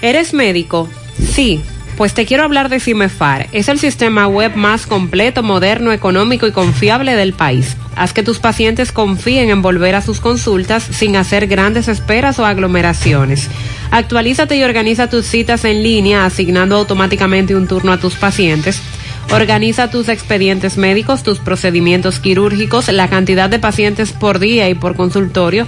¿Eres 0.00 0.32
médico? 0.34 0.88
Sí. 1.32 1.60
Pues 1.96 2.14
te 2.14 2.24
quiero 2.24 2.44
hablar 2.44 2.68
de 2.68 2.80
CIMEFAR. 2.80 3.48
Es 3.52 3.68
el 3.68 3.78
sistema 3.78 4.26
web 4.26 4.56
más 4.56 4.86
completo, 4.86 5.42
moderno, 5.42 5.92
económico 5.92 6.46
y 6.46 6.52
confiable 6.52 7.14
del 7.14 7.34
país. 7.34 7.76
Haz 7.94 8.12
que 8.14 8.22
tus 8.22 8.38
pacientes 8.38 8.92
confíen 8.92 9.50
en 9.50 9.60
volver 9.60 9.94
a 9.94 10.00
sus 10.00 10.20
consultas 10.20 10.82
sin 10.82 11.16
hacer 11.16 11.46
grandes 11.46 11.88
esperas 11.88 12.38
o 12.38 12.46
aglomeraciones. 12.46 13.48
Actualízate 13.90 14.56
y 14.56 14.64
organiza 14.64 15.10
tus 15.10 15.26
citas 15.26 15.64
en 15.66 15.82
línea 15.82 16.24
asignando 16.24 16.76
automáticamente 16.76 17.54
un 17.54 17.68
turno 17.68 17.92
a 17.92 17.98
tus 17.98 18.14
pacientes. 18.14 18.80
Organiza 19.30 19.90
tus 19.90 20.08
expedientes 20.08 20.78
médicos, 20.78 21.22
tus 21.22 21.38
procedimientos 21.38 22.18
quirúrgicos, 22.18 22.88
la 22.88 23.08
cantidad 23.08 23.50
de 23.50 23.58
pacientes 23.58 24.12
por 24.12 24.38
día 24.38 24.68
y 24.68 24.74
por 24.74 24.96
consultorio. 24.96 25.66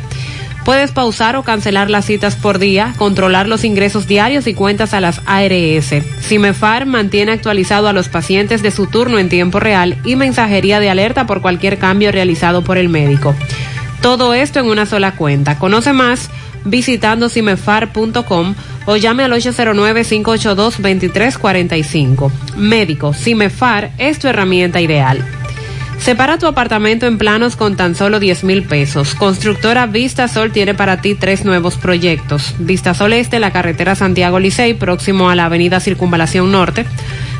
Puedes 0.65 0.93
pausar 0.93 1.36
o 1.36 1.43
cancelar 1.43 1.91
las 1.91 2.07
citas 2.07 2.36
por 2.36 2.59
día, 2.59 2.95
controlar 2.97 3.49
los 3.49 3.65
ingresos 3.65 4.07
diarios 4.07 4.47
y 4.47 4.55
cuentas 4.55 4.95
a 4.95 5.01
las 5.01 5.20
ARS. 5.27 5.93
Cimefar 6.23 6.86
mantiene 6.86 7.32
actualizado 7.32 7.89
a 7.89 7.93
los 7.93 8.09
pacientes 8.09 8.62
de 8.62 8.70
su 8.70 8.86
turno 8.86 9.19
en 9.19 9.28
tiempo 9.28 9.61
real 9.61 9.99
y 10.05 10.16
mensajería 10.16 10.81
de 10.81 10.89
alerta 10.89 11.27
por 11.27 11.43
cualquier 11.43 11.78
cambio 11.78 12.11
realizado 12.12 12.65
por 12.65 12.78
el 12.78 12.89
médico. 12.89 13.35
Todo 14.01 14.32
esto 14.32 14.61
en 14.61 14.66
una 14.66 14.86
sola 14.86 15.16
cuenta. 15.16 15.59
Conoce 15.59 15.93
más 15.93 16.31
visitando 16.65 17.28
cimefar.com 17.28 18.55
o 18.86 18.97
llame 18.97 19.24
al 19.24 19.32
809-582-2345. 19.32 22.31
Médico, 22.57 23.12
Cimefar 23.12 23.91
es 23.99 24.19
tu 24.19 24.28
herramienta 24.28 24.81
ideal. 24.81 25.23
Separa 26.05 26.36
tu 26.36 26.47
apartamento 26.47 27.06
en 27.06 27.16
planos 27.16 27.56
con 27.56 27.76
tan 27.76 27.94
solo 27.94 28.20
10 28.20 28.44
mil 28.44 28.62
pesos. 28.64 29.14
Constructora 29.14 29.86
Vista 29.86 30.28
Sol 30.28 30.52
tiene 30.52 30.74
para 30.74 31.01
ti 31.01 31.14
tres 31.14 31.47
nuevos 31.47 31.78
proyectos. 31.78 32.55
Vista 32.59 32.93
Sol 32.93 33.14
Este, 33.14 33.40
la 33.40 33.52
carretera 33.52 33.94
Santiago 33.94 34.39
Licey, 34.39 34.74
próximo 34.74 35.31
a 35.31 35.35
la 35.35 35.47
avenida 35.47 35.81
Circunvalación 35.81 36.52
Norte. 36.52 36.85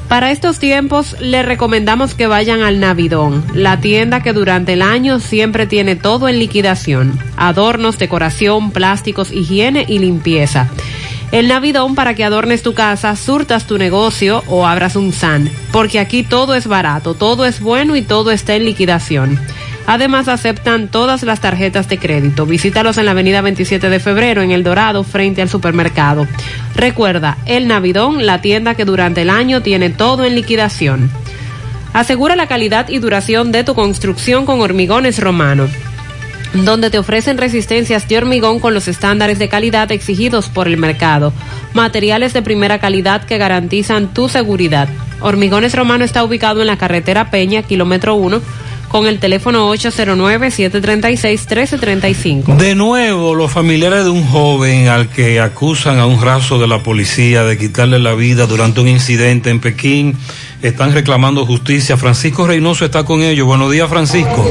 Para 0.08 0.32
estos 0.32 0.58
tiempos, 0.58 1.14
le 1.20 1.44
recomendamos 1.44 2.14
que 2.14 2.26
vayan 2.26 2.62
al 2.62 2.80
Navidón, 2.80 3.44
la 3.54 3.80
tienda 3.80 4.24
que 4.24 4.32
durante 4.32 4.72
el 4.72 4.82
año 4.82 5.20
siempre 5.20 5.66
tiene 5.66 5.94
todo 5.94 6.28
en 6.28 6.40
liquidación. 6.40 7.16
Adornos, 7.36 7.96
decoración, 7.96 8.72
plásticos, 8.72 9.30
higiene 9.30 9.84
y 9.86 10.00
limpieza. 10.00 10.68
El 11.30 11.46
Navidón 11.46 11.94
para 11.94 12.14
que 12.14 12.24
adornes 12.24 12.64
tu 12.64 12.74
casa, 12.74 13.14
surtas 13.14 13.68
tu 13.68 13.78
negocio 13.78 14.42
o 14.48 14.66
abras 14.66 14.96
un 14.96 15.12
SAN, 15.12 15.48
porque 15.70 16.00
aquí 16.00 16.24
todo 16.24 16.56
es 16.56 16.66
barato, 16.66 17.14
todo 17.14 17.46
es 17.46 17.60
bueno 17.60 17.94
y 17.94 18.02
todo 18.02 18.32
está 18.32 18.56
en 18.56 18.64
liquidación. 18.64 19.38
Además 19.90 20.28
aceptan 20.28 20.86
todas 20.86 21.24
las 21.24 21.40
tarjetas 21.40 21.88
de 21.88 21.98
crédito. 21.98 22.46
Visítalos 22.46 22.96
en 22.96 23.06
la 23.06 23.10
avenida 23.10 23.40
27 23.40 23.90
de 23.90 23.98
febrero 23.98 24.40
en 24.40 24.52
El 24.52 24.62
Dorado 24.62 25.02
frente 25.02 25.42
al 25.42 25.48
supermercado. 25.48 26.28
Recuerda, 26.76 27.38
El 27.44 27.66
Navidón, 27.66 28.24
la 28.24 28.40
tienda 28.40 28.76
que 28.76 28.84
durante 28.84 29.22
el 29.22 29.30
año 29.30 29.62
tiene 29.62 29.90
todo 29.90 30.24
en 30.24 30.36
liquidación. 30.36 31.10
Asegura 31.92 32.36
la 32.36 32.46
calidad 32.46 32.88
y 32.88 33.00
duración 33.00 33.50
de 33.50 33.64
tu 33.64 33.74
construcción 33.74 34.46
con 34.46 34.60
Hormigones 34.60 35.18
Romano 35.18 35.66
donde 36.52 36.90
te 36.90 36.98
ofrecen 36.98 37.38
resistencias 37.38 38.08
de 38.08 38.18
hormigón 38.18 38.58
con 38.58 38.74
los 38.74 38.88
estándares 38.88 39.38
de 39.38 39.48
calidad 39.48 39.92
exigidos 39.92 40.48
por 40.48 40.66
el 40.66 40.78
mercado, 40.78 41.32
materiales 41.74 42.32
de 42.32 42.42
primera 42.42 42.80
calidad 42.80 43.22
que 43.22 43.38
garantizan 43.38 44.12
tu 44.12 44.28
seguridad. 44.28 44.88
Hormigones 45.20 45.76
Romano 45.76 46.04
está 46.04 46.24
ubicado 46.24 46.60
en 46.60 46.66
la 46.66 46.76
carretera 46.76 47.30
Peña, 47.30 47.62
kilómetro 47.62 48.16
1, 48.16 48.40
con 48.90 49.06
el 49.06 49.18
teléfono 49.20 49.72
809-736-1335. 49.72 52.56
De 52.56 52.74
nuevo, 52.74 53.36
los 53.36 53.52
familiares 53.52 54.02
de 54.02 54.10
un 54.10 54.26
joven 54.26 54.88
al 54.88 55.08
que 55.08 55.38
acusan 55.38 56.00
a 56.00 56.06
un 56.06 56.20
raso 56.20 56.58
de 56.58 56.66
la 56.66 56.82
policía 56.82 57.44
de 57.44 57.56
quitarle 57.56 58.00
la 58.00 58.14
vida 58.14 58.46
durante 58.46 58.80
un 58.80 58.88
incidente 58.88 59.50
en 59.50 59.60
Pekín 59.60 60.16
están 60.60 60.92
reclamando 60.92 61.46
justicia. 61.46 61.96
Francisco 61.96 62.48
Reynoso 62.48 62.84
está 62.84 63.04
con 63.04 63.22
ellos. 63.22 63.46
Buenos 63.46 63.70
días, 63.70 63.88
Francisco. 63.88 64.50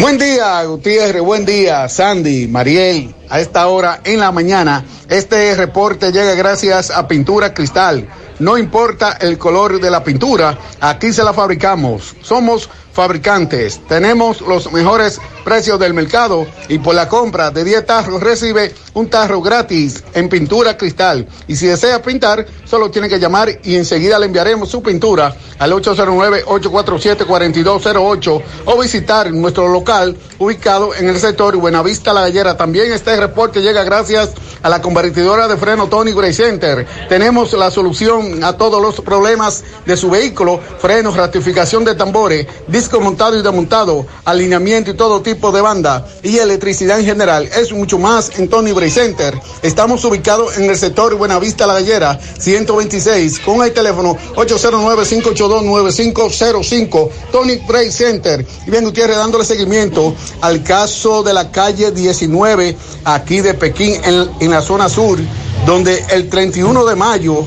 Buen 0.00 0.16
día, 0.16 0.62
Gutiérrez. 0.62 1.20
Buen 1.20 1.44
día, 1.44 1.88
Sandy, 1.88 2.46
Mariel. 2.46 3.12
A 3.30 3.40
esta 3.40 3.66
hora 3.66 4.00
en 4.04 4.20
la 4.20 4.30
mañana, 4.30 4.84
este 5.08 5.56
reporte 5.56 6.12
llega 6.12 6.34
gracias 6.34 6.92
a 6.92 7.08
Pintura 7.08 7.52
Cristal. 7.52 8.06
No 8.38 8.56
importa 8.58 9.18
el 9.20 9.38
color 9.38 9.80
de 9.80 9.90
la 9.90 10.04
pintura, 10.04 10.56
aquí 10.80 11.12
se 11.12 11.24
la 11.24 11.32
fabricamos. 11.32 12.14
Somos 12.22 12.70
fabricantes. 12.94 13.80
Tenemos 13.88 14.40
los 14.40 14.72
mejores 14.72 15.20
precios 15.44 15.78
del 15.78 15.94
mercado 15.94 16.46
y 16.68 16.78
por 16.78 16.94
la 16.94 17.08
compra 17.08 17.50
de 17.50 17.64
10 17.64 17.86
tarros 17.86 18.22
recibe 18.22 18.74
un 18.94 19.10
tarro 19.10 19.42
gratis 19.42 20.02
en 20.14 20.28
pintura 20.28 20.76
cristal. 20.76 21.26
Y 21.46 21.54
si 21.56 21.66
desea 21.66 22.00
pintar, 22.02 22.46
solo 22.64 22.90
tiene 22.90 23.08
que 23.08 23.18
llamar 23.18 23.48
y 23.62 23.76
enseguida 23.76 24.18
le 24.18 24.26
enviaremos 24.26 24.68
su 24.70 24.82
pintura 24.82 25.34
al 25.58 25.72
809-847-4208 25.72 28.42
o 28.64 28.80
visitar 28.80 29.30
nuestro 29.32 29.68
local 29.68 30.16
ubicado 30.38 30.94
en 30.94 31.08
el 31.08 31.18
sector 31.18 31.56
Buenavista 31.56 32.12
La 32.12 32.20
Gallera. 32.22 32.56
También 32.56 32.92
este 32.92 33.16
reporte 33.16 33.62
llega 33.62 33.84
gracias 33.84 34.30
a 34.62 34.68
la 34.70 34.80
convertidora 34.80 35.46
de 35.46 35.58
freno 35.58 35.88
Tony 35.88 36.12
Gray 36.12 36.32
Center. 36.32 36.86
Tenemos 37.08 37.52
la 37.52 37.70
solución 37.70 38.42
a 38.42 38.56
todos 38.56 38.80
los 38.80 39.02
problemas 39.02 39.62
de 39.84 39.96
su 39.96 40.10
vehículo, 40.10 40.60
frenos, 40.78 41.16
ratificación 41.16 41.84
de 41.84 41.94
tambores, 41.94 42.46
disco 42.66 43.00
montado 43.00 43.38
y 43.38 43.42
desmontado, 43.42 44.06
alineamiento 44.24 44.90
y 44.90 44.94
todo 44.94 45.20
tipo 45.20 45.33
de 45.34 45.60
banda 45.60 46.06
y 46.22 46.38
electricidad 46.38 47.00
en 47.00 47.04
general. 47.04 47.50
Es 47.56 47.72
mucho 47.72 47.98
más 47.98 48.38
en 48.38 48.48
Tony 48.48 48.70
Bray 48.72 48.88
Center. 48.90 49.34
Estamos 49.62 50.04
ubicados 50.04 50.56
en 50.56 50.70
el 50.70 50.76
sector 50.76 51.16
Buenavista 51.16 51.66
La 51.66 51.74
Gallera, 51.74 52.16
126, 52.38 53.40
con 53.40 53.64
el 53.64 53.72
teléfono 53.72 54.16
809-582-9505, 54.36 57.10
Tony 57.32 57.56
Bray 57.66 57.90
Center. 57.90 58.46
Y 58.66 58.70
bien, 58.70 58.84
Gutiérrez, 58.84 59.16
dándole 59.16 59.44
seguimiento 59.44 60.14
al 60.40 60.62
caso 60.62 61.24
de 61.24 61.34
la 61.34 61.50
calle 61.50 61.90
19, 61.90 62.76
aquí 63.04 63.40
de 63.40 63.54
Pekín, 63.54 63.96
en, 64.04 64.30
en 64.40 64.50
la 64.50 64.62
zona 64.62 64.88
sur, 64.88 65.18
donde 65.66 66.04
el 66.10 66.28
31 66.28 66.84
de 66.84 66.94
mayo, 66.94 67.44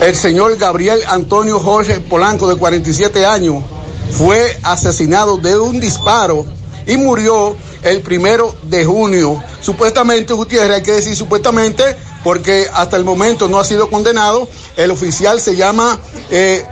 el 0.00 0.14
señor 0.14 0.56
Gabriel 0.56 1.00
Antonio 1.08 1.58
Jorge 1.58 1.98
Polanco, 2.00 2.46
de 2.48 2.54
47 2.54 3.26
años, 3.26 3.64
fue 4.12 4.56
asesinado 4.62 5.36
de 5.36 5.58
un 5.58 5.80
disparo 5.80 6.46
y 6.86 6.96
murió 6.96 7.56
el 7.82 8.00
primero 8.00 8.54
de 8.62 8.84
junio. 8.84 9.42
Supuestamente, 9.60 10.32
Gutiérrez, 10.32 10.76
hay 10.76 10.82
que 10.82 10.92
decir 10.92 11.16
supuestamente, 11.16 11.96
porque 12.22 12.66
hasta 12.72 12.96
el 12.96 13.04
momento 13.04 13.48
no 13.48 13.58
ha 13.58 13.64
sido 13.64 13.90
condenado. 13.90 14.48
El 14.76 14.90
oficial 14.90 15.40
se 15.40 15.56
llama 15.56 15.98
eh, 16.30 16.64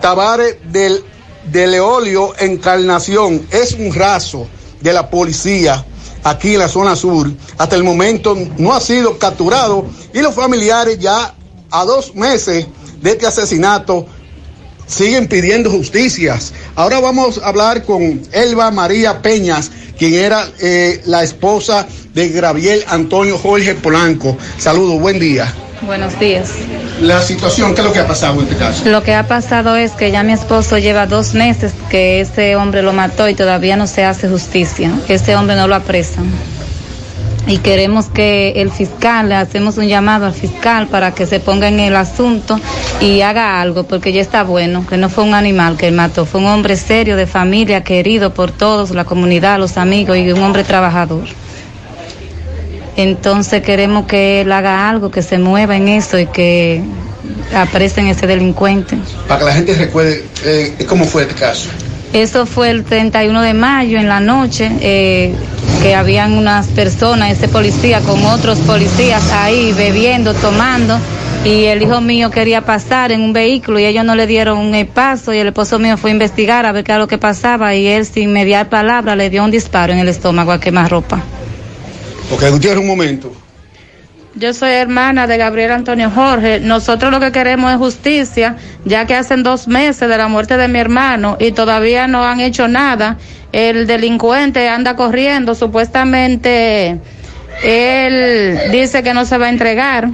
Tavares 0.00 0.56
del, 0.72 1.04
de 1.44 1.66
Leolio 1.66 2.32
Encarnación. 2.38 3.46
Es 3.50 3.74
un 3.74 3.92
raso 3.92 4.46
de 4.80 4.92
la 4.92 5.10
policía 5.10 5.84
aquí 6.24 6.54
en 6.54 6.60
la 6.60 6.68
zona 6.68 6.96
sur. 6.96 7.30
Hasta 7.58 7.76
el 7.76 7.84
momento 7.84 8.36
no 8.58 8.72
ha 8.72 8.80
sido 8.80 9.18
capturado 9.18 9.86
y 10.12 10.20
los 10.20 10.34
familiares 10.34 10.98
ya 10.98 11.34
a 11.70 11.84
dos 11.84 12.14
meses 12.14 12.66
de 13.00 13.10
este 13.10 13.26
asesinato 13.26 14.06
siguen 14.92 15.26
pidiendo 15.26 15.70
justicias. 15.70 16.52
Ahora 16.76 17.00
vamos 17.00 17.40
a 17.42 17.48
hablar 17.48 17.82
con 17.84 18.22
Elba 18.32 18.70
María 18.70 19.22
Peñas, 19.22 19.70
quien 19.98 20.14
era 20.14 20.46
eh, 20.60 21.00
la 21.06 21.22
esposa 21.22 21.86
de 22.14 22.28
Gabriel 22.28 22.84
Antonio 22.88 23.38
Jorge 23.38 23.74
Polanco. 23.74 24.36
Saludos, 24.58 25.00
buen 25.00 25.18
día. 25.18 25.52
Buenos 25.82 26.18
días. 26.20 26.50
La 27.00 27.20
situación, 27.22 27.74
¿qué 27.74 27.80
es 27.80 27.86
lo 27.86 27.92
que 27.92 27.98
ha 27.98 28.06
pasado 28.06 28.40
en 28.40 28.46
este 28.46 28.56
caso? 28.56 28.88
Lo 28.88 29.02
que 29.02 29.14
ha 29.14 29.26
pasado 29.26 29.76
es 29.76 29.92
que 29.92 30.12
ya 30.12 30.22
mi 30.22 30.32
esposo 30.32 30.78
lleva 30.78 31.06
dos 31.06 31.34
meses 31.34 31.72
que 31.90 32.20
este 32.20 32.54
hombre 32.54 32.82
lo 32.82 32.92
mató 32.92 33.28
y 33.28 33.34
todavía 33.34 33.76
no 33.76 33.88
se 33.88 34.04
hace 34.04 34.28
justicia. 34.28 34.92
Este 35.08 35.34
hombre 35.34 35.56
no 35.56 35.66
lo 35.66 35.74
apresan 35.74 36.30
y 37.46 37.58
queremos 37.58 38.06
que 38.06 38.52
el 38.56 38.70
fiscal, 38.70 39.28
le 39.28 39.34
hacemos 39.34 39.76
un 39.76 39.88
llamado 39.88 40.26
al 40.26 40.34
fiscal 40.34 40.86
para 40.86 41.12
que 41.12 41.26
se 41.26 41.40
ponga 41.40 41.68
en 41.68 41.80
el 41.80 41.96
asunto 41.96 42.60
y 43.00 43.20
haga 43.22 43.60
algo, 43.60 43.84
porque 43.84 44.12
ya 44.12 44.20
está 44.20 44.44
bueno, 44.44 44.86
que 44.86 44.96
no 44.96 45.08
fue 45.08 45.24
un 45.24 45.34
animal 45.34 45.76
que 45.76 45.90
mató, 45.90 46.24
fue 46.24 46.40
un 46.40 46.46
hombre 46.46 46.76
serio, 46.76 47.16
de 47.16 47.26
familia, 47.26 47.82
querido 47.82 48.32
por 48.32 48.52
todos, 48.52 48.90
la 48.90 49.04
comunidad, 49.04 49.58
los 49.58 49.76
amigos 49.76 50.16
y 50.16 50.30
un 50.30 50.42
hombre 50.42 50.62
trabajador. 50.64 51.24
Entonces 52.96 53.62
queremos 53.62 54.06
que 54.06 54.42
él 54.42 54.52
haga 54.52 54.88
algo, 54.88 55.10
que 55.10 55.22
se 55.22 55.38
mueva 55.38 55.76
en 55.76 55.88
eso 55.88 56.18
y 56.18 56.26
que 56.26 56.82
apresen 57.54 58.06
ese 58.06 58.26
delincuente. 58.26 58.98
Para 59.26 59.40
que 59.40 59.46
la 59.46 59.52
gente 59.52 59.74
recuerde 59.74 60.24
eh, 60.44 60.86
cómo 60.86 61.04
fue 61.04 61.22
este 61.22 61.34
caso. 61.34 61.70
Eso 62.12 62.44
fue 62.44 62.70
el 62.70 62.84
31 62.84 63.40
de 63.40 63.54
mayo 63.54 63.98
en 63.98 64.08
la 64.08 64.20
noche, 64.20 64.70
eh, 64.80 65.34
que 65.82 65.94
habían 65.94 66.34
unas 66.34 66.66
personas, 66.68 67.30
ese 67.30 67.48
policía 67.48 68.00
con 68.00 68.24
otros 68.26 68.58
policías 68.60 69.32
ahí 69.32 69.72
bebiendo, 69.72 70.34
tomando, 70.34 70.98
y 71.44 71.64
el 71.64 71.82
hijo 71.82 72.00
mío 72.00 72.30
quería 72.30 72.60
pasar 72.60 73.12
en 73.12 73.22
un 73.22 73.32
vehículo 73.32 73.80
y 73.80 73.86
ellos 73.86 74.04
no 74.04 74.14
le 74.14 74.26
dieron 74.26 74.58
un 74.58 74.86
paso 74.86 75.32
y 75.32 75.38
el 75.38 75.48
esposo 75.48 75.78
mío 75.78 75.96
fue 75.96 76.10
a 76.10 76.12
investigar 76.12 76.66
a 76.66 76.72
ver 76.72 76.84
qué 76.84 76.92
era 76.92 76.98
lo 76.98 77.08
que 77.08 77.18
pasaba 77.18 77.74
y 77.74 77.86
él 77.86 78.06
sin 78.06 78.32
mediar 78.32 78.68
palabra 78.68 79.16
le 79.16 79.30
dio 79.30 79.42
un 79.42 79.50
disparo 79.50 79.92
en 79.92 79.98
el 79.98 80.08
estómago 80.08 80.52
a 80.52 80.60
quemar 80.60 80.90
ropa. 80.90 81.20
Ok, 82.30 82.44
Gutiérrez, 82.50 82.80
un 82.80 82.86
momento. 82.86 83.32
Yo 84.42 84.52
soy 84.52 84.72
hermana 84.72 85.28
de 85.28 85.36
Gabriel 85.36 85.70
Antonio 85.70 86.10
Jorge. 86.10 86.58
Nosotros 86.58 87.12
lo 87.12 87.20
que 87.20 87.30
queremos 87.30 87.70
es 87.70 87.78
justicia, 87.78 88.56
ya 88.84 89.06
que 89.06 89.14
hacen 89.14 89.44
dos 89.44 89.68
meses 89.68 90.08
de 90.08 90.18
la 90.18 90.26
muerte 90.26 90.56
de 90.56 90.66
mi 90.66 90.80
hermano 90.80 91.36
y 91.38 91.52
todavía 91.52 92.08
no 92.08 92.24
han 92.24 92.40
hecho 92.40 92.66
nada. 92.66 93.18
El 93.52 93.86
delincuente 93.86 94.68
anda 94.68 94.96
corriendo, 94.96 95.54
supuestamente 95.54 96.98
él 97.62 98.58
dice 98.72 99.04
que 99.04 99.14
no 99.14 99.26
se 99.26 99.38
va 99.38 99.46
a 99.46 99.50
entregar, 99.50 100.08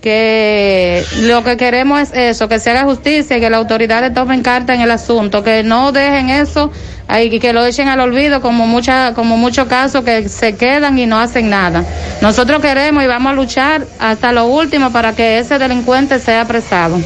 que 0.00 1.04
lo 1.22 1.44
que 1.44 1.56
queremos 1.56 2.00
es 2.00 2.12
eso, 2.12 2.48
que 2.48 2.58
se 2.58 2.70
haga 2.70 2.84
justicia 2.84 3.36
y 3.36 3.40
que 3.40 3.50
las 3.50 3.58
autoridades 3.58 4.14
tomen 4.14 4.42
carta 4.42 4.74
en 4.74 4.80
el 4.80 4.90
asunto, 4.90 5.42
que 5.42 5.62
no 5.62 5.92
dejen 5.92 6.30
eso 6.30 6.70
ahí, 7.08 7.38
que 7.38 7.52
lo 7.52 7.64
echen 7.64 7.88
al 7.88 8.00
olvido 8.00 8.40
como 8.40 8.66
mucha, 8.66 9.14
como 9.14 9.36
muchos 9.36 9.68
casos 9.68 10.04
que 10.04 10.28
se 10.28 10.56
quedan 10.56 10.98
y 10.98 11.06
no 11.06 11.18
hacen 11.18 11.50
nada. 11.50 11.84
Nosotros 12.20 12.62
queremos 12.62 13.04
y 13.04 13.06
vamos 13.06 13.32
a 13.32 13.34
luchar 13.34 13.86
hasta 13.98 14.32
lo 14.32 14.46
último 14.46 14.92
para 14.92 15.14
que 15.14 15.38
ese 15.38 15.58
delincuente 15.58 16.18
sea 16.18 16.42
apresado. 16.42 16.98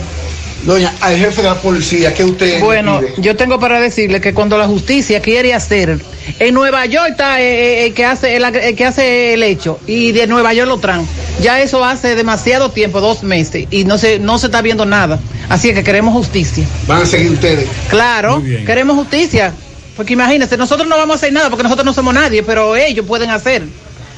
Doña, 0.64 0.94
al 1.00 1.16
jefe 1.18 1.42
de 1.42 1.48
la 1.48 1.54
policía, 1.56 2.14
¿qué 2.14 2.24
usted 2.24 2.60
Bueno, 2.60 3.00
pide? 3.00 3.14
yo 3.18 3.36
tengo 3.36 3.60
para 3.60 3.80
decirle 3.80 4.20
que 4.20 4.32
cuando 4.32 4.56
la 4.56 4.66
justicia 4.66 5.20
quiere 5.20 5.52
hacer, 5.52 5.98
en 6.38 6.54
Nueva 6.54 6.86
York 6.86 7.08
está 7.10 7.40
eh, 7.40 7.44
eh, 7.82 7.86
el 7.86 7.94
que 7.94 8.04
hace 8.06 8.36
el, 8.36 8.44
el 8.44 8.74
que 8.74 8.84
hace 8.86 9.34
el 9.34 9.42
hecho 9.42 9.78
y 9.86 10.12
de 10.12 10.26
Nueva 10.26 10.54
York 10.54 10.68
lo 10.68 10.78
traen. 10.78 11.06
Ya 11.42 11.60
eso 11.60 11.84
hace 11.84 12.14
demasiado 12.14 12.70
tiempo, 12.70 13.00
dos 13.02 13.22
meses, 13.22 13.66
y 13.70 13.84
no 13.84 13.98
se 13.98 14.18
no 14.18 14.38
se 14.38 14.46
está 14.46 14.62
viendo 14.62 14.86
nada. 14.86 15.18
Así 15.50 15.68
es 15.68 15.74
que 15.74 15.84
queremos 15.84 16.14
justicia. 16.14 16.64
¿Van 16.86 17.02
a 17.02 17.06
seguir 17.06 17.32
ustedes? 17.32 17.68
Claro, 17.88 18.42
queremos 18.64 18.96
justicia. 18.96 19.52
Porque 19.96 20.14
imagínense, 20.14 20.56
nosotros 20.56 20.88
no 20.88 20.96
vamos 20.96 21.14
a 21.14 21.16
hacer 21.18 21.32
nada 21.32 21.50
porque 21.50 21.62
nosotros 21.62 21.84
no 21.84 21.92
somos 21.92 22.14
nadie, 22.14 22.42
pero 22.42 22.74
ellos 22.74 23.04
pueden 23.06 23.30
hacer. 23.30 23.62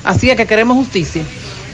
Así 0.04 0.30
es 0.30 0.36
que 0.36 0.46
queremos 0.46 0.76
justicia. 0.76 1.22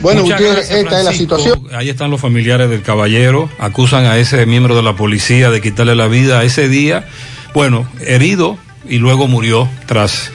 Bueno, 0.02 0.22
Muchas 0.22 0.40
Gutiérrez, 0.40 0.68
gracias, 0.68 0.84
esta 0.84 0.98
es 0.98 1.04
la 1.04 1.12
situación. 1.12 1.68
Ahí 1.72 1.88
están 1.88 2.10
los 2.10 2.20
familiares 2.20 2.68
del 2.68 2.82
caballero, 2.82 3.48
acusan 3.58 4.04
a 4.04 4.18
ese 4.18 4.44
miembro 4.46 4.74
de 4.74 4.82
la 4.82 4.96
policía 4.96 5.50
de 5.50 5.60
quitarle 5.60 5.94
la 5.94 6.08
vida 6.08 6.42
ese 6.42 6.68
día, 6.68 7.06
bueno, 7.54 7.86
herido 8.04 8.58
y 8.88 8.98
luego 8.98 9.28
murió 9.28 9.68
tras 9.86 10.32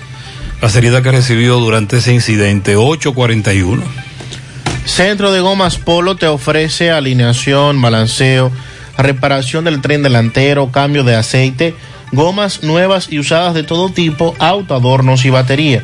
las 0.61 0.75
heridas 0.75 1.03
que 1.03 1.11
recibió 1.11 1.59
durante 1.59 1.97
ese 1.97 2.13
incidente, 2.13 2.77
841. 2.77 3.83
Centro 4.85 5.33
de 5.33 5.41
Gomas 5.41 5.77
Polo 5.77 6.15
te 6.15 6.27
ofrece 6.27 6.89
alineación, 6.89 7.81
balanceo, 7.81 8.51
reparación 8.97 9.65
del 9.65 9.81
tren 9.81 10.01
delantero, 10.01 10.71
cambio 10.71 11.03
de 11.03 11.15
aceite, 11.15 11.75
gomas 12.13 12.63
nuevas 12.63 13.07
y 13.11 13.19
usadas 13.19 13.53
de 13.53 13.63
todo 13.63 13.89
tipo, 13.89 14.33
auto, 14.39 14.75
adornos 14.75 15.25
y 15.25 15.29
batería. 15.29 15.83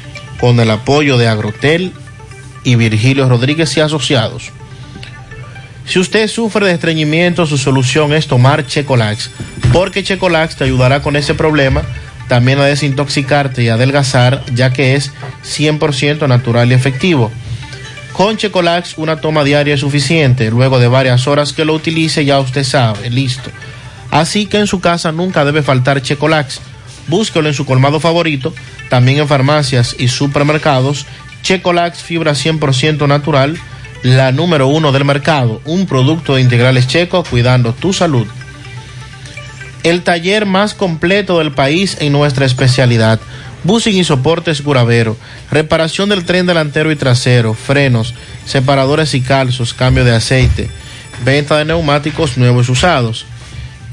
con 0.41 0.59
el 0.59 0.71
apoyo 0.71 1.19
de 1.19 1.27
Agrotel 1.27 1.93
y 2.63 2.75
Virgilio 2.75 3.29
Rodríguez 3.29 3.77
y 3.77 3.79
Asociados. 3.79 4.51
Si 5.85 5.99
usted 5.99 6.27
sufre 6.27 6.65
de 6.65 6.73
estreñimiento, 6.73 7.45
su 7.45 7.57
solución 7.57 8.11
es 8.11 8.27
tomar 8.27 8.65
Checolax, 8.65 9.29
porque 9.71 10.03
Checolax 10.03 10.55
te 10.55 10.63
ayudará 10.63 11.01
con 11.01 11.15
ese 11.15 11.35
problema, 11.35 11.83
también 12.27 12.59
a 12.59 12.65
desintoxicarte 12.65 13.61
y 13.61 13.69
adelgazar, 13.69 14.43
ya 14.53 14.73
que 14.73 14.95
es 14.95 15.11
100% 15.45 16.27
natural 16.27 16.71
y 16.71 16.73
efectivo. 16.73 17.31
Con 18.13 18.37
Checolax 18.37 18.97
una 18.97 19.21
toma 19.21 19.43
diaria 19.43 19.75
es 19.75 19.81
suficiente, 19.81 20.49
luego 20.49 20.79
de 20.79 20.87
varias 20.87 21.27
horas 21.27 21.53
que 21.53 21.65
lo 21.65 21.73
utilice 21.73 22.25
ya 22.25 22.39
usted 22.39 22.63
sabe, 22.63 23.09
listo. 23.09 23.51
Así 24.09 24.45
que 24.47 24.57
en 24.57 24.67
su 24.67 24.79
casa 24.79 25.11
nunca 25.11 25.45
debe 25.45 25.61
faltar 25.61 26.01
Checolax. 26.01 26.61
Búsquelo 27.07 27.47
en 27.47 27.53
su 27.53 27.65
colmado 27.65 27.99
favorito, 27.99 28.53
también 28.89 29.19
en 29.19 29.27
farmacias 29.27 29.95
y 29.97 30.07
supermercados. 30.07 31.05
Checolax 31.41 31.99
fibra 32.03 32.33
100% 32.33 33.07
natural, 33.07 33.57
la 34.03 34.31
número 34.31 34.67
uno 34.67 34.91
del 34.91 35.05
mercado, 35.05 35.61
un 35.65 35.85
producto 35.85 36.35
de 36.35 36.41
integrales 36.41 36.87
checo 36.87 37.23
cuidando 37.23 37.73
tu 37.73 37.93
salud. 37.93 38.27
El 39.83 40.03
taller 40.03 40.45
más 40.45 40.73
completo 40.73 41.39
del 41.39 41.51
país 41.51 41.97
en 41.99 42.13
nuestra 42.13 42.45
especialidad. 42.45 43.19
Busing 43.63 43.95
y 43.95 44.03
soportes 44.03 44.63
Guravero, 44.63 45.17
reparación 45.51 46.09
del 46.09 46.25
tren 46.25 46.47
delantero 46.47 46.91
y 46.91 46.95
trasero, 46.95 47.53
frenos, 47.53 48.15
separadores 48.45 49.13
y 49.13 49.21
calzos, 49.21 49.73
cambio 49.75 50.03
de 50.03 50.15
aceite, 50.15 50.69
venta 51.23 51.57
de 51.57 51.65
neumáticos 51.65 52.37
nuevos 52.37 52.69
y 52.69 52.71
usados. 52.71 53.25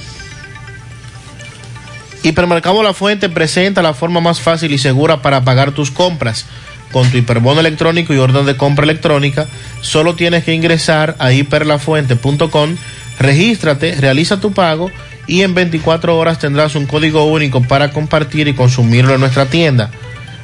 Hipermercado 2.24 2.82
La 2.82 2.96
Fuente 2.96 3.30
presenta 3.30 3.84
la 3.84 3.94
forma 3.94 4.20
más 4.20 4.40
fácil 4.40 4.74
y 4.74 4.80
segura 4.80 5.22
para 5.22 5.44
pagar 5.44 5.74
tus 5.74 5.92
compras. 5.92 6.48
Con 6.92 7.08
tu 7.12 7.18
hiperbono 7.18 7.60
electrónico 7.60 8.16
y 8.16 8.18
orden 8.18 8.48
de 8.48 8.58
compra 8.58 8.84
electrónica, 8.84 9.46
solo 9.82 10.16
tienes 10.16 10.44
que 10.44 10.56
ingresar 10.56 11.16
a 11.20 11.32
hiperlafuente.com, 11.32 12.78
regístrate, 13.20 13.94
realiza 13.94 14.40
tu 14.40 14.54
pago 14.54 14.90
y 15.30 15.44
en 15.44 15.54
24 15.54 16.18
horas 16.18 16.40
tendrás 16.40 16.76
un 16.76 16.88
código 16.88 17.24
único 17.26 17.62
para 17.62 17.92
compartir 17.92 18.48
y 18.48 18.56
consumirlo 18.56 19.14
en 19.14 19.22
nuestra 19.22 19.46
tienda. 19.46 19.92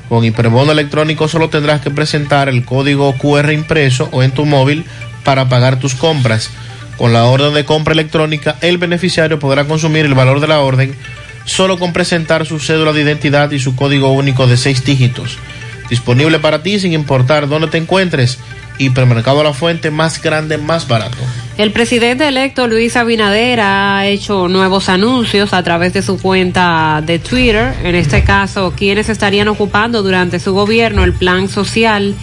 Con 0.07 0.23
hiperbono 0.23 0.71
electrónico 0.71 1.27
solo 1.27 1.49
tendrás 1.49 1.81
que 1.81 1.89
presentar 1.89 2.49
el 2.49 2.63
código 2.63 3.11
QR 3.17 3.51
impreso 3.51 4.07
o 4.11 4.21
en 4.21 4.29
tu 4.29 4.45
móvil 4.45 4.85
para 5.23 5.49
pagar 5.49 5.79
tus 5.79 5.95
compras. 5.95 6.51
Con 6.97 7.13
la 7.13 7.25
orden 7.25 7.55
de 7.55 7.65
compra 7.65 7.93
electrónica, 7.93 8.57
el 8.61 8.77
beneficiario 8.77 9.39
podrá 9.39 9.65
consumir 9.65 10.05
el 10.05 10.13
valor 10.13 10.39
de 10.39 10.47
la 10.47 10.59
orden 10.59 10.95
solo 11.45 11.79
con 11.79 11.91
presentar 11.91 12.45
su 12.45 12.59
cédula 12.59 12.93
de 12.93 13.01
identidad 13.01 13.51
y 13.51 13.59
su 13.59 13.75
código 13.75 14.11
único 14.11 14.45
de 14.45 14.55
seis 14.55 14.85
dígitos. 14.85 15.39
Disponible 15.89 16.39
para 16.39 16.61
ti 16.61 16.79
sin 16.79 16.93
importar 16.93 17.47
dónde 17.47 17.67
te 17.67 17.79
encuentres. 17.79 18.37
Hipermercado 18.77 19.43
La 19.43 19.53
Fuente, 19.53 19.89
más 19.89 20.21
grande, 20.21 20.57
más 20.59 20.87
barato. 20.87 21.17
El 21.57 21.71
presidente 21.71 22.27
electo 22.27 22.67
Luis 22.67 22.97
Abinader 22.97 23.61
ha 23.61 24.05
hecho 24.07 24.49
nuevos 24.49 24.89
anuncios 24.89 25.53
a 25.53 25.63
través 25.63 25.93
de 25.93 26.01
su 26.01 26.19
cuenta 26.21 27.01
de 27.05 27.17
Twitter. 27.17 27.73
En 27.81 27.95
este 27.95 28.25
caso, 28.25 28.73
quienes 28.75 29.07
estarían 29.07 29.47
ocupando 29.47 30.03
durante 30.03 30.39
su 30.39 30.53
gobierno 30.53 31.05
el 31.05 31.13
plan 31.13 31.47
social 31.47 32.13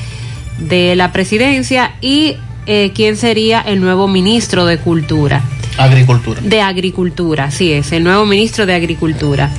de 0.58 0.94
la 0.96 1.12
presidencia 1.12 1.94
y 2.02 2.36
eh, 2.66 2.92
quién 2.94 3.16
sería 3.16 3.62
el 3.62 3.80
nuevo 3.80 4.06
ministro 4.06 4.66
de 4.66 4.76
Cultura. 4.76 5.42
Agricultura. 5.78 6.42
De 6.42 6.60
Agricultura, 6.60 7.44
así 7.44 7.72
es, 7.72 7.92
el 7.92 8.04
nuevo 8.04 8.26
ministro 8.26 8.66
de 8.66 8.74
Agricultura. 8.74 9.50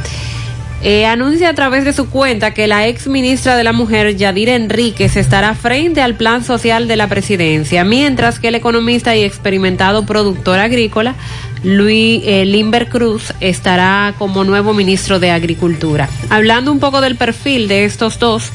Eh, 0.85 1.05
anuncia 1.05 1.47
a 1.47 1.53
través 1.53 1.85
de 1.85 1.93
su 1.93 2.09
cuenta 2.09 2.53
que 2.53 2.67
la 2.67 2.89
ex 2.89 3.07
ministra 3.07 3.55
de 3.55 3.63
la 3.63 3.71
Mujer, 3.71 4.17
Yadira 4.17 4.53
Enríquez, 4.53 5.15
estará 5.15 5.55
frente 5.55 6.01
al 6.01 6.15
plan 6.15 6.43
social 6.43 6.89
de 6.89 6.97
la 6.97 7.07
presidencia, 7.07 7.85
mientras 7.85 8.37
que 8.37 8.49
el 8.49 8.55
economista 8.55 9.15
y 9.15 9.23
experimentado 9.23 10.05
productor 10.05 10.59
agrícola, 10.59 11.15
Luis 11.63 12.21
eh, 12.25 12.43
Limber 12.43 12.89
Cruz, 12.89 13.33
estará 13.39 14.13
como 14.17 14.43
nuevo 14.43 14.73
ministro 14.73 15.21
de 15.21 15.31
Agricultura. 15.31 16.09
Hablando 16.29 16.73
un 16.73 16.81
poco 16.81 16.99
del 16.99 17.15
perfil 17.15 17.69
de 17.69 17.85
estos 17.85 18.19
dos, 18.19 18.51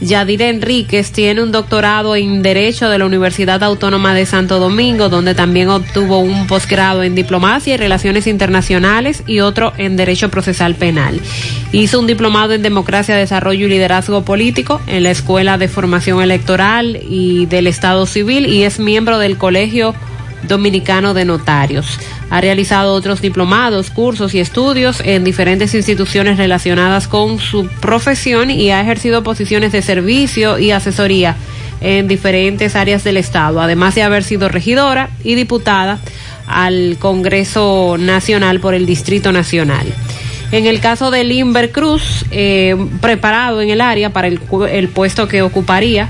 Yadira 0.00 0.48
Enríquez 0.48 1.12
tiene 1.12 1.42
un 1.42 1.52
doctorado 1.52 2.16
en 2.16 2.42
Derecho 2.42 2.88
de 2.88 2.98
la 2.98 3.04
Universidad 3.04 3.62
Autónoma 3.62 4.14
de 4.14 4.24
Santo 4.24 4.58
Domingo, 4.58 5.10
donde 5.10 5.34
también 5.34 5.68
obtuvo 5.68 6.20
un 6.20 6.46
posgrado 6.46 7.02
en 7.02 7.14
Diplomacia 7.14 7.74
y 7.74 7.76
Relaciones 7.76 8.26
Internacionales 8.26 9.22
y 9.26 9.40
otro 9.40 9.74
en 9.76 9.96
Derecho 9.96 10.30
Procesal 10.30 10.74
Penal. 10.74 11.20
Hizo 11.72 12.00
un 12.00 12.06
diplomado 12.06 12.54
en 12.54 12.62
Democracia, 12.62 13.14
Desarrollo 13.14 13.66
y 13.66 13.70
Liderazgo 13.70 14.24
Político 14.24 14.80
en 14.86 15.02
la 15.02 15.10
Escuela 15.10 15.58
de 15.58 15.68
Formación 15.68 16.22
Electoral 16.22 16.98
y 17.08 17.44
del 17.46 17.66
Estado 17.66 18.06
Civil 18.06 18.46
y 18.46 18.62
es 18.62 18.80
miembro 18.80 19.18
del 19.18 19.36
Colegio 19.36 19.94
Dominicano 20.48 21.12
de 21.12 21.26
Notarios. 21.26 21.98
Ha 22.30 22.40
realizado 22.40 22.94
otros 22.94 23.20
diplomados, 23.20 23.90
cursos 23.90 24.34
y 24.34 24.40
estudios 24.40 25.02
en 25.04 25.24
diferentes 25.24 25.74
instituciones 25.74 26.38
relacionadas 26.38 27.08
con 27.08 27.40
su 27.40 27.66
profesión 27.80 28.50
y 28.50 28.70
ha 28.70 28.80
ejercido 28.80 29.22
posiciones 29.24 29.72
de 29.72 29.82
servicio 29.82 30.58
y 30.58 30.70
asesoría 30.70 31.36
en 31.80 32.08
diferentes 32.08 32.76
áreas 32.76 33.04
del 33.04 33.16
Estado, 33.16 33.60
además 33.60 33.94
de 33.94 34.02
haber 34.02 34.22
sido 34.22 34.48
regidora 34.48 35.10
y 35.24 35.34
diputada 35.34 35.98
al 36.46 36.96
Congreso 36.98 37.96
Nacional 37.98 38.60
por 38.60 38.74
el 38.74 38.86
Distrito 38.86 39.32
Nacional. 39.32 39.86
En 40.52 40.66
el 40.66 40.80
caso 40.80 41.10
de 41.10 41.24
Limber 41.24 41.70
Cruz, 41.70 42.24
eh, 42.30 42.76
preparado 43.00 43.60
en 43.60 43.70
el 43.70 43.80
área 43.80 44.12
para 44.12 44.26
el, 44.26 44.40
el 44.70 44.88
puesto 44.88 45.28
que 45.28 45.42
ocuparía, 45.42 46.08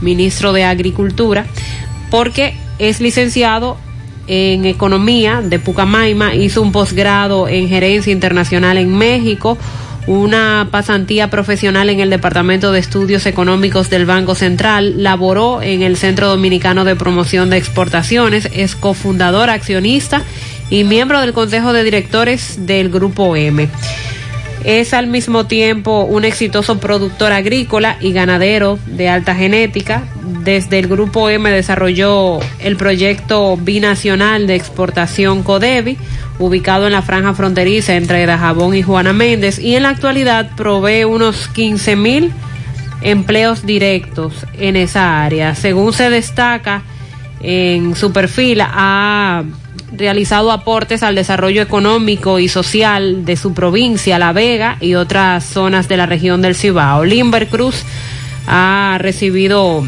ministro 0.00 0.52
de 0.52 0.64
Agricultura, 0.64 1.44
porque 2.10 2.54
es 2.78 3.00
licenciado 3.00 3.76
en 4.32 4.64
Economía 4.64 5.42
de 5.42 5.58
Pucamaima, 5.58 6.36
hizo 6.36 6.62
un 6.62 6.70
posgrado 6.70 7.48
en 7.48 7.68
Gerencia 7.68 8.12
Internacional 8.12 8.78
en 8.78 8.96
México, 8.96 9.58
una 10.06 10.68
pasantía 10.70 11.30
profesional 11.30 11.90
en 11.90 11.98
el 11.98 12.10
Departamento 12.10 12.70
de 12.70 12.78
Estudios 12.78 13.26
Económicos 13.26 13.90
del 13.90 14.06
Banco 14.06 14.36
Central, 14.36 15.02
laboró 15.02 15.62
en 15.62 15.82
el 15.82 15.96
Centro 15.96 16.28
Dominicano 16.28 16.84
de 16.84 16.94
Promoción 16.94 17.50
de 17.50 17.56
Exportaciones, 17.56 18.48
es 18.52 18.76
cofundador, 18.76 19.50
accionista 19.50 20.22
y 20.70 20.84
miembro 20.84 21.20
del 21.20 21.32
Consejo 21.32 21.72
de 21.72 21.82
Directores 21.82 22.66
del 22.66 22.88
Grupo 22.88 23.34
M. 23.34 23.68
Es 24.64 24.92
al 24.92 25.06
mismo 25.06 25.46
tiempo 25.46 26.02
un 26.02 26.24
exitoso 26.24 26.78
productor 26.78 27.32
agrícola 27.32 27.96
y 28.00 28.12
ganadero 28.12 28.78
de 28.86 29.08
alta 29.08 29.34
genética. 29.34 30.04
Desde 30.44 30.78
el 30.78 30.86
Grupo 30.86 31.30
M 31.30 31.50
desarrolló 31.50 32.40
el 32.60 32.76
proyecto 32.76 33.56
binacional 33.56 34.46
de 34.46 34.56
exportación 34.56 35.42
Codevi, 35.42 35.96
ubicado 36.38 36.86
en 36.86 36.92
la 36.92 37.02
franja 37.02 37.34
fronteriza 37.34 37.94
entre 37.94 38.26
Dajabón 38.26 38.74
y 38.74 38.82
Juana 38.82 39.12
Méndez, 39.12 39.58
y 39.58 39.76
en 39.76 39.84
la 39.84 39.90
actualidad 39.90 40.50
provee 40.56 41.04
unos 41.04 41.48
15 41.48 41.96
mil 41.96 42.32
empleos 43.02 43.64
directos 43.64 44.46
en 44.58 44.76
esa 44.76 45.22
área. 45.22 45.54
Según 45.54 45.92
se 45.92 46.10
destaca 46.10 46.82
en 47.42 47.96
su 47.96 48.12
perfil, 48.12 48.60
ha 48.62 49.42
realizado 49.92 50.52
aportes 50.52 51.02
al 51.02 51.14
desarrollo 51.14 51.62
económico 51.62 52.38
y 52.38 52.48
social 52.48 53.24
de 53.24 53.36
su 53.36 53.54
provincia, 53.54 54.18
La 54.18 54.32
Vega 54.32 54.76
y 54.80 54.94
otras 54.94 55.44
zonas 55.44 55.88
de 55.88 55.96
la 55.96 56.06
región 56.06 56.42
del 56.42 56.54
Cibao. 56.54 57.04
Limber 57.04 57.48
Cruz 57.48 57.82
ha 58.46 58.96
recibido 59.00 59.84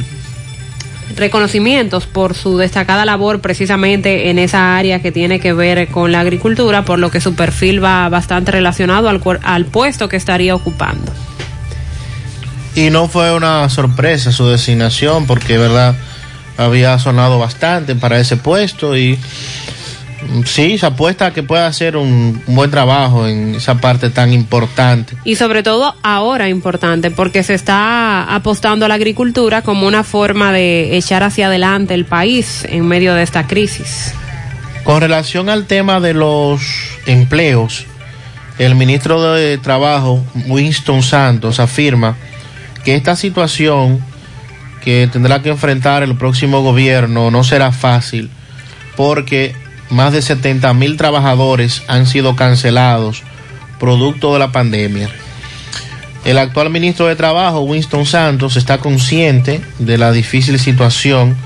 reconocimientos 1.16 2.06
por 2.06 2.34
su 2.34 2.56
destacada 2.58 3.04
labor 3.04 3.40
precisamente 3.40 4.30
en 4.30 4.38
esa 4.38 4.76
área 4.76 5.02
que 5.02 5.12
tiene 5.12 5.40
que 5.40 5.52
ver 5.52 5.88
con 5.88 6.10
la 6.12 6.20
agricultura, 6.20 6.84
por 6.84 6.98
lo 6.98 7.10
que 7.10 7.20
su 7.20 7.34
perfil 7.34 7.82
va 7.82 8.08
bastante 8.08 8.52
relacionado 8.52 9.08
al, 9.08 9.20
al 9.42 9.66
puesto 9.66 10.08
que 10.08 10.16
estaría 10.16 10.54
ocupando. 10.54 11.12
Y 12.74 12.88
no 12.90 13.08
fue 13.08 13.34
una 13.34 13.68
sorpresa 13.68 14.32
su 14.32 14.46
designación, 14.46 15.26
porque 15.26 15.58
verdad 15.58 15.94
había 16.56 16.98
sonado 16.98 17.38
bastante 17.38 17.94
para 17.94 18.18
ese 18.18 18.36
puesto 18.36 18.96
y 18.96 19.18
Sí, 20.44 20.78
se 20.78 20.86
apuesta 20.86 21.26
a 21.26 21.32
que 21.32 21.42
pueda 21.42 21.66
hacer 21.66 21.96
un, 21.96 22.42
un, 22.46 22.54
buen 22.54 22.70
trabajo 22.70 23.26
en 23.26 23.54
esa 23.56 23.76
parte 23.76 24.10
tan 24.10 24.32
importante. 24.32 25.16
Y 25.24 25.36
sobre 25.36 25.62
todo 25.62 25.94
ahora 26.02 26.48
importante, 26.48 27.10
porque 27.10 27.42
se 27.42 27.54
está 27.54 28.34
apostando 28.34 28.86
a 28.86 28.88
la 28.88 28.94
agricultura 28.94 29.62
como 29.62 29.86
una 29.86 30.04
forma 30.04 30.52
de 30.52 30.96
echar 30.96 31.22
hacia 31.22 31.48
adelante 31.48 31.94
el 31.94 32.04
país 32.04 32.64
en 32.68 32.86
medio 32.86 33.14
de 33.14 33.22
esta 33.22 33.46
crisis. 33.46 34.14
Con 34.84 35.00
relación 35.00 35.48
al 35.48 35.66
tema 35.66 36.00
de 36.00 36.14
los 36.14 36.62
empleos, 37.06 37.86
el 38.58 38.74
ministro 38.74 39.32
de 39.32 39.58
Trabajo, 39.58 40.24
Winston 40.46 41.02
Santos, 41.02 41.60
afirma 41.60 42.16
que 42.84 42.94
esta 42.94 43.16
situación 43.16 44.04
que 44.82 45.08
tendrá 45.12 45.40
que 45.42 45.50
enfrentar 45.50 46.02
el 46.02 46.16
próximo 46.16 46.62
gobierno 46.62 47.30
no 47.30 47.44
será 47.44 47.70
fácil 47.70 48.30
porque 48.96 49.54
más 49.92 50.12
de 50.12 50.22
70 50.22 50.72
mil 50.74 50.96
trabajadores 50.96 51.82
han 51.86 52.06
sido 52.06 52.34
cancelados 52.34 53.22
producto 53.78 54.32
de 54.32 54.38
la 54.38 54.50
pandemia. 54.50 55.10
El 56.24 56.38
actual 56.38 56.70
ministro 56.70 57.08
de 57.08 57.16
Trabajo, 57.16 57.60
Winston 57.60 58.06
Santos, 58.06 58.56
está 58.56 58.78
consciente 58.78 59.60
de 59.78 59.98
la 59.98 60.12
difícil 60.12 60.58
situación 60.58 61.36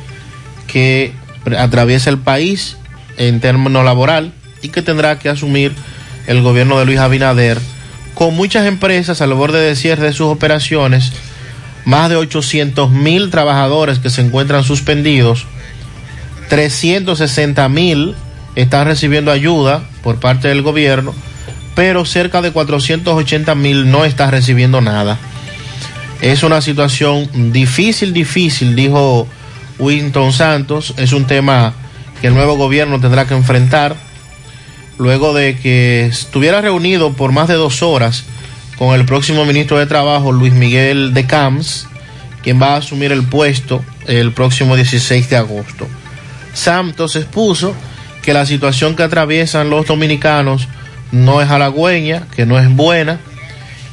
que 0.67 1.13
atraviesa 1.59 2.11
el 2.11 2.19
país 2.19 2.77
en 3.17 3.41
términos 3.41 3.85
laboral 3.85 4.33
y 4.63 4.69
que 4.69 4.83
tendrá 4.83 5.19
que 5.19 5.29
asumir 5.29 5.73
el 6.27 6.43
gobierno 6.43 6.79
de 6.79 6.85
Luis 6.85 6.99
Abinader 6.99 7.59
con 8.15 8.37
muchas 8.37 8.67
empresas 8.67 9.21
al 9.21 9.35
borde 9.35 9.61
de 9.61 9.77
cierre 9.77 10.07
de 10.07 10.13
sus 10.13 10.27
operaciones, 10.27 11.13
más 11.85 12.11
de 12.11 12.17
800 12.17 12.91
mil 12.91 13.31
trabajadores 13.31 13.99
que 13.99 14.11
se 14.11 14.21
encuentran 14.21 14.63
suspendidos, 14.63 15.47
360 16.49 17.69
mil 17.69 18.15
están 18.57 18.87
recibiendo 18.87 19.31
ayuda 19.31 19.83
por 20.03 20.19
parte 20.19 20.49
del 20.49 20.63
gobierno, 20.63 21.15
pero 21.75 22.05
cerca 22.05 22.43
de 22.43 22.51
480 22.51 23.55
mil 23.55 23.91
no 23.91 24.05
están 24.05 24.31
recibiendo 24.31 24.81
nada. 24.81 25.19
Es 26.21 26.43
una 26.43 26.63
situación 26.63 27.53
difícil, 27.53 28.15
difícil, 28.15 28.75
dijo 28.75 29.29
Winston 29.79 30.33
Santos. 30.33 30.95
Es 30.97 31.13
un 31.13 31.27
tema 31.27 31.75
que 32.21 32.29
el 32.29 32.35
nuevo 32.35 32.57
gobierno 32.57 32.99
tendrá 32.99 33.27
que 33.27 33.35
enfrentar. 33.35 33.95
Luego 34.99 35.35
de 35.35 35.59
que 35.59 36.07
estuviera 36.07 36.63
reunido 36.63 37.13
por 37.13 37.33
más 37.33 37.49
de 37.49 37.55
dos 37.55 37.83
horas 37.83 38.25
con 38.79 38.99
el 38.99 39.05
próximo 39.05 39.45
ministro 39.45 39.79
de 39.79 39.85
Trabajo, 39.85 40.33
Luis 40.33 40.55
Miguel 40.55 41.13
de 41.13 41.27
Camps, 41.27 41.87
quien 42.43 42.61
va 42.61 42.75
a 42.75 42.77
asumir 42.79 43.13
el 43.13 43.25
puesto 43.25 43.85
el 44.07 44.33
próximo 44.33 44.75
16 44.75 45.29
de 45.29 45.37
agosto. 45.37 45.87
Santos 46.55 47.17
expuso 47.17 47.75
que 48.27 48.35
la 48.35 48.45
situación 48.45 48.97
que 48.97 49.05
atraviesan 49.05 49.71
los 49.71 49.87
dominicanos 49.87 50.67
no 51.13 51.41
es 51.41 51.49
halagüeña, 51.49 52.27
que 52.35 52.45
no 52.45 52.59
es 52.59 52.69
buena 52.69 53.21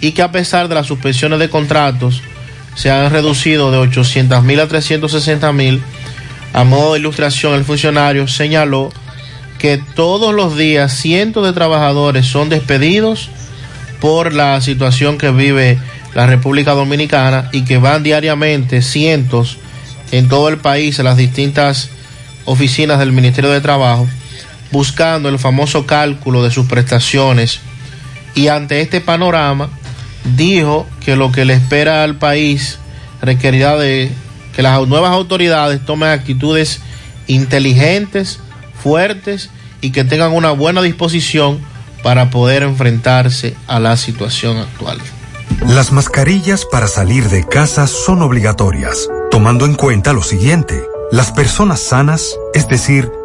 y 0.02 0.14
que 0.14 0.24
a 0.24 0.32
pesar 0.32 0.68
de 0.68 0.74
las 0.74 0.88
suspensiones 0.88 1.38
de 1.38 1.52
contratos 1.52 2.24
se 2.74 2.90
han 2.90 3.12
reducido 3.12 3.70
de 3.70 3.78
800 3.78 4.44
mil 4.44 4.60
a 4.60 4.68
360 4.68 5.54
mil. 5.54 5.84
A 6.52 6.64
modo 6.64 6.94
de 6.94 7.00
ilustración, 7.00 7.54
el 7.54 7.64
funcionario 7.64 8.28
señaló 8.28 8.92
que 9.60 9.78
todos 9.78 10.34
los 10.34 10.58
días 10.58 10.98
cientos 10.98 11.46
de 11.46 11.54
trabajadores 11.54 12.26
son 12.26 12.50
despedidos 12.50 13.30
por 14.02 14.34
la 14.34 14.60
situación 14.62 15.20
que 15.20 15.30
vive 15.30 15.78
la 16.16 16.26
República 16.26 16.72
Dominicana 16.72 17.50
y 17.52 17.66
que 17.66 17.78
van 17.78 18.02
diariamente 18.02 18.82
cientos 18.82 19.60
en 20.12 20.28
todo 20.28 20.50
el 20.50 20.58
país 20.58 21.00
a 21.00 21.04
las 21.04 21.18
distintas 21.18 21.92
oficinas 22.46 22.98
del 22.98 23.12
Ministerio 23.12 23.52
de 23.52 23.62
Trabajo 23.62 24.08
buscando 24.74 25.30
el 25.30 25.40
famoso 25.40 25.86
cálculo 25.86 26.44
de 26.44 26.52
sus 26.52 26.66
prestaciones 26.66 27.62
y 28.34 28.48
ante 28.48 28.82
este 28.82 29.00
panorama 29.02 29.70
dijo 30.36 30.88
que 31.06 31.16
lo 31.16 31.32
que 31.32 31.46
le 31.46 31.54
espera 31.54 32.04
al 32.04 32.16
país 32.16 32.80
requerirá 33.22 33.78
de 33.78 34.12
que 34.56 34.64
las 34.64 34.86
nuevas 34.88 35.12
autoridades 35.12 35.86
tomen 35.86 36.10
actitudes 36.10 36.82
inteligentes, 37.28 38.40
fuertes 38.82 39.52
y 39.80 39.92
que 39.92 40.04
tengan 40.04 40.34
una 40.34 40.52
buena 40.52 40.82
disposición 40.82 41.60
para 42.02 42.32
poder 42.32 42.64
enfrentarse 42.64 43.56
a 43.68 43.80
la 43.80 43.96
situación 43.96 44.58
actual. 44.58 44.98
Las 45.68 45.92
mascarillas 45.92 46.66
para 46.66 46.88
salir 46.88 47.30
de 47.30 47.44
casa 47.48 47.86
son 47.86 48.24
obligatorias, 48.24 49.08
tomando 49.30 49.66
en 49.66 49.76
cuenta 49.76 50.14
lo 50.14 50.24
siguiente. 50.24 50.84
Las 51.12 51.32
personas 51.32 51.80
sanas, 51.80 52.36
es 52.56 52.68
decir, 52.68 53.12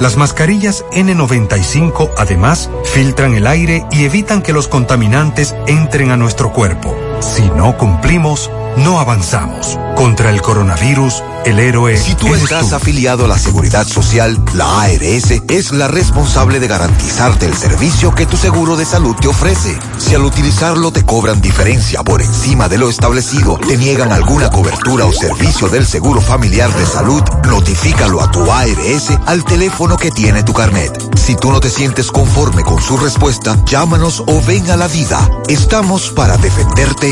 las 0.00 0.16
mascarillas 0.16 0.84
N95 0.92 2.10
además 2.16 2.70
filtran 2.84 3.34
el 3.34 3.46
aire 3.46 3.84
y 3.90 4.04
evitan 4.04 4.42
que 4.42 4.52
los 4.52 4.68
contaminantes 4.68 5.54
entren 5.66 6.10
a 6.10 6.16
nuestro 6.16 6.52
cuerpo. 6.52 7.11
Si 7.22 7.48
no 7.50 7.76
cumplimos, 7.78 8.50
no 8.76 8.98
avanzamos. 8.98 9.78
Contra 9.94 10.30
el 10.30 10.42
coronavirus, 10.42 11.22
el 11.44 11.60
héroe. 11.60 11.96
Si 11.96 12.14
tú 12.16 12.26
eres 12.28 12.42
estás 12.42 12.70
tú. 12.70 12.74
afiliado 12.74 13.26
a 13.26 13.28
la 13.28 13.38
Seguridad 13.38 13.86
Social, 13.86 14.42
la 14.54 14.82
ARS 14.82 15.30
es 15.48 15.72
la 15.72 15.86
responsable 15.86 16.58
de 16.58 16.66
garantizarte 16.66 17.46
el 17.46 17.54
servicio 17.54 18.12
que 18.14 18.26
tu 18.26 18.36
seguro 18.36 18.76
de 18.76 18.84
salud 18.84 19.14
te 19.14 19.28
ofrece. 19.28 19.78
Si 19.98 20.14
al 20.14 20.24
utilizarlo 20.24 20.90
te 20.90 21.04
cobran 21.04 21.40
diferencia 21.40 22.02
por 22.02 22.22
encima 22.22 22.68
de 22.68 22.78
lo 22.78 22.88
establecido, 22.88 23.58
te 23.58 23.76
niegan 23.76 24.12
alguna 24.12 24.50
cobertura 24.50 25.04
o 25.04 25.12
servicio 25.12 25.68
del 25.68 25.86
seguro 25.86 26.20
familiar 26.20 26.74
de 26.74 26.86
salud, 26.86 27.22
notifícalo 27.46 28.20
a 28.20 28.30
tu 28.30 28.50
ARS 28.50 29.10
al 29.26 29.44
teléfono 29.44 29.96
que 29.96 30.10
tiene 30.10 30.42
tu 30.42 30.52
carnet. 30.52 31.12
Si 31.16 31.36
tú 31.36 31.52
no 31.52 31.60
te 31.60 31.70
sientes 31.70 32.10
conforme 32.10 32.64
con 32.64 32.82
su 32.82 32.96
respuesta, 32.96 33.56
llámanos 33.64 34.24
o 34.26 34.42
ven 34.42 34.68
a 34.70 34.76
la 34.76 34.88
vida. 34.88 35.30
Estamos 35.46 36.10
para 36.10 36.36
defenderte, 36.36 37.11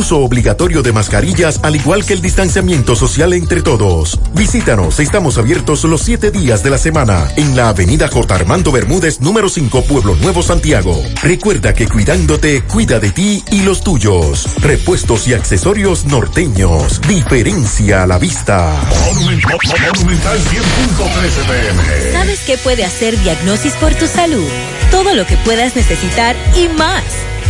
obligatorio 0.09 0.81
de 0.81 0.91
mascarillas 0.91 1.59
al 1.63 1.75
igual 1.75 2.03
que 2.05 2.13
el 2.13 2.21
distanciamiento 2.21 2.95
social 2.95 3.33
entre 3.33 3.61
todos. 3.61 4.19
Visítanos, 4.33 4.99
estamos 4.99 5.37
abiertos 5.37 5.83
los 5.83 6.01
siete 6.01 6.31
días 6.31 6.63
de 6.63 6.71
la 6.71 6.77
semana 6.77 7.27
en 7.35 7.55
la 7.55 7.69
avenida 7.69 8.07
J. 8.07 8.33
Armando 8.33 8.71
Bermúdez, 8.71 9.21
número 9.21 9.49
5, 9.49 9.83
Pueblo 9.83 10.15
Nuevo, 10.15 10.41
Santiago. 10.41 10.99
Recuerda 11.21 11.73
que 11.73 11.87
cuidándote, 11.87 12.63
cuida 12.63 12.99
de 12.99 13.11
ti 13.11 13.43
y 13.51 13.61
los 13.61 13.83
tuyos. 13.83 14.47
Repuestos 14.61 15.27
y 15.27 15.33
accesorios 15.33 16.05
norteños. 16.05 17.01
Diferencia 17.07 18.03
a 18.03 18.07
la 18.07 18.17
vista. 18.17 18.73
¿Sabes 22.11 22.39
qué 22.45 22.57
puede 22.57 22.85
hacer 22.85 23.19
Diagnosis 23.21 23.73
por 23.73 23.93
tu 23.93 24.07
salud? 24.07 24.47
Todo 24.89 25.13
lo 25.13 25.25
que 25.27 25.37
puedas 25.37 25.75
necesitar 25.75 26.35
y 26.55 26.67
más. 26.77 27.03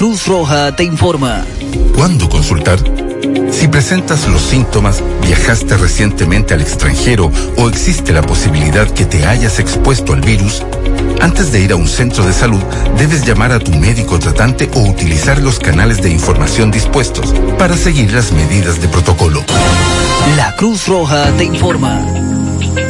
Cruz 0.00 0.26
Roja 0.26 0.74
te 0.74 0.82
informa. 0.82 1.44
¿Cuándo 1.94 2.26
consultar? 2.30 2.78
Si 3.52 3.68
presentas 3.68 4.26
los 4.28 4.40
síntomas, 4.40 5.02
viajaste 5.20 5.76
recientemente 5.76 6.54
al 6.54 6.62
extranjero 6.62 7.30
o 7.58 7.68
existe 7.68 8.14
la 8.14 8.22
posibilidad 8.22 8.88
que 8.88 9.04
te 9.04 9.26
hayas 9.26 9.58
expuesto 9.58 10.14
al 10.14 10.22
virus, 10.22 10.62
antes 11.20 11.52
de 11.52 11.60
ir 11.60 11.72
a 11.72 11.76
un 11.76 11.86
centro 11.86 12.24
de 12.24 12.32
salud, 12.32 12.62
debes 12.96 13.26
llamar 13.26 13.52
a 13.52 13.58
tu 13.58 13.72
médico 13.72 14.18
tratante 14.18 14.70
o 14.72 14.88
utilizar 14.88 15.38
los 15.42 15.58
canales 15.58 16.00
de 16.00 16.08
información 16.08 16.70
dispuestos 16.70 17.34
para 17.58 17.76
seguir 17.76 18.10
las 18.10 18.32
medidas 18.32 18.80
de 18.80 18.88
protocolo. 18.88 19.44
La 20.34 20.56
Cruz 20.56 20.88
Roja 20.88 21.30
te 21.36 21.44
informa. 21.44 22.02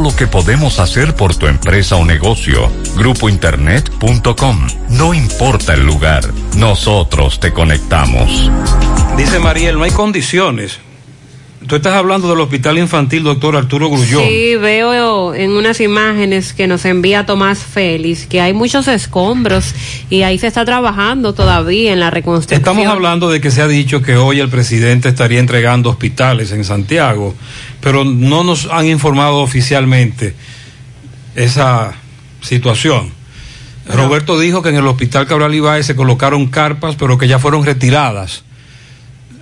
lo 0.00 0.14
que 0.14 0.26
podemos 0.26 0.78
hacer 0.78 1.14
por 1.14 1.34
tu 1.34 1.46
empresa 1.46 1.96
o 1.96 2.04
negocio. 2.04 2.70
Grupointernet.com. 2.96 4.66
No 4.90 5.14
importa 5.14 5.74
el 5.74 5.84
lugar, 5.84 6.24
nosotros 6.56 7.40
te 7.40 7.52
conectamos. 7.52 8.50
Dice 9.16 9.38
Mariel, 9.38 9.76
no 9.76 9.84
hay 9.84 9.90
condiciones. 9.90 10.80
Tú 11.66 11.76
estás 11.76 11.94
hablando 11.94 12.28
del 12.28 12.40
Hospital 12.40 12.78
Infantil 12.78 13.22
Doctor 13.22 13.56
Arturo 13.56 13.88
Grullón. 13.88 14.24
Sí, 14.24 14.56
veo 14.56 15.34
en 15.34 15.52
unas 15.52 15.80
imágenes 15.80 16.52
que 16.52 16.66
nos 16.66 16.84
envía 16.84 17.24
Tomás 17.24 17.60
Félix 17.60 18.26
que 18.26 18.40
hay 18.40 18.52
muchos 18.52 18.88
escombros 18.88 19.74
y 20.10 20.22
ahí 20.22 20.38
se 20.38 20.48
está 20.48 20.64
trabajando 20.64 21.34
todavía 21.34 21.92
en 21.92 22.00
la 22.00 22.10
reconstrucción. 22.10 22.60
Estamos 22.60 22.86
hablando 22.86 23.30
de 23.30 23.40
que 23.40 23.50
se 23.50 23.62
ha 23.62 23.68
dicho 23.68 24.02
que 24.02 24.16
hoy 24.16 24.40
el 24.40 24.48
presidente 24.48 25.08
estaría 25.08 25.38
entregando 25.38 25.90
hospitales 25.90 26.50
en 26.50 26.64
Santiago, 26.64 27.34
pero 27.82 28.04
no 28.04 28.44
nos 28.44 28.66
han 28.70 28.86
informado 28.86 29.40
oficialmente 29.40 30.34
esa 31.34 31.92
situación. 32.40 33.10
Roberto 33.92 34.38
dijo 34.38 34.62
que 34.62 34.68
en 34.68 34.76
el 34.76 34.86
hospital 34.86 35.26
Cabral 35.26 35.54
Ibáez 35.54 35.84
se 35.86 35.96
colocaron 35.96 36.46
carpas, 36.46 36.94
pero 36.94 37.18
que 37.18 37.26
ya 37.28 37.40
fueron 37.40 37.64
retiradas. 37.64 38.44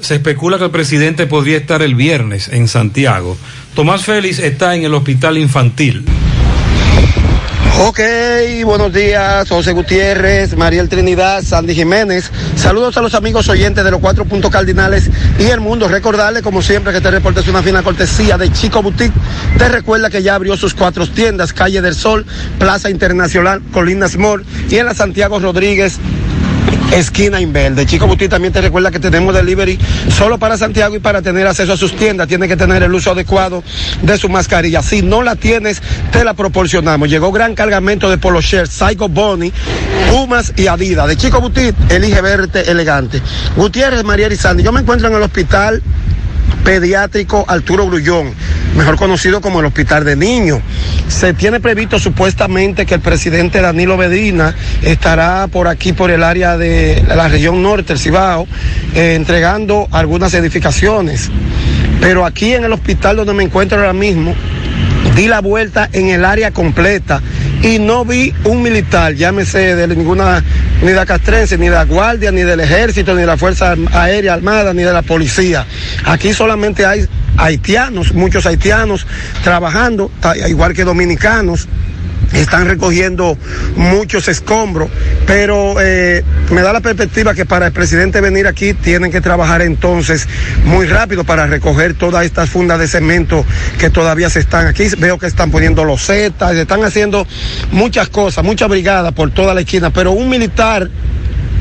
Se 0.01 0.15
especula 0.15 0.57
que 0.57 0.65
el 0.65 0.71
presidente 0.71 1.27
podría 1.27 1.59
estar 1.59 1.83
el 1.83 1.95
viernes 1.95 2.49
en 2.49 2.67
Santiago. 2.67 3.37
Tomás 3.75 4.05
Félix 4.05 4.39
está 4.39 4.75
en 4.75 4.85
el 4.85 4.95
hospital 4.95 5.37
infantil. 5.37 6.07
Ok, 7.79 8.01
buenos 8.65 8.93
días, 8.93 9.49
José 9.49 9.73
Gutiérrez, 9.73 10.57
Mariel 10.57 10.89
Trinidad, 10.89 11.43
Sandy 11.43 11.75
Jiménez. 11.75 12.31
Saludos 12.57 12.97
a 12.97 13.01
los 13.01 13.15
amigos 13.15 13.49
oyentes 13.49 13.85
de 13.85 13.91
los 13.91 14.01
cuatro 14.01 14.25
puntos 14.25 14.51
cardinales 14.51 15.11
y 15.39 15.45
el 15.45 15.61
mundo. 15.61 15.89
Recordarle, 15.89 16.43
como 16.43 16.63
siempre, 16.63 16.93
que 16.93 16.99
este 16.99 17.11
reporte 17.11 17.41
es 17.41 17.49
una 17.49 17.63
fina 17.63 17.83
cortesía 17.83 18.37
de 18.37 18.53
Chico 18.53 18.83
Boutique. 18.83 19.15
Te 19.57 19.69
recuerda 19.69 20.11
que 20.11 20.23
ya 20.23 20.35
abrió 20.35 20.57
sus 20.57 20.75
cuatro 20.75 21.07
tiendas, 21.07 21.53
Calle 21.53 21.81
del 21.81 21.95
Sol, 21.95 22.27
Plaza 22.59 22.91
Internacional, 22.91 23.63
Colinas 23.73 24.17
Mall 24.17 24.45
y 24.69 24.77
en 24.77 24.87
la 24.87 24.95
Santiago 24.95 25.39
Rodríguez 25.39 25.99
esquina 26.93 27.41
Inverde. 27.41 27.87
Chico 27.87 28.07
Buti 28.07 28.29
también 28.29 28.53
te 28.53 28.61
recuerda 28.61 28.91
que 28.91 28.99
tenemos 28.99 29.35
delivery 29.35 29.79
solo 30.17 30.39
para 30.39 30.57
Santiago 30.57 30.97
y 30.97 30.99
para 30.99 31.23
tener 31.23 31.47
acceso 31.47 31.73
a 31.73 31.77
sus 31.77 31.95
tiendas 31.95 32.29
tiene 32.29 32.49
que 32.49 32.57
tener 32.57 32.83
el 32.83 32.93
uso 32.93 33.13
adecuado 33.13 33.63
de 34.03 34.19
su 34.19 34.29
mascarilla. 34.29 34.83
Si 34.83 35.03
no 35.03 35.23
la 35.23 35.37
tienes, 35.37 35.83
te 36.11 36.25
la 36.25 36.35
proporcionamos. 36.35 37.09
Llegó 37.09 37.33
gran 37.33 37.55
cargamento 37.55 38.11
de 38.11 38.19
Polo 38.19 38.41
Shirt, 38.41 38.71
Psycho 38.71 39.09
Bonnie, 39.09 39.53
Pumas 40.11 40.53
y 40.57 40.67
Adidas. 40.67 41.09
De 41.09 41.17
Chico 41.17 41.41
Buti, 41.41 41.73
elige 41.89 42.21
verte 42.21 42.71
elegante. 42.71 43.23
Gutiérrez, 43.57 44.05
María 44.05 44.29
Sandy, 44.37 44.63
yo 44.63 44.73
me 44.73 44.81
encuentro 44.81 45.09
en 45.09 45.15
el 45.15 45.23
hospital 45.23 45.83
pediátrico 46.65 47.45
Arturo 47.49 47.87
Grullón, 47.87 48.33
mejor 48.77 48.97
conocido 48.97 49.41
como 49.41 49.61
el 49.61 49.67
Hospital 49.67 50.05
de 50.05 50.17
Niños. 50.17 50.61
Se 51.09 51.35
tiene 51.35 51.61
previsto 51.61 51.99
supuestamente 51.99 52.87
que 52.87 52.95
el 52.95 53.01
presidente 53.01 53.61
Danilo 53.61 53.97
Medina 53.97 54.55
estará 54.83 55.47
por 55.49 55.69
aquí, 55.69 55.93
por 55.93 56.11
el 56.11 56.23
área 56.23 56.57
de 56.57 57.05
la 57.09 57.29
región 57.29 57.63
norte, 57.63 57.93
el 57.93 57.99
Cibao, 57.99 58.47
eh, 58.95 59.15
entregando 59.15 59.89
algunas 59.91 60.35
edificaciones. 60.35 61.31
Pero 62.01 62.25
aquí 62.25 62.55
en 62.55 62.65
el 62.65 62.73
hospital 62.73 63.17
donde 63.17 63.35
me 63.35 63.43
encuentro 63.43 63.79
ahora 63.79 63.93
mismo, 63.93 64.35
di 65.17 65.27
la 65.27 65.41
vuelta 65.41 65.89
en 65.93 66.09
el 66.09 66.25
área 66.25 66.51
completa 66.51 67.21
y 67.63 67.79
no 67.79 68.05
vi 68.05 68.33
un 68.45 68.63
militar, 68.63 69.15
llámese 69.15 69.77
de 69.77 69.89
ninguna 69.95 70.43
unidad 70.83 71.07
castrense, 71.07 71.59
ni 71.59 71.67
de 71.67 71.75
la 71.75 71.85
guardia, 71.85 72.33
ni 72.33 72.43
del 72.43 72.61
ejército, 72.61 73.15
ni 73.15 73.21
de 73.21 73.27
la 73.27 73.37
Fuerza 73.37 73.75
Aérea 73.93 74.35
Armada, 74.35 74.73
ni 74.73 74.83
de 74.83 74.93
la 74.93 75.03
policía. 75.03 75.67
Aquí 76.05 76.33
solamente 76.33 76.87
hay 76.87 77.07
haitianos, 77.37 78.15
muchos 78.15 78.47
haitianos 78.47 79.07
trabajando, 79.45 80.11
igual 80.49 80.73
que 80.73 80.85
dominicanos. 80.85 81.69
Están 82.33 82.67
recogiendo 82.69 83.37
muchos 83.77 84.29
escombros, 84.29 84.91
pero 85.27 85.81
eh, 85.81 86.25
me 86.51 86.63
da 86.63 86.73
la 86.73 86.81
perspectiva 86.81 87.35
que 87.35 87.47
para 87.47 87.67
el 87.67 87.73
presidente 87.73 88.21
venir 88.21 88.47
aquí 88.47 88.75
tienen 88.75 89.11
que 89.11 89.21
trabajar 89.21 89.63
entonces 89.63 90.29
muy 90.65 90.87
rápido 90.87 91.25
para 91.25 91.47
recoger 91.47 91.95
todas 91.95 92.25
estas 92.25 92.49
fundas 92.51 92.79
de 92.79 92.89
cemento 92.89 93.45
que 93.79 93.91
todavía 93.91 94.31
se 94.31 94.41
están 94.41 94.67
aquí. 94.67 94.89
Veo 94.99 95.19
que 95.19 95.27
están 95.27 95.51
poniendo 95.51 95.85
los 95.85 96.05
zetas, 96.07 96.55
están 96.55 96.85
haciendo 96.85 97.27
muchas 97.73 98.09
cosas, 98.09 98.45
muchas 98.45 98.69
brigadas 98.69 99.13
por 99.13 99.31
toda 99.31 99.55
la 99.55 99.61
esquina, 99.61 99.91
pero 99.91 100.13
un 100.13 100.29
militar 100.29 100.89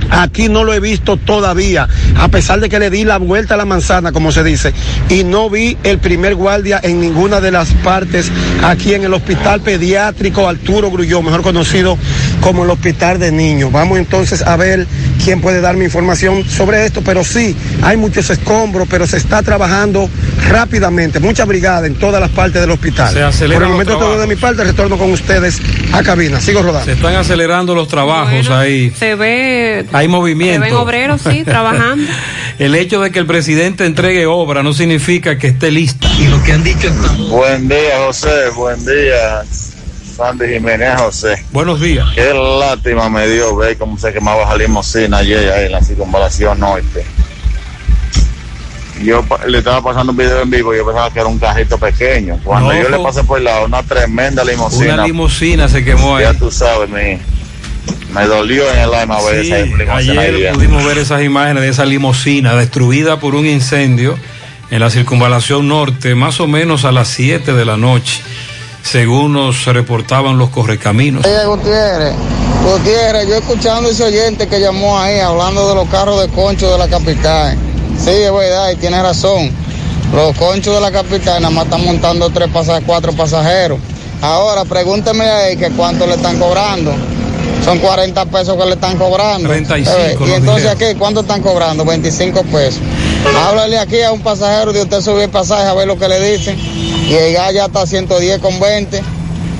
Aquí 0.09 0.49
no 0.49 0.63
lo 0.63 0.73
he 0.73 0.79
visto 0.79 1.17
todavía, 1.17 1.87
a 2.15 2.27
pesar 2.29 2.59
de 2.59 2.69
que 2.69 2.79
le 2.79 2.89
di 2.89 3.03
la 3.03 3.17
vuelta 3.17 3.53
a 3.53 3.57
la 3.57 3.65
manzana, 3.65 4.11
como 4.11 4.31
se 4.31 4.43
dice, 4.43 4.73
y 5.09 5.23
no 5.23 5.49
vi 5.49 5.77
el 5.83 5.99
primer 5.99 6.35
guardia 6.35 6.79
en 6.81 6.99
ninguna 6.99 7.41
de 7.41 7.51
las 7.51 7.69
partes 7.83 8.31
aquí 8.63 8.93
en 8.93 9.03
el 9.03 9.13
Hospital 9.13 9.61
Pediátrico 9.61 10.47
Arturo 10.47 10.91
Grullón, 10.91 11.25
mejor 11.25 11.41
conocido 11.41 11.97
como 12.41 12.63
el 12.63 12.69
Hospital 12.69 13.19
de 13.19 13.31
Niños. 13.31 13.71
Vamos 13.71 13.97
entonces 13.97 14.41
a 14.41 14.55
ver 14.57 14.87
quién 15.23 15.41
puede 15.41 15.61
darme 15.61 15.85
información 15.85 16.43
sobre 16.47 16.85
esto, 16.85 17.01
pero 17.03 17.23
sí, 17.23 17.55
hay 17.81 17.97
muchos 17.97 18.29
escombros, 18.29 18.87
pero 18.89 19.05
se 19.07 19.17
está 19.17 19.41
trabajando 19.43 20.09
rápidamente, 20.49 21.19
mucha 21.19 21.45
brigada 21.45 21.85
en 21.87 21.95
todas 21.95 22.19
las 22.21 22.29
partes 22.31 22.61
del 22.61 22.71
hospital. 22.71 23.13
Se 23.13 23.19
Por 23.19 23.23
aceleran 23.23 23.55
el 23.63 23.67
los 23.69 23.71
momento 23.71 23.91
todo 23.93 23.99
trabajos. 23.99 24.21
de 24.29 24.35
mi 24.35 24.41
parte, 24.41 24.63
retorno 24.63 24.97
con 24.97 25.11
ustedes 25.11 25.59
a 25.93 26.01
cabina. 26.03 26.39
Sigo 26.39 26.61
rodando. 26.61 26.85
Se 26.85 26.93
están 26.93 27.15
acelerando 27.15 27.75
los 27.75 27.87
trabajos 27.87 28.49
ahí. 28.49 28.91
Se 28.97 29.15
ve. 29.15 29.85
Hay 29.91 30.05
Se 30.05 30.09
movimiento. 30.09 30.61
ven 30.61 30.73
obreros, 30.75 31.21
sí, 31.21 31.43
trabajando. 31.45 32.09
El 32.57 32.75
hecho 32.75 33.01
de 33.01 33.11
que 33.11 33.19
el 33.19 33.25
presidente 33.25 33.85
entregue 33.85 34.25
obra 34.25 34.63
no 34.63 34.73
significa 34.73 35.37
que 35.37 35.47
esté 35.47 35.71
lista. 35.71 36.07
Y 36.19 36.27
lo 36.27 36.41
que 36.43 36.53
han 36.53 36.63
dicho 36.63 36.91
Buen 37.29 37.67
día, 37.67 37.97
José. 38.05 38.49
Buen 38.55 38.83
día, 38.85 39.43
Sandy 40.19 40.47
Jiménez 40.49 40.99
José. 40.99 41.45
Buenos 41.53 41.79
días. 41.79 42.05
Qué 42.13 42.33
lástima 42.33 43.09
me 43.09 43.25
dio 43.25 43.55
ver 43.55 43.77
cómo 43.77 43.97
se 43.97 44.11
quemaba 44.11 44.43
la 44.49 44.57
limosina 44.57 45.19
ayer 45.19 45.49
ahí 45.49 45.65
en 45.67 45.71
la 45.71 45.81
circunvalación 45.81 46.59
norte. 46.59 47.05
Yo 49.01 49.23
le 49.47 49.59
estaba 49.59 49.81
pasando 49.81 50.11
un 50.11 50.17
video 50.17 50.41
en 50.41 50.49
vivo 50.49 50.73
y 50.73 50.77
yo 50.79 50.85
pensaba 50.85 51.09
que 51.09 51.19
era 51.19 51.29
un 51.29 51.39
cajito 51.39 51.77
pequeño. 51.77 52.37
Cuando 52.43 52.73
No. 52.73 52.81
yo 52.81 52.89
le 52.89 52.99
pasé 52.99 53.23
por 53.23 53.37
el 53.37 53.45
lado, 53.45 53.65
una 53.65 53.81
tremenda 53.81 54.43
limosina. 54.43 54.95
Una 54.95 55.05
limusina 55.07 55.69
se 55.69 55.85
quemó 55.85 56.17
ahí. 56.17 56.25
Ya 56.25 56.33
tú 56.33 56.51
sabes, 56.51 56.89
mi, 56.89 57.17
me 58.13 58.25
dolió 58.25 58.69
en 58.73 58.79
el 58.79 58.93
alma 58.93 59.21
ver 59.21 59.45
Sí, 59.45 59.53
esa 59.53 59.95
ayer 59.95 60.51
pudimos 60.53 60.83
ver 60.83 60.97
esas 60.97 61.23
imágenes 61.23 61.63
de 61.63 61.69
esa 61.69 61.85
limusina 61.85 62.55
destruida 62.55 63.21
por 63.21 63.35
un 63.35 63.45
incendio 63.45 64.17
en 64.69 64.81
la 64.81 64.89
circunvalación 64.89 65.69
norte, 65.69 66.13
más 66.13 66.41
o 66.41 66.47
menos 66.47 66.83
a 66.83 66.91
las 66.91 67.07
7 67.07 67.53
de 67.53 67.63
la 67.65 67.77
noche, 67.77 68.21
según 68.83 69.33
nos 69.33 69.65
reportaban 69.65 70.37
los 70.37 70.49
correcaminos. 70.49 71.25
Oye, 71.25 71.45
Gutiérrez, 71.45 72.13
Gutiérrez, 72.63 73.27
yo 73.27 73.35
escuchando 73.35 73.89
ese 73.89 74.03
oyente 74.03 74.47
que 74.47 74.59
llamó 74.59 74.97
ahí 74.99 75.19
hablando 75.19 75.67
de 75.69 75.75
los 75.75 75.87
carros 75.89 76.19
de 76.21 76.27
concho 76.29 76.71
de 76.71 76.77
la 76.77 76.87
capital. 76.87 77.57
Sí, 77.97 78.09
es 78.11 78.31
verdad, 78.33 78.71
y 78.71 78.75
tiene 78.77 79.01
razón. 79.01 79.51
Los 80.13 80.35
conchos 80.37 80.73
de 80.73 80.81
la 80.81 80.91
capital 80.91 81.41
nada 81.41 81.53
más 81.53 81.65
están 81.65 81.85
montando 81.85 82.29
tres 82.31 82.49
pasa- 82.51 82.81
cuatro 82.85 83.11
pasajeros. 83.13 83.77
Ahora, 84.21 84.65
pregúnteme 84.65 85.23
ahí 85.29 85.55
que 85.55 85.69
cuánto 85.71 86.05
le 86.07 86.15
están 86.15 86.39
cobrando. 86.39 86.91
Son 87.63 87.77
40 87.79 88.25
pesos 88.25 88.57
que 88.57 88.65
le 88.65 88.73
están 88.73 88.97
cobrando. 88.97 89.47
35 89.47 89.97
Eh, 89.97 90.15
Y 90.29 90.31
entonces 90.31 90.63
dijeron. 90.71 90.89
aquí, 90.91 90.99
¿cuánto 90.99 91.21
están 91.21 91.41
cobrando? 91.41 91.85
25 91.85 92.41
pesos. 92.43 92.79
Háblale 93.45 93.77
aquí 93.77 94.01
a 94.01 94.11
un 94.11 94.21
pasajero 94.21 94.73
de 94.73 94.81
usted 94.81 95.01
subir 95.01 95.23
el 95.23 95.29
pasaje 95.29 95.67
a 95.67 95.73
ver 95.73 95.85
lo 95.87 95.97
que 95.99 96.07
le 96.07 96.31
dicen. 96.31 96.57
Y 97.09 97.13
llegar 97.13 97.51
ya 97.51 97.65
está 97.65 97.81
a 97.81 97.87
110 97.87 98.39
con 98.39 98.59
20. 98.59 99.01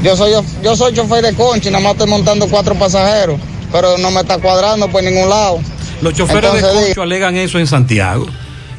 Yo 0.03 0.15
soy, 0.15 0.33
yo 0.61 0.75
soy 0.75 0.93
chofer 0.93 1.23
de 1.23 1.33
concha 1.33 1.69
y 1.69 1.71
nada 1.71 1.83
más 1.83 1.93
estoy 1.93 2.07
montando 2.07 2.47
cuatro 2.47 2.75
pasajeros. 2.75 3.39
Pero 3.71 3.97
no 3.97 4.11
me 4.11 4.21
está 4.21 4.37
cuadrando 4.37 4.87
por 4.87 5.03
ningún 5.03 5.27
lado. 5.27 5.59
Los 6.01 6.13
choferes 6.13 6.53
Entonces, 6.53 6.79
de 6.79 6.85
Concho 6.85 7.01
alegan 7.01 7.35
eso 7.35 7.57
en 7.57 7.65
Santiago 7.65 8.27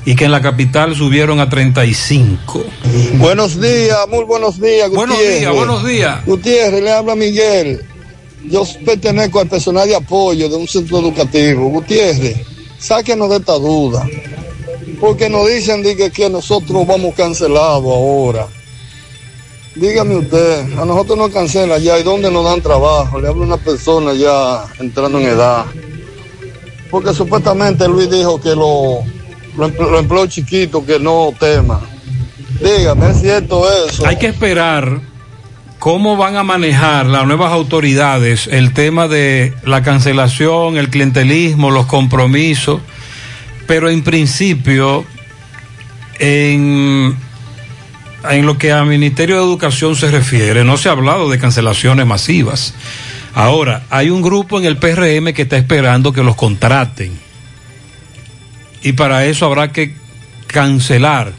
y 0.05 0.15
que 0.15 0.25
en 0.25 0.31
la 0.31 0.41
capital 0.41 0.95
subieron 0.95 1.41
a 1.41 1.51
35. 1.51 2.65
Buenos 3.15 3.61
días, 3.61 3.99
muy 4.09 4.25
buenos 4.25 4.61
días, 4.61 4.89
Gutiérrez. 4.89 4.97
Buenos 4.97 5.19
días, 5.19 5.53
buenos 5.53 5.85
días. 5.85 6.27
Gutiérrez, 6.27 6.83
le 6.83 6.93
habla 6.93 7.17
Miguel. 7.17 7.85
Yo 8.45 8.65
pertenezco 8.87 9.41
al 9.41 9.49
personal 9.49 9.89
de 9.89 9.97
apoyo 9.97 10.49
de 10.49 10.55
un 10.55 10.69
centro 10.69 11.01
educativo. 11.01 11.69
Gutiérrez, 11.71 12.37
sáquenos 12.79 13.31
de 13.31 13.37
esta 13.37 13.55
duda. 13.55 14.07
Porque 15.01 15.29
nos 15.29 15.49
dicen 15.49 15.83
di 15.83 15.97
que, 15.97 16.11
que 16.11 16.31
nosotros 16.31 16.87
vamos 16.87 17.15
cancelados 17.17 17.85
ahora. 17.85 18.47
Dígame 19.75 20.17
usted, 20.17 20.79
a 20.79 20.85
nosotros 20.85 21.17
nos 21.17 21.31
cancelan 21.31 21.81
ya, 21.81 21.99
¿y 21.99 22.03
dónde 22.03 22.31
nos 22.31 22.45
dan 22.45 22.61
trabajo? 22.61 23.21
Le 23.21 23.29
habla 23.29 23.45
una 23.45 23.57
persona 23.57 24.15
ya 24.15 24.65
entrando 24.79 25.21
en 25.21 25.27
edad. 25.27 25.65
Porque 26.91 27.15
supuestamente 27.15 27.87
Luis 27.87 28.11
dijo 28.11 28.41
que 28.41 28.51
lo, 28.51 29.05
lo, 29.57 30.03
lo 30.03 30.27
chiquito, 30.27 30.85
que 30.85 30.99
no 30.99 31.33
tema. 31.39 31.81
Dígame, 32.61 33.11
¿es 33.11 33.21
cierto 33.21 33.65
eso? 33.87 34.07
Hay 34.07 34.17
que 34.17 34.27
esperar 34.27 35.01
cómo 35.81 36.17
van 36.17 36.37
a 36.37 36.45
manejar 36.45 37.07
las 37.07 37.27
nuevas 37.27 37.53
autoridades 37.53 38.47
el 38.49 38.75
tema 38.75 39.09
de 39.09 39.55
la 39.65 39.83
cancelación, 39.83 40.77
el 40.77 40.91
clientelismo, 40.91 41.71
los 41.71 41.87
compromisos, 41.87 42.81
pero 43.67 43.89
en 43.89 44.03
principio, 44.03 45.07
en, 46.19 47.17
en 48.29 48.47
lo 48.47 48.59
que 48.59 48.73
al 48.73 48.87
Ministerio 48.87 49.37
de 49.37 49.43
Educación 49.43 49.97
se 49.97 50.11
refiere, 50.11 50.65
no 50.65 50.77
se 50.77 50.89
ha 50.89 50.93
hablado 50.93 51.31
de 51.31 51.39
cancelaciones 51.39 52.07
masivas. 52.07 52.75
Ahora, 53.35 53.85
hay 53.91 54.11
un 54.11 54.23
grupo 54.23 54.59
en 54.59 54.67
el 54.67 54.77
PRM 54.77 55.33
que 55.33 55.43
está 55.43 55.57
esperando 55.57 56.13
que 56.13 56.23
los 56.23 56.37
contraten. 56.37 57.13
Y 58.83 58.93
para 58.93 59.25
eso 59.25 59.47
habrá 59.47 59.73
que 59.73 59.95
cancelar 60.47 61.33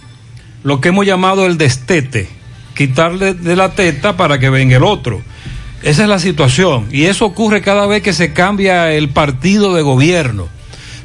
lo 0.63 0.79
que 0.79 0.89
hemos 0.89 1.05
llamado 1.05 1.45
el 1.45 1.57
destete, 1.57 2.29
quitarle 2.75 3.33
de 3.33 3.55
la 3.55 3.73
teta 3.73 4.15
para 4.15 4.39
que 4.39 4.49
venga 4.49 4.77
el 4.77 4.83
otro. 4.83 5.21
Esa 5.83 6.03
es 6.03 6.09
la 6.09 6.19
situación. 6.19 6.87
Y 6.91 7.05
eso 7.05 7.25
ocurre 7.25 7.61
cada 7.61 7.87
vez 7.87 8.03
que 8.03 8.13
se 8.13 8.33
cambia 8.33 8.93
el 8.93 9.09
partido 9.09 9.73
de 9.73 9.81
gobierno. 9.81 10.47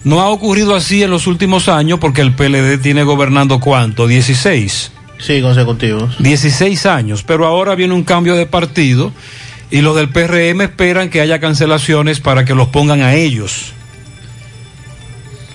No 0.04 0.20
ha 0.20 0.28
ocurrido 0.28 0.74
así 0.74 1.02
en 1.02 1.10
los 1.10 1.26
últimos 1.26 1.68
años 1.68 1.98
porque 1.98 2.20
el 2.20 2.32
PLD 2.32 2.78
tiene 2.80 3.02
gobernando 3.02 3.58
cuánto, 3.58 4.06
16. 4.06 4.92
Sí, 5.18 5.40
consecutivos. 5.40 6.16
16 6.18 6.86
años, 6.86 7.22
pero 7.22 7.47
ahora 7.47 7.74
viene 7.74 7.94
un 7.94 8.05
cambio 8.05 8.34
de 8.36 8.47
partido 8.47 9.12
y 9.70 9.80
los 9.80 9.97
del 9.97 10.09
PRM 10.09 10.60
esperan 10.62 11.10
que 11.10 11.20
haya 11.20 11.40
cancelaciones 11.40 12.20
para 12.20 12.44
que 12.44 12.55
los 12.55 12.68
pongan 12.68 13.02
a 13.02 13.14
ellos. 13.14 13.72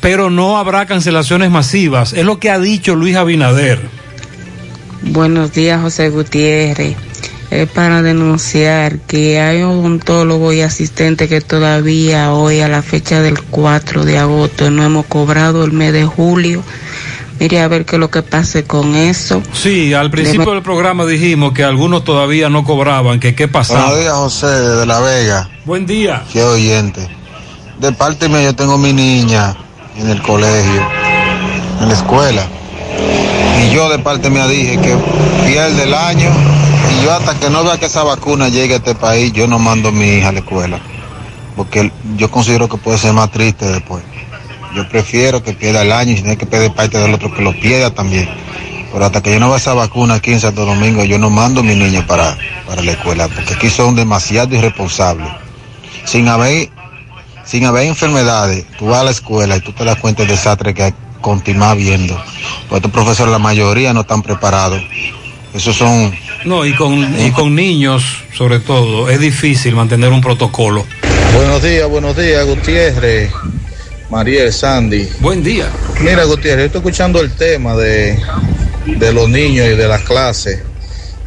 Pero 0.01 0.29
no 0.29 0.57
habrá 0.57 0.87
cancelaciones 0.87 1.51
masivas, 1.51 2.13
es 2.13 2.25
lo 2.25 2.39
que 2.39 2.49
ha 2.49 2.59
dicho 2.59 2.95
Luis 2.95 3.15
Abinader. 3.15 3.79
Buenos 5.03 5.53
días, 5.53 5.81
José 5.81 6.09
Gutiérrez. 6.09 6.95
Es 7.51 7.69
para 7.69 8.01
denunciar 8.01 8.99
que 8.99 9.41
hay 9.41 9.61
un 9.61 9.79
odontólogo 9.79 10.53
y 10.53 10.61
asistente 10.61 11.27
que 11.27 11.41
todavía 11.41 12.31
hoy, 12.33 12.61
a 12.61 12.69
la 12.69 12.81
fecha 12.81 13.21
del 13.21 13.41
4 13.41 14.05
de 14.05 14.17
agosto, 14.17 14.71
no 14.71 14.83
hemos 14.85 15.05
cobrado 15.05 15.65
el 15.65 15.73
mes 15.73 15.91
de 15.91 16.05
julio. 16.05 16.63
Mire 17.41 17.59
a 17.59 17.67
ver 17.67 17.85
qué 17.85 17.95
es 17.95 17.99
lo 17.99 18.11
que 18.11 18.21
pase 18.21 18.65
con 18.65 18.95
eso. 18.95 19.41
Sí, 19.51 19.95
al 19.95 20.11
principio 20.11 20.51
del 20.51 20.61
programa 20.61 21.07
dijimos 21.07 21.53
que 21.53 21.63
algunos 21.63 22.03
todavía 22.03 22.49
no 22.49 22.63
cobraban, 22.63 23.19
que 23.19 23.33
qué 23.33 23.47
pasaba. 23.47 23.85
Buenos 23.85 23.99
días, 23.99 24.13
José, 24.13 24.45
de 24.45 24.85
La 24.85 24.99
Vega. 24.99 25.49
Buen 25.65 25.87
día. 25.87 26.23
Qué 26.31 26.43
oyente. 26.43 27.01
De 27.79 27.93
parte 27.93 28.29
mía, 28.29 28.43
yo 28.43 28.55
tengo 28.55 28.77
mi 28.77 28.93
niña 28.93 29.57
en 29.97 30.11
el 30.11 30.21
colegio, 30.21 30.87
en 31.81 31.87
la 31.87 31.95
escuela. 31.95 32.45
Y 33.65 33.73
yo 33.73 33.89
de 33.89 33.97
parte 33.97 34.29
mía 34.29 34.45
dije 34.45 34.77
que 34.77 34.95
pierde 35.47 35.81
el 35.81 35.95
año. 35.95 36.29
Y 36.91 37.03
yo 37.03 37.11
hasta 37.11 37.39
que 37.39 37.49
no 37.49 37.63
vea 37.63 37.79
que 37.79 37.87
esa 37.87 38.03
vacuna 38.03 38.49
llegue 38.49 38.75
a 38.75 38.77
este 38.77 38.93
país, 38.93 39.33
yo 39.33 39.47
no 39.47 39.57
mando 39.57 39.89
a 39.89 39.91
mi 39.91 40.05
hija 40.05 40.29
a 40.29 40.31
la 40.31 40.39
escuela. 40.41 40.79
Porque 41.55 41.91
yo 42.17 42.29
considero 42.29 42.69
que 42.69 42.77
puede 42.77 42.99
ser 42.99 43.13
más 43.13 43.31
triste 43.31 43.65
después. 43.65 44.03
Yo 44.75 44.87
prefiero 44.87 45.43
que 45.43 45.53
pierda 45.53 45.81
el 45.81 45.91
año 45.91 46.11
y 46.11 46.15
si 46.15 46.21
tiene 46.21 46.37
que 46.37 46.45
perder 46.45 46.73
parte 46.73 46.97
del 46.97 47.13
otro, 47.13 47.33
que 47.33 47.41
lo 47.41 47.53
pierda 47.59 47.93
también. 47.93 48.29
Pero 48.91 49.05
hasta 49.05 49.21
que 49.21 49.31
yo 49.31 49.39
no 49.39 49.49
vea 49.49 49.57
esa 49.57 49.73
vacuna 49.73 50.15
aquí 50.15 50.31
en 50.31 50.39
Santo 50.39 50.65
Domingo, 50.65 51.03
yo 51.03 51.17
no 51.17 51.29
mando 51.29 51.61
a 51.61 51.63
mi 51.63 51.75
niña 51.75 52.05
para, 52.05 52.37
para 52.65 52.81
la 52.81 52.91
escuela. 52.93 53.27
Porque 53.27 53.53
aquí 53.53 53.69
son 53.69 53.95
demasiado 53.95 54.55
irresponsables. 54.55 55.29
Sin 56.05 56.27
haber, 56.27 56.69
sin 57.45 57.65
haber 57.65 57.85
enfermedades, 57.85 58.65
tú 58.77 58.87
vas 58.87 59.01
a 59.01 59.03
la 59.05 59.11
escuela 59.11 59.57
y 59.57 59.61
tú 59.61 59.71
te 59.71 59.85
das 59.85 59.97
cuenta 59.97 60.23
del 60.23 60.31
desastre 60.31 60.73
que 60.73 60.93
continúa 61.21 61.71
habiendo. 61.71 62.15
Pues 62.67 62.79
estos 62.79 62.91
profesores, 62.91 63.31
la 63.31 63.39
mayoría 63.39 63.93
no 63.93 64.01
están 64.01 64.21
preparados. 64.21 64.81
Esos 65.53 65.75
son 65.75 66.13
No, 66.45 66.65
y 66.65 66.73
con, 66.73 67.19
y 67.19 67.31
con 67.31 67.55
niños, 67.55 68.03
sobre 68.33 68.59
todo, 68.59 69.09
es 69.09 69.19
difícil 69.19 69.75
mantener 69.75 70.09
un 70.09 70.21
protocolo. 70.21 70.85
Buenos 71.33 71.61
días, 71.61 71.87
buenos 71.89 72.15
días, 72.15 72.45
Gutiérrez, 72.45 73.31
Mariel, 74.11 74.51
Sandy. 74.51 75.09
Buen 75.21 75.41
día. 75.41 75.71
Mira, 76.01 76.25
Gutiérrez, 76.25 76.63
yo 76.63 76.65
estoy 76.65 76.79
escuchando 76.79 77.21
el 77.21 77.31
tema 77.31 77.77
de, 77.77 78.19
de 78.85 79.13
los 79.13 79.29
niños 79.29 79.65
y 79.67 79.69
de 79.69 79.87
las 79.87 80.01
clases. 80.01 80.59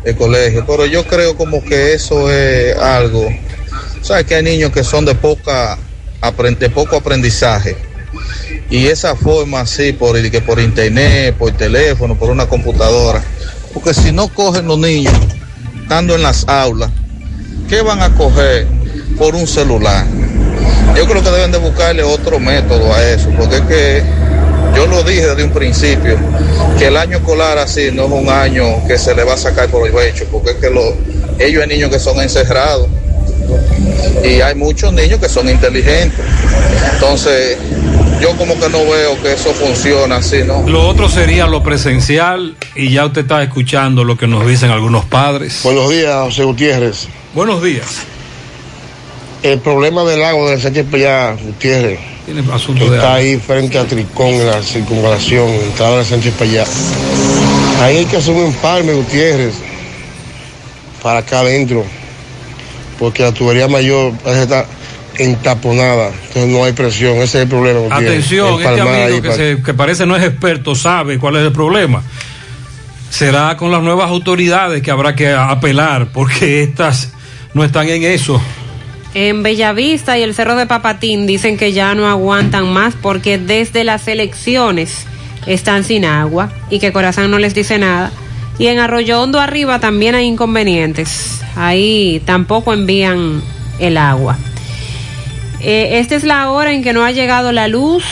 el 0.04 0.14
colegio, 0.14 0.66
pero 0.66 0.84
yo 0.84 1.02
creo 1.06 1.34
como 1.34 1.64
que 1.64 1.94
eso 1.94 2.30
es 2.30 2.76
algo, 2.76 3.26
sabes 4.02 4.26
que 4.26 4.34
hay 4.34 4.42
niños 4.42 4.70
que 4.70 4.84
son 4.84 5.06
de 5.06 5.14
poca 5.14 5.78
de 6.58 6.70
poco 6.70 6.96
aprendizaje 6.96 7.76
y 8.68 8.86
esa 8.86 9.16
forma 9.16 9.60
así 9.60 9.94
por 9.94 10.20
que 10.30 10.40
por 10.42 10.60
internet, 10.60 11.34
por 11.38 11.52
teléfono, 11.52 12.18
por 12.18 12.28
una 12.28 12.46
computadora, 12.46 13.22
porque 13.72 13.94
si 13.94 14.12
no 14.12 14.28
cogen 14.28 14.66
los 14.66 14.78
niños 14.78 15.14
estando 15.82 16.14
en 16.14 16.22
las 16.22 16.46
aulas, 16.48 16.90
¿qué 17.66 17.80
van 17.80 18.02
a 18.02 18.14
coger 18.14 18.66
por 19.16 19.34
un 19.34 19.46
celular? 19.46 20.06
Yo 20.96 21.06
creo 21.06 21.22
que 21.22 21.30
deben 21.30 21.52
de 21.52 21.58
buscarle 21.58 22.02
otro 22.02 22.38
método 22.38 22.92
a 22.94 23.02
eso, 23.10 23.28
porque 23.36 23.56
es 23.56 23.62
que 23.62 24.02
yo 24.76 24.86
lo 24.86 25.02
dije 25.02 25.26
desde 25.26 25.44
un 25.44 25.50
principio, 25.50 26.16
que 26.78 26.86
el 26.86 26.96
año 26.96 27.18
escolar 27.18 27.58
así 27.58 27.90
no 27.92 28.04
es 28.06 28.10
un 28.12 28.28
año 28.28 28.86
que 28.86 28.96
se 28.98 29.14
le 29.14 29.24
va 29.24 29.34
a 29.34 29.36
sacar 29.36 29.68
por 29.68 29.86
el 29.86 29.92
pecho, 29.92 30.24
porque 30.30 30.50
es 30.50 30.56
que 30.56 30.70
lo- 30.70 30.96
ellos 31.38 31.62
hay 31.62 31.68
niños 31.68 31.90
que 31.90 31.98
son 31.98 32.20
encerrados 32.20 32.88
y 34.24 34.40
hay 34.40 34.54
muchos 34.54 34.92
niños 34.92 35.18
que 35.20 35.28
son 35.28 35.48
inteligentes. 35.48 36.18
Entonces, 36.94 37.58
yo 38.20 38.30
como 38.36 38.54
que 38.58 38.68
no 38.68 38.78
veo 38.84 39.20
que 39.22 39.32
eso 39.32 39.52
funciona 39.52 40.16
así, 40.16 40.42
¿no? 40.46 40.62
Lo 40.66 40.86
otro 40.88 41.08
sería 41.08 41.46
lo 41.46 41.62
presencial 41.62 42.56
y 42.74 42.90
ya 42.92 43.04
usted 43.06 43.22
está 43.22 43.42
escuchando 43.42 44.04
lo 44.04 44.16
que 44.16 44.26
nos 44.26 44.46
dicen 44.46 44.70
algunos 44.70 45.04
padres. 45.04 45.60
Buenos 45.64 45.90
días, 45.90 46.14
José 46.24 46.44
Gutiérrez. 46.44 47.08
Buenos 47.34 47.62
días. 47.62 48.04
El 49.44 49.58
problema 49.60 50.04
del 50.04 50.20
lago 50.20 50.48
de 50.48 50.58
Sánchez 50.58 50.86
Payá, 50.90 51.32
Gutiérrez, 51.32 51.98
de 52.26 52.40
está 52.96 53.14
ahí 53.14 53.36
frente 53.36 53.78
a 53.78 53.84
Tricón, 53.84 54.28
en 54.28 54.46
la 54.46 54.62
circunvalación, 54.62 55.48
entrada 55.50 55.98
de 55.98 56.04
Sánchez 56.06 56.32
Payá. 56.38 56.64
Ahí 57.82 57.98
hay 57.98 58.04
que 58.06 58.16
hacer 58.16 58.34
un 58.34 58.46
empalme, 58.46 58.94
Gutiérrez, 58.94 59.52
para 61.02 61.18
acá 61.18 61.40
adentro, 61.40 61.84
porque 62.98 63.22
la 63.22 63.32
tubería 63.32 63.68
mayor 63.68 64.14
está 64.24 64.64
entaponada, 65.18 66.08
entonces 66.28 66.46
no 66.50 66.64
hay 66.64 66.72
presión, 66.72 67.16
ese 67.16 67.24
es 67.24 67.34
el 67.42 67.48
problema. 67.48 67.80
Gutiérrez. 67.80 68.08
Atención, 68.08 68.62
este 68.62 68.80
amigo 68.80 69.20
que, 69.22 69.28
para- 69.28 69.36
se- 69.36 69.62
que 69.62 69.74
parece 69.74 70.06
no 70.06 70.16
es 70.16 70.24
experto 70.24 70.74
sabe 70.74 71.18
cuál 71.18 71.36
es 71.36 71.42
el 71.42 71.52
problema. 71.52 72.02
Será 73.10 73.56
con 73.58 73.70
las 73.70 73.82
nuevas 73.82 74.08
autoridades 74.08 74.82
que 74.82 74.90
habrá 74.90 75.14
que 75.14 75.30
apelar 75.32 76.08
porque 76.14 76.62
estas 76.62 77.10
no 77.52 77.62
están 77.62 77.88
en 77.90 78.02
eso. 78.04 78.40
En 79.14 79.42
Bellavista 79.44 80.18
y 80.18 80.22
el 80.22 80.34
Cerro 80.34 80.56
de 80.56 80.66
Papatín 80.66 81.26
dicen 81.26 81.56
que 81.56 81.72
ya 81.72 81.94
no 81.94 82.08
aguantan 82.08 82.72
más 82.72 82.94
porque 83.00 83.38
desde 83.38 83.84
las 83.84 84.08
elecciones 84.08 85.06
están 85.46 85.84
sin 85.84 86.04
agua 86.04 86.50
y 86.70 86.80
que 86.80 86.92
Corazán 86.92 87.30
no 87.30 87.38
les 87.38 87.54
dice 87.54 87.78
nada. 87.78 88.10
Y 88.58 88.66
en 88.68 88.78
Arroyo 88.78 89.20
Hondo 89.20 89.40
arriba 89.40 89.78
también 89.78 90.14
hay 90.14 90.26
inconvenientes. 90.26 91.40
Ahí 91.56 92.22
tampoco 92.24 92.72
envían 92.72 93.40
el 93.78 93.96
agua. 93.98 94.36
Eh, 95.60 95.98
esta 96.00 96.14
es 96.16 96.24
la 96.24 96.50
hora 96.50 96.72
en 96.72 96.82
que 96.82 96.92
no 96.92 97.04
ha 97.04 97.10
llegado 97.12 97.52
la 97.52 97.68
luz. 97.68 98.02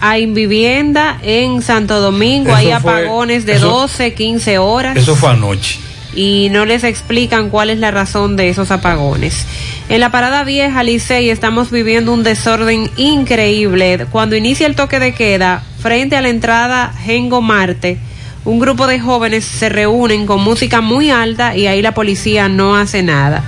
Hay 0.00 0.26
vivienda 0.26 1.18
en 1.22 1.62
Santo 1.62 2.00
Domingo, 2.00 2.48
Eso 2.50 2.56
hay 2.58 2.64
fue- 2.66 2.74
apagones 2.74 3.44
de 3.46 3.54
eso- 3.54 3.68
12, 3.68 4.14
15 4.14 4.58
horas 4.58 4.96
Eso 4.96 5.14
fue 5.14 5.30
anoche. 5.30 5.78
y 6.14 6.48
no 6.50 6.64
les 6.64 6.82
explican 6.82 7.50
cuál 7.50 7.70
es 7.70 7.78
la 7.78 7.92
razón 7.92 8.36
de 8.36 8.48
esos 8.48 8.70
apagones. 8.72 9.46
En 9.92 10.00
la 10.00 10.10
parada 10.10 10.42
vieja 10.42 10.82
Licey 10.82 11.28
estamos 11.28 11.70
viviendo 11.70 12.14
un 12.14 12.22
desorden 12.22 12.90
increíble. 12.96 14.06
Cuando 14.10 14.34
inicia 14.36 14.66
el 14.66 14.74
toque 14.74 14.98
de 14.98 15.12
queda, 15.12 15.62
frente 15.80 16.16
a 16.16 16.22
la 16.22 16.30
entrada 16.30 16.94
Gengo 17.04 17.42
Marte, 17.42 17.98
un 18.46 18.58
grupo 18.58 18.86
de 18.86 18.98
jóvenes 18.98 19.44
se 19.44 19.68
reúnen 19.68 20.24
con 20.24 20.42
música 20.42 20.80
muy 20.80 21.10
alta 21.10 21.54
y 21.58 21.66
ahí 21.66 21.82
la 21.82 21.92
policía 21.92 22.48
no 22.48 22.74
hace 22.74 23.02
nada. 23.02 23.44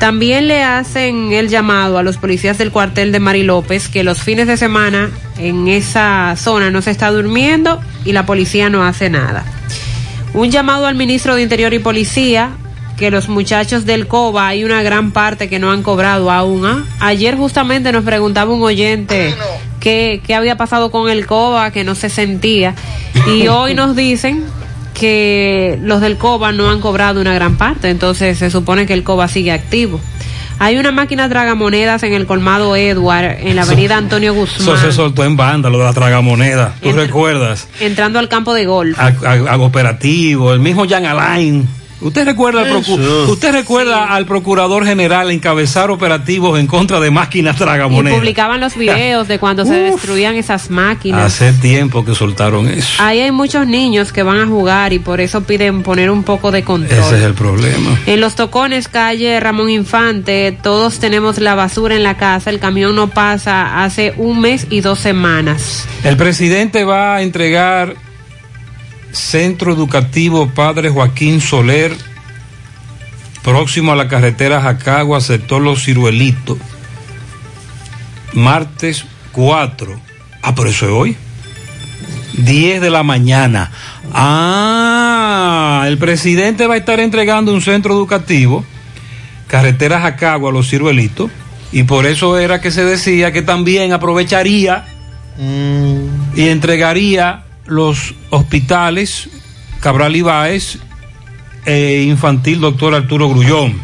También 0.00 0.48
le 0.48 0.64
hacen 0.64 1.32
el 1.32 1.48
llamado 1.48 1.98
a 1.98 2.02
los 2.02 2.16
policías 2.16 2.58
del 2.58 2.72
cuartel 2.72 3.12
de 3.12 3.20
Mari 3.20 3.44
López 3.44 3.88
que 3.88 4.02
los 4.02 4.20
fines 4.20 4.48
de 4.48 4.56
semana 4.56 5.12
en 5.38 5.68
esa 5.68 6.34
zona 6.36 6.72
no 6.72 6.82
se 6.82 6.90
está 6.90 7.12
durmiendo 7.12 7.80
y 8.04 8.10
la 8.10 8.26
policía 8.26 8.70
no 8.70 8.82
hace 8.82 9.08
nada. 9.08 9.44
Un 10.34 10.50
llamado 10.50 10.86
al 10.86 10.96
ministro 10.96 11.36
de 11.36 11.42
Interior 11.42 11.72
y 11.74 11.78
Policía, 11.78 12.50
que 12.96 13.10
los 13.10 13.28
muchachos 13.28 13.84
del 13.84 14.06
COBA 14.06 14.48
hay 14.48 14.64
una 14.64 14.82
gran 14.82 15.12
parte 15.12 15.48
que 15.48 15.58
no 15.58 15.70
han 15.70 15.82
cobrado 15.82 16.30
aún. 16.30 16.64
¿ah? 16.64 16.84
Ayer 17.00 17.36
justamente 17.36 17.92
nos 17.92 18.04
preguntaba 18.04 18.52
un 18.54 18.62
oyente 18.62 19.34
qué, 19.80 20.20
qué 20.26 20.34
había 20.34 20.56
pasado 20.56 20.90
con 20.90 21.10
el 21.10 21.26
COBA, 21.26 21.70
que 21.72 21.84
no 21.84 21.94
se 21.94 22.08
sentía. 22.08 22.74
Y 23.32 23.48
hoy 23.48 23.74
nos 23.74 23.94
dicen 23.96 24.44
que 24.94 25.78
los 25.82 26.00
del 26.00 26.16
COBA 26.16 26.52
no 26.52 26.70
han 26.70 26.80
cobrado 26.80 27.20
una 27.20 27.34
gran 27.34 27.56
parte, 27.56 27.90
entonces 27.90 28.38
se 28.38 28.50
supone 28.50 28.86
que 28.86 28.94
el 28.94 29.02
COBA 29.04 29.28
sigue 29.28 29.52
activo. 29.52 30.00
Hay 30.58 30.78
una 30.78 30.90
máquina 30.90 31.28
tragamonedas 31.28 32.02
en 32.02 32.14
el 32.14 32.26
colmado 32.26 32.76
Edward, 32.76 33.36
en 33.40 33.56
la 33.56 33.62
avenida 33.62 33.98
Antonio 33.98 34.32
Eso 34.32 34.40
Guzmán, 34.40 34.80
se 34.80 34.90
soltó 34.90 35.22
en 35.22 35.36
banda, 35.36 35.68
lo 35.68 35.76
de 35.78 35.84
la 35.84 35.92
tragamoneda. 35.92 36.74
¿Tú 36.82 36.92
recuerdas? 36.92 37.68
entrando 37.78 38.18
al 38.18 38.30
campo 38.30 38.54
de 38.54 38.64
golf. 38.64 38.98
A, 38.98 39.08
a- 39.08 39.52
a 39.52 39.56
operativo, 39.58 40.54
el 40.54 40.60
mismo 40.60 40.88
Jan 40.88 41.04
Alain. 41.04 41.68
¿Usted 42.00 42.26
recuerda, 42.26 42.60
al 42.62 42.68
procu-. 42.70 43.28
¿Usted 43.28 43.52
recuerda 43.52 44.06
al 44.14 44.26
procurador 44.26 44.84
general 44.84 45.30
encabezar 45.30 45.90
operativos 45.90 46.58
en 46.60 46.66
contra 46.66 47.00
de 47.00 47.10
máquinas 47.10 47.56
Y 47.56 47.58
tragamonedas? 47.58 48.18
publicaban 48.18 48.60
los 48.60 48.76
videos 48.76 49.28
de 49.28 49.38
cuando 49.38 49.64
se 49.64 49.74
destruían 49.74 50.36
esas 50.36 50.70
máquinas. 50.70 51.24
Hace 51.24 51.52
tiempo 51.54 52.04
que 52.04 52.14
soltaron 52.14 52.68
eso. 52.68 53.02
Ahí 53.02 53.20
hay 53.20 53.30
muchos 53.30 53.66
niños 53.66 54.12
que 54.12 54.22
van 54.22 54.38
a 54.40 54.46
jugar 54.46 54.92
y 54.92 54.98
por 54.98 55.20
eso 55.20 55.42
piden 55.44 55.82
poner 55.82 56.10
un 56.10 56.22
poco 56.22 56.50
de 56.50 56.62
control. 56.64 56.98
Ese 56.98 57.16
es 57.18 57.24
el 57.24 57.34
problema. 57.34 57.98
En 58.06 58.20
los 58.20 58.34
tocones, 58.34 58.88
calle 58.88 59.40
Ramón 59.40 59.70
Infante, 59.70 60.56
todos 60.62 60.98
tenemos 60.98 61.38
la 61.38 61.54
basura 61.54 61.94
en 61.94 62.02
la 62.02 62.16
casa. 62.16 62.50
El 62.50 62.58
camión 62.60 62.94
no 62.94 63.08
pasa 63.08 63.82
hace 63.84 64.12
un 64.18 64.40
mes 64.40 64.66
y 64.70 64.80
dos 64.80 64.98
semanas. 64.98 65.86
El 66.04 66.16
presidente 66.16 66.84
va 66.84 67.16
a 67.16 67.22
entregar 67.22 67.94
Centro 69.16 69.72
Educativo 69.72 70.50
Padre 70.50 70.90
Joaquín 70.90 71.40
Soler, 71.40 71.96
próximo 73.42 73.92
a 73.92 73.96
la 73.96 74.08
carretera 74.08 74.60
Jacagua, 74.60 75.22
sector 75.22 75.62
Los 75.62 75.84
Ciruelitos, 75.84 76.58
martes 78.34 79.06
4. 79.32 79.98
Ah, 80.42 80.54
pero 80.54 80.68
eso 80.68 80.84
es 80.84 80.92
hoy. 80.92 81.16
10 82.34 82.82
de 82.82 82.90
la 82.90 83.02
mañana. 83.02 83.72
Ah, 84.12 85.84
el 85.86 85.96
presidente 85.96 86.66
va 86.66 86.74
a 86.74 86.78
estar 86.78 87.00
entregando 87.00 87.54
un 87.54 87.62
centro 87.62 87.94
educativo, 87.94 88.66
carretera 89.46 89.98
Jacagua, 89.98 90.52
Los 90.52 90.68
Ciruelitos, 90.68 91.30
y 91.72 91.84
por 91.84 92.04
eso 92.04 92.38
era 92.38 92.60
que 92.60 92.70
se 92.70 92.84
decía 92.84 93.32
que 93.32 93.40
también 93.40 93.94
aprovecharía 93.94 94.84
y 96.36 96.48
entregaría 96.48 97.45
los 97.66 98.14
hospitales 98.30 99.28
Cabral 99.80 100.16
Ibáez 100.16 100.78
e 101.64 102.02
infantil 102.06 102.60
doctor 102.60 102.94
Arturo 102.94 103.28
Grullón. 103.28 103.74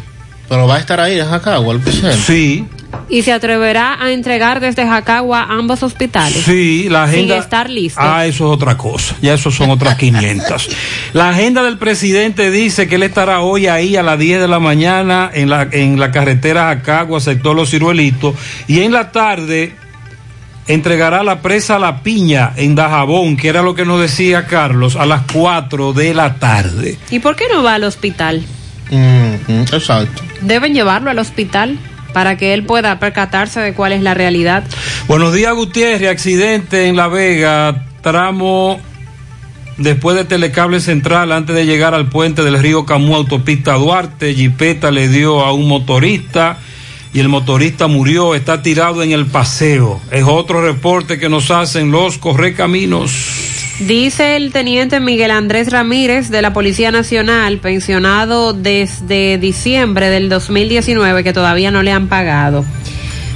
Pero 0.49 0.67
va 0.67 0.75
a 0.75 0.79
estar 0.79 0.99
ahí 0.99 1.19
en 1.19 1.27
Jacagua, 1.27 1.73
el 1.73 1.79
presidente. 1.81 2.17
Sí, 2.17 2.65
Y 3.09 3.23
se 3.23 3.31
atreverá 3.33 4.01
a 4.01 4.11
entregar 4.11 4.59
desde 4.59 4.85
Jacagua 4.85 5.47
ambos 5.49 5.81
hospitales. 5.83 6.43
sí, 6.43 6.87
la 6.89 7.03
agenda. 7.03 7.35
Sin 7.35 7.43
estar 7.43 7.69
listo. 7.69 7.99
Ah, 8.01 8.25
eso 8.25 8.45
es 8.45 8.55
otra 8.55 8.77
cosa. 8.77 9.15
Ya 9.21 9.33
eso 9.33 9.51
son 9.51 9.69
otras 9.71 9.97
500. 9.97 10.69
La 11.13 11.29
agenda 11.29 11.63
del 11.63 11.77
presidente 11.77 12.51
dice 12.51 12.87
que 12.87 12.95
él 12.95 13.03
estará 13.03 13.41
hoy 13.41 13.67
ahí 13.67 13.95
a 13.95 14.03
las 14.03 14.19
10 14.19 14.41
de 14.41 14.47
la 14.47 14.59
mañana 14.59 15.29
en 15.33 15.49
la, 15.49 15.67
en 15.71 15.99
la 15.99 16.11
carretera 16.11 16.65
Jacagua, 16.67 17.19
sector 17.19 17.55
Los 17.55 17.71
Ciruelitos, 17.71 18.35
y 18.67 18.81
en 18.81 18.91
la 18.91 19.11
tarde 19.11 19.75
entregará 20.67 21.23
la 21.23 21.41
presa 21.41 21.79
La 21.79 22.03
Piña 22.03 22.53
en 22.55 22.75
Dajabón, 22.75 23.37
que 23.37 23.49
era 23.49 23.61
lo 23.61 23.75
que 23.75 23.85
nos 23.85 23.99
decía 23.99 24.45
Carlos, 24.45 24.95
a 24.95 25.05
las 25.05 25.23
4 25.31 25.93
de 25.93 26.13
la 26.13 26.35
tarde. 26.35 26.97
¿Y 27.09 27.19
por 27.19 27.35
qué 27.35 27.45
no 27.51 27.63
va 27.63 27.75
al 27.75 27.83
hospital? 27.83 28.43
exacto. 29.71 30.21
Deben 30.41 30.73
llevarlo 30.73 31.09
al 31.09 31.17
hospital 31.17 31.79
para 32.13 32.37
que 32.37 32.53
él 32.53 32.63
pueda 32.63 32.99
percatarse 32.99 33.59
de 33.59 33.73
cuál 33.73 33.91
es 33.91 34.01
la 34.01 34.13
realidad. 34.13 34.63
Buenos 35.07 35.33
días, 35.33 35.53
Gutiérrez. 35.55 36.09
Accidente 36.09 36.87
en 36.87 36.95
La 36.95 37.07
Vega, 37.07 37.85
tramo 38.01 38.79
después 39.77 40.15
de 40.15 40.25
Telecable 40.25 40.79
Central, 40.79 41.31
antes 41.31 41.55
de 41.55 41.65
llegar 41.65 41.95
al 41.95 42.07
puente 42.09 42.43
del 42.43 42.59
río 42.59 42.85
Camú, 42.85 43.15
autopista 43.15 43.73
Duarte. 43.73 44.33
Jipeta 44.35 44.91
le 44.91 45.07
dio 45.07 45.41
a 45.41 45.53
un 45.53 45.67
motorista 45.67 46.57
y 47.13 47.19
el 47.19 47.29
motorista 47.29 47.87
murió. 47.87 48.35
Está 48.35 48.61
tirado 48.61 49.03
en 49.03 49.11
el 49.11 49.27
paseo. 49.27 50.01
Es 50.11 50.23
otro 50.25 50.61
reporte 50.61 51.19
que 51.19 51.29
nos 51.29 51.51
hacen 51.51 51.91
los 51.91 52.17
correcaminos. 52.17 53.11
Dice 53.79 54.35
el 54.35 54.51
teniente 54.51 54.99
Miguel 54.99 55.31
Andrés 55.31 55.71
Ramírez 55.71 56.29
de 56.29 56.41
la 56.41 56.53
Policía 56.53 56.91
Nacional, 56.91 57.57
pensionado 57.57 58.53
desde 58.53 59.37
diciembre 59.37 60.09
del 60.09 60.29
2019, 60.29 61.23
que 61.23 61.33
todavía 61.33 61.71
no 61.71 61.83
le 61.83 61.91
han 61.91 62.07
pagado. 62.07 62.65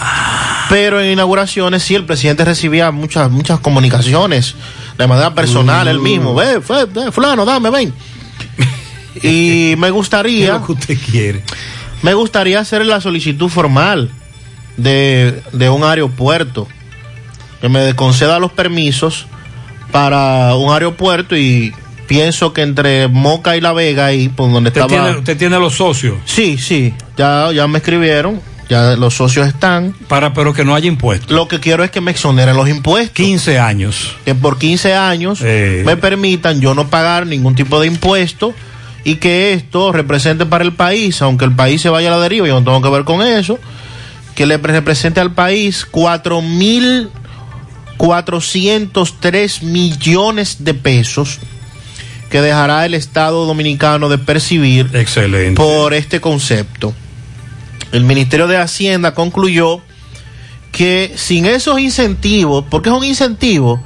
Pero 0.69 1.01
en 1.01 1.11
inauguraciones 1.11 1.83
sí, 1.83 1.95
el 1.95 2.05
presidente 2.05 2.45
recibía 2.45 2.91
muchas, 2.91 3.29
muchas 3.29 3.59
comunicaciones 3.59 4.55
de 4.97 5.07
manera 5.07 5.33
personal, 5.33 5.88
él 5.88 5.99
mismo. 5.99 6.33
Ve, 6.33 6.61
fue, 6.61 6.85
ve, 6.85 7.11
fulano, 7.11 7.45
dame, 7.45 7.69
ven. 7.69 7.93
Y 9.23 9.75
me 9.77 9.89
gustaría... 9.89 10.53
lo 10.53 10.65
que 10.65 10.71
usted 10.71 10.97
quiere? 11.11 11.43
Me 12.01 12.13
gustaría 12.13 12.61
hacer 12.61 12.85
la 12.85 13.01
solicitud 13.01 13.49
formal 13.49 14.09
de, 14.77 15.43
de 15.51 15.69
un 15.69 15.83
aeropuerto 15.83 16.65
que 17.59 17.67
me 17.67 17.93
conceda 17.93 18.39
los 18.39 18.53
permisos 18.53 19.27
para 19.91 20.55
un 20.55 20.73
aeropuerto 20.73 21.35
y 21.35 21.73
pienso 22.11 22.51
que 22.53 22.61
entre 22.61 23.07
Moca 23.07 23.55
y 23.55 23.61
La 23.61 23.71
Vega 23.73 24.11
y 24.13 24.27
por 24.27 24.51
donde 24.51 24.69
¿Usted 24.69 24.81
estaba 24.81 25.03
tiene, 25.05 25.17
usted 25.19 25.38
tiene 25.38 25.57
los 25.59 25.75
socios? 25.75 26.15
sí 26.25 26.57
sí 26.57 26.93
ya 27.17 27.51
ya 27.53 27.67
me 27.67 27.77
escribieron 27.77 28.41
ya 28.69 28.95
los 28.97 29.15
socios 29.15 29.47
están 29.47 29.93
para 30.09 30.33
pero 30.33 30.53
que 30.53 30.65
no 30.65 30.75
haya 30.75 30.88
impuestos 30.88 31.31
lo 31.31 31.47
que 31.47 31.59
quiero 31.61 31.83
es 31.85 31.91
que 31.91 32.01
me 32.01 32.11
exoneren 32.11 32.55
los 32.57 32.67
impuestos 32.67 33.13
15 33.15 33.59
años 33.59 34.15
que 34.25 34.35
por 34.35 34.57
15 34.59 34.93
años 34.93 35.39
Eh. 35.41 35.83
me 35.85 35.95
permitan 35.95 36.59
yo 36.59 36.73
no 36.73 36.89
pagar 36.89 37.25
ningún 37.27 37.55
tipo 37.55 37.79
de 37.79 37.88
impuesto 37.88 38.53
y 39.05 39.15
que 39.15 39.53
esto 39.53 39.91
represente 39.91 40.45
para 40.45 40.63
el 40.63 40.73
país, 40.73 41.21
aunque 41.23 41.43
el 41.45 41.53
país 41.55 41.81
se 41.81 41.89
vaya 41.89 42.09
a 42.09 42.17
la 42.17 42.19
deriva, 42.21 42.45
yo 42.45 42.53
no 42.59 42.63
tengo 42.63 42.81
que 42.83 42.89
ver 42.95 43.03
con 43.03 43.23
eso, 43.25 43.57
que 44.35 44.45
le 44.45 44.57
represente 44.57 45.19
al 45.19 45.31
país 45.33 45.88
cuatro 45.89 46.39
mil 46.43 47.09
403 47.97 49.63
millones 49.63 50.57
de 50.63 50.73
pesos 50.73 51.39
que 52.32 52.41
dejará 52.41 52.86
el 52.86 52.94
Estado 52.94 53.45
dominicano 53.45 54.08
de 54.08 54.18
percibir 54.18 54.90
Excelente. 54.94 55.62
por 55.62 55.94
este 55.94 56.22
concepto. 56.22 56.95
El 57.91 58.06
Ministerio 58.06 58.48
de 58.48 58.58
Hacienda 58.58 59.14
concluyó 59.14 59.82
que 60.72 61.12
sin 61.18 61.45
esos 61.45 61.80
incentivos, 61.80 62.64
porque 62.70 62.90
es 62.90 62.95
un 62.95 63.03
incentivo, 63.03 63.84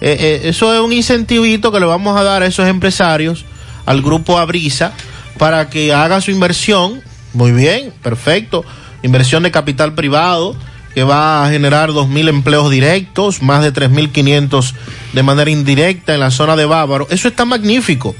eh, 0.00 0.16
eh, 0.18 0.40
eso 0.48 0.74
es 0.74 0.80
un 0.80 0.94
incentivito 0.94 1.70
que 1.70 1.80
le 1.80 1.86
vamos 1.86 2.18
a 2.18 2.22
dar 2.22 2.42
a 2.42 2.46
esos 2.46 2.66
empresarios, 2.66 3.44
al 3.84 4.00
grupo 4.00 4.38
Abrisa, 4.38 4.92
para 5.36 5.68
que 5.68 5.92
haga 5.92 6.22
su 6.22 6.30
inversión, 6.30 7.02
muy 7.34 7.52
bien, 7.52 7.92
perfecto, 8.02 8.64
inversión 9.02 9.42
de 9.42 9.50
capital 9.50 9.94
privado, 9.94 10.56
que 10.94 11.04
va 11.04 11.44
a 11.44 11.50
generar 11.50 11.90
2.000 11.90 12.28
empleos 12.28 12.70
directos, 12.70 13.42
más 13.42 13.62
de 13.62 13.72
3.500 13.72 14.74
de 15.12 15.22
manera 15.22 15.50
indirecta 15.50 16.14
en 16.14 16.20
la 16.20 16.30
zona 16.30 16.56
de 16.56 16.66
Bávaro. 16.66 17.06
Eso 17.10 17.28
está 17.28 17.44
magnífico. 17.44 18.14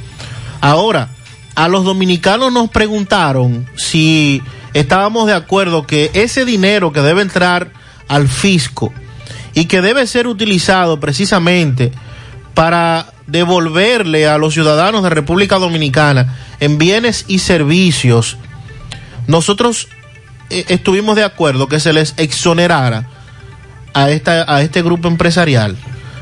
Ahora, 0.61 1.09
a 1.55 1.69
los 1.69 1.85
dominicanos 1.85 2.53
nos 2.53 2.71
preguntaron 2.71 3.67
si 3.77 4.43
estábamos 4.75 5.27
de 5.27 5.35
acuerdo 5.35 5.87
que 5.87 6.11
ese 6.15 6.45
dinero 6.45 6.93
que 6.93 7.01
debe 7.01 7.23
entrar 7.23 7.73
al 8.09 8.29
fisco 8.29 8.93
y 9.55 9.67
que 9.67 9.83
debe 9.83 10.07
ser 10.07 10.27
utilizado 10.27 10.99
precisamente 10.99 11.93
para 12.55 13.13
devolverle 13.27 14.27
a 14.27 14.39
los 14.39 14.55
ciudadanos 14.55 15.03
de 15.03 15.11
República 15.11 15.59
Dominicana 15.59 16.39
en 16.61 16.79
bienes 16.79 17.25
y 17.29 17.39
servicios, 17.39 18.37
nosotros 19.27 19.89
estuvimos 20.69 21.17
de 21.17 21.25
acuerdo 21.25 21.69
que 21.69 21.81
se 21.81 21.93
les 21.93 22.15
exonerara 22.17 23.09
a, 23.95 24.11
esta, 24.11 24.45
a 24.53 24.63
este 24.63 24.83
grupo 24.83 25.09
empresarial. 25.09 25.77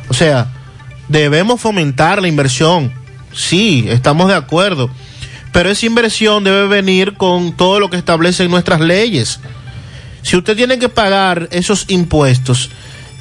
O 0.08 0.14
sea, 0.14 0.48
debemos 1.08 1.60
fomentar 1.60 2.20
la 2.20 2.28
inversión. 2.28 2.92
Sí, 3.32 3.84
estamos 3.88 4.28
de 4.28 4.34
acuerdo. 4.34 4.90
Pero 5.52 5.70
esa 5.70 5.86
inversión 5.86 6.44
debe 6.44 6.66
venir 6.66 7.14
con 7.14 7.52
todo 7.56 7.80
lo 7.80 7.90
que 7.90 7.96
establecen 7.96 8.50
nuestras 8.50 8.80
leyes. 8.80 9.40
Si 10.22 10.36
usted 10.36 10.56
tiene 10.56 10.78
que 10.78 10.88
pagar 10.88 11.48
esos 11.50 11.86
impuestos 11.88 12.70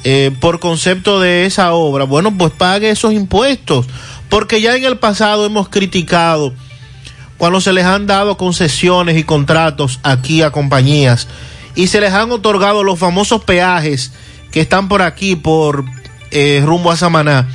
eh, 0.04 0.30
por 0.40 0.60
concepto 0.60 1.20
de 1.20 1.46
esa 1.46 1.72
obra, 1.72 2.04
bueno, 2.04 2.36
pues 2.36 2.52
pague 2.52 2.90
esos 2.90 3.12
impuestos. 3.12 3.86
Porque 4.28 4.60
ya 4.60 4.76
en 4.76 4.84
el 4.84 4.98
pasado 4.98 5.44
hemos 5.44 5.68
criticado 5.68 6.54
cuando 7.40 7.62
se 7.62 7.72
les 7.72 7.86
han 7.86 8.06
dado 8.06 8.36
concesiones 8.36 9.16
y 9.16 9.24
contratos 9.24 9.98
aquí 10.02 10.42
a 10.42 10.50
compañías 10.50 11.26
y 11.74 11.86
se 11.86 11.98
les 11.98 12.12
han 12.12 12.30
otorgado 12.30 12.84
los 12.84 12.98
famosos 12.98 13.44
peajes 13.44 14.12
que 14.52 14.60
están 14.60 14.88
por 14.88 15.00
aquí, 15.00 15.36
por 15.36 15.86
eh, 16.32 16.62
rumbo 16.62 16.90
a 16.90 16.98
Samaná. 16.98 17.48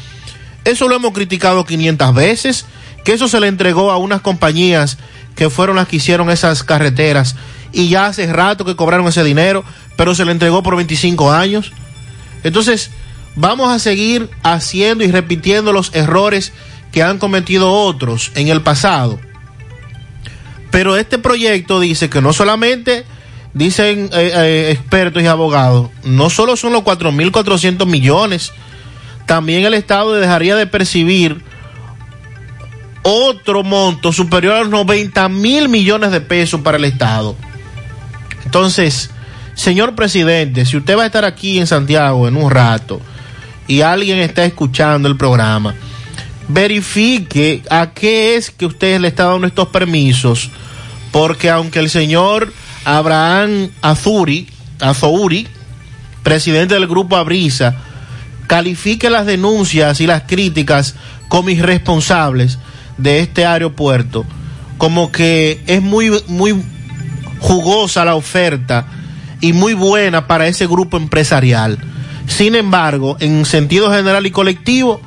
Eso 0.64 0.88
lo 0.88 0.96
hemos 0.96 1.14
criticado 1.14 1.66
500 1.66 2.16
veces, 2.16 2.66
que 3.04 3.14
eso 3.14 3.28
se 3.28 3.40
le 3.40 3.48
entregó 3.48 3.92
a 3.92 3.98
unas 3.98 4.22
compañías 4.22 4.98
que 5.36 5.52
fueron 5.52 5.76
las 5.76 5.88
que 5.88 5.98
hicieron 5.98 6.32
esas 6.32 6.64
carreteras 6.64 7.36
y 7.72 7.88
ya 7.88 8.08
hace 8.08 8.26
rato 8.34 8.66
que 8.66 8.76
cobraron 8.76 9.06
ese 9.06 9.24
dinero, 9.24 9.64
pero 9.98 10.16
se 10.16 10.26
le 10.26 10.32
entregó 10.32 10.64
por 10.64 10.76
25 10.78 11.32
años. 11.32 11.74
Entonces, 12.44 12.90
vamos 13.36 13.72
a 13.72 13.78
seguir 13.78 14.32
haciendo 14.42 15.04
y 15.04 15.12
repitiendo 15.12 15.74
los 15.74 15.94
errores 15.94 16.54
que 16.92 17.04
han 17.04 17.20
cometido 17.20 17.72
otros 17.72 18.32
en 18.34 18.48
el 18.48 18.64
pasado. 18.64 19.20
Pero 20.76 20.98
este 20.98 21.20
proyecto 21.20 21.80
dice 21.80 22.10
que 22.10 22.22
no 22.22 22.34
solamente, 22.34 23.06
dicen 23.54 24.10
eh, 24.12 24.32
eh, 24.36 24.72
expertos 24.74 25.24
y 25.24 25.26
abogados, 25.26 25.90
no 26.04 26.30
solo 26.30 26.58
son 26.58 26.74
los 26.74 26.82
4.400 26.82 27.86
millones, 27.86 28.52
también 29.26 29.64
el 29.64 29.74
Estado 29.74 30.16
dejaría 30.16 30.58
de 30.58 30.68
percibir 30.68 31.42
otro 33.04 33.64
monto 33.64 34.12
superior 34.12 34.56
a 34.56 34.60
los 34.64 34.70
90 34.70 35.30
mil 35.30 35.70
millones 35.70 36.12
de 36.12 36.20
pesos 36.20 36.60
para 36.60 36.76
el 36.76 36.84
Estado. 36.84 37.38
Entonces, 38.44 39.12
señor 39.54 39.96
presidente, 39.96 40.66
si 40.66 40.76
usted 40.76 40.98
va 40.98 41.04
a 41.04 41.06
estar 41.06 41.24
aquí 41.24 41.58
en 41.58 41.68
Santiago 41.68 42.28
en 42.28 42.36
un 42.36 42.52
rato 42.52 43.00
y 43.66 43.80
alguien 43.80 44.18
está 44.18 44.44
escuchando 44.44 45.08
el 45.08 45.16
programa, 45.16 45.74
verifique 46.48 47.64
a 47.70 47.92
qué 47.92 48.36
es 48.36 48.52
que 48.52 48.66
usted 48.66 49.00
le 49.00 49.08
está 49.08 49.26
dando 49.26 49.48
estos 49.48 49.70
permisos, 49.70 50.52
porque 51.12 51.50
aunque 51.50 51.80
el 51.80 51.90
señor 51.90 52.54
Abraham 52.84 53.70
Azuri, 53.82 54.48
Azouri, 54.80 55.48
presidente 56.24 56.76
del 56.76 56.88
grupo 56.88 57.16
Abrisa, 57.16 57.76
califique 58.48 59.10
las 59.10 59.26
denuncias 59.26 60.00
y 60.02 60.08
las 60.08 60.24
críticas 60.24 60.96
como 61.28 61.50
irresponsables 61.50 62.60
de 62.98 63.20
este 63.20 63.46
aeropuerto, 63.46 64.26
como 64.78 65.12
que 65.12 65.62
es 65.68 65.82
muy, 65.82 66.12
muy 66.28 66.56
jugosa 67.40 68.06
la 68.06 68.16
oferta 68.16 68.88
y 69.42 69.54
muy 69.54 69.74
buena 69.74 70.28
para 70.28 70.48
ese 70.48 70.68
grupo 70.68 70.98
empresarial. 70.98 71.78
Sin 72.28 72.56
embargo, 72.56 73.18
en 73.20 73.46
sentido 73.46 73.92
general 73.92 74.26
y 74.26 74.32
colectivo, 74.32 75.02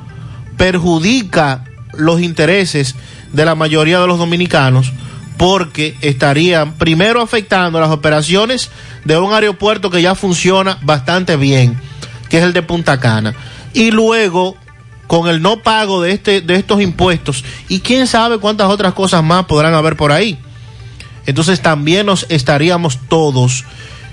perjudica 0.59 1.63
los 1.93 2.21
intereses 2.21 2.93
de 3.31 3.45
la 3.45 3.55
mayoría 3.55 4.01
de 4.01 4.07
los 4.07 4.19
dominicanos 4.19 4.91
porque 5.37 5.95
estarían 6.01 6.73
primero 6.73 7.21
afectando 7.21 7.79
las 7.79 7.91
operaciones 7.91 8.69
de 9.05 9.17
un 9.17 9.33
aeropuerto 9.33 9.89
que 9.89 10.01
ya 10.01 10.15
funciona 10.15 10.77
bastante 10.81 11.37
bien, 11.37 11.79
que 12.27 12.39
es 12.39 12.43
el 12.43 12.51
de 12.51 12.61
Punta 12.61 12.99
Cana, 12.99 13.33
y 13.73 13.91
luego 13.91 14.57
con 15.07 15.29
el 15.29 15.41
no 15.41 15.63
pago 15.63 16.01
de 16.01 16.11
este 16.11 16.41
de 16.41 16.55
estos 16.55 16.81
impuestos 16.81 17.45
y 17.69 17.79
quién 17.79 18.05
sabe 18.05 18.37
cuántas 18.37 18.69
otras 18.69 18.93
cosas 18.93 19.23
más 19.23 19.45
podrán 19.45 19.73
haber 19.73 19.95
por 19.95 20.11
ahí. 20.11 20.37
entonces 21.25 21.61
también 21.61 22.05
nos 22.05 22.25
estaríamos 22.27 22.99
todos 23.07 23.63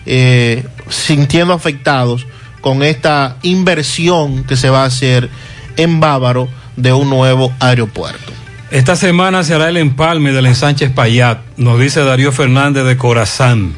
eh, 0.06 0.64
sintiendo 0.89 1.52
afectados 1.52 2.24
con 2.60 2.85
esta 2.85 3.36
inversión 3.43 4.44
que 4.44 4.56
se 4.56 4.70
va 4.70 4.85
a 4.85 4.86
hacer 4.86 5.28
en 5.77 6.01
Bávaro 6.01 6.48
de 6.77 6.93
un 6.93 7.09
nuevo 7.11 7.53
aeropuerto. 7.61 8.32
Esta 8.70 8.97
semana 8.97 9.44
se 9.44 9.55
hará 9.55 9.69
el 9.69 9.77
empalme 9.77 10.32
del 10.32 10.47
ensanche 10.47 10.90
Payat, 10.90 11.39
nos 11.57 11.78
dice 11.78 12.03
Darío 12.03 12.32
Fernández 12.32 12.85
de 12.85 12.97
Corazán. 12.97 13.74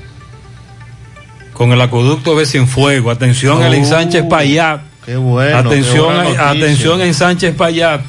Con 1.53 1.73
el 1.73 1.81
acueducto 1.81 2.39
de 2.39 2.47
Cienfuego. 2.47 3.11
Atención, 3.11 3.63
el 3.63 3.73
Oh, 3.73 3.77
ensanche 3.77 4.23
Payat. 4.23 4.81
Qué 5.05 5.17
bueno. 5.17 5.57
atención, 5.57 6.15
qué 6.17 6.23
buena 6.29 6.51
atención 6.51 7.01
en 7.01 7.15
Sánchez 7.15 7.55
Payat. 7.57 8.03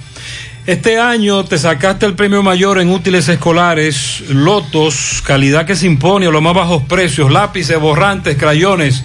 Este 0.68 0.99
año 0.99 1.45
te 1.45 1.57
sacaste 1.57 2.06
el 2.06 2.14
premio 2.14 2.44
mayor 2.44 2.78
en 2.80 2.90
útiles 2.90 3.28
escolares, 3.30 4.22
lotos, 4.30 5.24
calidad 5.26 5.66
que 5.66 5.76
se 5.76 5.88
impone 5.88 6.28
a 6.28 6.30
los 6.30 6.41
más 6.41 6.53
bajos 6.53 6.84
precios, 6.84 7.32
lápices, 7.32 7.80
borrantes, 7.80 8.38
crayones, 8.38 9.03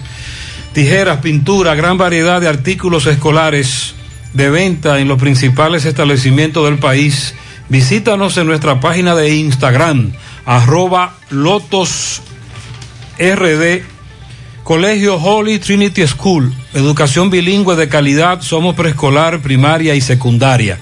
tijeras, 0.73 1.19
pintura, 1.21 1.73
gran 1.73 1.97
variedad 1.97 2.39
de 2.39 2.49
artículos 2.49 3.07
escolares 3.07 3.95
de 4.35 4.51
venta 4.51 4.99
en 4.99 5.07
los 5.07 5.19
principales 5.19 5.85
establecimientos 5.85 6.65
del 6.65 6.77
país. 6.77 7.33
Visítanos 7.69 8.37
en 8.37 8.45
nuestra 8.45 8.79
página 8.79 9.15
de 9.15 9.35
Instagram, 9.35 10.11
arroba 10.45 11.15
lotos 11.31 12.21
RD 13.17 13.95
Colegio 14.65 15.15
Holy 15.17 15.59
Trinity 15.59 16.05
School, 16.07 16.51
educación 16.73 17.29
bilingüe 17.29 17.75
de 17.75 17.87
calidad, 17.87 18.41
somos 18.41 18.75
preescolar, 18.75 19.43
primaria 19.43 19.93
y 19.93 20.01
secundaria. 20.01 20.79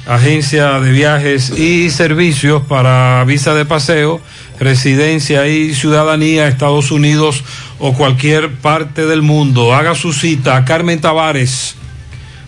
agencia 0.05 0.79
de 0.79 0.91
viajes 0.91 1.57
y 1.57 1.89
servicios 1.89 2.63
para 2.67 3.23
visa 3.23 3.53
de 3.53 3.65
paseo, 3.65 4.19
residencia 4.61 5.45
y 5.47 5.73
ciudadanía, 5.73 6.47
Estados 6.47 6.91
Unidos 6.91 7.43
o 7.79 7.93
cualquier 7.93 8.53
parte 8.53 9.07
del 9.07 9.23
mundo. 9.23 9.73
Haga 9.73 9.95
su 9.95 10.13
cita 10.13 10.55
a 10.55 10.65
Carmen 10.65 11.01
Tavares, 11.01 11.73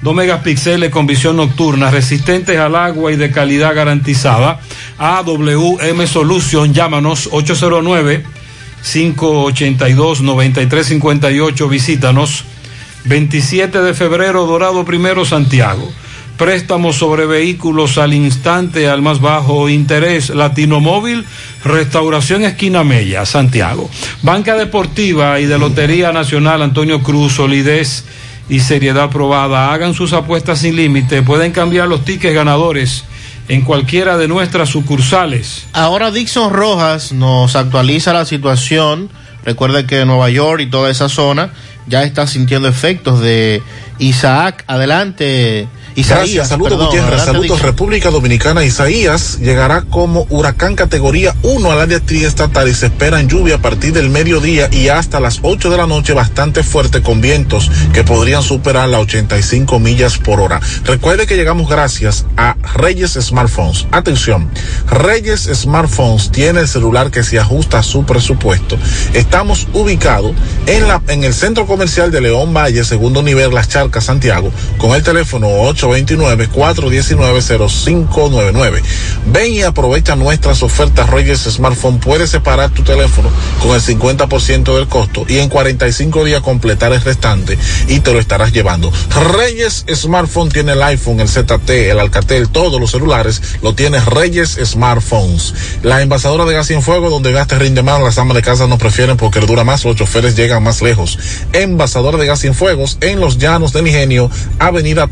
2 0.00 0.14
megapíxeles 0.14 0.90
con 0.90 1.06
visión 1.06 1.36
nocturna, 1.36 1.90
resistentes 1.90 2.58
al 2.58 2.74
agua 2.74 3.12
y 3.12 3.16
de 3.16 3.30
calidad 3.30 3.74
garantizada. 3.74 4.58
AWM 4.96 6.06
Solution, 6.06 6.72
llámanos 6.72 7.28
809 7.30 8.37
582 8.82 10.22
9358, 10.22 11.68
visítanos 11.68 12.44
27 13.04 13.80
de 13.82 13.94
febrero, 13.94 14.46
Dorado 14.46 14.84
Primero, 14.84 15.24
Santiago. 15.24 15.90
Préstamos 16.36 16.96
sobre 16.96 17.26
vehículos 17.26 17.98
al 17.98 18.14
instante, 18.14 18.88
al 18.88 19.02
más 19.02 19.20
bajo 19.20 19.68
interés. 19.68 20.30
Latino 20.30 20.78
Móvil, 20.78 21.24
Restauración 21.64 22.44
Esquina 22.44 22.84
Mella, 22.84 23.26
Santiago. 23.26 23.90
Banca 24.22 24.56
Deportiva 24.56 25.40
y 25.40 25.46
de 25.46 25.58
Lotería 25.58 26.12
Nacional 26.12 26.62
Antonio 26.62 27.02
Cruz, 27.02 27.32
solidez 27.32 28.04
y 28.48 28.60
seriedad 28.60 29.10
probada. 29.10 29.72
Hagan 29.72 29.94
sus 29.94 30.12
apuestas 30.12 30.60
sin 30.60 30.76
límite. 30.76 31.22
Pueden 31.22 31.50
cambiar 31.50 31.88
los 31.88 32.04
tickets 32.04 32.34
ganadores 32.34 33.04
en 33.48 33.62
cualquiera 33.62 34.16
de 34.16 34.28
nuestras 34.28 34.68
sucursales. 34.68 35.66
Ahora 35.72 36.10
Dixon 36.10 36.52
Rojas 36.52 37.12
nos 37.12 37.56
actualiza 37.56 38.12
la 38.12 38.24
situación. 38.24 39.10
Recuerde 39.44 39.86
que 39.86 40.04
Nueva 40.04 40.28
York 40.30 40.60
y 40.60 40.66
toda 40.66 40.90
esa 40.90 41.08
zona 41.08 41.50
ya 41.86 42.02
está 42.02 42.26
sintiendo 42.26 42.68
efectos 42.68 43.20
de 43.20 43.62
Isaac. 43.98 44.64
Adelante. 44.66 45.66
Isaías, 45.98 46.18
Gracias, 46.18 46.48
saludos 46.50 46.70
perdón, 46.70 46.86
Gutiérrez, 46.86 47.22
saludos. 47.24 47.60
República 47.62 48.10
Dominicana. 48.10 48.62
Isaías 48.62 49.40
llegará 49.40 49.82
como 49.82 50.28
huracán 50.30 50.76
categoría 50.76 51.34
1 51.42 51.72
al 51.72 51.80
área 51.80 51.98
triestatal 51.98 52.68
y 52.68 52.74
se 52.74 52.86
espera 52.86 53.18
en 53.18 53.28
lluvia 53.28 53.56
a 53.56 53.58
partir 53.58 53.92
del 53.92 54.08
mediodía 54.08 54.68
y 54.70 54.90
hasta 54.90 55.18
las 55.18 55.40
8 55.42 55.70
de 55.70 55.76
la 55.76 55.88
noche 55.88 56.12
bastante 56.12 56.62
fuerte 56.62 57.02
con 57.02 57.20
vientos 57.20 57.68
que 57.92 58.04
podrían 58.04 58.44
superar 58.44 58.88
las 58.88 59.00
85 59.00 59.80
millas 59.80 60.18
por 60.18 60.40
hora. 60.40 60.60
Recuerde 60.84 61.26
que 61.26 61.34
llegamos 61.34 61.68
gracias 61.68 62.26
a 62.36 62.54
Reyes 62.74 63.14
Smartphones. 63.20 63.88
Atención, 63.90 64.48
Reyes 64.88 65.50
Smartphones 65.52 66.30
tiene 66.30 66.60
el 66.60 66.68
celular 66.68 67.10
que 67.10 67.24
se 67.24 67.40
ajusta 67.40 67.80
a 67.80 67.82
su 67.82 68.04
presupuesto. 68.04 68.78
Estamos 69.14 69.66
ubicados 69.72 70.32
en, 70.66 70.86
la, 70.86 71.02
en 71.08 71.24
el 71.24 71.34
centro 71.34 71.66
comercial 71.66 72.12
de 72.12 72.20
León 72.20 72.54
Valle, 72.54 72.84
segundo 72.84 73.20
nivel, 73.24 73.52
Las 73.52 73.68
Charcas, 73.68 74.04
Santiago, 74.04 74.52
con 74.78 74.94
el 74.94 75.02
teléfono 75.02 75.48
829-419-0599. 75.96 78.82
Ven 79.26 79.52
y 79.52 79.62
aprovecha 79.62 80.16
nuestras 80.16 80.62
ofertas 80.62 81.10
Reyes 81.10 81.40
Smartphone. 81.40 81.98
Puedes 81.98 82.30
separar 82.30 82.70
tu 82.70 82.82
teléfono 82.82 83.30
con 83.62 83.74
el 83.74 83.80
50% 83.80 84.74
del 84.74 84.88
costo 84.88 85.24
y 85.28 85.38
en 85.38 85.48
45 85.48 86.24
días 86.24 86.42
completar 86.42 86.92
el 86.92 87.00
restante 87.00 87.58
y 87.86 88.00
te 88.00 88.12
lo 88.12 88.18
estarás 88.18 88.52
llevando. 88.52 88.92
Reyes 89.32 89.84
Smartphone 89.92 90.50
tiene 90.50 90.72
el 90.72 90.82
iPhone, 90.82 91.20
el 91.20 91.28
ZT, 91.28 91.70
el 91.70 91.98
Alcatel, 91.98 92.48
todos 92.48 92.80
los 92.80 92.90
celulares 92.90 93.40
lo 93.62 93.74
tiene 93.74 94.00
Reyes 94.00 94.58
Smartphones. 94.62 95.54
La 95.82 96.02
envasadora 96.02 96.44
de 96.44 96.54
gas 96.54 96.70
en 96.70 96.82
fuego 96.82 97.10
donde 97.10 97.32
gaste 97.32 97.58
rinde 97.58 97.82
más, 97.82 98.00
las 98.00 98.18
amas 98.18 98.34
de 98.34 98.42
casa 98.42 98.66
no 98.66 98.78
prefieren 98.78 99.16
porque 99.16 99.40
dura 99.40 99.64
más, 99.64 99.84
los 99.84 99.96
choferes 99.96 100.36
llegan 100.36 100.62
más 100.62 100.82
lejos. 100.82 101.18
Envasadora 101.52 102.18
de 102.18 102.26
gas 102.26 102.44
en 102.44 102.54
fuegos 102.54 102.98
en 103.00 103.20
los 103.20 103.38
llanos 103.38 103.72
del 103.72 103.86
Ingenio, 103.86 104.30
Avenida 104.58 105.08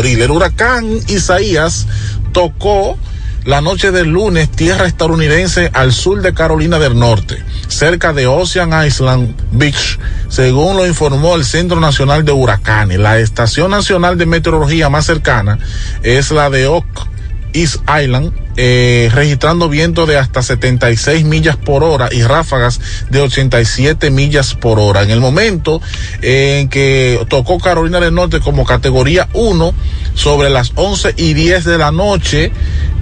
El 0.00 0.30
huracán 0.30 0.88
Isaías 1.08 1.86
tocó 2.32 2.96
la 3.44 3.60
noche 3.60 3.90
del 3.90 4.08
lunes 4.08 4.50
tierra 4.50 4.86
estadounidense 4.86 5.70
al 5.74 5.92
sur 5.92 6.22
de 6.22 6.32
Carolina 6.32 6.78
del 6.78 6.98
Norte, 6.98 7.44
cerca 7.68 8.14
de 8.14 8.26
Ocean 8.26 8.86
Island 8.86 9.36
Beach, 9.52 9.98
según 10.28 10.78
lo 10.78 10.86
informó 10.86 11.36
el 11.36 11.44
Centro 11.44 11.78
Nacional 11.78 12.24
de 12.24 12.32
Huracanes. 12.32 13.00
La 13.00 13.18
estación 13.18 13.70
nacional 13.70 14.16
de 14.16 14.24
meteorología 14.24 14.88
más 14.88 15.04
cercana 15.04 15.58
es 16.02 16.30
la 16.30 16.48
de 16.48 16.68
Oak 16.68 17.11
East 17.52 17.76
Island, 17.88 18.32
eh, 18.56 19.10
registrando 19.14 19.68
vientos 19.68 20.08
de 20.08 20.18
hasta 20.18 20.42
76 20.42 21.24
millas 21.24 21.56
por 21.56 21.84
hora 21.84 22.08
y 22.10 22.22
ráfagas 22.22 22.80
de 23.10 23.20
87 23.20 24.10
millas 24.10 24.54
por 24.54 24.78
hora. 24.78 25.02
En 25.02 25.10
el 25.10 25.20
momento 25.20 25.80
en 26.20 26.68
que 26.68 27.24
tocó 27.28 27.58
Carolina 27.58 28.00
del 28.00 28.14
Norte 28.14 28.40
como 28.40 28.64
categoría 28.64 29.28
1 29.32 29.74
sobre 30.14 30.50
las 30.50 30.72
11 30.74 31.14
y 31.16 31.34
10 31.34 31.64
de 31.64 31.78
la 31.78 31.90
noche, 31.90 32.52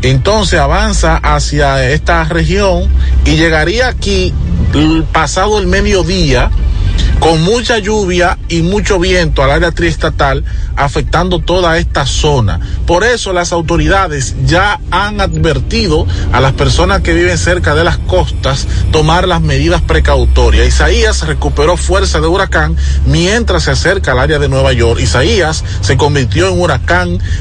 entonces 0.02 0.58
avanza 0.58 1.16
hacia 1.16 1.90
esta 1.90 2.24
región 2.24 2.88
y 3.24 3.36
llegaría 3.36 3.88
aquí 3.88 4.32
pasado 5.12 5.58
el 5.58 5.66
mediodía 5.66 6.50
con 7.20 7.42
mucha 7.42 7.78
lluvia 7.78 8.38
y 8.48 8.62
mucho 8.62 8.98
viento 8.98 9.42
al 9.42 9.50
área 9.50 9.72
triestatal, 9.72 10.42
afectando 10.74 11.38
toda 11.38 11.76
esta 11.76 12.06
zona. 12.06 12.60
Por 12.86 13.04
eso 13.04 13.34
las 13.34 13.52
autoridades 13.52 14.34
ya 14.46 14.80
han 14.90 15.20
advertido 15.20 16.06
a 16.32 16.40
las 16.40 16.54
personas 16.54 17.02
que 17.02 17.12
viven 17.12 17.36
cerca 17.36 17.74
de 17.74 17.84
las 17.84 17.98
costas 17.98 18.66
tomar 18.90 19.28
las 19.28 19.42
medidas 19.42 19.82
precautorias. 19.82 20.66
Isaías 20.66 21.26
recuperó 21.26 21.76
fuerza 21.76 22.20
de 22.20 22.26
huracán 22.26 22.76
mientras 23.04 23.64
se 23.64 23.72
acerca 23.72 24.12
al 24.12 24.18
área 24.18 24.38
de 24.38 24.48
Nueva 24.48 24.72
York. 24.72 25.00
Isaías 25.00 25.62
se 25.82 25.98
convirtió 25.98 26.48
en 26.48 26.58
huracán 26.58 26.99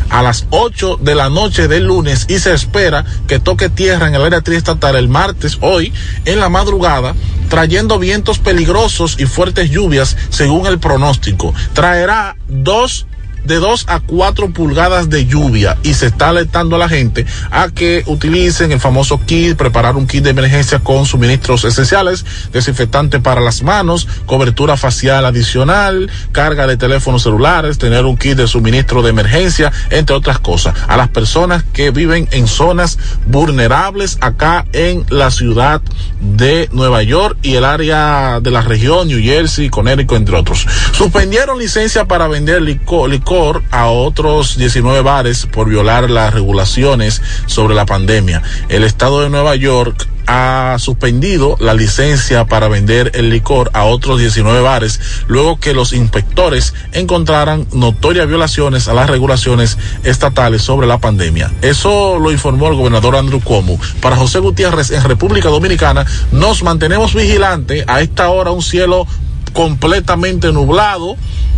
a 0.10 0.22
las 0.22 0.46
8 0.52 1.00
de 1.02 1.16
la 1.16 1.30
noche 1.30 1.68
del 1.68 1.86
lunes 1.86 2.26
y 2.30 2.40
se 2.40 2.54
espera 2.54 3.06
que 3.28 3.40
toque 3.40 3.70
tierra 3.70 4.08
en 4.08 4.16
el 4.16 4.24
área 4.24 4.42
triestatal 4.42 4.96
el 4.96 5.10
martes, 5.10 5.58
hoy, 5.62 5.94
en 6.26 6.40
la 6.40 6.50
madrugada, 6.50 7.16
trayendo 7.50 8.00
vientos 8.00 8.40
peligrosos 8.40 9.16
y 9.20 9.26
fuertes 9.26 9.70
lluvias 9.70 10.16
según 10.30 10.68
el 10.68 10.80
pronóstico. 10.80 11.54
Traerá 11.74 12.36
dos 12.48 13.08
de 13.44 13.56
2 13.56 13.86
a 13.88 14.00
4 14.00 14.52
pulgadas 14.52 15.10
de 15.10 15.26
lluvia 15.26 15.78
y 15.84 15.94
se 15.94 16.08
está 16.08 16.30
alertando 16.30 16.76
a 16.76 16.80
la 16.80 16.90
gente 16.90 17.26
a 17.52 17.70
que 17.70 18.04
utilicen 18.06 18.72
el 18.72 18.80
famoso 18.80 19.20
kit, 19.26 19.56
preparar 19.58 19.96
un 19.96 20.08
kit 20.08 20.24
de 20.24 20.32
emergencia 20.32 20.80
con 20.80 21.06
suministros 21.06 21.64
esenciales, 21.66 22.26
desinfectante 22.52 23.20
para 23.20 23.42
las 23.42 23.64
manos, 23.64 24.08
cobertura 24.26 24.78
facial 24.78 25.26
adicional, 25.26 26.10
carga 26.32 26.68
de 26.68 26.78
teléfonos 26.78 27.24
celulares, 27.24 27.78
tener 27.78 28.06
un 28.06 28.18
kit 28.18 28.36
de 28.36 28.48
suministro 28.48 29.02
de 29.02 29.10
emergencia, 29.10 29.72
entre 29.90 30.16
otras 30.16 30.40
cosas. 30.40 30.76
A 30.88 30.98
las 30.98 31.10
personas 31.10 31.64
que 31.74 31.92
viven 31.92 32.28
en 32.32 32.48
zonas 32.48 32.98
vulnerables 33.26 34.18
acá 34.22 34.66
en 34.74 35.06
la 35.10 35.32
ciudad 35.32 35.82
de 36.20 36.70
Nueva 36.72 37.04
York 37.04 37.38
y 37.42 37.56
el 37.56 37.66
área 37.66 38.40
de 38.42 38.52
la 38.52 38.62
región, 38.62 39.08
New 39.08 39.22
Jersey, 39.22 39.70
Connecticut, 39.70 40.18
entre 40.18 40.36
otros. 40.36 40.66
Suspendieron 40.92 41.58
licencia 41.58 42.06
para 42.06 42.28
vender 42.28 42.62
licor, 42.62 43.10
licor 43.10 43.29
a 43.70 43.90
otros 43.92 44.58
19 44.58 45.04
bares 45.04 45.46
por 45.46 45.70
violar 45.70 46.10
las 46.10 46.34
regulaciones 46.34 47.22
sobre 47.46 47.76
la 47.76 47.86
pandemia. 47.86 48.42
El 48.70 48.84
estado 48.84 49.22
de 49.22 49.30
Nueva 49.30 49.56
York 49.56 50.08
ha 50.26 50.78
suspendido 50.80 51.56
la 51.60 51.76
licencia 51.76 52.46
para 52.46 52.70
vender 52.70 53.12
el 53.14 53.30
licor 53.30 53.70
a 53.74 53.84
otros 53.84 54.18
19 54.18 54.62
bares 54.62 55.00
luego 55.28 55.60
que 55.60 55.76
los 55.76 55.94
inspectores 55.94 56.74
encontraran 56.92 57.68
notorias 57.72 58.28
violaciones 58.28 58.88
a 58.88 58.96
las 58.96 59.08
regulaciones 59.08 59.78
estatales 60.04 60.64
sobre 60.64 60.88
la 60.88 60.98
pandemia. 60.98 61.52
Eso 61.62 62.18
lo 62.18 62.32
informó 62.32 62.70
el 62.70 62.78
gobernador 62.78 63.16
Andrew 63.16 63.42
Cuomo. 63.42 63.80
Para 64.02 64.16
José 64.16 64.40
Gutiérrez 64.40 64.90
en 64.90 65.04
República 65.04 65.50
Dominicana 65.50 66.04
nos 66.32 66.64
mantenemos 66.64 67.14
vigilantes 67.14 67.86
a 67.88 68.02
esta 68.02 68.30
hora 68.30 68.50
un 68.50 68.64
cielo 68.64 69.06
completamente 69.54 70.52
nublado, 70.52 71.16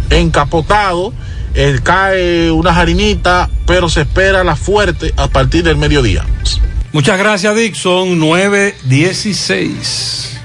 encapotado 0.10 1.14
eh, 1.54 1.80
cae 1.84 2.50
una 2.52 2.72
harinita, 2.72 3.50
pero 3.66 3.90
se 3.90 4.02
espera 4.02 4.44
la 4.44 4.56
fuerte 4.56 5.14
a 5.18 5.28
partir 5.28 5.64
del 5.64 5.78
mediodía. 5.78 6.26
Muchas 6.94 7.18
gracias, 7.18 7.56
Dixon. 7.56 8.20
916. 8.20 10.41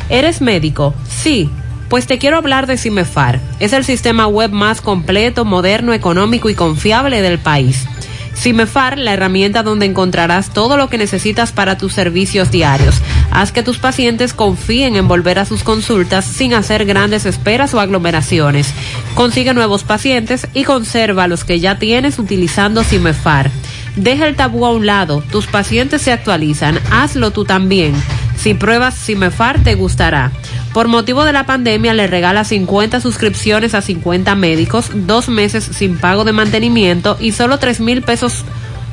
¿Eres 0.10 0.40
médico? 0.42 0.96
Sí. 1.10 1.50
Pues 1.90 2.06
te 2.06 2.20
quiero 2.20 2.38
hablar 2.38 2.68
de 2.68 2.78
Cimefar. 2.78 3.42
Es 3.60 3.74
el 3.74 3.84
sistema 3.84 4.28
web 4.28 4.52
más 4.52 4.80
completo, 4.80 5.44
moderno, 5.44 5.92
económico 5.92 6.52
y 6.52 6.56
confiable 6.56 7.24
del 7.24 7.40
país. 7.40 7.88
Cimefar, 8.36 9.00
la 9.00 9.14
herramienta 9.14 9.64
donde 9.64 9.88
encontrarás 9.88 10.54
todo 10.54 10.78
lo 10.78 10.88
que 10.88 11.00
necesitas 11.00 11.52
para 11.52 11.80
tus 11.80 11.94
servicios 11.94 12.52
diarios. 12.52 13.02
Haz 13.32 13.52
que 13.52 13.64
tus 13.64 13.78
pacientes 13.78 14.34
confíen 14.34 14.96
en 14.96 15.08
volver 15.08 15.40
a 15.40 15.46
sus 15.46 15.64
consultas 15.64 16.26
sin 16.26 16.54
hacer 16.54 16.86
grandes 16.86 17.26
esperas 17.26 17.74
o 17.74 17.80
aglomeraciones. 17.80 18.74
Consigue 19.16 19.54
nuevos 19.54 19.84
pacientes 19.84 20.48
y 20.54 20.64
conserva 20.64 21.28
los 21.28 21.44
que 21.44 21.60
ya 21.60 21.78
tienes 21.78 22.20
utilizando 22.20 22.84
Cimefar. 22.84 23.52
Deja 23.96 24.28
el 24.28 24.36
tabú 24.36 24.66
a 24.66 24.72
un 24.72 24.86
lado, 24.86 25.24
tus 25.32 25.48
pacientes 25.48 26.02
se 26.02 26.12
actualizan, 26.12 26.80
hazlo 26.92 27.32
tú 27.32 27.46
también. 27.46 27.94
Si 28.38 28.54
pruebas 28.54 28.96
Cimefar 28.96 29.62
te 29.64 29.76
gustará. 29.76 30.32
Por 30.74 30.88
motivo 30.88 31.26
de 31.26 31.34
la 31.34 31.46
pandemia 31.46 31.94
le 31.94 32.08
regala 32.08 32.44
50 32.44 33.02
suscripciones 33.02 33.74
a 33.74 33.82
50 33.82 34.36
médicos, 34.36 34.92
dos 34.94 35.28
meses 35.28 35.64
sin 35.64 35.98
pago 35.98 36.24
de 36.24 36.32
mantenimiento 36.32 37.18
y 37.20 37.32
solo 37.32 37.58
3 37.58 37.80
mil 37.80 38.02
pesos 38.02 38.46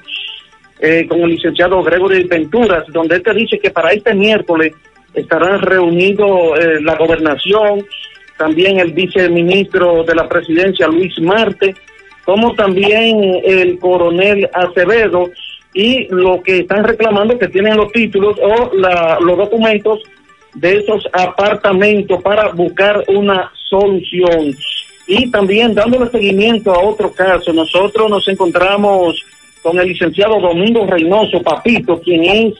eh, 0.80 1.06
con 1.08 1.22
el 1.22 1.30
licenciado 1.30 1.84
Gregory 1.84 2.24
Venturas, 2.24 2.84
donde 2.88 3.18
él 3.18 3.22
te 3.22 3.32
dice 3.36 3.60
que 3.60 3.70
para 3.70 3.92
este 3.92 4.16
miércoles 4.16 4.74
estarán 5.14 5.62
reunidos 5.62 6.60
eh, 6.60 6.82
la 6.82 6.96
gobernación, 6.96 7.86
también 8.40 8.80
el 8.80 8.92
viceministro 8.92 10.04
de 10.04 10.16
la 10.16 10.28
presidencia 10.28 10.88
Luis 10.88 11.14
Marte, 11.22 11.76
como 12.26 12.56
también 12.56 13.40
el 13.46 13.78
coronel 13.78 14.50
Acevedo, 14.52 15.30
y 15.76 16.08
lo 16.10 16.42
que 16.42 16.58
están 16.62 16.84
reclamando 16.84 17.38
que 17.38 17.50
tienen 17.50 17.78
los 17.78 17.92
títulos 17.92 18.36
o 18.42 18.72
la- 18.76 19.20
los 19.22 19.38
documentos 19.38 20.00
de 20.56 20.78
esos 20.78 21.08
apartamentos 21.14 22.22
para 22.24 22.50
buscar 22.50 23.04
una 23.08 23.52
solución. 23.70 24.56
Y 25.08 25.30
también 25.30 25.76
dándole 25.76 26.10
seguimiento 26.10 26.74
a 26.74 26.84
otro 26.84 27.12
caso, 27.12 27.54
nosotros 27.54 28.10
nos 28.10 28.28
encontramos 28.28 29.24
con 29.62 29.80
el 29.80 29.90
licenciado 29.90 30.40
Domingo 30.40 30.86
Reynoso 30.88 31.42
Papito, 31.42 32.00
quien 32.02 32.24
es 32.24 32.54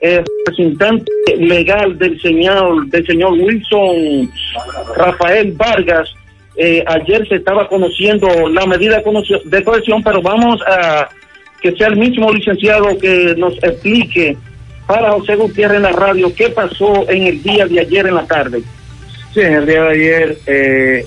eh, 0.00 0.22
representante 0.38 1.12
legal 1.36 1.96
del 1.98 2.20
señor, 2.20 2.86
del 2.86 3.06
señor 3.06 3.32
Wilson 3.32 4.30
Rafael 4.96 5.52
Vargas, 5.52 6.12
eh, 6.56 6.84
ayer 6.86 7.26
se 7.28 7.36
estaba 7.36 7.66
conociendo 7.68 8.28
la 8.48 8.66
medida 8.66 9.02
de 9.44 9.64
cohesión, 9.64 10.02
pero 10.02 10.20
vamos 10.20 10.60
a 10.66 11.08
que 11.62 11.72
sea 11.72 11.88
el 11.88 11.96
mismo 11.96 12.30
licenciado 12.32 12.98
que 12.98 13.34
nos 13.38 13.54
explique 13.62 14.36
para 14.92 15.12
José 15.12 15.36
Gutiérrez 15.36 15.78
en 15.78 15.84
la 15.84 15.92
radio 15.92 16.34
qué 16.34 16.50
pasó 16.50 17.08
en 17.08 17.22
el 17.22 17.42
día 17.42 17.64
de 17.64 17.80
ayer 17.80 18.06
en 18.06 18.14
la 18.14 18.26
tarde. 18.26 18.62
Sí, 19.32 19.40
en 19.40 19.54
el 19.54 19.64
día 19.64 19.84
de 19.84 19.90
ayer, 19.90 20.38
eh, 20.44 21.06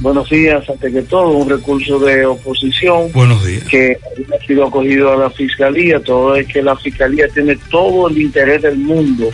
buenos 0.00 0.28
días, 0.28 0.68
ante 0.68 0.90
que 0.90 1.02
todo, 1.02 1.28
un 1.28 1.48
recurso 1.48 2.00
de 2.00 2.26
oposición 2.26 3.12
Buenos 3.12 3.46
días. 3.46 3.62
que 3.68 3.96
ha 4.36 4.44
sido 4.44 4.66
acogido 4.66 5.12
a 5.12 5.16
la 5.16 5.30
fiscalía, 5.30 6.00
todo 6.00 6.34
es 6.34 6.48
que 6.48 6.60
la 6.60 6.74
fiscalía 6.74 7.28
tiene 7.28 7.56
todo 7.70 8.08
el 8.08 8.18
interés 8.18 8.62
del 8.62 8.78
mundo 8.78 9.30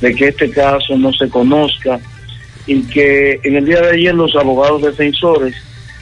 de 0.00 0.14
que 0.14 0.28
este 0.28 0.50
caso 0.50 0.96
no 0.96 1.12
se 1.12 1.28
conozca 1.28 2.00
y 2.66 2.84
que 2.84 3.38
en 3.42 3.56
el 3.56 3.66
día 3.66 3.82
de 3.82 3.96
ayer 3.96 4.14
los 4.14 4.34
abogados 4.34 4.80
defensores 4.80 5.54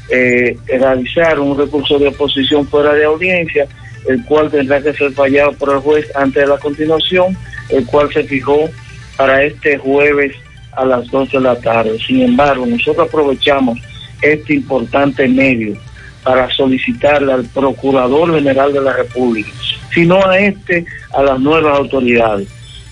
eh, 0.08 0.56
realizaron 0.68 1.50
un 1.50 1.58
recurso 1.58 1.98
de 1.98 2.06
oposición 2.06 2.64
fuera 2.68 2.92
de 2.92 3.06
audiencia, 3.06 3.66
el 4.08 4.24
cual 4.24 4.50
tendrá 4.50 4.82
que 4.82 4.92
ser 4.94 5.12
fallado 5.12 5.52
por 5.52 5.72
el 5.72 5.78
juez 5.80 6.06
antes 6.14 6.42
de 6.42 6.48
la 6.48 6.58
continuación, 6.58 7.36
el 7.70 7.84
cual 7.86 8.12
se 8.12 8.24
fijó 8.24 8.68
para 9.16 9.42
este 9.44 9.78
jueves 9.78 10.34
a 10.72 10.84
las 10.84 11.10
12 11.10 11.38
de 11.38 11.42
la 11.42 11.56
tarde. 11.56 11.98
Sin 12.06 12.22
embargo, 12.22 12.66
nosotros 12.66 13.08
aprovechamos 13.08 13.78
este 14.22 14.54
importante 14.54 15.28
medio 15.28 15.76
para 16.22 16.50
solicitarle 16.50 17.32
al 17.32 17.44
Procurador 17.44 18.34
General 18.34 18.72
de 18.72 18.80
la 18.80 18.94
República, 18.94 19.50
sino 19.92 20.24
a 20.26 20.38
este, 20.38 20.84
a 21.12 21.22
las 21.22 21.38
nuevas 21.38 21.78
autoridades, 21.78 22.48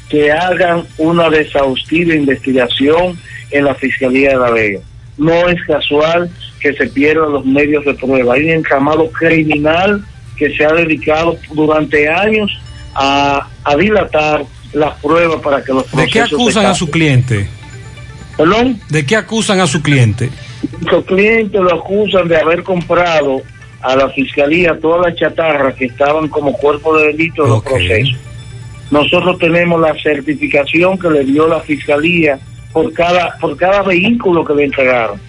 que 0.08 0.30
hagan 0.30 0.84
una 0.98 1.30
desaustiva 1.30 2.14
investigación 2.14 3.18
en 3.50 3.64
la 3.64 3.74
Fiscalía 3.74 4.30
de 4.30 4.36
La 4.36 4.50
Vega. 4.50 4.80
No 5.16 5.48
es 5.48 5.62
casual 5.64 6.30
que 6.60 6.72
se 6.74 6.86
pierdan 6.88 7.32
los 7.32 7.44
medios 7.44 7.84
de 7.84 7.94
prueba. 7.94 8.34
Hay 8.34 8.44
un 8.44 8.58
encamado 8.58 9.10
criminal 9.10 10.04
que 10.42 10.56
se 10.56 10.64
ha 10.64 10.72
dedicado 10.72 11.38
durante 11.52 12.08
años 12.08 12.50
a, 12.94 13.46
a 13.62 13.76
dilatar 13.76 14.44
las 14.72 14.98
pruebas 14.98 15.40
para 15.40 15.62
que 15.62 15.72
los 15.72 15.88
¿De 15.92 16.06
qué 16.08 16.20
procesos 16.20 16.40
acusan 16.40 16.66
a 16.66 16.74
su 16.74 16.90
cliente? 16.90 17.48
¿Perdón? 18.36 18.80
¿De 18.88 19.06
qué 19.06 19.16
acusan 19.16 19.60
a 19.60 19.68
su 19.68 19.82
cliente? 19.82 20.30
Los 20.80 21.04
clientes 21.04 21.60
lo 21.60 21.74
acusan 21.74 22.26
de 22.26 22.38
haber 22.38 22.64
comprado 22.64 23.42
a 23.82 23.94
la 23.94 24.08
fiscalía 24.10 24.76
todas 24.80 25.06
las 25.06 25.16
chatarras 25.16 25.74
que 25.76 25.84
estaban 25.84 26.28
como 26.28 26.52
cuerpo 26.54 26.96
de 26.96 27.08
delito 27.08 27.44
de 27.44 27.48
los 27.48 27.62
procesos. 27.62 28.16
Nosotros 28.90 29.38
tenemos 29.38 29.80
la 29.80 29.94
certificación 30.02 30.98
que 30.98 31.08
le 31.08 31.24
dio 31.24 31.46
la 31.46 31.60
fiscalía 31.60 32.38
por 32.72 32.92
cada 32.92 33.36
por 33.38 33.56
cada 33.56 33.82
vehículo 33.82 34.44
que 34.44 34.54
le 34.54 34.64
entregaron. 34.64 35.20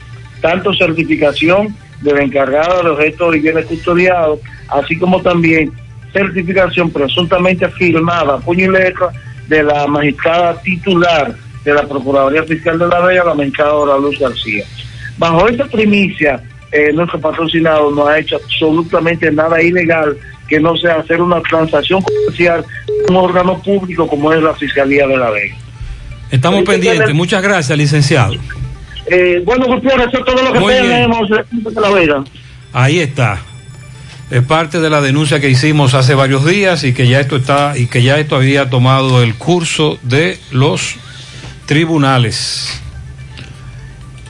Tanto 0.42 0.74
certificación 0.74 1.75
del 2.01 2.17
encargado 2.19 2.83
de 2.83 2.90
objetos 2.90 3.35
y 3.35 3.40
bienes 3.40 3.66
custodiados, 3.66 4.40
así 4.74 4.98
como 4.98 5.22
también 5.22 5.72
certificación 6.11 6.92
presuntamente 6.92 7.68
firmada, 7.69 8.38
puño 8.40 8.66
y 8.66 8.69
letra, 8.69 9.10
de 9.48 9.64
la 9.64 9.88
magistrada 9.88 10.61
titular 10.61 11.35
de 11.64 11.74
la 11.74 11.88
Procuraduría 11.88 12.43
Fiscal 12.43 12.80
de 12.80 12.88
la 12.88 13.00
Bella, 13.00 13.24
la 13.24 13.34
magistrada 13.34 13.98
Luz 13.98 14.19
García. 14.19 14.64
Bajo 15.18 15.48
esta 15.48 15.66
primicia, 15.66 16.42
eh, 16.72 16.92
nuestro 16.93 17.19
patrocinado 17.19 17.92
no 17.92 18.08
ha 18.08 18.19
hecho 18.19 18.38
absolutamente 18.38 19.32
nada 19.32 19.61
ilegal 19.61 20.18
que 20.48 20.60
no 20.60 20.76
sea 20.77 20.95
hacer 20.95 21.22
una 21.22 21.42
transacción 21.42 22.02
comercial 22.02 22.66
con 23.06 23.16
un 23.16 23.24
órgano 23.24 23.61
público 23.61 24.08
como 24.08 24.32
es 24.34 24.42
la 24.42 24.53
Fiscalía 24.53 25.08
de 25.08 25.18
la 25.18 25.30
Vega. 25.30 25.56
Estamos 26.32 26.64
pendientes. 26.64 27.14
Muchas 27.14 27.43
gracias, 27.43 27.77
licenciado. 27.77 28.34
Eh, 29.06 29.42
bueno, 29.45 29.66
Gutiérrez, 29.66 30.08
eso 30.08 30.19
es 30.19 30.26
todo 30.26 30.43
lo 30.43 30.53
que 30.53 30.60
tenemos 30.60 31.30
de 31.30 31.82
la 31.82 31.90
Vega. 31.90 32.24
Ahí 32.72 33.00
está. 33.00 33.40
Es 34.33 34.41
parte 34.41 34.79
de 34.79 34.89
la 34.89 34.99
denuncia 34.99 35.39
que 35.39 35.47
hicimos 35.47 35.93
hace 35.93 36.15
varios 36.15 36.43
días 36.43 36.83
y 36.85 36.93
que 36.95 37.07
ya 37.07 37.19
esto 37.19 37.35
está 37.35 37.77
y 37.77 37.85
que 37.85 38.01
ya 38.01 38.17
esto 38.17 38.35
había 38.35 38.67
tomado 38.67 39.21
el 39.21 39.35
curso 39.35 39.99
de 40.01 40.39
los 40.49 40.95
tribunales. 41.67 42.67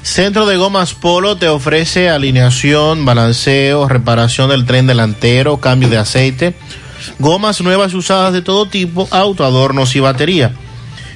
Centro 0.01 0.45
de 0.45 0.57
Gomas 0.57 0.93
Polo 0.93 1.37
te 1.37 1.47
ofrece 1.47 2.09
alineación, 2.09 3.05
balanceo, 3.05 3.87
reparación 3.87 4.49
del 4.49 4.65
tren 4.65 4.87
delantero, 4.87 5.61
cambio 5.61 5.87
de 5.87 5.99
aceite, 5.99 6.53
gomas 7.19 7.61
nuevas 7.61 7.93
y 7.93 7.95
usadas 7.95 8.33
de 8.33 8.41
todo 8.41 8.65
tipo, 8.65 9.07
auto, 9.09 9.45
adornos 9.45 9.95
y 9.95 10.01
batería. 10.01 10.51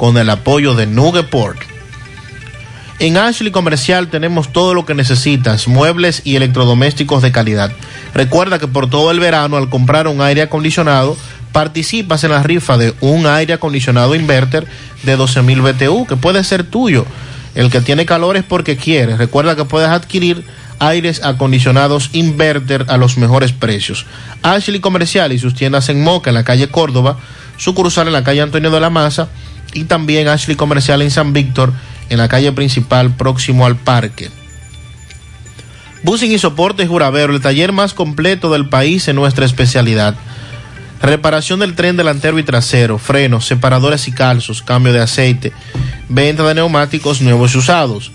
con 0.00 0.16
el 0.16 0.30
apoyo 0.30 0.74
de 0.74 0.86
Nugget 0.86 1.28
Pork. 1.28 1.66
En 3.00 3.18
Ashley 3.18 3.50
Comercial 3.50 4.08
tenemos 4.08 4.50
todo 4.50 4.72
lo 4.72 4.86
que 4.86 4.94
necesitas, 4.94 5.68
muebles 5.68 6.22
y 6.24 6.36
electrodomésticos 6.36 7.20
de 7.20 7.32
calidad. 7.32 7.70
Recuerda 8.14 8.58
que 8.58 8.66
por 8.66 8.88
todo 8.88 9.10
el 9.10 9.20
verano 9.20 9.58
al 9.58 9.68
comprar 9.68 10.08
un 10.08 10.22
aire 10.22 10.40
acondicionado 10.40 11.18
participas 11.52 12.24
en 12.24 12.30
la 12.30 12.42
rifa 12.42 12.78
de 12.78 12.94
un 13.02 13.26
aire 13.26 13.52
acondicionado 13.52 14.14
inverter 14.14 14.66
de 15.02 15.18
12.000 15.18 15.74
BTU 15.74 16.06
que 16.06 16.16
puede 16.16 16.44
ser 16.44 16.64
tuyo. 16.64 17.04
El 17.54 17.70
que 17.70 17.82
tiene 17.82 18.06
calor 18.06 18.38
es 18.38 18.44
porque 18.44 18.78
quiere. 18.78 19.18
Recuerda 19.18 19.54
que 19.54 19.66
puedes 19.66 19.90
adquirir 19.90 20.46
aires 20.78 21.22
acondicionados 21.22 22.08
inverter 22.14 22.86
a 22.88 22.96
los 22.96 23.18
mejores 23.18 23.52
precios. 23.52 24.06
Ashley 24.42 24.80
Comercial 24.80 25.30
y 25.34 25.38
sus 25.38 25.54
tiendas 25.54 25.90
en 25.90 26.02
Moca, 26.02 26.30
en 26.30 26.36
la 26.36 26.44
calle 26.44 26.70
Córdoba, 26.70 27.18
sucursal 27.58 28.06
en 28.06 28.14
la 28.14 28.24
calle 28.24 28.40
Antonio 28.40 28.70
de 28.70 28.80
la 28.80 28.88
Maza 28.88 29.28
y 29.72 29.84
también 29.84 30.28
Ashley 30.28 30.56
Comercial 30.56 31.02
en 31.02 31.10
San 31.10 31.32
Víctor, 31.32 31.72
en 32.08 32.18
la 32.18 32.28
calle 32.28 32.52
principal 32.52 33.14
próximo 33.14 33.66
al 33.66 33.76
parque. 33.76 34.30
Busing 36.02 36.32
y 36.32 36.38
Soportes 36.38 36.88
Juravero, 36.88 37.34
el 37.34 37.40
taller 37.40 37.72
más 37.72 37.92
completo 37.92 38.50
del 38.50 38.68
país 38.68 39.06
en 39.08 39.16
nuestra 39.16 39.44
especialidad. 39.44 40.14
Reparación 41.02 41.60
del 41.60 41.74
tren 41.74 41.96
delantero 41.96 42.38
y 42.38 42.42
trasero, 42.42 42.98
frenos, 42.98 43.46
separadores 43.46 44.08
y 44.08 44.12
calzos, 44.12 44.62
cambio 44.62 44.92
de 44.92 45.00
aceite, 45.00 45.52
venta 46.08 46.42
de 46.42 46.54
neumáticos 46.54 47.20
nuevos 47.20 47.54
y 47.54 47.58
usados. 47.58 48.12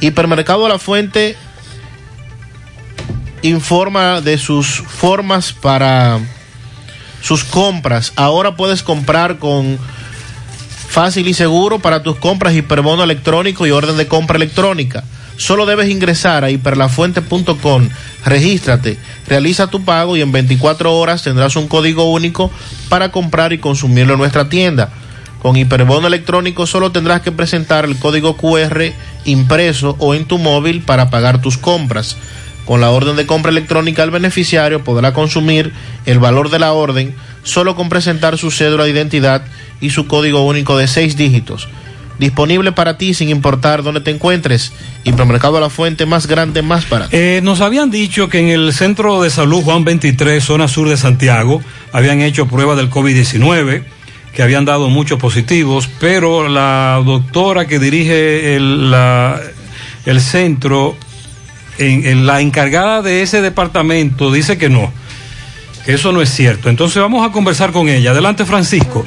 Hipermercado 0.00 0.68
La 0.68 0.78
Fuente 0.78 1.36
informa 3.42 4.20
de 4.20 4.38
sus 4.38 4.68
formas 4.68 5.52
para 5.52 6.20
sus 7.22 7.44
compras. 7.44 8.12
Ahora 8.16 8.56
puedes 8.56 8.82
comprar 8.82 9.38
con 9.38 9.78
fácil 10.88 11.28
y 11.28 11.34
seguro 11.34 11.78
para 11.78 12.02
tus 12.02 12.16
compras 12.16 12.54
hiperbono 12.54 13.02
electrónico 13.02 13.66
y 13.66 13.70
orden 13.70 13.96
de 13.96 14.08
compra 14.08 14.36
electrónica. 14.36 15.04
Solo 15.42 15.66
debes 15.66 15.90
ingresar 15.90 16.44
a 16.44 16.50
hiperlafuente.com, 16.50 17.88
regístrate, 18.24 18.96
realiza 19.26 19.66
tu 19.66 19.84
pago 19.84 20.16
y 20.16 20.20
en 20.20 20.30
24 20.30 20.96
horas 20.96 21.24
tendrás 21.24 21.56
un 21.56 21.66
código 21.66 22.12
único 22.12 22.52
para 22.88 23.10
comprar 23.10 23.52
y 23.52 23.58
consumirlo 23.58 24.12
en 24.12 24.20
nuestra 24.20 24.48
tienda. 24.48 24.90
Con 25.40 25.56
hiperbono 25.56 26.06
electrónico 26.06 26.64
solo 26.68 26.92
tendrás 26.92 27.22
que 27.22 27.32
presentar 27.32 27.84
el 27.84 27.98
código 27.98 28.36
QR 28.36 28.92
impreso 29.24 29.96
o 29.98 30.14
en 30.14 30.26
tu 30.26 30.38
móvil 30.38 30.80
para 30.80 31.10
pagar 31.10 31.42
tus 31.42 31.58
compras. 31.58 32.16
Con 32.64 32.80
la 32.80 32.90
orden 32.90 33.16
de 33.16 33.26
compra 33.26 33.50
electrónica 33.50 34.04
el 34.04 34.12
beneficiario 34.12 34.84
podrá 34.84 35.12
consumir 35.12 35.72
el 36.06 36.20
valor 36.20 36.50
de 36.50 36.60
la 36.60 36.72
orden 36.72 37.16
solo 37.42 37.74
con 37.74 37.88
presentar 37.88 38.38
su 38.38 38.52
cédula 38.52 38.84
de 38.84 38.90
identidad 38.90 39.42
y 39.80 39.90
su 39.90 40.06
código 40.06 40.46
único 40.46 40.78
de 40.78 40.86
seis 40.86 41.16
dígitos. 41.16 41.66
Disponible 42.18 42.72
para 42.72 42.98
ti 42.98 43.14
sin 43.14 43.28
importar 43.28 43.82
dónde 43.82 44.00
te 44.00 44.10
encuentres. 44.10 44.72
Hipermercado 45.04 45.58
La 45.60 45.70
Fuente 45.70 46.06
más 46.06 46.26
grande, 46.26 46.62
más 46.62 46.88
barato. 46.88 47.10
Eh, 47.12 47.40
nos 47.42 47.60
habían 47.60 47.90
dicho 47.90 48.28
que 48.28 48.38
en 48.38 48.48
el 48.48 48.72
Centro 48.72 49.22
de 49.22 49.30
Salud 49.30 49.62
Juan 49.62 49.84
23, 49.84 50.42
zona 50.42 50.68
sur 50.68 50.88
de 50.88 50.96
Santiago, 50.96 51.62
habían 51.92 52.20
hecho 52.20 52.46
pruebas 52.46 52.76
del 52.76 52.90
COVID-19 52.90 53.84
que 54.32 54.42
habían 54.42 54.64
dado 54.64 54.88
muchos 54.88 55.18
positivos, 55.18 55.88
pero 56.00 56.48
la 56.48 57.02
doctora 57.04 57.66
que 57.66 57.78
dirige 57.78 58.56
el, 58.56 58.94
el 60.06 60.20
centro, 60.20 60.96
en, 61.78 62.26
la 62.26 62.40
encargada 62.40 63.02
de 63.02 63.22
ese 63.22 63.42
departamento, 63.42 64.32
dice 64.32 64.56
que 64.56 64.70
no, 64.70 64.92
eso 65.86 66.12
no 66.12 66.22
es 66.22 66.30
cierto. 66.30 66.68
Entonces 66.70 67.00
vamos 67.00 67.28
a 67.28 67.32
conversar 67.32 67.72
con 67.72 67.88
ella. 67.88 68.12
Adelante, 68.12 68.44
Francisco. 68.44 69.04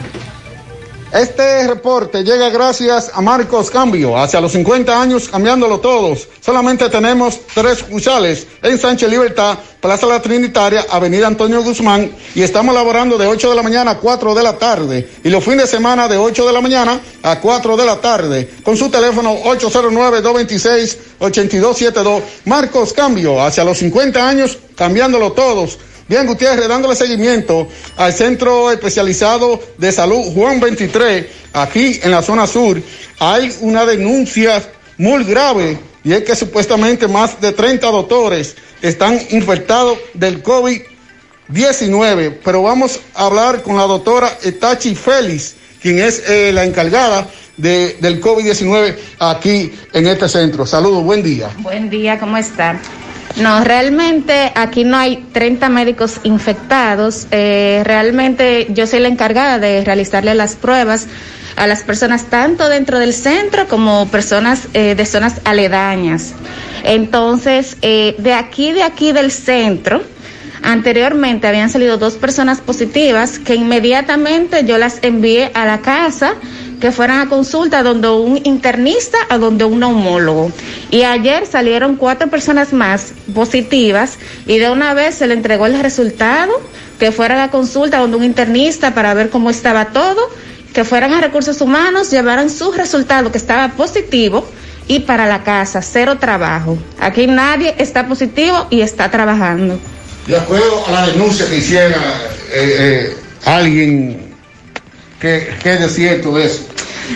Este 1.16 1.66
reporte 1.66 2.24
llega 2.26 2.50
gracias 2.50 3.10
a 3.14 3.22
Marcos 3.22 3.72
Cambio. 3.72 4.18
Hacia 4.18 4.42
los 4.42 4.52
50 4.52 5.02
años, 5.02 5.30
cambiándolo 5.30 5.80
todos. 5.80 6.28
Solamente 6.42 6.90
tenemos 6.90 7.40
tres 7.54 7.78
sucursales 7.78 8.46
en 8.62 8.78
Sánchez 8.78 9.10
Libertad, 9.10 9.58
Plaza 9.80 10.08
La 10.08 10.22
Trinitaria, 10.22 10.86
Avenida 10.90 11.28
Antonio 11.28 11.64
Guzmán. 11.64 12.12
Y 12.36 12.42
estamos 12.42 12.76
laborando 12.76 13.18
de 13.18 13.28
8 13.28 13.50
de 13.50 13.56
la 13.56 13.64
mañana 13.64 13.92
a 13.92 13.98
4 13.98 14.36
de 14.36 14.44
la 14.44 14.58
tarde. 14.58 15.10
Y 15.24 15.30
los 15.30 15.42
fines 15.42 15.62
de 15.62 15.68
semana 15.68 16.10
de 16.10 16.18
8 16.18 16.48
de 16.48 16.52
la 16.52 16.60
mañana 16.60 17.00
a 17.24 17.40
4 17.40 17.78
de 17.78 17.86
la 17.86 18.02
tarde. 18.02 18.50
Con 18.62 18.76
su 18.76 18.90
teléfono 18.90 19.38
809-226-8272. 19.38 22.24
Marcos 22.44 22.92
Cambio. 22.92 23.42
Hacia 23.42 23.64
los 23.64 23.78
50 23.78 24.28
años, 24.28 24.58
cambiándolo 24.76 25.32
todos. 25.32 25.80
Bien, 26.08 26.28
Gutiérrez, 26.28 26.68
dándole 26.68 26.96
seguimiento 26.96 27.68
al 27.98 28.14
Centro 28.14 28.72
Especializado 28.72 29.60
de 29.78 29.92
Salud 29.92 30.22
Juan 30.36 30.60
23, 30.60 31.26
aquí 31.54 32.00
en 32.04 32.12
la 32.12 32.22
zona 32.22 32.46
sur, 32.46 32.80
hay 33.20 33.52
una 33.62 33.86
denuncia 33.86 34.62
muy 35.00 35.24
grave 35.24 35.80
y 36.04 36.14
es 36.14 36.22
que 36.24 36.36
supuestamente 36.36 37.08
más 37.08 37.42
de 37.42 37.52
30 37.54 37.88
doctores 37.88 38.56
están 38.84 39.20
infectados 39.32 39.98
del 40.14 40.44
COVID-19. 40.44 42.38
Pero 42.44 42.62
vamos 42.62 43.00
a 43.16 43.26
hablar 43.26 43.64
con 43.64 43.76
la 43.76 43.84
doctora 43.84 44.38
Etachi 44.44 44.94
Félix, 44.94 45.56
quien 45.82 45.98
es 46.00 46.22
eh, 46.28 46.52
la 46.54 46.66
encargada 46.66 47.28
de- 47.58 47.98
del 48.00 48.22
COVID-19 48.22 48.96
aquí 49.18 49.74
en 49.94 50.06
este 50.06 50.30
centro. 50.30 50.68
Saludos, 50.68 51.04
buen 51.04 51.24
día. 51.24 51.50
Buen 51.60 51.90
día, 51.90 52.20
¿cómo 52.20 52.38
está? 52.38 52.80
No, 53.38 53.64
realmente 53.66 54.52
aquí 54.56 54.86
no 54.86 54.96
hay 54.96 55.18
30 55.34 55.68
médicos 55.70 56.22
infectados. 56.24 57.28
Eh, 57.32 57.82
realmente 57.84 58.68
yo 58.70 58.88
soy 58.88 59.00
la 59.00 59.10
encargada 59.10 59.60
de 59.60 59.84
realizarle 59.84 60.34
las 60.36 60.56
pruebas 60.56 61.08
a 61.58 61.68
las 61.68 61.84
personas 61.84 62.26
tanto 62.26 62.70
dentro 62.70 63.00
del 63.00 63.14
centro 63.14 63.68
como 63.68 64.08
personas 64.08 64.68
eh, 64.74 64.96
de 64.96 65.06
zonas 65.06 65.42
aledañas. 65.44 66.34
Entonces, 66.84 67.78
eh, 67.82 68.16
de 68.20 68.34
aquí, 68.34 68.72
de 68.72 68.84
aquí 68.84 69.12
del 69.12 69.32
centro, 69.32 70.02
anteriormente 70.62 71.48
habían 71.48 71.70
salido 71.70 71.98
dos 71.98 72.16
personas 72.16 72.62
positivas 72.62 73.40
que 73.40 73.56
inmediatamente 73.56 74.64
yo 74.66 74.78
las 74.78 75.00
envié 75.02 75.52
a 75.54 75.66
la 75.66 75.80
casa 75.80 76.36
que 76.86 76.92
fueran 76.92 77.20
a 77.20 77.30
consulta 77.30 77.82
donde 77.82 78.10
un 78.10 78.40
internista 78.44 79.18
a 79.28 79.40
donde 79.40 79.66
un 79.66 79.80
neumólogo. 79.80 80.52
Y 80.92 81.02
ayer 81.02 81.48
salieron 81.48 81.96
cuatro 81.96 82.30
personas 82.30 82.74
más 82.74 83.12
positivas 83.34 84.20
y 84.46 84.60
de 84.60 84.70
una 84.70 84.94
vez 84.94 85.16
se 85.16 85.26
le 85.26 85.34
entregó 85.34 85.66
el 85.66 85.80
resultado, 85.82 86.62
que 87.00 87.12
fueran 87.12 87.40
a 87.40 87.50
consulta 87.50 87.98
donde 87.98 88.18
un 88.18 88.24
internista 88.24 88.94
para 88.94 89.16
ver 89.16 89.32
cómo 89.32 89.50
estaba 89.50 89.86
todo, 89.86 90.30
que 90.76 90.84
fueran 90.84 91.12
a 91.14 91.22
recursos 91.22 91.60
humanos, 91.60 92.12
llevaran 92.12 92.52
su 92.52 92.72
resultado 92.72 93.32
que 93.32 93.40
estaba 93.40 93.70
positivo 93.70 94.48
y 94.88 95.00
para 95.00 95.26
la 95.26 95.42
casa, 95.42 95.82
cero 95.82 96.20
trabajo. 96.20 96.78
Aquí 97.00 97.26
nadie 97.26 97.74
está 97.80 98.08
positivo 98.08 98.68
y 98.70 98.82
está 98.82 99.10
trabajando. 99.10 99.80
De 100.28 100.38
acuerdo 100.38 100.86
a 100.86 100.92
la 100.92 101.08
denuncia 101.08 101.50
que 101.50 101.58
hiciera 101.58 101.98
eh, 102.54 102.76
eh, 102.78 103.18
alguien 103.44 104.25
que, 105.20 105.54
que 105.62 105.74
es 105.74 105.80
de 105.80 105.90
cierto 105.90 106.36
de 106.36 106.46
eso. 106.46 106.68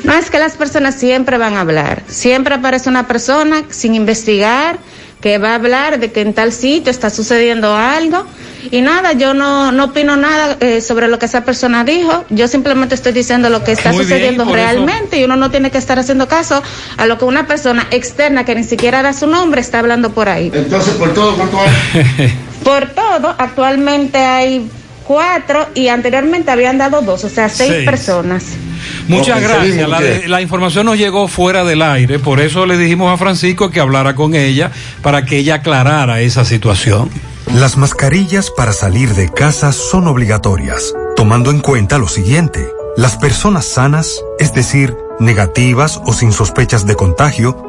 No 0.03 0.13
es 0.13 0.29
que 0.29 0.37
las 0.39 0.53
personas 0.53 0.95
siempre 0.95 1.37
van 1.37 1.55
a 1.55 1.61
hablar. 1.61 2.03
Siempre 2.07 2.55
aparece 2.55 2.89
una 2.89 3.07
persona 3.07 3.63
sin 3.69 3.95
investigar 3.95 4.77
que 5.19 5.37
va 5.37 5.51
a 5.51 5.55
hablar 5.55 5.99
de 5.99 6.11
que 6.11 6.21
en 6.21 6.33
tal 6.33 6.53
sitio 6.53 6.91
está 6.91 7.09
sucediendo 7.09 7.75
algo. 7.75 8.25
Y 8.71 8.81
nada, 8.81 9.13
yo 9.13 9.33
no, 9.33 9.71
no 9.71 9.85
opino 9.85 10.15
nada 10.15 10.55
eh, 10.59 10.79
sobre 10.81 11.07
lo 11.07 11.17
que 11.19 11.25
esa 11.25 11.43
persona 11.43 11.83
dijo. 11.83 12.23
Yo 12.29 12.47
simplemente 12.47 12.93
estoy 12.95 13.13
diciendo 13.13 13.49
lo 13.49 13.63
que 13.63 13.71
está 13.73 13.91
Muy 13.91 14.03
sucediendo 14.03 14.43
eso- 14.43 14.53
realmente 14.53 15.19
y 15.19 15.23
uno 15.23 15.35
no 15.35 15.49
tiene 15.51 15.71
que 15.71 15.77
estar 15.77 15.97
haciendo 15.99 16.27
caso 16.27 16.61
a 16.97 17.05
lo 17.05 17.17
que 17.17 17.25
una 17.25 17.47
persona 17.47 17.87
externa 17.91 18.45
que 18.45 18.55
ni 18.55 18.63
siquiera 18.63 19.01
da 19.01 19.11
su 19.13 19.27
nombre 19.27 19.59
está 19.59 19.79
hablando 19.79 20.11
por 20.11 20.29
ahí. 20.29 20.51
Entonces, 20.53 20.93
por 20.93 21.13
todo, 21.13 21.35
por 21.35 21.49
todo. 21.49 21.61
Por 22.63 22.89
todo, 22.89 23.33
actualmente 23.37 24.17
hay 24.17 24.69
cuatro 25.09 25.65
y 25.73 25.87
anteriormente 25.87 26.51
habían 26.51 26.77
dado 26.77 27.01
dos, 27.01 27.23
o 27.23 27.29
sea, 27.29 27.49
seis, 27.49 27.71
Seis. 27.71 27.89
personas. 27.89 28.43
Muchas 29.07 29.41
gracias. 29.41 29.89
La, 29.89 29.99
la 30.27 30.41
información 30.43 30.85
nos 30.85 30.99
llegó 30.99 31.27
fuera 31.27 31.63
del 31.63 31.81
aire, 31.81 32.19
por 32.19 32.39
eso 32.39 32.67
le 32.67 32.77
dijimos 32.77 33.11
a 33.11 33.17
Francisco 33.17 33.71
que 33.71 33.79
hablara 33.79 34.13
con 34.13 34.35
ella 34.35 34.69
para 35.01 35.25
que 35.25 35.37
ella 35.37 35.55
aclarara 35.55 36.21
esa 36.21 36.45
situación. 36.45 37.09
Las 37.55 37.75
mascarillas 37.75 38.51
para 38.51 38.71
salir 38.71 39.15
de 39.15 39.29
casa 39.29 39.71
son 39.71 40.05
obligatorias, 40.05 40.93
tomando 41.15 41.49
en 41.49 41.61
cuenta 41.61 41.97
lo 41.97 42.07
siguiente. 42.07 42.69
Las 42.95 43.17
personas 43.17 43.65
sanas, 43.65 44.21
es 44.37 44.53
decir, 44.53 44.95
negativas 45.19 45.99
o 46.05 46.13
sin 46.13 46.31
sospechas 46.31 46.85
de 46.85 46.93
contagio, 46.95 47.68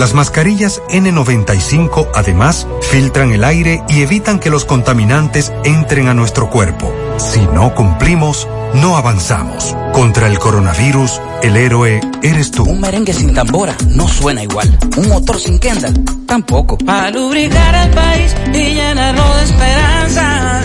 Las 0.00 0.14
mascarillas 0.14 0.80
N95 0.88 2.08
además 2.14 2.66
filtran 2.80 3.32
el 3.32 3.44
aire 3.44 3.82
y 3.90 4.00
evitan 4.00 4.38
que 4.38 4.48
los 4.48 4.64
contaminantes 4.64 5.52
entren 5.62 6.08
a 6.08 6.14
nuestro 6.14 6.48
cuerpo. 6.48 6.90
Si 7.18 7.40
no 7.40 7.74
cumplimos, 7.74 8.48
no 8.72 8.96
avanzamos. 8.96 9.76
Contra 9.92 10.28
el 10.28 10.38
coronavirus, 10.38 11.20
el 11.42 11.54
héroe 11.54 12.00
eres 12.22 12.50
tú. 12.50 12.64
Un 12.64 12.80
merengue 12.80 13.12
sin 13.12 13.34
tambora 13.34 13.76
no 13.88 14.08
suena 14.08 14.42
igual. 14.42 14.74
Un 14.96 15.06
motor 15.10 15.38
sin 15.38 15.58
Kendall 15.58 16.02
tampoco. 16.26 16.78
Para 16.78 17.10
lubricar 17.10 17.74
el 17.74 17.90
país 17.90 18.34
y 18.54 18.72
llenarlo 18.72 19.36
de 19.36 19.44
esperanza. 19.44 20.60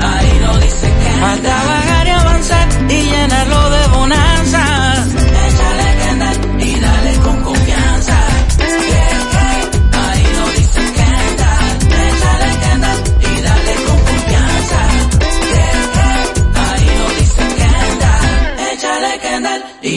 Ahí 0.00 0.40
no 0.42 0.58
dice 0.58 0.86
que. 0.86 1.20
Para 1.20 1.36
trabajar 1.38 2.06
y 2.06 2.10
avanzar 2.10 2.68
y 2.88 3.02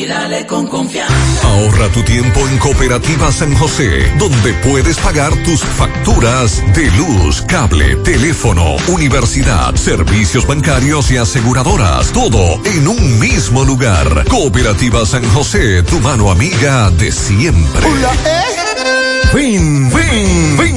y 0.07 0.09
dale 0.09 0.45
con 0.45 0.67
confianza. 0.67 1.13
Ahorra 1.43 1.89
tu 1.89 2.03
tiempo 2.03 2.39
en 2.47 2.57
Cooperativa 2.57 3.31
San 3.31 3.53
José, 3.55 4.11
donde 4.17 4.53
puedes 4.63 4.97
pagar 4.97 5.35
tus 5.43 5.61
facturas 5.61 6.61
de 6.75 6.89
luz, 6.91 7.41
cable, 7.41 7.95
teléfono, 7.97 8.75
universidad, 8.87 9.75
servicios 9.75 10.45
bancarios 10.45 11.11
y 11.11 11.17
aseguradoras. 11.17 12.11
Todo 12.11 12.61
en 12.65 12.87
un 12.87 13.19
mismo 13.19 13.63
lugar. 13.63 14.25
Cooperativa 14.29 15.05
San 15.05 15.23
José, 15.29 15.83
tu 15.83 15.99
mano 15.99 16.31
amiga 16.31 16.89
de 16.91 17.11
siempre. 17.11 17.87
Ven, 19.33 19.89
ven, 19.93 20.57
ven 20.57 20.76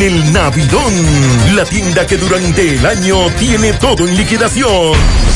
el 0.00 0.32
Navidón, 0.32 0.92
la 1.54 1.64
tienda 1.64 2.06
que 2.06 2.16
durante 2.16 2.74
el 2.76 2.86
año 2.86 3.28
tiene 3.38 3.72
todo 3.74 4.06
en 4.06 4.16
liquidación. 4.16 4.92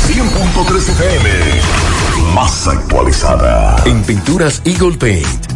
100.3 0.08 0.88
FM, 0.88 1.30
más 2.34 2.66
actualizada. 2.68 3.82
En 3.84 4.02
Pinturas 4.02 4.62
Eagle 4.64 4.96
Paint 4.96 5.55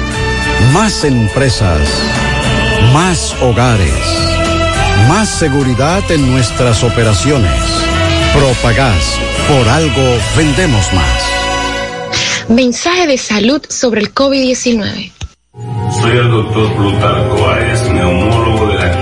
Más 0.69 1.03
empresas. 1.03 1.81
Más 2.93 3.35
hogares. 3.41 3.93
Más 5.09 5.27
seguridad 5.27 6.09
en 6.09 6.31
nuestras 6.31 6.83
operaciones. 6.83 7.51
Propagás. 8.33 9.19
Por 9.49 9.67
algo 9.67 10.17
vendemos 10.37 10.93
más. 10.93 12.47
Mensaje 12.47 13.07
de 13.07 13.17
salud 13.17 13.61
sobre 13.67 14.01
el 14.01 14.13
COVID-19. 14.13 15.11
Soy 15.99 16.11
el 16.11 16.29
doctor 16.31 16.73
Plutarco 16.75 17.49
Arias, 17.49 17.91
neumólogo 17.91 18.40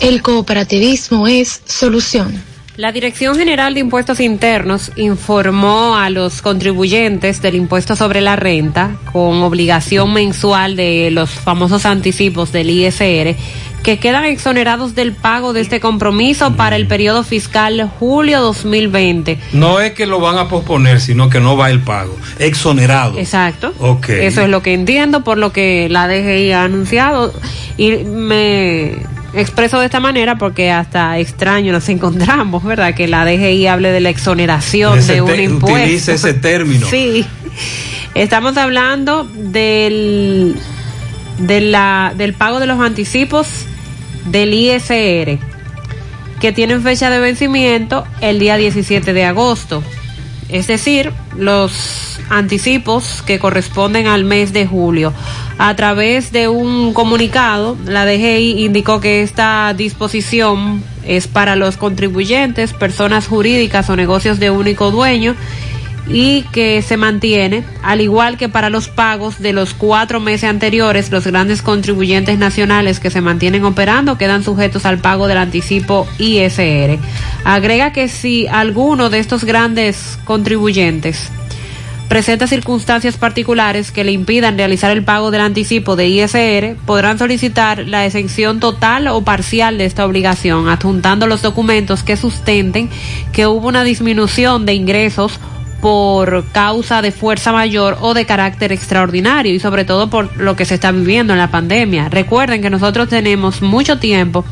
El 0.00 0.22
cooperativismo 0.22 1.26
es 1.26 1.62
solución. 1.64 2.42
La 2.76 2.92
Dirección 2.92 3.36
General 3.36 3.72
de 3.72 3.80
Impuestos 3.80 4.20
Internos 4.20 4.92
informó 4.96 5.96
a 5.96 6.10
los 6.10 6.42
contribuyentes 6.42 7.40
del 7.40 7.54
impuesto 7.54 7.96
sobre 7.96 8.20
la 8.20 8.36
renta 8.36 8.96
con 9.10 9.42
obligación 9.42 10.12
mensual 10.12 10.76
de 10.76 11.10
los 11.10 11.30
famosos 11.30 11.86
anticipos 11.86 12.52
del 12.52 12.68
ISR 12.68 13.34
que 13.82 13.98
quedan 13.98 14.24
exonerados 14.24 14.94
del 14.94 15.12
pago 15.12 15.54
de 15.54 15.62
este 15.62 15.80
compromiso 15.80 16.54
para 16.56 16.76
el 16.76 16.86
periodo 16.86 17.24
fiscal 17.24 17.90
julio 17.98 18.42
2020. 18.42 19.38
No 19.52 19.80
es 19.80 19.92
que 19.92 20.04
lo 20.04 20.20
van 20.20 20.36
a 20.36 20.48
posponer, 20.48 21.00
sino 21.00 21.30
que 21.30 21.40
no 21.40 21.56
va 21.56 21.70
el 21.70 21.80
pago. 21.80 22.14
Exonerado. 22.38 23.18
Exacto. 23.18 23.72
Ok. 23.78 24.10
Eso 24.10 24.42
es 24.42 24.50
lo 24.50 24.60
que 24.60 24.74
entiendo 24.74 25.24
por 25.24 25.38
lo 25.38 25.52
que 25.52 25.88
la 25.88 26.08
DGI 26.08 26.52
ha 26.52 26.64
anunciado 26.64 27.32
y 27.78 27.92
me 28.04 28.96
expreso 29.36 29.78
de 29.78 29.86
esta 29.86 30.00
manera 30.00 30.36
porque 30.36 30.70
hasta 30.70 31.18
extraño 31.18 31.72
nos 31.72 31.88
encontramos, 31.88 32.64
¿verdad? 32.64 32.94
Que 32.94 33.06
la 33.08 33.24
DGI 33.24 33.66
hable 33.66 33.90
de 33.92 34.00
la 34.00 34.10
exoneración 34.10 34.98
Ese 34.98 35.14
de 35.14 35.22
un 35.22 35.38
impuesto. 35.40 35.80
utilice 35.80 36.14
ese 36.14 36.34
término. 36.34 36.86
Sí. 36.88 37.24
Estamos 38.14 38.56
hablando 38.56 39.24
del, 39.34 40.56
de 41.38 41.60
la, 41.60 42.12
del 42.16 42.32
pago 42.32 42.60
de 42.60 42.66
los 42.66 42.80
anticipos 42.80 43.46
del 44.26 44.54
ISR, 44.54 45.38
que 46.40 46.52
tienen 46.52 46.82
fecha 46.82 47.10
de 47.10 47.18
vencimiento 47.20 48.06
el 48.20 48.38
día 48.38 48.56
17 48.56 49.12
de 49.12 49.24
agosto. 49.24 49.82
Es 50.48 50.66
decir, 50.66 51.12
los 51.36 52.18
anticipos 52.28 53.22
que 53.22 53.38
corresponden 53.38 54.06
al 54.06 54.24
mes 54.24 54.52
de 54.52 54.66
julio. 54.66 55.12
A 55.58 55.74
través 55.74 56.32
de 56.32 56.48
un 56.48 56.92
comunicado, 56.92 57.76
la 57.86 58.04
DGI 58.04 58.64
indicó 58.64 59.00
que 59.00 59.22
esta 59.22 59.72
disposición 59.74 60.82
es 61.04 61.28
para 61.28 61.56
los 61.56 61.76
contribuyentes, 61.76 62.72
personas 62.72 63.26
jurídicas 63.26 63.88
o 63.88 63.96
negocios 63.96 64.38
de 64.38 64.50
único 64.50 64.90
dueño 64.90 65.34
y 66.08 66.42
que 66.52 66.82
se 66.82 66.96
mantiene, 66.96 67.64
al 67.82 68.00
igual 68.00 68.36
que 68.36 68.48
para 68.48 68.70
los 68.70 68.88
pagos 68.88 69.40
de 69.40 69.52
los 69.52 69.74
cuatro 69.74 70.20
meses 70.20 70.48
anteriores, 70.48 71.10
los 71.10 71.26
grandes 71.26 71.62
contribuyentes 71.62 72.38
nacionales 72.38 73.00
que 73.00 73.10
se 73.10 73.20
mantienen 73.20 73.64
operando 73.64 74.16
quedan 74.18 74.44
sujetos 74.44 74.86
al 74.86 74.98
pago 74.98 75.26
del 75.26 75.38
anticipo 75.38 76.06
ISR. 76.18 76.98
Agrega 77.44 77.92
que 77.92 78.08
si 78.08 78.46
alguno 78.46 79.10
de 79.10 79.18
estos 79.18 79.44
grandes 79.44 80.18
contribuyentes 80.24 81.30
presenta 82.08 82.46
circunstancias 82.46 83.16
particulares 83.16 83.90
que 83.90 84.04
le 84.04 84.12
impidan 84.12 84.56
realizar 84.56 84.92
el 84.92 85.02
pago 85.02 85.30
del 85.30 85.40
anticipo 85.40 85.96
de 85.96 86.06
ISR, 86.06 86.76
podrán 86.86 87.18
solicitar 87.18 87.80
la 87.80 88.06
exención 88.06 88.60
total 88.60 89.08
o 89.08 89.22
parcial 89.22 89.76
de 89.78 89.86
esta 89.86 90.06
obligación, 90.06 90.68
adjuntando 90.68 91.26
los 91.26 91.42
documentos 91.42 92.04
que 92.04 92.16
sustenten 92.16 92.88
que 93.32 93.46
hubo 93.46 93.66
una 93.66 93.82
disminución 93.82 94.66
de 94.66 94.74
ingresos 94.74 95.40
por 95.86 96.44
causa 96.50 97.00
de 97.00 97.12
fuerza 97.12 97.52
mayor 97.52 97.98
o 98.00 98.12
de 98.12 98.26
carácter 98.26 98.72
extraordinario 98.72 99.54
y 99.54 99.60
sobre 99.60 99.84
todo 99.84 100.10
por 100.10 100.36
lo 100.36 100.56
que 100.56 100.64
se 100.64 100.74
está 100.74 100.90
viviendo 100.90 101.32
en 101.32 101.38
la 101.38 101.52
pandemia. 101.52 102.08
Recuerden 102.08 102.60
que 102.60 102.70
nosotros 102.70 103.08
tenemos 103.08 103.62
mucho 103.62 104.00
tiempo 104.00 104.44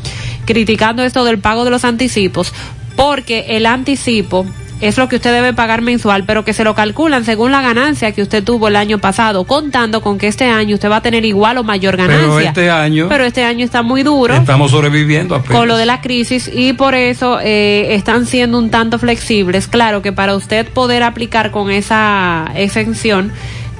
criticando 0.45 1.03
esto 1.03 1.25
del 1.25 1.39
pago 1.39 1.65
de 1.65 1.71
los 1.71 1.83
anticipos 1.83 2.53
porque 2.95 3.47
el 3.49 3.65
anticipo 3.65 4.45
es 4.81 4.97
lo 4.97 5.07
que 5.07 5.17
usted 5.17 5.31
debe 5.31 5.53
pagar 5.53 5.81
mensual, 5.81 6.25
pero 6.25 6.43
que 6.43 6.53
se 6.53 6.63
lo 6.63 6.75
calculan 6.75 7.23
según 7.25 7.51
la 7.51 7.61
ganancia 7.61 8.11
que 8.11 8.21
usted 8.21 8.43
tuvo 8.43 8.67
el 8.67 8.75
año 8.75 8.99
pasado, 8.99 9.45
contando 9.45 10.01
con 10.01 10.17
que 10.17 10.27
este 10.27 10.45
año 10.45 10.75
usted 10.75 10.89
va 10.89 10.97
a 10.97 11.01
tener 11.01 11.25
igual 11.25 11.57
o 11.57 11.63
mayor 11.63 11.97
ganancia. 11.97 12.25
Pero 12.25 12.39
este 12.39 12.69
año 12.69 13.07
Pero 13.09 13.23
este 13.23 13.43
año 13.43 13.63
está 13.63 13.81
muy 13.81 14.03
duro 14.03 14.35
estamos 14.35 14.71
sobreviviendo 14.71 15.35
apenas. 15.35 15.57
con 15.57 15.67
lo 15.67 15.77
de 15.77 15.85
la 15.85 16.01
crisis 16.01 16.49
y 16.53 16.73
por 16.73 16.93
eso 16.95 17.39
eh, 17.41 17.95
están 17.95 18.25
siendo 18.25 18.59
un 18.59 18.69
tanto 18.69 18.99
flexibles. 18.99 19.67
Claro 19.67 20.01
que 20.01 20.11
para 20.11 20.35
usted 20.35 20.67
poder 20.67 21.03
aplicar 21.03 21.51
con 21.51 21.71
esa 21.71 22.51
exención 22.55 23.31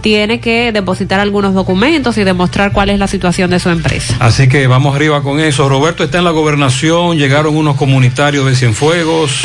tiene 0.02 0.40
que 0.40 0.72
depositar 0.72 1.20
algunos 1.20 1.56
documentos 1.56 2.16
y 2.20 2.24
demostrar 2.24 2.72
cuál 2.72 2.92
es 2.92 3.00
la 3.00 3.08
situación 3.08 3.50
de 3.50 3.60
su 3.60 3.70
empresa. 3.70 4.16
Así 4.20 4.48
que 4.48 4.68
vamos 4.68 4.96
arriba 4.96 5.24
con 5.24 5.40
eso. 5.40 5.68
Roberto 5.68 6.04
está 6.04 6.20
en 6.20 6.26
la 6.26 6.30
gobernación, 6.32 7.18
llegaron 7.18 7.58
unos 7.58 7.76
comunitarios 7.76 8.46
de 8.46 8.56
Cienfuegos. 8.56 9.42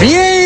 Bien, 0.00 0.41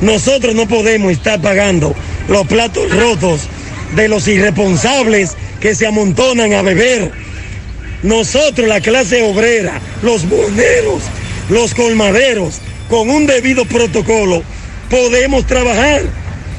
Nosotros 0.00 0.54
no 0.54 0.66
podemos 0.66 1.12
estar 1.12 1.40
pagando 1.40 1.94
los 2.28 2.46
platos 2.46 2.90
rotos 2.90 3.48
de 3.94 4.08
los 4.08 4.26
irresponsables 4.28 5.36
que 5.60 5.74
se 5.74 5.86
amontonan 5.86 6.52
a 6.52 6.62
beber. 6.62 7.12
Nosotros, 8.02 8.68
la 8.68 8.80
clase 8.80 9.22
obrera, 9.22 9.80
los 10.02 10.28
boneros, 10.28 11.02
los 11.48 11.74
colmaderos, 11.74 12.60
con 12.90 13.08
un 13.08 13.26
debido 13.26 13.64
protocolo, 13.64 14.42
podemos 14.90 15.46
trabajar 15.46 16.02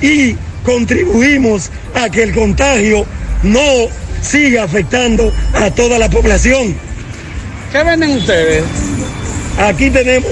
y 0.02 0.35
contribuimos 0.66 1.72
a 1.94 2.10
que 2.10 2.24
el 2.24 2.34
contagio 2.34 3.06
no 3.44 3.88
siga 4.22 4.64
afectando 4.64 5.32
a 5.53 5.72
toda 5.72 6.00
la 6.00 6.10
población. 6.10 6.76
¿Qué 7.72 7.84
venden 7.84 8.11
ustedes? 8.11 8.64
Aquí 9.60 9.90
tenemos 9.90 10.32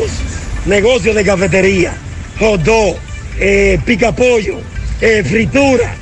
negocios 0.65 1.15
de 1.15 1.23
cafetería, 1.23 1.93
hot 2.39 2.61
dog, 2.63 2.97
eh, 3.39 3.79
picapollo, 3.85 4.57
eh, 4.99 5.23
fritura. 5.23 5.95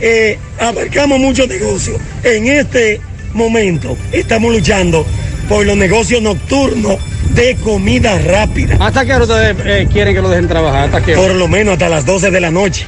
Eh, 0.00 0.38
abarcamos 0.58 1.18
muchos 1.18 1.48
negocios. 1.48 2.00
En 2.22 2.46
este 2.48 3.00
momento 3.32 3.96
estamos 4.12 4.52
luchando 4.52 5.06
por 5.48 5.66
los 5.66 5.76
negocios 5.76 6.22
nocturnos 6.22 6.98
de 7.34 7.56
comida 7.56 8.18
rápida. 8.18 8.76
¿Hasta 8.80 9.04
qué 9.04 9.14
hora 9.14 9.24
ustedes 9.24 9.56
eh, 9.64 9.88
quieren 9.92 10.14
que 10.14 10.22
lo 10.22 10.28
dejen 10.30 10.48
trabajar? 10.48 10.84
¿Hasta 10.84 11.02
qué 11.02 11.16
hora? 11.16 11.26
Por 11.26 11.36
lo 11.36 11.48
menos 11.48 11.74
hasta 11.74 11.88
las 11.88 12.06
12 12.06 12.30
de 12.30 12.40
la 12.40 12.50
noche. 12.50 12.86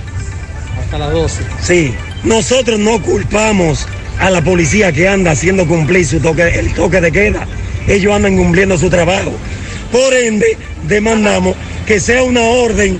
Las 0.92 1.12
12. 1.12 1.42
Sí, 1.60 1.94
nosotros 2.24 2.78
no 2.78 3.02
culpamos 3.02 3.86
a 4.18 4.30
la 4.30 4.42
policía 4.42 4.92
que 4.92 5.08
anda 5.08 5.32
haciendo 5.32 5.66
cumplir 5.66 6.06
su 6.06 6.20
toque, 6.20 6.42
el 6.58 6.72
toque 6.72 7.00
de 7.00 7.12
queda. 7.12 7.46
Ellos 7.86 8.14
andan 8.14 8.36
cumpliendo 8.36 8.78
su 8.78 8.88
trabajo. 8.88 9.32
Por 9.92 10.14
ende, 10.14 10.56
demandamos 10.88 11.54
que 11.86 12.00
sea 12.00 12.22
una 12.22 12.40
orden 12.40 12.98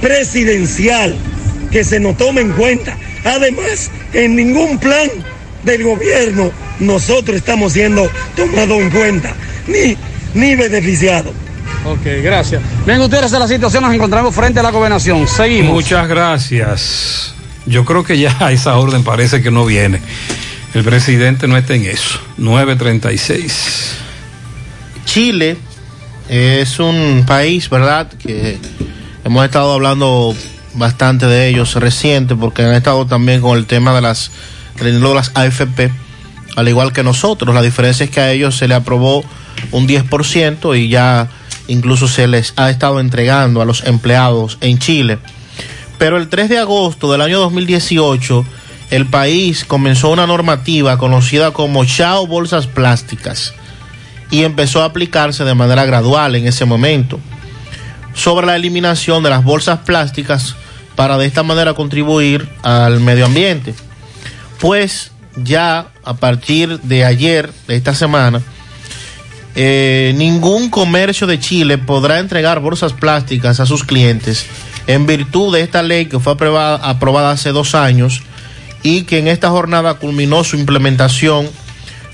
presidencial 0.00 1.16
que 1.70 1.84
se 1.84 2.00
nos 2.00 2.16
tome 2.16 2.40
en 2.40 2.52
cuenta. 2.52 2.96
Además, 3.24 3.90
en 4.12 4.36
ningún 4.36 4.78
plan 4.78 5.10
del 5.64 5.82
gobierno 5.82 6.50
nosotros 6.80 7.36
estamos 7.36 7.72
siendo 7.74 8.10
tomados 8.36 8.80
en 8.80 8.90
cuenta, 8.90 9.34
ni, 9.66 9.96
ni 10.34 10.54
beneficiados. 10.54 11.34
Ok, 11.84 12.22
gracias. 12.22 12.62
Bien, 12.86 13.00
ustedes 13.00 13.32
a 13.34 13.38
la 13.38 13.46
situación 13.46 13.82
nos 13.82 13.94
encontramos 13.94 14.34
frente 14.34 14.58
a 14.60 14.62
la 14.62 14.70
gobernación. 14.70 15.28
Seguimos. 15.28 15.72
Muchas 15.74 16.08
gracias. 16.08 17.34
Yo 17.66 17.84
creo 17.84 18.04
que 18.04 18.18
ya 18.18 18.36
esa 18.50 18.76
orden 18.76 19.04
parece 19.04 19.42
que 19.42 19.50
no 19.50 19.66
viene. 19.66 20.00
El 20.72 20.82
presidente 20.82 21.46
no 21.46 21.56
está 21.56 21.74
en 21.74 21.84
eso. 21.84 22.18
936. 22.38 23.96
Chile 25.04 25.58
es 26.28 26.80
un 26.80 27.24
país, 27.26 27.68
¿verdad? 27.68 28.10
Que 28.12 28.58
hemos 29.22 29.44
estado 29.44 29.74
hablando 29.74 30.34
bastante 30.74 31.26
de 31.26 31.48
ellos 31.48 31.74
reciente 31.74 32.34
porque 32.34 32.62
han 32.62 32.74
estado 32.74 33.06
también 33.06 33.40
con 33.40 33.58
el 33.58 33.66
tema 33.66 33.94
de 33.94 34.00
las, 34.00 34.32
de 34.80 34.92
las 34.92 35.30
AFP, 35.34 35.92
al 36.56 36.68
igual 36.68 36.92
que 36.92 37.02
nosotros. 37.02 37.54
La 37.54 37.62
diferencia 37.62 38.04
es 38.04 38.10
que 38.10 38.20
a 38.20 38.32
ellos 38.32 38.56
se 38.56 38.68
le 38.68 38.74
aprobó 38.74 39.22
un 39.70 39.86
10% 39.86 40.78
y 40.78 40.88
ya 40.88 41.28
incluso 41.68 42.08
se 42.08 42.26
les 42.26 42.52
ha 42.56 42.70
estado 42.70 43.00
entregando 43.00 43.60
a 43.60 43.64
los 43.64 43.84
empleados 43.84 44.58
en 44.60 44.78
Chile. 44.78 45.18
Pero 45.98 46.16
el 46.16 46.28
3 46.28 46.48
de 46.48 46.58
agosto 46.58 47.10
del 47.10 47.20
año 47.20 47.38
2018, 47.40 48.44
el 48.90 49.06
país 49.06 49.64
comenzó 49.64 50.10
una 50.10 50.26
normativa 50.26 50.98
conocida 50.98 51.52
como 51.52 51.84
Chao 51.84 52.26
Bolsas 52.26 52.66
Plásticas 52.66 53.54
y 54.30 54.42
empezó 54.42 54.82
a 54.82 54.86
aplicarse 54.86 55.44
de 55.44 55.54
manera 55.54 55.84
gradual 55.84 56.34
en 56.34 56.46
ese 56.46 56.64
momento 56.64 57.20
sobre 58.14 58.46
la 58.46 58.56
eliminación 58.56 59.22
de 59.22 59.30
las 59.30 59.44
bolsas 59.44 59.80
plásticas 59.80 60.56
para 60.96 61.18
de 61.18 61.26
esta 61.26 61.42
manera 61.42 61.74
contribuir 61.74 62.48
al 62.62 63.00
medio 63.00 63.26
ambiente. 63.26 63.74
Pues 64.60 65.12
ya 65.36 65.88
a 66.04 66.14
partir 66.14 66.80
de 66.80 67.04
ayer, 67.04 67.52
de 67.66 67.76
esta 67.76 67.94
semana, 67.94 68.40
eh, 69.56 70.12
ningún 70.16 70.68
comercio 70.68 71.26
de 71.26 71.38
Chile 71.38 71.78
podrá 71.78 72.18
entregar 72.18 72.60
bolsas 72.60 72.92
plásticas 72.92 73.60
a 73.60 73.66
sus 73.66 73.84
clientes 73.84 74.46
en 74.86 75.06
virtud 75.06 75.54
de 75.54 75.62
esta 75.62 75.82
ley 75.82 76.06
que 76.06 76.18
fue 76.18 76.32
aprobada, 76.32 76.76
aprobada 76.76 77.30
hace 77.30 77.50
dos 77.50 77.74
años 77.74 78.22
y 78.82 79.02
que 79.02 79.18
en 79.18 79.28
esta 79.28 79.50
jornada 79.50 79.94
culminó 79.94 80.44
su 80.44 80.56
implementación 80.56 81.48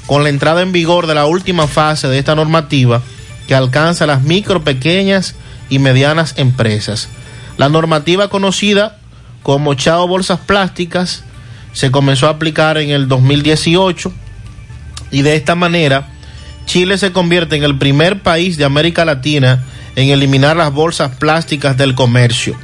con 0.07 0.23
la 0.23 0.29
entrada 0.29 0.63
en 0.63 0.73
vigor 0.73 1.07
de 1.07 1.15
la 1.15 1.27
última 1.27 1.67
fase 1.67 2.09
de 2.09 2.19
esta 2.19 2.35
normativa 2.35 3.03
que 3.49 3.55
alcanza 3.55 4.07
las 4.07 4.23
micro, 4.23 4.63
pequeñas 4.63 5.35
y 5.69 5.79
medianas 5.79 6.35
empresas. 6.37 7.09
La 7.57 7.69
normativa 7.69 8.29
conocida 8.29 8.99
como 9.43 9.75
Chao 9.75 10.07
Bolsas 10.07 10.41
Plásticas 10.41 11.25
se 11.73 11.91
comenzó 11.91 12.27
a 12.27 12.31
aplicar 12.31 12.79
en 12.79 12.91
el 12.91 13.09
2018 13.09 14.13
y 15.11 15.23
de 15.23 15.37
esta 15.37 15.55
manera 15.55 16.10
Chile 16.71 16.99
se 16.99 17.11
convierte 17.11 17.57
en 17.57 17.65
el 17.65 17.79
primer 17.79 18.23
país 18.23 18.57
de 18.57 18.65
América 18.65 19.05
Latina 19.05 19.65
en 19.97 20.11
eliminar 20.11 20.57
las 20.57 20.73
bolsas 20.73 21.17
plásticas 21.17 21.77
del 21.77 21.97
comercio. 21.97 22.57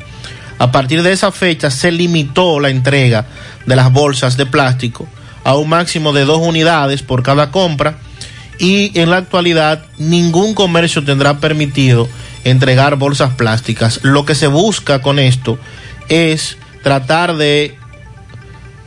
A 0.58 0.70
partir 0.70 1.02
de 1.02 1.10
esa 1.10 1.32
fecha 1.32 1.72
se 1.72 1.90
limitó 1.90 2.60
la 2.60 2.70
entrega 2.70 3.26
de 3.66 3.74
las 3.74 3.92
bolsas 3.92 4.36
de 4.36 4.46
plástico 4.46 5.08
a 5.42 5.56
un 5.56 5.70
máximo 5.70 6.12
de 6.12 6.24
dos 6.24 6.38
unidades 6.40 7.02
por 7.02 7.24
cada 7.24 7.50
compra 7.50 7.98
y 8.60 8.96
en 8.96 9.10
la 9.10 9.16
actualidad 9.16 9.84
ningún 9.98 10.54
comercio 10.54 11.02
tendrá 11.02 11.40
permitido 11.40 12.08
entregar 12.44 12.94
bolsas 12.94 13.34
plásticas. 13.34 13.98
Lo 14.04 14.24
que 14.24 14.36
se 14.36 14.46
busca 14.46 15.02
con 15.02 15.18
esto 15.18 15.58
es 16.08 16.58
tratar 16.84 17.36
de 17.36 17.76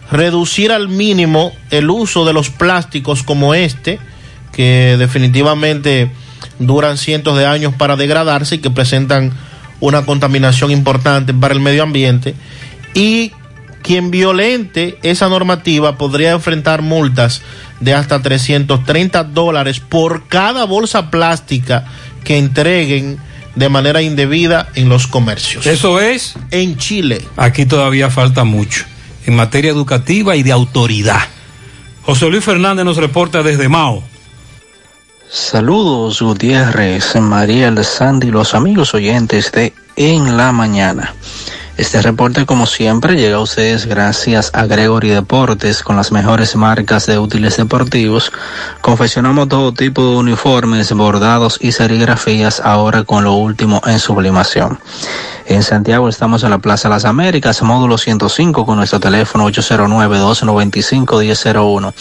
reducir 0.10 0.72
al 0.72 0.88
mínimo 0.88 1.52
el 1.72 1.90
uso 1.90 2.24
de 2.24 2.32
los 2.32 2.50
plásticos 2.50 3.22
como 3.22 3.54
este, 3.54 4.00
que 4.60 4.98
definitivamente 5.00 6.12
duran 6.60 6.98
cientos 6.98 7.38
de 7.38 7.46
años 7.46 7.74
para 7.76 7.96
degradarse 7.96 8.56
y 8.56 8.58
que 8.58 8.70
presentan 8.70 9.32
una 9.80 10.02
contaminación 10.02 10.70
importante 10.70 11.34
para 11.34 11.54
el 11.54 11.62
medio 11.62 11.82
ambiente. 11.82 12.36
Y 12.94 13.32
quien 13.84 14.12
violente 14.12 15.00
esa 15.02 15.30
normativa 15.30 15.98
podría 15.98 16.32
enfrentar 16.32 16.82
multas 16.82 17.42
de 17.80 17.94
hasta 17.94 18.22
330 18.22 19.24
dólares 19.24 19.80
por 19.80 20.28
cada 20.28 20.66
bolsa 20.66 21.10
plástica 21.10 21.86
que 22.26 22.38
entreguen 22.38 23.18
de 23.56 23.70
manera 23.70 24.02
indebida 24.02 24.68
en 24.76 24.90
los 24.90 25.08
comercios. 25.08 25.68
Eso 25.68 26.02
es 26.02 26.36
en 26.52 26.76
Chile. 26.76 27.22
Aquí 27.38 27.66
todavía 27.66 28.10
falta 28.10 28.44
mucho 28.44 28.84
en 29.26 29.38
materia 29.38 29.72
educativa 29.72 30.36
y 30.36 30.44
de 30.44 30.52
autoridad. 30.52 31.22
José 32.04 32.30
Luis 32.30 32.44
Fernández 32.44 32.84
nos 32.84 32.98
reporta 32.98 33.42
desde 33.42 33.70
Mao. 33.70 34.04
Saludos 35.32 36.24
Gutiérrez, 36.24 37.16
Mariel, 37.22 37.86
Sandy, 37.86 38.32
los 38.32 38.56
amigos 38.56 38.96
oyentes 38.96 39.52
de 39.52 39.76
En 39.96 40.38
la 40.38 40.52
Mañana. 40.52 41.14
Este 41.78 42.02
reporte, 42.02 42.48
como 42.48 42.66
siempre, 42.66 43.16
llega 43.16 43.38
a 43.38 43.42
ustedes 43.42 43.86
gracias 43.86 44.50
a 44.56 44.66
Gregory 44.66 45.10
Deportes 45.10 45.84
con 45.84 45.96
las 45.96 46.12
mejores 46.12 46.56
marcas 46.56 47.06
de 47.06 47.20
útiles 47.20 47.58
deportivos. 47.58 48.32
Confeccionamos 48.82 49.48
todo 49.50 49.72
tipo 49.72 50.02
de 50.02 50.18
uniformes, 50.18 50.92
bordados 50.94 51.60
y 51.62 51.74
serigrafías 51.74 52.60
ahora 52.60 53.04
con 53.04 53.24
lo 53.24 53.34
último 53.34 53.84
en 53.86 54.00
sublimación. 54.00 54.80
En 55.50 55.64
Santiago 55.64 56.08
estamos 56.08 56.44
en 56.44 56.52
la 56.52 56.60
Plaza 56.60 56.88
Las 56.90 57.06
Américas, 57.06 57.64
módulo 57.64 57.98
105 57.98 58.68
con 58.68 58.78
nuestro 58.78 59.00
teléfono 59.00 59.50
809-295-1001. 59.50 61.92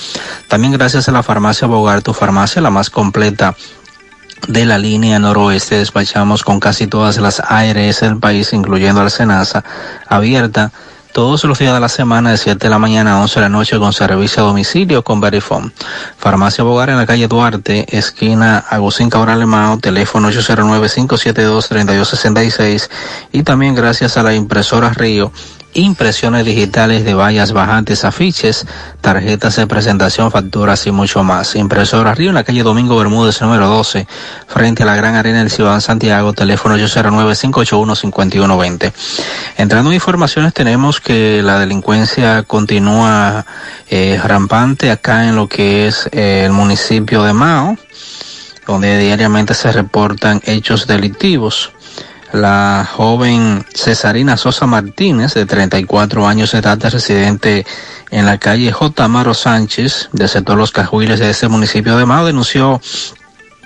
También 0.48 0.74
gracias 0.74 1.08
a 1.08 1.12
la 1.12 1.22
farmacia 1.22 1.66
Bogar, 1.66 2.02
tu 2.02 2.12
farmacia 2.12 2.60
la 2.60 2.68
más 2.68 2.90
completa 2.90 3.56
de 4.48 4.66
la 4.66 4.76
línea 4.76 5.18
noroeste. 5.18 5.78
Despachamos 5.78 6.44
con 6.44 6.60
casi 6.60 6.88
todas 6.88 7.16
las 7.16 7.40
ARS 7.40 8.00
del 8.00 8.18
país, 8.18 8.52
incluyendo 8.52 9.02
la 9.02 9.08
Senasa, 9.08 9.64
abierta 10.06 10.70
todos 11.12 11.44
los 11.44 11.58
días 11.58 11.74
de 11.74 11.80
la 11.80 11.88
semana 11.88 12.30
de 12.30 12.36
7 12.36 12.58
de 12.58 12.70
la 12.70 12.78
mañana 12.78 13.14
a 13.14 13.20
11 13.20 13.34
de 13.34 13.40
la 13.42 13.48
noche 13.48 13.78
con 13.78 13.92
servicio 13.92 14.42
a 14.42 14.46
domicilio 14.46 15.02
con 15.02 15.20
Verifone. 15.20 15.72
Farmacia 16.16 16.64
Bogar 16.64 16.90
en 16.90 16.96
la 16.96 17.06
calle 17.06 17.28
Duarte, 17.28 17.86
esquina 17.96 18.64
Agustín 18.68 19.10
Cabral 19.10 19.46
Mao, 19.46 19.78
teléfono 19.78 20.30
809-572-3266 20.30 22.90
y 23.32 23.42
también 23.42 23.74
gracias 23.74 24.16
a 24.16 24.22
la 24.22 24.34
impresora 24.34 24.90
Río 24.90 25.32
impresiones 25.74 26.44
digitales 26.44 27.05
de 27.05 27.14
vallas 27.14 27.52
bajantes, 27.52 28.05
afiches, 28.05 28.66
tarjetas 29.00 29.56
de 29.56 29.66
presentación, 29.66 30.30
facturas 30.30 30.86
y 30.86 30.90
mucho 30.90 31.24
más. 31.24 31.56
Impresora 31.56 32.14
Río 32.14 32.28
en 32.30 32.34
la 32.34 32.44
calle 32.44 32.62
Domingo 32.62 32.97
Bermúdez 32.97 33.40
número 33.42 33.68
12, 33.68 34.06
frente 34.47 34.82
a 34.82 34.86
la 34.86 34.97
Gran 34.97 35.14
Arena 35.14 35.40
del 35.40 35.50
Ciudad 35.50 35.80
Santiago, 35.80 36.32
teléfono 36.32 36.76
809-581-5120. 36.76 38.92
Entrando 39.56 39.90
en 39.90 39.94
informaciones 39.94 40.55
tenemos 40.55 41.00
que 41.00 41.42
la 41.42 41.58
delincuencia 41.58 42.42
continúa 42.42 43.44
eh, 43.88 44.20
rampante 44.22 44.90
acá 44.90 45.28
en 45.28 45.36
lo 45.36 45.48
que 45.48 45.88
es 45.88 46.08
eh, 46.12 46.44
el 46.44 46.52
municipio 46.52 47.22
de 47.22 47.32
Mao, 47.32 47.78
donde 48.66 48.98
diariamente 48.98 49.55
se 49.55 49.72
reportan 49.72 50.42
hechos 50.44 50.86
delictivos 50.86 51.72
la 52.32 52.89
joven 52.90 53.65
Cesarina 53.74 54.36
Sosa 54.36 54.66
Martínez, 54.66 55.34
de 55.34 55.47
34 55.47 56.26
años 56.26 56.52
de 56.52 56.58
edad, 56.58 56.78
residente 56.90 57.66
en 58.10 58.26
la 58.26 58.39
calle 58.39 58.73
J. 58.73 59.05
Amaro 59.05 59.34
Sánchez, 59.34 60.10
del 60.12 60.28
sector 60.28 60.57
Los 60.57 60.73
Cajuiles 60.73 61.20
de 61.20 61.31
este 61.31 61.48
municipio 61.48 61.97
de 61.97 62.07
Mao, 62.07 62.26
denunció 62.26 62.81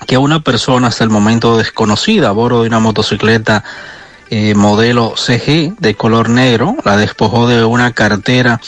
que 0.06 0.18
una 0.18 0.40
persona 0.40 0.88
hasta 0.88 1.04
el 1.04 1.10
momento 1.10 1.56
desconocida 1.56 2.28
a 2.28 2.32
bordo 2.32 2.62
de 2.62 2.68
una 2.68 2.80
motocicleta 2.80 3.64
eh, 4.30 4.54
modelo 4.54 5.14
CG 5.16 5.76
de 5.78 5.94
color 5.94 6.30
negro, 6.30 6.76
la 6.84 6.96
despojó 6.96 7.46
de 7.46 7.64
una 7.64 7.92
cartera 7.92 8.60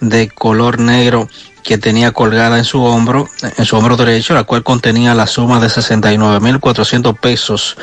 de 0.00 0.28
color 0.28 0.80
negro 0.80 1.28
que 1.62 1.78
tenía 1.78 2.12
colgada 2.12 2.58
en 2.58 2.64
su 2.64 2.82
hombro, 2.82 3.28
en 3.56 3.64
su 3.64 3.76
hombro 3.76 3.96
derecho, 3.96 4.34
la 4.34 4.44
cual 4.44 4.62
contenía 4.62 5.14
la 5.14 5.26
suma 5.26 5.60
de 5.60 5.68
69.400 5.68 7.18
pesos 7.18 7.76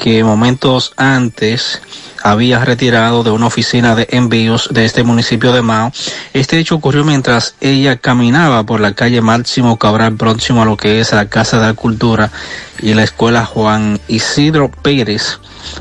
que 0.00 0.24
momentos 0.24 0.94
antes 0.96 1.82
había 2.22 2.64
retirado 2.64 3.22
de 3.22 3.30
una 3.30 3.46
oficina 3.46 3.94
de 3.94 4.08
envíos 4.10 4.68
de 4.72 4.84
este 4.86 5.02
municipio 5.02 5.52
de 5.52 5.62
Mao. 5.62 5.92
Este 6.32 6.58
hecho 6.58 6.74
ocurrió 6.74 7.04
mientras 7.04 7.54
ella 7.60 7.98
caminaba 7.98 8.64
por 8.64 8.80
la 8.80 8.94
calle 8.94 9.20
Máximo 9.20 9.78
Cabral 9.78 10.16
próximo 10.16 10.62
a 10.62 10.64
lo 10.64 10.76
que 10.76 11.00
es 11.00 11.12
la 11.12 11.28
Casa 11.28 11.58
de 11.60 11.66
la 11.66 11.74
Cultura 11.74 12.32
y 12.80 12.94
la 12.94 13.02
Escuela 13.02 13.44
Juan 13.44 14.00
Isidro 14.08 14.70
Pérez 14.70 15.38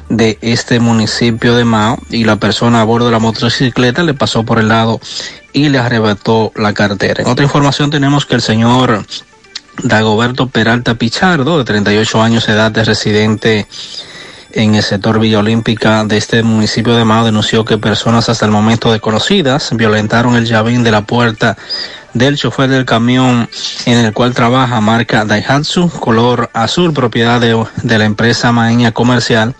de 0.10 0.38
este 0.42 0.80
municipio 0.80 1.56
de 1.56 1.64
Mao 1.64 1.98
y 2.10 2.26
la 2.26 2.36
persona 2.36 2.82
a 2.82 2.84
bordo 2.84 3.06
de 3.06 3.14
la 3.14 3.20
motocicleta 3.20 4.04
le 4.04 4.14
pasó 4.14 4.44
por 4.44 4.60
el 4.60 4.68
lado 4.68 5.00
y 5.54 5.70
le 5.70 5.78
arrebató 5.78 6.52
la 6.56 6.74
cartera. 6.74 7.24
Otra 7.26 7.46
información 7.46 7.90
tenemos 7.90 8.26
que 8.26 8.36
el 8.36 8.42
señor 8.42 9.06
Dagoberto 9.84 10.48
Peralta 10.48 10.96
Pichardo, 10.96 11.58
de 11.58 11.64
38 11.64 12.22
años 12.22 12.48
de 12.48 12.54
edad, 12.54 12.72
de 12.72 12.84
residente 12.84 13.68
en 14.52 14.76
el 14.76 14.84
sector 14.84 15.20
Villa 15.20 15.40
Olímpica 15.40 16.04
de 16.06 16.18
este 16.18 16.42
municipio 16.44 16.96
de 16.96 17.06
Mao, 17.06 17.26
denunció 17.26 17.66
que 17.66 17.78
personas 17.78 18.30
hasta 18.30 18.46
el 18.46 18.52
momento 18.52 18.92
desconocidas 18.92 19.70
violentaron 19.74 20.36
el 20.36 20.46
llavín 20.46 20.84
de 20.84 20.92
la 20.92 21.02
puerta 21.02 21.56
del 22.14 22.38
chofer 22.38 22.70
del 22.70 22.86
camión 22.86 23.48
en 23.86 23.98
el 23.98 24.14
cual 24.14 24.34
trabaja 24.34 24.82
marca 24.82 25.26
Daihatsu, 25.26 25.90
color 25.90 26.50
azul, 26.54 26.94
propiedad 26.94 27.40
de, 27.40 27.98
la 27.98 28.06
empresa 28.06 28.52
Maeña 28.52 28.92
Comercial, 28.92 29.56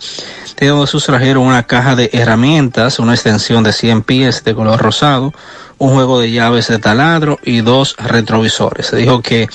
de 0.56 0.66
donde 0.66 0.86
sustrajeron 0.86 1.46
una 1.46 1.62
caja 1.62 1.94
de 1.94 2.10
herramientas, 2.12 2.98
una 2.98 3.14
extensión 3.14 3.62
de 3.62 3.72
100 3.72 4.02
pies 4.02 4.44
de 4.44 4.54
color 4.54 4.80
rosado, 4.80 5.32
un 5.78 5.94
juego 5.94 6.20
de 6.20 6.32
llaves 6.32 6.68
de 6.68 6.78
taladro 6.78 7.38
y 7.42 7.60
dos 7.60 7.94
retrovisores. 7.98 8.88
Se 8.88 8.96
dijo 8.96 9.22
que 9.22 9.48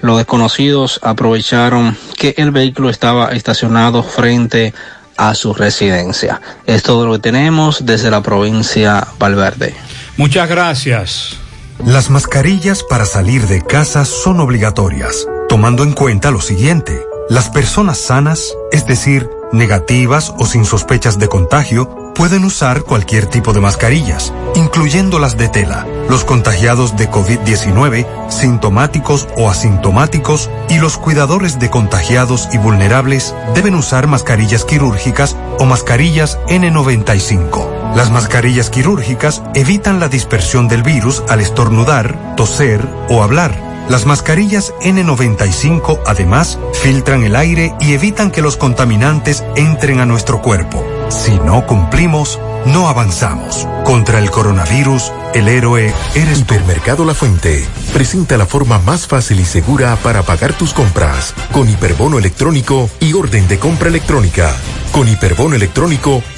los 0.00 0.18
desconocidos 0.18 1.00
aprovecharon 1.02 1.96
que 2.16 2.34
el 2.36 2.50
vehículo 2.50 2.90
estaba 2.90 3.28
estacionado 3.28 4.02
frente 4.02 4.74
a 5.16 5.34
su 5.34 5.54
residencia. 5.54 6.40
Es 6.66 6.82
todo 6.82 7.06
lo 7.06 7.12
que 7.14 7.18
tenemos 7.20 7.86
desde 7.86 8.10
la 8.10 8.22
provincia 8.22 9.06
Valverde. 9.18 9.74
Muchas 10.16 10.48
gracias. 10.48 11.36
Las 11.84 12.10
mascarillas 12.10 12.82
para 12.82 13.04
salir 13.04 13.46
de 13.46 13.62
casa 13.62 14.04
son 14.04 14.40
obligatorias, 14.40 15.26
tomando 15.48 15.82
en 15.82 15.92
cuenta 15.92 16.30
lo 16.30 16.40
siguiente. 16.40 17.02
Las 17.28 17.50
personas 17.50 17.98
sanas, 17.98 18.54
es 18.72 18.86
decir, 18.86 19.28
negativas 19.52 20.32
o 20.38 20.46
sin 20.46 20.64
sospechas 20.64 21.18
de 21.18 21.28
contagio, 21.28 22.05
pueden 22.16 22.44
usar 22.44 22.82
cualquier 22.82 23.26
tipo 23.26 23.52
de 23.52 23.60
mascarillas, 23.60 24.32
incluyendo 24.54 25.18
las 25.18 25.36
de 25.36 25.48
tela. 25.48 25.86
Los 26.08 26.24
contagiados 26.24 26.96
de 26.96 27.10
COVID-19, 27.10 28.06
sintomáticos 28.30 29.28
o 29.36 29.50
asintomáticos, 29.50 30.50
y 30.68 30.78
los 30.78 30.96
cuidadores 30.96 31.58
de 31.58 31.68
contagiados 31.68 32.48
y 32.52 32.58
vulnerables 32.58 33.34
deben 33.54 33.74
usar 33.74 34.06
mascarillas 34.06 34.64
quirúrgicas 34.64 35.36
o 35.58 35.66
mascarillas 35.66 36.38
N95. 36.48 37.94
Las 37.94 38.10
mascarillas 38.10 38.70
quirúrgicas 38.70 39.42
evitan 39.54 40.00
la 40.00 40.08
dispersión 40.08 40.68
del 40.68 40.82
virus 40.82 41.22
al 41.28 41.40
estornudar, 41.40 42.34
toser 42.36 42.86
o 43.08 43.22
hablar. 43.22 43.65
Las 43.88 44.04
mascarillas 44.04 44.74
N95 44.82 46.00
además 46.06 46.58
filtran 46.74 47.22
el 47.22 47.36
aire 47.36 47.72
y 47.80 47.92
evitan 47.92 48.32
que 48.32 48.42
los 48.42 48.56
contaminantes 48.56 49.44
entren 49.54 50.00
a 50.00 50.06
nuestro 50.06 50.42
cuerpo. 50.42 50.84
Si 51.08 51.38
no 51.38 51.66
cumplimos, 51.66 52.40
no 52.66 52.88
avanzamos. 52.88 53.66
Contra 53.84 54.18
el 54.18 54.30
coronavirus, 54.32 55.12
el 55.34 55.46
héroe 55.46 55.94
eres. 56.16 56.40
Hipermercado 56.40 57.04
La 57.04 57.14
Fuente 57.14 57.64
presenta 57.92 58.36
la 58.36 58.46
forma 58.46 58.78
más 58.80 59.06
fácil 59.06 59.38
y 59.38 59.44
segura 59.44 59.96
para 60.02 60.22
pagar 60.22 60.52
tus 60.52 60.74
compras 60.74 61.32
con 61.52 61.68
hiperbono 61.68 62.18
electrónico 62.18 62.90
y 62.98 63.12
orden 63.12 63.46
de 63.46 63.58
compra 63.58 63.88
electrónica. 63.88 64.52
Con 64.90 65.08
hiperbono 65.08 65.54
electrónico 65.54 66.22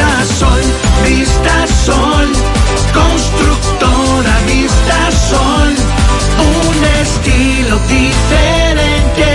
Vista 0.00 0.24
Sol, 0.24 0.62
Vista 1.04 1.66
Sol, 1.84 2.28
constructora 2.94 4.34
Vista 4.46 5.10
Sol, 5.28 5.74
un 6.40 6.84
estilo 7.02 7.78
diferente, 7.86 9.28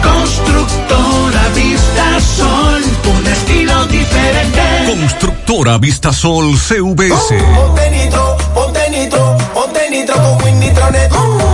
constructora 0.03 1.49
Vista 1.55 2.21
Sol, 2.37 2.83
un 3.17 3.27
estilo 3.27 3.87
diferente. 3.87 4.61
Constructora 4.87 5.79
Vistasol 5.79 6.57
CVS. 6.57 7.35
Ponte 7.55 7.91
nitro, 7.91 8.37
ponte 8.55 8.91
nitro, 8.91 9.37
ponte 9.53 9.91
nitro 9.91 10.15
con 10.15 10.45
Win 10.45 10.61
Nitronet. 10.61 11.11
Ponte 11.11 11.54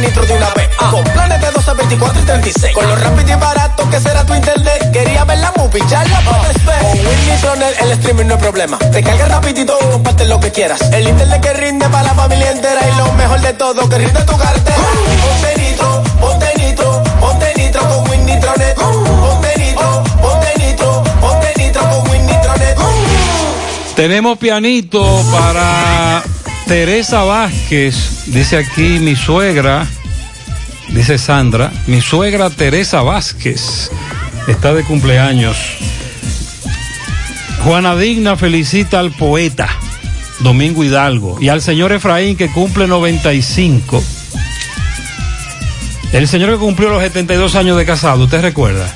De 0.00 0.32
una 0.32 0.48
vez. 0.54 0.68
Con 0.78 1.04
planes 1.04 1.40
de 1.42 1.50
12, 1.50 1.74
24 1.74 2.22
y 2.22 2.24
36. 2.24 2.74
Con 2.74 2.88
lo 2.88 2.96
rápido 2.96 3.32
y 3.32 3.34
barato 3.38 3.90
que 3.90 4.00
será 4.00 4.24
tu 4.24 4.34
internet. 4.34 4.90
Quería 4.92 5.24
ver 5.24 5.38
la 5.38 5.52
movie, 5.56 5.82
ya 5.88 6.02
la 6.04 6.20
puedes 6.20 6.64
ver. 6.64 6.80
Con 6.80 6.90
Win 7.06 7.28
Nitronet 7.28 7.82
el 7.82 7.90
streaming 7.92 8.24
no 8.24 8.34
es 8.36 8.40
problema. 8.40 8.78
Te 8.78 9.02
carga 9.02 9.26
rapidito 9.26 9.76
y 9.78 9.92
comparte 9.92 10.24
lo 10.24 10.40
que 10.40 10.50
quieras. 10.52 10.80
El 10.92 11.06
internet 11.06 11.42
que 11.42 11.52
rinde 11.52 11.86
para 11.90 12.04
la 12.04 12.14
familia 12.14 12.50
entera. 12.50 12.80
Y 12.88 12.96
lo 12.96 13.12
mejor 13.12 13.40
de 13.42 13.52
todo, 13.52 13.88
que 13.90 13.98
rinde 13.98 14.22
tu 14.22 14.38
cartera. 14.38 14.78
Ponte 15.22 15.60
nitro, 15.60 16.02
ponte 16.18 16.46
nitro, 16.56 17.02
ponte 17.20 17.52
nitro 17.58 17.80
con 17.86 18.10
Win 18.10 18.24
Nitronet. 18.24 18.74
Ponte 18.76 19.58
nitro, 19.58 20.02
ponte 20.22 20.54
nitro, 20.58 21.02
ponte 21.20 21.52
nitro 21.58 21.82
Tenemos 23.96 24.38
pianito 24.38 25.22
para 25.30 26.22
Teresa 26.70 27.24
Vázquez, 27.24 28.26
dice 28.26 28.56
aquí 28.56 29.00
mi 29.00 29.16
suegra, 29.16 29.88
dice 30.90 31.18
Sandra, 31.18 31.72
mi 31.88 32.00
suegra 32.00 32.48
Teresa 32.48 33.02
Vázquez 33.02 33.90
está 34.46 34.72
de 34.72 34.84
cumpleaños. 34.84 35.56
Juana 37.64 37.96
Digna 37.96 38.36
felicita 38.36 39.00
al 39.00 39.10
poeta 39.10 39.68
Domingo 40.38 40.84
Hidalgo 40.84 41.38
y 41.40 41.48
al 41.48 41.60
señor 41.60 41.90
Efraín 41.90 42.36
que 42.36 42.52
cumple 42.52 42.86
95. 42.86 44.00
El 46.12 46.28
señor 46.28 46.52
que 46.52 46.58
cumplió 46.58 46.88
los 46.90 47.02
72 47.02 47.56
años 47.56 47.76
de 47.78 47.84
casado, 47.84 48.22
¿usted 48.22 48.42
recuerda? 48.42 48.94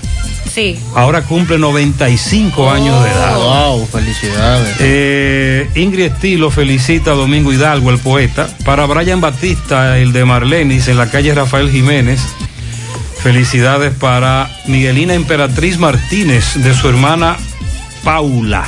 Sí. 0.54 0.78
Ahora 0.94 1.22
cumple 1.22 1.58
95 1.58 2.70
años 2.70 3.02
de 3.02 3.10
edad. 3.10 3.36
Wow, 3.36 3.86
felicidades. 3.88 4.76
Eh, 4.78 5.68
Ingrid 5.74 6.04
Estilo 6.12 6.50
felicita 6.50 7.10
a 7.10 7.14
Domingo 7.14 7.52
Hidalgo, 7.52 7.90
el 7.90 7.98
poeta. 7.98 8.48
Para 8.64 8.86
Brian 8.86 9.20
Batista, 9.20 9.98
el 9.98 10.12
de 10.12 10.24
Marlenis, 10.24 10.86
en 10.86 10.96
la 10.96 11.10
calle 11.10 11.34
Rafael 11.34 11.70
Jiménez. 11.72 12.20
Felicidades 13.22 13.94
para 13.94 14.50
Miguelina 14.66 15.14
Emperatriz 15.14 15.78
Martínez, 15.78 16.54
de 16.56 16.74
su 16.74 16.88
hermana 16.88 17.36
Paula. 18.04 18.64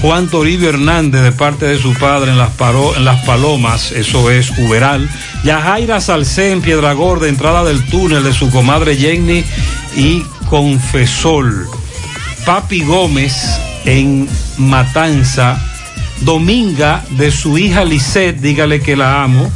Juan 0.00 0.26
Toribio 0.28 0.70
Hernández, 0.70 1.22
de 1.22 1.30
parte 1.30 1.66
de 1.66 1.78
su 1.78 1.94
padre 1.94 2.32
en 2.32 2.38
las, 2.38 2.50
Paro- 2.56 2.96
en 2.96 3.04
las 3.04 3.24
Palomas, 3.24 3.92
eso 3.92 4.30
es 4.30 4.50
Uberal. 4.58 5.08
Yajaira 5.44 6.00
Salcé 6.00 6.50
en 6.50 6.62
Piedra 6.62 6.92
Gorda, 6.94 7.28
entrada 7.28 7.62
del 7.62 7.84
túnel 7.84 8.24
de 8.24 8.32
su 8.32 8.50
comadre 8.50 8.96
Jenny 8.96 9.44
y 9.94 10.24
Confesol. 10.52 11.66
Papi 12.44 12.82
Gómez 12.84 13.32
en 13.86 14.28
Matanza. 14.58 15.58
Dominga 16.20 17.02
de 17.12 17.30
su 17.30 17.56
hija 17.56 17.86
Lisette, 17.86 18.38
dígale 18.38 18.82
que 18.82 18.94
la 18.94 19.22
amo. 19.22 19.50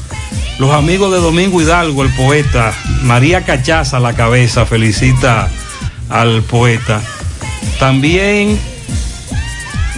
Los 0.59 0.71
amigos 0.71 1.13
de 1.13 1.19
Domingo 1.21 1.61
Hidalgo, 1.61 2.03
el 2.03 2.09
poeta. 2.15 2.73
María 3.03 3.45
Cachaza, 3.45 4.01
la 4.01 4.15
cabeza, 4.15 4.65
felicita 4.65 5.51
al 6.09 6.41
poeta. 6.43 7.03
También 7.79 8.59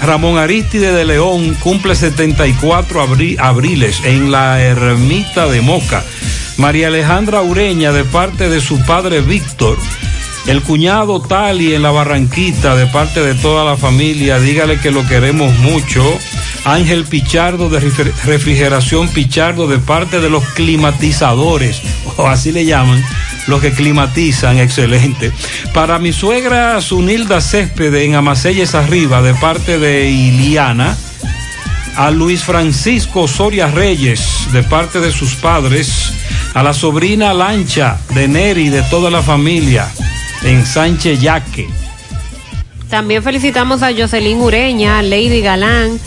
Ramón 0.03 0.37
Aristide 0.37 0.91
de 0.91 1.05
León 1.05 1.55
cumple 1.61 1.95
74 1.95 3.07
abri- 3.07 3.39
abriles 3.39 4.01
en 4.05 4.33
la 4.33 4.61
ermita 4.61 5.47
de 5.47 5.61
Moca. 5.61 6.03
María 6.57 6.89
Alejandra 6.89 7.41
Ureña 7.43 7.93
de 7.93 8.03
parte 8.03 8.49
de 8.49 8.61
su 8.61 8.81
padre 8.85 9.21
Víctor. 9.21 9.79
El 10.49 10.63
cuñado 10.63 11.21
Tali 11.21 11.75
en 11.75 11.83
la 11.83 11.91
Barranquita 11.91 12.75
de 12.75 12.87
parte 12.87 13.21
de 13.21 13.35
toda 13.35 13.67
la 13.67 13.77
familia. 13.77 14.39
Dígale 14.39 14.81
que 14.81 14.91
lo 14.91 15.07
queremos 15.07 15.55
mucho. 15.59 16.03
Ángel 16.65 17.05
Pichardo 17.05 17.69
de 17.69 17.83
refri- 17.83 18.13
refrigeración 18.25 19.09
Pichardo 19.09 19.69
de 19.69 19.77
parte 19.79 20.21
de 20.21 20.31
los 20.31 20.43
climatizadores, 20.55 21.83
o 22.17 22.27
así 22.27 22.51
le 22.51 22.65
llaman, 22.65 23.05
los 23.47 23.61
que 23.61 23.73
climatizan, 23.73 24.59
excelente. 24.59 25.33
Para 25.75 25.99
mi 25.99 26.15
suegra 26.15 26.81
Sunilda 26.81 27.43
Céspede 27.43 28.05
en 28.07 28.15
Amacelles 28.15 28.75
Arriba 28.75 29.21
de 29.21 29.35
parte 29.35 29.79
de 29.79 30.09
Iliana. 30.09 30.97
A 31.97 32.11
Luis 32.11 32.45
Francisco 32.45 33.27
Soria 33.29 33.67
Reyes 33.67 34.47
de 34.53 34.63
parte 34.63 35.01
de 35.01 35.13
sus 35.13 35.35
padres. 35.35 36.13
A 36.55 36.63
la 36.63 36.73
sobrina 36.73 37.35
Lancha 37.35 37.99
de 38.15 38.29
Neri 38.29 38.71
de 38.71 38.83
toda 38.85 39.11
la 39.11 39.21
familia 39.21 39.91
en 40.43 40.65
Sánchez 40.65 41.21
Yaque. 41.21 41.69
También 42.89 43.23
felicitamos 43.23 43.83
a 43.83 43.93
Jocelyn 43.93 44.41
Ureña, 44.41 45.03
Lady 45.03 45.43
Galán, 45.43 45.99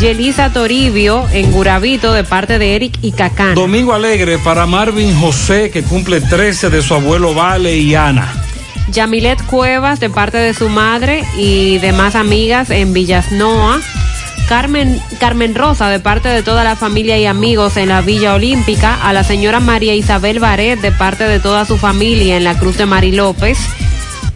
Yelisa 0.00 0.50
Toribio 0.52 1.26
en 1.32 1.52
Guravito 1.52 2.12
de 2.12 2.24
parte 2.24 2.58
de 2.58 2.74
Eric 2.74 2.98
y 3.02 3.12
Cacán. 3.12 3.54
Domingo 3.54 3.92
Alegre 3.92 4.38
para 4.38 4.66
Marvin 4.66 5.14
José 5.18 5.70
que 5.70 5.82
cumple 5.82 6.20
13 6.20 6.70
de 6.70 6.82
su 6.82 6.94
abuelo 6.94 7.34
Vale 7.34 7.76
y 7.76 7.94
Ana. 7.94 8.32
Yamilet 8.90 9.42
Cuevas 9.46 10.00
de 10.00 10.10
parte 10.10 10.38
de 10.38 10.54
su 10.54 10.68
madre 10.68 11.24
y 11.36 11.78
demás 11.78 12.14
amigas 12.14 12.70
en 12.70 12.92
Villasnoa. 12.92 13.80
Carmen, 14.48 15.00
Carmen 15.18 15.54
Rosa 15.54 15.88
de 15.88 16.00
parte 16.00 16.28
de 16.28 16.42
toda 16.42 16.64
la 16.64 16.76
familia 16.76 17.18
y 17.18 17.26
amigos 17.26 17.76
en 17.76 17.88
la 17.88 18.00
Villa 18.00 18.34
Olímpica. 18.34 19.06
A 19.06 19.12
la 19.12 19.24
señora 19.24 19.60
María 19.60 19.94
Isabel 19.94 20.38
Baret 20.38 20.80
de 20.80 20.92
parte 20.92 21.24
de 21.24 21.40
toda 21.40 21.64
su 21.64 21.78
familia 21.78 22.36
en 22.36 22.44
la 22.44 22.58
Cruz 22.58 22.76
de 22.76 22.86
Mari 22.86 23.12
López. 23.12 23.58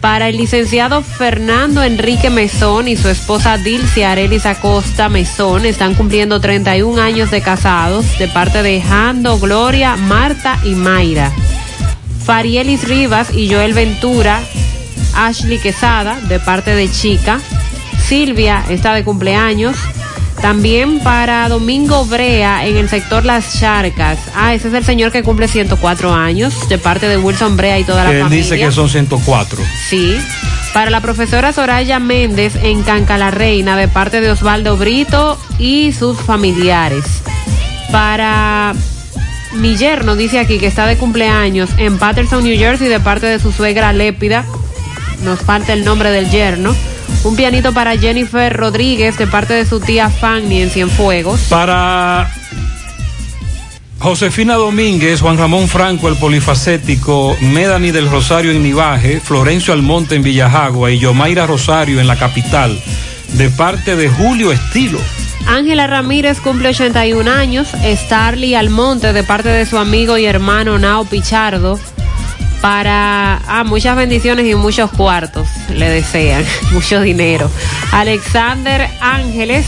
Para 0.01 0.29
el 0.29 0.37
licenciado 0.37 1.01
Fernando 1.01 1.83
Enrique 1.83 2.29
Mesón 2.29 2.87
y 2.87 2.95
su 2.95 3.09
esposa 3.09 3.57
Dilcia 3.57 4.11
Arelis 4.11 4.45
Acosta 4.45 5.09
Mesón 5.09 5.65
están 5.65 5.95
cumpliendo 5.95 6.39
31 6.39 7.01
años 7.01 7.31
de 7.31 7.41
casados 7.41 8.17
de 8.19 8.27
parte 8.27 8.61
de 8.61 8.81
Jando, 8.81 9.39
Gloria, 9.39 9.95
Marta 9.95 10.59
y 10.63 10.75
Mayra. 10.75 11.31
Farielis 12.23 12.87
Rivas 12.87 13.33
y 13.33 13.49
Joel 13.49 13.73
Ventura, 13.73 14.41
Ashley 15.15 15.59
Quesada, 15.59 16.19
de 16.27 16.39
parte 16.39 16.75
de 16.75 16.91
Chica. 16.91 17.39
Silvia 18.07 18.63
está 18.69 18.93
de 18.93 19.03
cumpleaños. 19.03 19.75
También 20.41 20.99
para 20.99 21.49
Domingo 21.49 22.05
Brea 22.05 22.65
en 22.67 22.77
el 22.77 22.89
sector 22.89 23.25
Las 23.25 23.59
Charcas. 23.59 24.19
Ah, 24.35 24.53
ese 24.53 24.67
es 24.67 24.73
el 24.75 24.85
señor 24.85 25.11
que 25.11 25.23
cumple 25.23 25.47
104 25.47 26.13
años, 26.13 26.69
de 26.69 26.77
parte 26.77 27.07
de 27.07 27.17
Wilson 27.17 27.57
Brea 27.57 27.79
y 27.79 27.83
toda 27.83 28.03
la 28.03 28.11
Él 28.11 28.21
familia. 28.23 28.43
dice 28.43 28.57
que 28.57 28.71
son 28.71 28.87
104. 28.89 29.59
Sí. 29.89 30.17
Para 30.73 30.91
la 30.91 31.01
profesora 31.01 31.53
Soraya 31.53 31.99
Méndez 31.99 32.55
en 32.61 32.83
Canca 32.83 33.17
la 33.17 33.31
Reina, 33.31 33.75
de 33.75 33.87
parte 33.87 34.21
de 34.21 34.29
Osvaldo 34.29 34.77
Brito 34.77 35.39
y 35.57 35.91
sus 35.91 36.17
familiares. 36.19 37.03
Para 37.91 38.73
mi 39.53 39.75
yerno, 39.75 40.15
dice 40.15 40.39
aquí 40.39 40.59
que 40.59 40.67
está 40.67 40.85
de 40.85 40.97
cumpleaños 40.97 41.69
en 41.77 41.97
Patterson, 41.97 42.43
New 42.43 42.57
Jersey, 42.57 42.87
de 42.89 42.99
parte 42.99 43.25
de 43.25 43.39
su 43.39 43.51
suegra 43.51 43.91
Lépida. 43.91 44.45
Nos 45.23 45.39
falta 45.39 45.73
el 45.73 45.83
nombre 45.83 46.11
del 46.11 46.29
yerno. 46.29 46.75
Un 47.23 47.35
pianito 47.35 47.73
para 47.73 47.97
Jennifer 47.97 48.55
Rodríguez, 48.55 49.17
de 49.17 49.27
parte 49.27 49.53
de 49.53 49.65
su 49.65 49.79
tía 49.79 50.09
Fanny 50.09 50.61
en 50.61 50.69
Cienfuegos. 50.69 51.41
Para 51.49 52.31
Josefina 53.99 54.55
Domínguez, 54.55 55.21
Juan 55.21 55.37
Ramón 55.37 55.67
Franco, 55.67 56.07
el 56.07 56.15
polifacético, 56.15 57.35
Medani 57.41 57.91
del 57.91 58.09
Rosario 58.09 58.51
en 58.51 58.63
Nivaje, 58.63 59.19
Florencio 59.19 59.73
Almonte 59.73 60.15
en 60.15 60.23
Villajagua 60.23 60.91
y 60.91 60.99
Yomaira 60.99 61.47
Rosario 61.47 61.99
en 61.99 62.07
la 62.07 62.15
capital, 62.15 62.79
de 63.33 63.49
parte 63.49 63.95
de 63.95 64.07
Julio 64.09 64.51
Estilo. 64.51 64.99
Ángela 65.47 65.87
Ramírez 65.87 66.39
cumple 66.41 66.69
81 66.69 67.31
años. 67.31 67.69
Starly 67.83 68.53
Almonte, 68.55 69.13
de 69.13 69.23
parte 69.23 69.49
de 69.49 69.65
su 69.65 69.77
amigo 69.77 70.17
y 70.17 70.25
hermano 70.25 70.77
Nao 70.77 71.05
Pichardo. 71.05 71.79
Para 72.61 73.39
ah, 73.47 73.63
muchas 73.63 73.95
bendiciones 73.95 74.45
y 74.45 74.55
muchos 74.55 74.91
cuartos 74.91 75.47
le 75.73 75.89
desean, 75.89 76.43
mucho 76.71 77.01
dinero. 77.01 77.49
Alexander 77.91 78.89
Ángeles, 78.99 79.65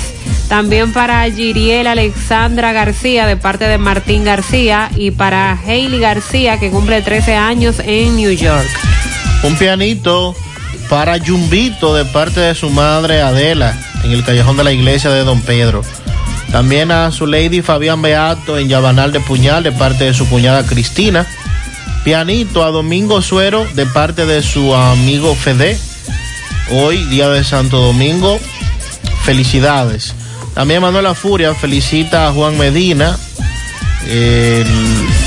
también 0.47 0.91
para 0.91 1.29
Giriel 1.29 1.87
Alexandra 1.87 2.71
García 2.73 3.27
de 3.27 3.37
parte 3.37 3.65
de 3.65 3.77
Martín 3.77 4.23
García 4.23 4.89
y 4.95 5.11
para 5.11 5.57
Hailey 5.65 5.99
García 5.99 6.59
que 6.59 6.71
cumple 6.71 7.01
13 7.01 7.35
años 7.35 7.75
en 7.85 8.15
New 8.15 8.31
York. 8.31 8.67
Un 9.43 9.55
pianito 9.55 10.35
para 10.89 11.17
Yumbito 11.17 11.93
de 11.93 12.03
parte 12.05 12.39
de 12.39 12.55
su 12.55 12.69
madre 12.71 13.21
Adela 13.21 13.77
en 14.03 14.11
el 14.11 14.23
callejón 14.23 14.57
de 14.57 14.63
la 14.63 14.71
iglesia 14.71 15.11
de 15.11 15.23
Don 15.23 15.41
Pedro. 15.41 15.83
También 16.51 16.91
a 16.91 17.11
su 17.11 17.27
lady 17.27 17.61
Fabián 17.61 18.01
Beato 18.01 18.57
en 18.57 18.67
Yabanal 18.67 19.11
de 19.11 19.19
Puñal 19.19 19.63
de 19.63 19.71
parte 19.71 20.05
de 20.05 20.13
su 20.15 20.27
cuñada 20.27 20.65
Cristina. 20.65 21.27
Pianito 22.03 22.63
a 22.63 22.71
Domingo 22.71 23.21
Suero 23.21 23.67
de 23.75 23.85
parte 23.85 24.25
de 24.25 24.41
su 24.41 24.73
amigo 24.73 25.35
Fede. 25.35 25.77
Hoy, 26.71 27.03
día 27.05 27.29
de 27.29 27.43
Santo 27.43 27.81
Domingo, 27.81 28.39
felicidades. 29.23 30.13
También 30.53 30.81
Manuela 30.81 31.13
Furia 31.13 31.53
felicita 31.53 32.27
a 32.27 32.31
Juan 32.31 32.57
Medina, 32.57 33.17
el 34.07 34.65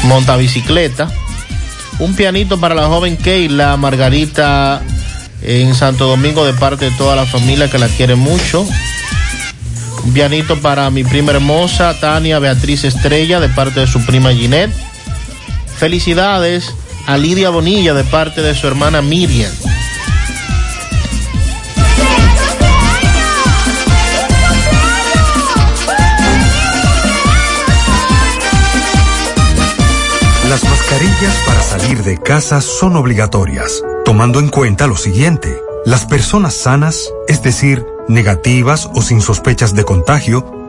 montabicicleta. 0.04 1.10
Un 1.98 2.14
pianito 2.14 2.58
para 2.58 2.74
la 2.74 2.86
joven 2.86 3.16
Keila 3.16 3.76
Margarita 3.76 4.82
en 5.42 5.74
Santo 5.74 6.06
Domingo 6.06 6.44
de 6.44 6.54
parte 6.54 6.86
de 6.86 6.96
toda 6.96 7.16
la 7.16 7.26
familia 7.26 7.70
que 7.70 7.78
la 7.78 7.88
quiere 7.88 8.14
mucho. 8.14 8.66
Un 10.04 10.12
pianito 10.12 10.60
para 10.60 10.90
mi 10.90 11.04
prima 11.04 11.32
hermosa 11.32 11.98
Tania 12.00 12.38
Beatriz 12.38 12.84
Estrella 12.84 13.40
de 13.40 13.48
parte 13.50 13.80
de 13.80 13.86
su 13.86 14.04
prima 14.04 14.32
Ginette. 14.32 14.72
Felicidades 15.82 16.72
a 17.08 17.16
Lidia 17.16 17.50
Bonilla 17.50 17.92
de 17.92 18.04
parte 18.04 18.40
de 18.40 18.54
su 18.54 18.68
hermana 18.68 19.02
Miriam. 19.02 19.50
Las 30.48 30.62
mascarillas 30.62 31.42
para 31.44 31.60
salir 31.62 32.04
de 32.04 32.16
casa 32.20 32.60
son 32.60 32.94
obligatorias, 32.94 33.82
tomando 34.04 34.38
en 34.38 34.50
cuenta 34.50 34.86
lo 34.86 34.96
siguiente. 34.96 35.60
Las 35.84 36.06
personas 36.06 36.54
sanas, 36.54 37.10
es 37.26 37.42
decir, 37.42 37.84
negativas 38.06 38.88
o 38.94 39.02
sin 39.02 39.20
sospechas 39.20 39.74
de 39.74 39.82
contagio, 39.82 40.61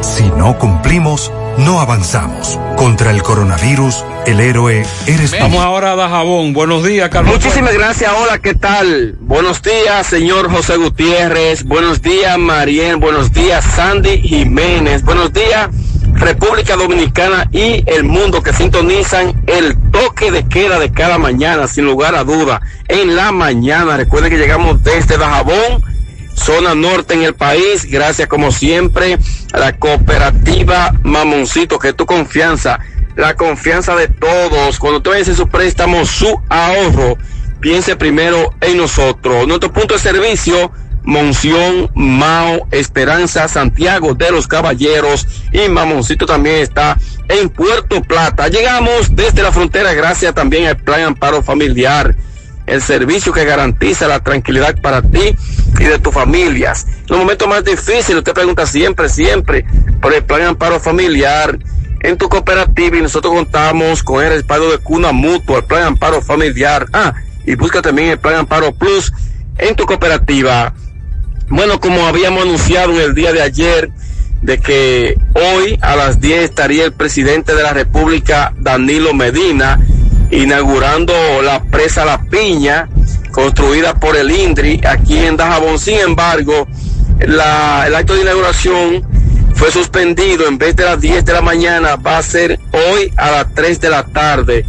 Si 0.00 0.24
no 0.30 0.58
cumplimos, 0.58 1.32
no 1.58 1.80
avanzamos. 1.80 2.58
Contra 2.76 3.10
el 3.10 3.22
coronavirus, 3.22 4.04
el 4.26 4.40
héroe 4.40 4.84
eres 5.06 5.32
tú. 5.32 5.36
Vamos 5.40 5.64
ahora 5.64 5.92
a 5.92 5.96
Dajabón. 5.96 6.52
Buenos 6.52 6.84
días, 6.84 7.08
Carlos. 7.08 7.34
Muchísimas 7.34 7.74
gracias. 7.74 8.12
Hola, 8.16 8.38
¿qué 8.38 8.54
tal? 8.54 9.16
Buenos 9.20 9.62
días, 9.62 10.06
señor 10.06 10.50
José 10.50 10.76
Gutiérrez. 10.76 11.64
Buenos 11.64 12.00
días, 12.02 12.38
Mariel. 12.38 12.96
Buenos 12.96 13.32
días, 13.32 13.64
Sandy 13.64 14.20
Jiménez. 14.20 15.02
Buenos 15.02 15.32
días, 15.32 15.68
República 16.14 16.76
Dominicana 16.76 17.48
y 17.50 17.82
el 17.86 18.04
mundo 18.04 18.42
que 18.42 18.52
sintonizan 18.52 19.42
el 19.46 19.76
toque 19.90 20.30
de 20.30 20.46
queda 20.46 20.78
de 20.78 20.92
cada 20.92 21.18
mañana, 21.18 21.66
sin 21.66 21.84
lugar 21.84 22.14
a 22.14 22.24
duda. 22.24 22.60
En 22.86 23.16
la 23.16 23.32
mañana, 23.32 23.96
recuerden 23.96 24.30
que 24.30 24.38
llegamos 24.38 24.82
desde 24.82 25.18
Dajabón, 25.18 25.82
zona 26.38 26.74
norte 26.74 27.14
en 27.14 27.22
el 27.22 27.34
país, 27.34 27.84
gracias 27.84 28.28
como 28.28 28.52
siempre 28.52 29.18
a 29.52 29.58
la 29.58 29.76
cooperativa 29.76 30.94
Mamoncito, 31.02 31.78
que 31.78 31.92
tu 31.92 32.06
confianza, 32.06 32.78
la 33.16 33.34
confianza 33.34 33.94
de 33.96 34.08
todos. 34.08 34.78
Cuando 34.78 35.02
tú 35.02 35.10
vayas 35.10 35.36
su 35.36 35.48
préstamo, 35.48 36.06
su 36.06 36.40
ahorro, 36.48 37.18
piense 37.60 37.96
primero 37.96 38.54
en 38.60 38.76
nosotros. 38.76 39.46
Nuestro 39.46 39.72
punto 39.72 39.94
de 39.94 40.00
servicio, 40.00 40.72
Monción, 41.02 41.90
Mao, 41.94 42.68
Esperanza, 42.70 43.48
Santiago 43.48 44.14
de 44.14 44.30
los 44.30 44.46
Caballeros 44.46 45.26
y 45.52 45.68
Mamoncito 45.68 46.26
también 46.26 46.56
está 46.56 46.98
en 47.28 47.48
Puerto 47.48 48.02
Plata. 48.02 48.48
Llegamos 48.48 49.14
desde 49.14 49.42
la 49.42 49.52
frontera 49.52 49.94
gracias 49.94 50.34
también 50.34 50.66
al 50.66 50.76
Plan 50.76 51.02
Amparo 51.02 51.42
Familiar, 51.42 52.14
el 52.68 52.82
servicio 52.82 53.32
que 53.32 53.44
garantiza 53.44 54.06
la 54.06 54.20
tranquilidad 54.20 54.80
para 54.80 55.02
ti 55.02 55.34
y 55.78 55.84
de 55.84 55.98
tus 55.98 56.12
familias. 56.12 56.86
En 56.86 57.06
los 57.08 57.18
momentos 57.18 57.48
más 57.48 57.64
difíciles, 57.64 58.16
usted 58.16 58.34
pregunta 58.34 58.66
siempre, 58.66 59.08
siempre 59.08 59.64
por 60.00 60.12
el 60.14 60.24
Plan 60.24 60.42
Amparo 60.42 60.78
Familiar 60.78 61.58
en 62.00 62.16
tu 62.16 62.28
cooperativa 62.28 62.96
y 62.96 63.02
nosotros 63.02 63.32
contamos 63.32 64.02
con 64.02 64.24
el 64.24 64.30
respaldo 64.30 64.70
de 64.70 64.78
Cuna 64.78 65.12
Mutua, 65.12 65.58
el 65.58 65.64
Plan 65.64 65.82
Amparo 65.84 66.22
Familiar. 66.22 66.86
Ah, 66.92 67.14
y 67.46 67.54
busca 67.54 67.82
también 67.82 68.10
el 68.10 68.18
Plan 68.18 68.36
Amparo 68.36 68.72
Plus 68.72 69.12
en 69.56 69.74
tu 69.74 69.86
cooperativa. 69.86 70.74
Bueno, 71.48 71.80
como 71.80 72.06
habíamos 72.06 72.42
anunciado 72.42 72.92
en 72.92 73.00
el 73.00 73.14
día 73.14 73.32
de 73.32 73.40
ayer, 73.40 73.90
de 74.42 74.58
que 74.58 75.18
hoy 75.34 75.78
a 75.80 75.96
las 75.96 76.20
10 76.20 76.44
estaría 76.44 76.84
el 76.84 76.92
presidente 76.92 77.54
de 77.54 77.62
la 77.62 77.72
República, 77.72 78.52
Danilo 78.58 79.14
Medina, 79.14 79.80
inaugurando 80.30 81.12
la 81.42 81.62
presa 81.62 82.04
La 82.04 82.22
Piña, 82.22 82.88
construida 83.32 83.94
por 83.94 84.16
el 84.16 84.30
INDRI 84.30 84.80
aquí 84.86 85.18
en 85.18 85.36
Dajabón. 85.36 85.78
Sin 85.78 85.98
embargo, 85.98 86.66
el 87.20 87.40
acto 87.40 88.14
de 88.14 88.22
inauguración 88.22 89.04
fue 89.54 89.72
suspendido. 89.72 90.46
En 90.46 90.58
vez 90.58 90.76
de 90.76 90.84
las 90.84 91.00
10 91.00 91.24
de 91.24 91.32
la 91.32 91.42
mañana, 91.42 91.96
va 91.96 92.18
a 92.18 92.22
ser 92.22 92.58
hoy 92.72 93.12
a 93.16 93.30
las 93.30 93.54
3 93.54 93.80
de 93.80 93.90
la 93.90 94.04
tarde. 94.04 94.64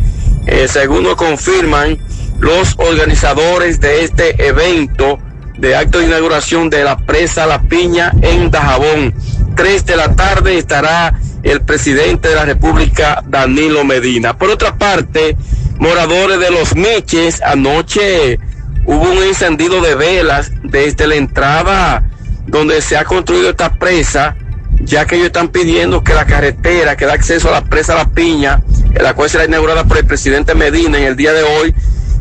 Eh, 0.45 0.67
según 0.67 1.03
nos 1.03 1.15
confirman 1.15 1.97
los 2.39 2.73
organizadores 2.77 3.79
de 3.79 4.03
este 4.03 4.47
evento 4.47 5.19
de 5.59 5.75
acto 5.75 5.99
de 5.99 6.05
inauguración 6.05 6.69
de 6.69 6.83
la 6.83 6.97
presa 6.97 7.45
La 7.45 7.61
Piña 7.61 8.11
en 8.21 8.49
Dajabón. 8.49 9.13
3 9.55 9.85
de 9.85 9.97
la 9.97 10.15
tarde 10.15 10.57
estará 10.57 11.19
el 11.43 11.61
presidente 11.61 12.29
de 12.29 12.35
la 12.35 12.45
República, 12.45 13.21
Danilo 13.27 13.83
Medina. 13.83 14.37
Por 14.37 14.49
otra 14.49 14.77
parte, 14.77 15.35
moradores 15.77 16.39
de 16.39 16.49
los 16.51 16.75
Miches, 16.75 17.41
anoche 17.41 18.39
hubo 18.85 19.11
un 19.11 19.23
encendido 19.23 19.81
de 19.81 19.95
velas 19.95 20.51
desde 20.63 21.07
la 21.07 21.15
entrada 21.15 22.03
donde 22.47 22.81
se 22.81 22.97
ha 22.97 23.03
construido 23.03 23.49
esta 23.49 23.73
presa, 23.73 24.35
ya 24.79 25.05
que 25.05 25.15
ellos 25.15 25.27
están 25.27 25.49
pidiendo 25.49 26.03
que 26.03 26.13
la 26.13 26.25
carretera 26.25 26.95
que 26.95 27.05
da 27.05 27.13
acceso 27.13 27.49
a 27.49 27.51
la 27.51 27.65
presa 27.65 27.95
La 27.95 28.09
Piña, 28.09 28.61
la 28.99 29.13
cual 29.13 29.29
será 29.29 29.43
inaugurada 29.43 29.83
por 29.83 29.97
el 29.97 30.05
presidente 30.05 30.55
Medina 30.55 30.97
en 30.97 31.03
el 31.03 31.15
día 31.17 31.33
de 31.33 31.43
hoy, 31.43 31.75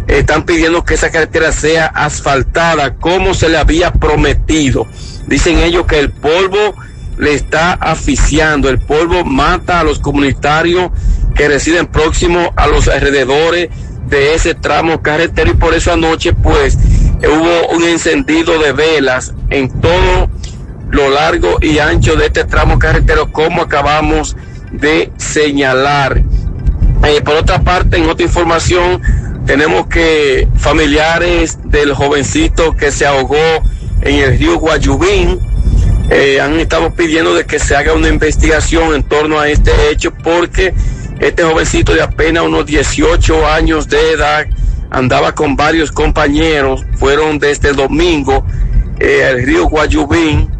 están 0.08 0.44
pidiendo 0.44 0.84
que 0.84 0.94
esa 0.94 1.10
carretera 1.10 1.52
sea 1.52 1.86
asfaltada 1.86 2.94
como 2.96 3.34
se 3.34 3.48
le 3.48 3.58
había 3.58 3.92
prometido. 3.92 4.86
Dicen 5.26 5.58
ellos 5.58 5.86
que 5.86 5.98
el 5.98 6.10
polvo 6.10 6.74
le 7.18 7.34
está 7.34 7.74
asfixiando, 7.74 8.68
el 8.68 8.78
polvo 8.78 9.24
mata 9.24 9.80
a 9.80 9.84
los 9.84 9.98
comunitarios 9.98 10.90
que 11.34 11.48
residen 11.48 11.86
próximo 11.86 12.52
a 12.56 12.66
los 12.66 12.88
alrededores 12.88 13.68
de 14.08 14.34
ese 14.34 14.54
tramo 14.54 15.02
carretero 15.02 15.50
y 15.50 15.54
por 15.54 15.74
eso 15.74 15.92
anoche 15.92 16.32
pues 16.32 16.78
hubo 17.22 17.76
un 17.76 17.84
encendido 17.84 18.58
de 18.58 18.72
velas 18.72 19.34
en 19.50 19.68
todo 19.80 20.30
lo 20.90 21.10
largo 21.10 21.58
y 21.60 21.78
ancho 21.78 22.16
de 22.16 22.26
este 22.26 22.44
tramo 22.44 22.78
carretero 22.78 23.30
como 23.30 23.62
acabamos 23.62 24.36
de 24.72 25.12
señalar. 25.18 26.22
Eh, 27.04 27.20
por 27.22 27.36
otra 27.36 27.60
parte, 27.60 27.98
en 27.98 28.08
otra 28.08 28.24
información, 28.24 29.00
tenemos 29.48 29.86
que 29.86 30.46
familiares 30.58 31.58
del 31.64 31.94
jovencito 31.94 32.76
que 32.76 32.92
se 32.92 33.06
ahogó 33.06 33.62
en 34.02 34.16
el 34.16 34.38
río 34.38 34.58
Guayubín 34.58 35.40
eh, 36.10 36.38
han 36.38 36.60
estado 36.60 36.94
pidiendo 36.94 37.32
de 37.32 37.46
que 37.46 37.58
se 37.58 37.74
haga 37.74 37.94
una 37.94 38.08
investigación 38.08 38.94
en 38.94 39.04
torno 39.04 39.40
a 39.40 39.48
este 39.48 39.72
hecho 39.90 40.12
porque 40.12 40.74
este 41.18 41.44
jovencito 41.44 41.94
de 41.94 42.02
apenas 42.02 42.44
unos 42.44 42.66
18 42.66 43.46
años 43.46 43.88
de 43.88 44.12
edad 44.12 44.44
andaba 44.90 45.34
con 45.34 45.56
varios 45.56 45.92
compañeros, 45.92 46.84
fueron 46.98 47.38
desde 47.38 47.70
el 47.70 47.76
domingo 47.76 48.44
eh, 49.00 49.24
al 49.24 49.42
río 49.42 49.64
Guayubín 49.64 50.50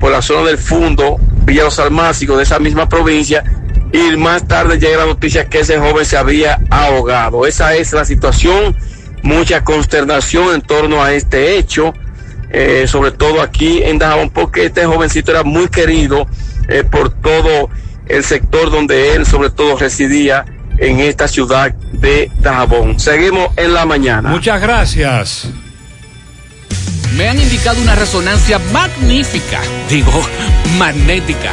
por 0.00 0.10
la 0.10 0.22
zona 0.22 0.46
del 0.46 0.56
Fundo, 0.56 1.18
Villa 1.44 1.64
Los 1.64 1.78
Almácigos 1.78 2.38
de 2.38 2.44
esa 2.44 2.58
misma 2.58 2.88
provincia 2.88 3.44
y 3.92 4.16
más 4.16 4.48
tarde 4.48 4.78
llega 4.78 4.98
la 4.98 5.06
noticia 5.06 5.48
que 5.48 5.60
ese 5.60 5.78
joven 5.78 6.04
se 6.04 6.16
había 6.16 6.58
ahogado. 6.70 7.46
Esa 7.46 7.74
es 7.74 7.92
la 7.92 8.04
situación, 8.04 8.74
mucha 9.22 9.62
consternación 9.62 10.54
en 10.54 10.62
torno 10.62 11.02
a 11.02 11.12
este 11.12 11.58
hecho, 11.58 11.92
eh, 12.50 12.86
sobre 12.88 13.12
todo 13.12 13.42
aquí 13.42 13.82
en 13.82 13.98
Dajabón, 13.98 14.30
porque 14.30 14.66
este 14.66 14.86
jovencito 14.86 15.30
era 15.30 15.42
muy 15.42 15.68
querido 15.68 16.26
eh, 16.68 16.84
por 16.84 17.10
todo 17.10 17.68
el 18.06 18.24
sector 18.24 18.70
donde 18.70 19.14
él 19.14 19.26
sobre 19.26 19.50
todo 19.50 19.76
residía 19.76 20.44
en 20.78 21.00
esta 21.00 21.28
ciudad 21.28 21.72
de 21.92 22.30
Dajabón. 22.40 22.98
Seguimos 22.98 23.50
en 23.56 23.74
la 23.74 23.84
mañana. 23.84 24.30
Muchas 24.30 24.60
gracias. 24.60 25.48
Me 27.16 27.28
han 27.28 27.38
indicado 27.38 27.80
una 27.82 27.94
resonancia 27.94 28.58
magnífica, 28.72 29.60
digo, 29.90 30.22
magnética. 30.78 31.52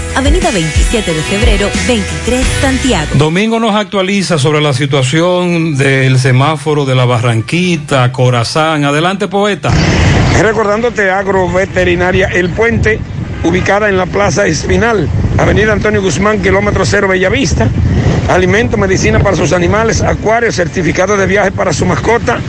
Avenida 0.15 0.51
27 0.51 1.13
de 1.13 1.21
febrero, 1.21 1.69
23, 1.87 2.45
Santiago. 2.61 3.07
Domingo 3.15 3.59
nos 3.59 3.75
actualiza 3.75 4.37
sobre 4.37 4.61
la 4.61 4.73
situación 4.73 5.77
del 5.77 6.19
semáforo 6.19 6.85
de 6.85 6.95
la 6.95 7.05
Barranquita, 7.05 8.11
Corazán. 8.11 8.83
Adelante, 8.83 9.27
poeta. 9.27 9.71
Recordándote 10.41 11.09
agroveterinaria 11.09 12.27
El 12.27 12.49
Puente, 12.49 12.99
ubicada 13.43 13.89
en 13.89 13.97
la 13.97 14.05
Plaza 14.05 14.45
Espinal, 14.47 15.07
Avenida 15.37 15.73
Antonio 15.73 16.01
Guzmán, 16.01 16.41
kilómetro 16.41 16.85
cero 16.85 17.07
Bellavista. 17.07 17.69
Alimento, 18.27 18.77
medicina 18.77 19.19
para 19.19 19.35
sus 19.35 19.53
animales, 19.53 20.01
acuario, 20.01 20.51
certificado 20.51 21.17
de 21.17 21.25
viaje 21.25 21.51
para 21.51 21.73
su 21.73 21.85
mascota 21.85 22.39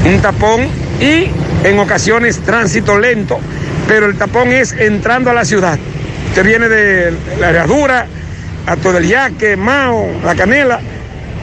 un 0.07 0.23
tapón 0.23 0.67
y 1.01 1.27
en 1.67 1.79
ocasiones 1.79 2.41
tránsito 2.41 2.99
lento, 2.99 3.39
pero 3.87 4.07
el 4.07 4.17
tapón 4.17 4.53
es 4.53 4.73
entrando 4.73 5.31
a 5.31 5.35
la 5.35 5.45
ciudad. 5.45 5.79
Usted 6.29 6.45
viene 6.45 6.69
de 6.69 7.13
la 7.39 7.51
herradura, 7.51 8.07
a 8.67 8.77
todo 8.77 8.99
el 8.99 9.09
yaque, 9.09 9.57
Mao, 9.57 10.09
la 10.25 10.35
canela, 10.35 10.81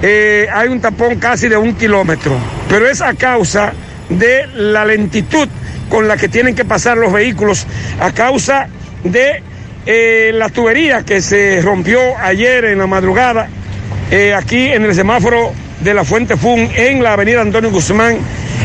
eh, 0.02 0.48
hay 0.52 0.70
un 0.70 0.80
tapón 0.80 1.18
casi 1.18 1.50
de 1.50 1.58
un 1.58 1.76
kilómetro, 1.76 2.34
pero 2.70 2.88
es 2.88 3.02
a 3.02 3.14
causa 3.14 3.74
de 4.10 4.48
la 4.56 4.86
lentitud 4.86 5.48
con 5.90 6.08
la 6.08 6.18
que 6.18 6.30
tienen 6.30 6.56
que 6.56 6.66
pasar 6.66 6.98
los 6.98 7.12
vehículos, 7.12 7.68
a 8.00 8.12
causa 8.12 8.68
de 9.04 9.44
eh, 9.86 10.32
la 10.34 10.50
tubería 10.50 11.04
que 11.04 11.22
se 11.22 11.62
rompió 11.62 12.00
ayer 12.18 12.66
en 12.66 12.80
la 12.80 12.88
madrugada, 12.88 13.48
eh, 14.12 14.34
aquí 14.34 14.68
en 14.68 14.86
el 14.86 14.94
semáforo 14.96 15.52
de 15.82 15.94
la 15.94 16.04
Fuente 16.04 16.38
Fun, 16.38 16.70
en 16.76 17.04
la 17.04 17.14
avenida 17.14 17.42
Antonio 17.42 17.72
Guzmán, 17.72 18.18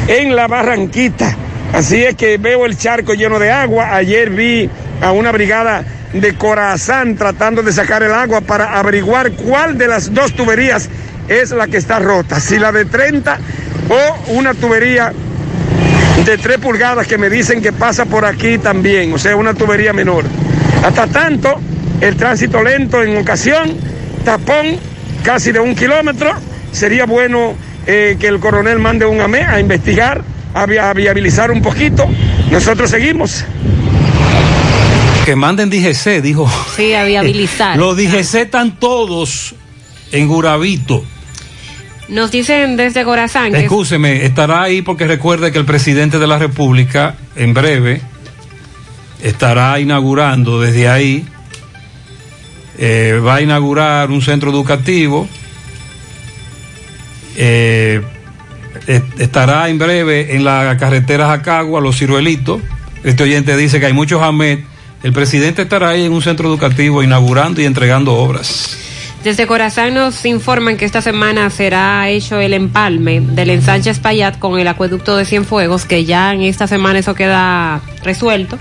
en 0.09 0.37
la 0.37 0.47
Barranquita. 0.47 1.37
Así 1.73 2.05
es 2.05 2.15
que 2.15 2.39
veo 2.39 2.67
el 2.67 2.77
charco 2.77 3.15
lleno 3.15 3.39
de 3.39 3.51
agua. 3.51 3.97
Ayer 3.97 4.31
vi 4.31 4.69
a 5.01 5.13
una 5.13 5.33
brigada 5.33 5.85
de 6.15 6.35
Corazán 6.37 7.17
tratando 7.17 7.63
de 7.63 7.73
sacar 7.73 8.03
el 8.03 8.13
agua 8.13 8.41
para 8.41 8.79
averiguar 8.79 9.33
cuál 9.33 9.77
de 9.77 9.87
las 9.89 10.15
dos 10.15 10.33
tuberías 10.35 10.89
es 11.29 11.51
la 11.51 11.67
que 11.67 11.77
está 11.77 11.99
rota, 11.99 12.41
si 12.41 12.59
la 12.59 12.73
de 12.73 12.85
30 12.87 13.39
o 13.91 14.33
una 14.33 14.55
tubería 14.55 15.13
de 16.25 16.39
3 16.39 16.59
pulgadas 16.59 17.07
que 17.07 17.19
me 17.19 17.29
dicen 17.29 17.61
que 17.61 17.73
pasa 17.73 18.05
por 18.07 18.25
aquí 18.25 18.59
también, 18.59 19.13
o 19.13 19.19
sea, 19.19 19.37
una 19.37 19.53
tubería 19.55 19.93
menor. 19.93 20.25
Hasta 20.85 21.07
tanto, 21.09 21.61
el 22.01 22.17
tránsito 22.17 22.63
lento 22.63 23.03
en 23.03 23.17
ocasión, 23.17 23.77
tapón 24.25 24.79
casi 25.23 25.53
de 25.53 25.61
un 25.61 25.75
kilómetro, 25.75 26.31
sería 26.73 27.07
bueno 27.07 27.55
eh, 27.87 28.17
que 28.19 28.29
el 28.29 28.39
coronel 28.39 28.79
mande 28.79 29.05
un 29.05 29.21
AME 29.21 29.43
a 29.43 29.59
investigar, 29.61 30.23
a, 30.55 30.65
vi- 30.67 30.79
a 30.79 30.93
viabilizar 30.95 31.51
un 31.51 31.61
poquito. 31.61 32.07
Nosotros 32.51 32.91
seguimos. 32.91 33.45
Que 35.25 35.37
manden 35.37 35.71
DGC, 35.71 36.21
dijo. 36.23 36.51
Sí, 36.77 36.93
a 36.95 37.05
viabilizar. 37.05 37.77
Los 37.79 37.97
DGC 37.97 38.35
están 38.43 38.79
todos 38.79 39.55
en 40.13 40.29
Gurabito. 40.29 41.05
Nos 42.09 42.31
dicen 42.31 42.77
desde 42.77 43.03
Corazán 43.03 43.55
Escúcheme, 43.55 44.27
estará 44.27 44.63
ahí 44.63 44.83
porque 44.83 45.07
recuerde 45.07 45.51
que 45.53 45.59
el 45.59 45.65
presidente 45.65 46.19
de 46.19 46.27
la 46.27 46.39
República 46.39 47.15
en 47.35 47.55
breve 47.55 48.03
estará 49.23 49.81
inaugurando 49.81 50.61
desde 50.61 50.87
ahí, 50.87 51.25
eh, 52.77 53.19
va 53.27 53.37
a 53.37 53.41
inaugurar 53.41 54.11
un 54.11 54.21
centro 54.21 54.51
educativo, 54.51 55.27
eh, 57.37 58.03
est- 58.87 59.19
estará 59.21 59.71
en 59.71 59.79
breve 59.79 60.37
en 60.37 60.45
la 60.45 60.77
carretera 60.79 61.27
Jacagua, 61.29 61.81
Los 61.81 61.97
Ciruelitos. 61.99 62.61
Este 63.03 63.23
oyente 63.23 63.57
dice 63.57 63.81
que 63.81 63.87
hay 63.87 63.93
muchos 63.95 64.21
Ahmed. 64.21 64.59
El 65.05 65.13
presidente 65.13 65.61
estará 65.61 65.91
ahí 65.91 66.07
en 66.07 66.15
un 66.15 66.23
centro 66.23 66.49
educativo 66.49 67.03
inaugurando 67.03 67.61
y 67.61 67.67
entregando 67.67 68.15
obras. 68.15 68.79
Desde 69.23 69.47
Corazán 69.47 69.93
nos 69.93 70.25
informan 70.25 70.79
que 70.79 70.87
esta 70.87 71.03
semana 71.03 71.51
será 71.51 72.09
hecho 72.09 72.41
el 72.41 72.55
empalme 72.55 73.21
del 73.21 73.51
ensanche 73.51 73.91
Espaillat 73.91 74.39
con 74.39 74.59
el 74.59 74.67
acueducto 74.67 75.19
de 75.19 75.27
Cienfuegos, 75.27 75.85
que 75.85 76.07
ya 76.07 76.33
en 76.33 76.41
esta 76.41 76.67
semana 76.67 77.01
eso 77.01 77.15
queda 77.15 77.83
resuelto, 78.03 78.59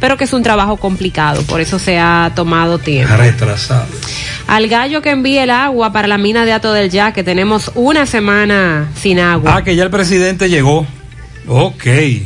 pero 0.00 0.16
que 0.16 0.24
es 0.24 0.32
un 0.32 0.42
trabajo 0.42 0.78
complicado, 0.78 1.42
por 1.44 1.60
eso 1.60 1.78
se 1.78 1.96
ha 1.96 2.32
tomado 2.34 2.80
tiempo. 2.80 3.14
Retrasado. 3.16 3.86
Al 4.48 4.66
gallo 4.66 5.00
que 5.00 5.10
envíe 5.10 5.38
el 5.38 5.50
agua 5.50 5.92
para 5.92 6.08
la 6.08 6.18
mina 6.18 6.44
de 6.44 6.54
Ato 6.54 6.72
del 6.72 6.90
Ya, 6.90 7.12
que 7.12 7.22
tenemos 7.22 7.70
una 7.76 8.04
semana 8.04 8.88
sin 8.96 9.20
agua. 9.20 9.54
Ah, 9.54 9.62
que 9.62 9.76
ya 9.76 9.84
el 9.84 9.90
presidente 9.90 10.48
llegó. 10.50 10.88
Ok. 11.46 11.84
Que 11.84 12.24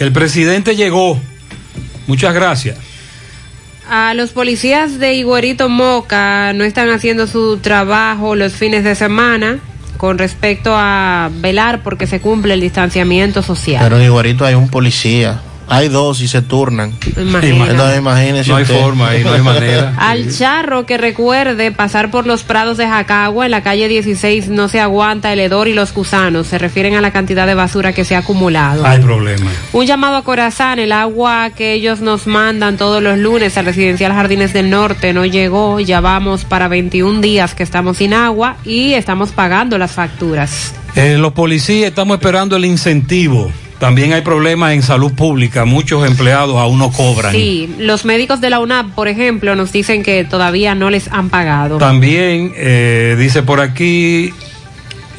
el 0.00 0.12
presidente 0.12 0.76
llegó. 0.76 1.18
Muchas 2.08 2.34
gracias. 2.34 2.76
A 3.88 4.14
los 4.14 4.32
policías 4.32 4.98
de 4.98 5.14
Iguerito 5.14 5.68
Moca 5.68 6.52
no 6.54 6.64
están 6.64 6.90
haciendo 6.90 7.26
su 7.26 7.58
trabajo 7.58 8.34
los 8.34 8.54
fines 8.54 8.82
de 8.82 8.94
semana 8.94 9.60
con 9.98 10.18
respecto 10.18 10.72
a 10.74 11.30
velar 11.32 11.82
porque 11.82 12.06
se 12.06 12.20
cumple 12.20 12.54
el 12.54 12.60
distanciamiento 12.60 13.42
social. 13.42 13.82
Pero 13.82 13.98
en 13.98 14.04
Iguarito 14.04 14.44
hay 14.44 14.54
un 14.54 14.68
policía. 14.68 15.40
Hay 15.68 15.88
dos 15.88 16.20
y 16.20 16.28
se 16.28 16.42
turnan. 16.42 16.92
Imagínate. 17.16 17.70
Entonces, 17.72 17.98
imagínese 17.98 18.50
No 18.50 18.56
hay 18.56 18.62
usted. 18.62 18.80
forma 18.80 19.08
ahí, 19.10 19.24
no 19.24 19.32
hay 19.32 19.42
manera. 19.42 19.94
Al 19.98 20.32
charro 20.34 20.86
que 20.86 20.96
recuerde 20.98 21.72
pasar 21.72 22.10
por 22.10 22.26
los 22.26 22.42
prados 22.42 22.76
de 22.78 22.86
Jacagua 22.86 23.44
en 23.44 23.50
la 23.50 23.62
calle 23.62 23.88
16 23.88 24.48
no 24.48 24.68
se 24.68 24.80
aguanta 24.80 25.32
el 25.32 25.40
hedor 25.40 25.68
y 25.68 25.74
los 25.74 25.92
gusanos. 25.92 26.46
Se 26.46 26.58
refieren 26.58 26.94
a 26.94 27.00
la 27.00 27.10
cantidad 27.10 27.46
de 27.46 27.54
basura 27.54 27.92
que 27.92 28.04
se 28.04 28.16
ha 28.16 28.20
acumulado. 28.20 28.86
Hay 28.86 29.00
problema. 29.00 29.50
Un 29.72 29.86
llamado 29.86 30.16
a 30.16 30.24
Corazán, 30.24 30.78
el 30.78 30.92
agua 30.92 31.50
que 31.50 31.72
ellos 31.74 32.00
nos 32.00 32.26
mandan 32.26 32.76
todos 32.76 33.02
los 33.02 33.18
lunes 33.18 33.56
al 33.58 33.66
residencial 33.66 34.12
Jardines 34.12 34.52
del 34.52 34.70
Norte 34.70 35.12
no 35.12 35.24
llegó, 35.26 35.80
ya 35.80 36.00
vamos 36.00 36.44
para 36.44 36.68
21 36.68 37.20
días 37.20 37.54
que 37.54 37.62
estamos 37.62 37.98
sin 37.98 38.14
agua 38.14 38.56
y 38.64 38.94
estamos 38.94 39.32
pagando 39.32 39.76
las 39.78 39.92
facturas. 39.92 40.74
Eh, 40.96 41.16
los 41.18 41.32
policías 41.32 41.88
estamos 41.88 42.16
esperando 42.16 42.56
el 42.56 42.64
incentivo. 42.64 43.52
También 43.78 44.12
hay 44.12 44.22
problemas 44.22 44.72
en 44.72 44.82
salud 44.82 45.12
pública. 45.12 45.64
Muchos 45.64 46.06
empleados 46.06 46.56
aún 46.56 46.78
no 46.78 46.90
cobran. 46.90 47.32
Sí, 47.32 47.72
los 47.78 48.04
médicos 48.04 48.40
de 48.40 48.50
la 48.50 48.58
UNAP, 48.58 48.94
por 48.94 49.06
ejemplo, 49.06 49.54
nos 49.54 49.70
dicen 49.70 50.02
que 50.02 50.24
todavía 50.24 50.74
no 50.74 50.90
les 50.90 51.08
han 51.12 51.30
pagado. 51.30 51.78
También 51.78 52.52
eh, 52.56 53.16
dice 53.18 53.42
por 53.42 53.60
aquí, 53.60 54.32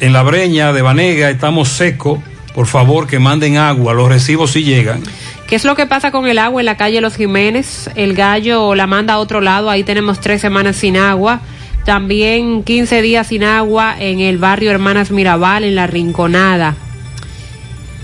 en 0.00 0.12
la 0.12 0.22
breña 0.22 0.72
de 0.72 0.82
Vanega 0.82 1.30
estamos 1.30 1.68
secos. 1.68 2.18
Por 2.54 2.66
favor, 2.66 3.06
que 3.06 3.18
manden 3.18 3.56
agua. 3.56 3.94
Los 3.94 4.08
recibos 4.08 4.50
sí 4.50 4.64
llegan. 4.64 5.02
¿Qué 5.46 5.56
es 5.56 5.64
lo 5.64 5.74
que 5.74 5.86
pasa 5.86 6.10
con 6.10 6.26
el 6.26 6.38
agua 6.38 6.60
en 6.60 6.66
la 6.66 6.76
calle 6.76 7.00
Los 7.00 7.16
Jiménez? 7.16 7.90
El 7.94 8.14
gallo 8.14 8.74
la 8.74 8.86
manda 8.86 9.14
a 9.14 9.18
otro 9.18 9.40
lado, 9.40 9.70
ahí 9.70 9.84
tenemos 9.84 10.20
tres 10.20 10.40
semanas 10.40 10.76
sin 10.76 10.96
agua. 10.96 11.40
También 11.84 12.62
15 12.62 13.02
días 13.02 13.28
sin 13.28 13.44
agua 13.44 13.96
en 13.98 14.20
el 14.20 14.38
barrio 14.38 14.70
Hermanas 14.70 15.10
Mirabal, 15.10 15.64
en 15.64 15.74
la 15.74 15.86
Rinconada. 15.86 16.76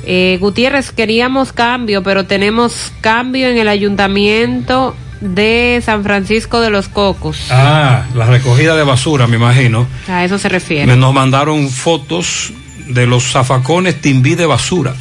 Eh, 0.06 0.38
Gutiérrez, 0.40 0.92
queríamos 0.92 1.52
cambio, 1.52 2.02
pero 2.02 2.26
tenemos 2.26 2.92
cambio 3.00 3.48
en 3.48 3.58
el 3.58 3.66
ayuntamiento 3.66 4.94
de 5.20 5.82
San 5.84 6.04
Francisco 6.04 6.60
de 6.60 6.70
los 6.70 6.88
Cocos. 6.88 7.48
Ah, 7.50 8.04
la 8.14 8.26
recogida 8.26 8.76
de 8.76 8.84
basura, 8.84 9.26
me 9.26 9.36
imagino. 9.36 9.86
A 10.08 10.24
eso 10.24 10.38
se 10.38 10.48
refiere. 10.48 10.86
Me 10.86 10.96
nos 10.96 11.12
mandaron 11.12 11.68
fotos 11.68 12.52
de 12.86 13.06
los 13.06 13.32
zafacones 13.32 14.00
timbí 14.00 14.36
de 14.36 14.46
basura. 14.46 14.94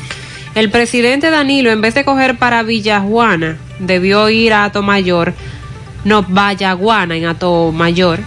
El 0.56 0.72
presidente 0.72 1.30
Danilo, 1.30 1.70
en 1.72 1.82
vez 1.82 1.94
de 1.94 2.04
coger 2.04 2.38
para 2.38 2.64
Villajuana, 2.64 3.58
debió 3.80 4.30
ir 4.30 4.54
a 4.54 4.64
Atomayor, 4.64 5.34
no 6.04 6.24
Vallaguana 6.24 7.16
en 7.16 7.26
Atomayor, 7.26 8.22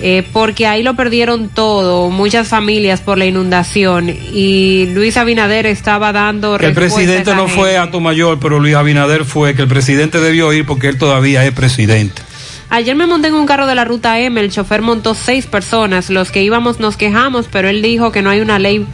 eh, 0.00 0.24
porque 0.32 0.66
ahí 0.66 0.82
lo 0.82 0.94
perdieron 0.94 1.48
todo, 1.48 2.10
muchas 2.10 2.48
familias 2.48 3.00
por 3.00 3.18
la 3.18 3.26
inundación, 3.26 4.08
y 4.08 4.86
Luis 4.94 5.16
Abinader 5.16 5.66
estaba 5.66 6.12
dando 6.12 6.56
El 6.56 6.72
presidente 6.72 7.34
no 7.34 7.46
gente. 7.46 7.60
fue 7.60 7.78
a 7.78 7.86
mayor, 7.86 8.38
pero 8.40 8.60
Luis 8.60 8.74
Abinader 8.74 9.24
fue, 9.24 9.54
que 9.54 9.62
el 9.62 9.68
presidente 9.68 10.20
debió 10.20 10.52
ir 10.52 10.64
porque 10.66 10.88
él 10.88 10.98
todavía 10.98 11.44
es 11.44 11.52
presidente. 11.52 12.22
Ayer 12.70 12.94
me 12.94 13.06
monté 13.06 13.28
en 13.28 13.34
un 13.34 13.46
carro 13.46 13.66
de 13.66 13.74
la 13.74 13.84
ruta 13.84 14.20
M, 14.20 14.38
el 14.40 14.50
chofer 14.50 14.82
montó 14.82 15.14
seis 15.14 15.46
personas, 15.46 16.10
los 16.10 16.30
que 16.30 16.42
íbamos 16.42 16.80
nos 16.80 16.96
quejamos, 16.96 17.48
pero 17.50 17.68
él 17.68 17.80
dijo 17.80 18.12
que 18.12 18.20
no 18.20 18.30
hay 18.30 18.40
una 18.40 18.58
ley 18.58 18.86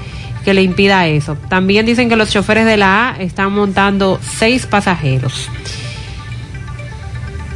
que 0.44 0.54
le 0.54 0.62
impida 0.62 1.08
eso. 1.08 1.36
También 1.48 1.84
dicen 1.84 2.08
que 2.08 2.16
los 2.16 2.30
choferes 2.30 2.66
de 2.66 2.76
la 2.76 3.10
A 3.10 3.16
están 3.20 3.52
montando 3.52 4.20
seis 4.22 4.66
pasajeros. 4.66 5.50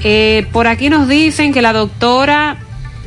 Eh, 0.02 0.46
por 0.52 0.66
aquí 0.66 0.90
nos 0.90 1.08
dicen 1.08 1.52
que 1.52 1.62
la 1.62 1.72
doctora, 1.72 2.56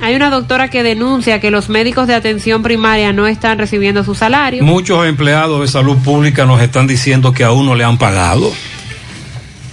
hay 0.01 0.15
una 0.15 0.31
doctora 0.31 0.69
que 0.69 0.81
denuncia 0.81 1.39
que 1.39 1.51
los 1.51 1.69
médicos 1.69 2.07
de 2.07 2.15
atención 2.15 2.63
primaria 2.63 3.13
no 3.13 3.27
están 3.27 3.59
recibiendo 3.59 4.03
su 4.03 4.15
salario. 4.15 4.63
Muchos 4.63 5.05
empleados 5.05 5.61
de 5.61 5.67
salud 5.67 5.97
pública 5.97 6.45
nos 6.45 6.59
están 6.61 6.87
diciendo 6.87 7.33
que 7.33 7.43
aún 7.43 7.67
no 7.67 7.75
le 7.75 7.83
han 7.83 7.99
pagado. 7.99 8.51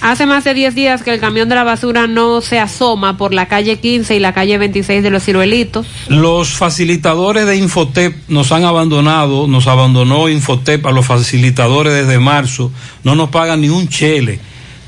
Hace 0.00 0.26
más 0.26 0.44
de 0.44 0.54
10 0.54 0.74
días 0.76 1.02
que 1.02 1.12
el 1.12 1.18
camión 1.18 1.48
de 1.48 1.56
la 1.56 1.64
basura 1.64 2.06
no 2.06 2.40
se 2.40 2.60
asoma 2.60 3.16
por 3.16 3.34
la 3.34 3.48
calle 3.48 3.80
15 3.80 4.14
y 4.14 4.20
la 4.20 4.32
calle 4.32 4.56
26 4.56 5.02
de 5.02 5.10
los 5.10 5.24
ciruelitos. 5.24 5.86
Los 6.08 6.50
facilitadores 6.50 7.46
de 7.46 7.56
Infotep 7.56 8.14
nos 8.28 8.52
han 8.52 8.64
abandonado, 8.64 9.48
nos 9.48 9.66
abandonó 9.66 10.28
Infotep 10.28 10.86
a 10.86 10.92
los 10.92 11.06
facilitadores 11.06 11.94
desde 11.94 12.20
marzo, 12.20 12.70
no 13.02 13.16
nos 13.16 13.30
pagan 13.30 13.62
ni 13.62 13.70
un 13.70 13.88
chele, 13.88 14.38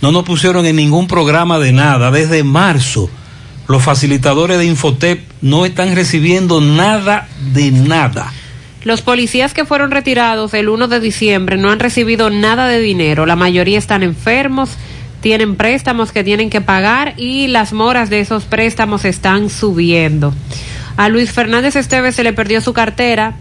no 0.00 0.12
nos 0.12 0.22
pusieron 0.22 0.64
en 0.66 0.76
ningún 0.76 1.08
programa 1.08 1.58
de 1.58 1.72
nada 1.72 2.12
desde 2.12 2.44
marzo. 2.44 3.10
Los 3.70 3.84
facilitadores 3.84 4.58
de 4.58 4.64
Infotep 4.64 5.20
no 5.42 5.64
están 5.64 5.94
recibiendo 5.94 6.60
nada 6.60 7.28
de 7.52 7.70
nada. 7.70 8.32
Los 8.82 9.00
policías 9.00 9.54
que 9.54 9.64
fueron 9.64 9.92
retirados 9.92 10.54
el 10.54 10.68
1 10.68 10.88
de 10.88 10.98
diciembre 10.98 11.56
no 11.56 11.70
han 11.70 11.78
recibido 11.78 12.30
nada 12.30 12.66
de 12.66 12.80
dinero. 12.80 13.26
La 13.26 13.36
mayoría 13.36 13.78
están 13.78 14.02
enfermos, 14.02 14.70
tienen 15.20 15.54
préstamos 15.54 16.10
que 16.10 16.24
tienen 16.24 16.50
que 16.50 16.60
pagar 16.60 17.14
y 17.16 17.46
las 17.46 17.72
moras 17.72 18.10
de 18.10 18.18
esos 18.18 18.42
préstamos 18.42 19.04
están 19.04 19.48
subiendo. 19.48 20.34
A 20.96 21.08
Luis 21.08 21.30
Fernández 21.30 21.76
Esteves 21.76 22.16
se 22.16 22.24
le 22.24 22.32
perdió 22.32 22.60
su 22.60 22.72
cartera 22.72 23.36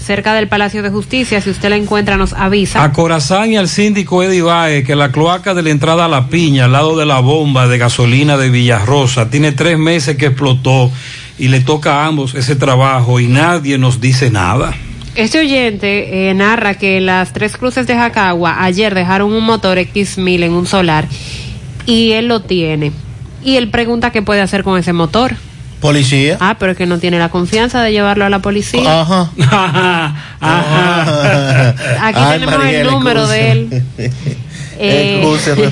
cerca 0.00 0.34
del 0.34 0.48
Palacio 0.48 0.82
de 0.82 0.90
Justicia. 0.90 1.40
Si 1.40 1.50
usted 1.50 1.68
la 1.68 1.76
encuentra, 1.76 2.16
nos 2.16 2.32
avisa. 2.32 2.82
A 2.82 2.92
Corazán 2.92 3.52
y 3.52 3.56
al 3.56 3.68
síndico 3.68 4.22
Eddie 4.22 4.42
Baez, 4.42 4.84
que 4.84 4.96
la 4.96 5.12
cloaca 5.12 5.54
de 5.54 5.62
la 5.62 5.70
entrada 5.70 6.06
a 6.06 6.08
La 6.08 6.28
Piña, 6.28 6.64
al 6.64 6.72
lado 6.72 6.96
de 6.96 7.06
la 7.06 7.20
bomba 7.20 7.68
de 7.68 7.78
gasolina 7.78 8.36
de 8.36 8.50
Villarrosa, 8.50 9.30
tiene 9.30 9.52
tres 9.52 9.78
meses 9.78 10.16
que 10.16 10.26
explotó 10.26 10.90
y 11.38 11.48
le 11.48 11.60
toca 11.60 12.02
a 12.02 12.06
ambos 12.06 12.34
ese 12.34 12.56
trabajo 12.56 13.20
y 13.20 13.26
nadie 13.26 13.78
nos 13.78 14.00
dice 14.00 14.30
nada. 14.30 14.74
Este 15.14 15.40
oyente 15.40 16.30
eh, 16.30 16.34
narra 16.34 16.74
que 16.74 17.00
las 17.00 17.32
tres 17.32 17.56
cruces 17.56 17.86
de 17.86 17.94
Jacagua 17.94 18.62
ayer 18.62 18.94
dejaron 18.94 19.32
un 19.32 19.44
motor 19.44 19.78
X1000 19.78 20.44
en 20.44 20.52
un 20.52 20.66
solar 20.66 21.08
y 21.86 22.12
él 22.12 22.28
lo 22.28 22.40
tiene. 22.40 22.92
Y 23.42 23.56
él 23.56 23.70
pregunta 23.70 24.12
qué 24.12 24.22
puede 24.22 24.40
hacer 24.40 24.62
con 24.62 24.78
ese 24.78 24.92
motor. 24.92 25.34
Policía. 25.80 26.36
Ah, 26.40 26.56
pero 26.58 26.72
es 26.72 26.78
que 26.78 26.86
no 26.86 26.98
tiene 26.98 27.18
la 27.18 27.30
confianza 27.30 27.82
de 27.82 27.92
llevarlo 27.92 28.24
a 28.24 28.30
la 28.30 28.40
policía. 28.40 29.00
Ajá. 29.00 29.30
Aquí 32.00 32.20
Ay, 32.22 32.40
tenemos 32.40 32.58
Mariel, 32.58 32.80
el 32.86 32.90
número 32.92 33.26
de 33.26 33.52
él. 33.52 33.82
Eh, 34.82 35.22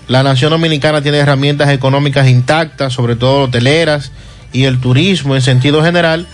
la 0.09 0.23
nación 0.23 0.49
dominicana 0.49 1.01
tiene 1.01 1.19
herramientas 1.19 1.69
económicas 1.69 2.27
intactas, 2.27 2.91
sobre 2.91 3.15
todo 3.15 3.43
hoteleras 3.43 4.11
y 4.51 4.65
el 4.65 4.81
turismo 4.81 5.35
en 5.35 5.41
sentido 5.41 5.81
general, 5.85 6.27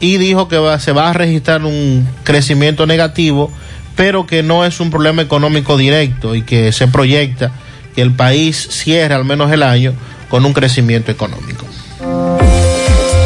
y 0.00 0.18
dijo 0.18 0.48
que 0.48 0.60
se 0.80 0.92
va 0.92 1.08
a 1.08 1.12
registrar 1.14 1.64
un 1.64 2.06
crecimiento 2.24 2.86
negativo, 2.86 3.50
pero 3.96 4.26
que 4.26 4.42
no 4.42 4.66
es 4.66 4.80
un 4.80 4.90
problema 4.90 5.22
económico 5.22 5.78
directo 5.78 6.34
y 6.34 6.42
que 6.42 6.72
se 6.72 6.88
proyecta 6.88 7.52
que 7.94 8.02
el 8.02 8.12
país 8.12 8.68
cierre 8.70 9.14
al 9.14 9.24
menos 9.24 9.50
el 9.52 9.62
año 9.62 9.94
con 10.28 10.44
un 10.44 10.52
crecimiento 10.52 11.10
económico. 11.10 11.64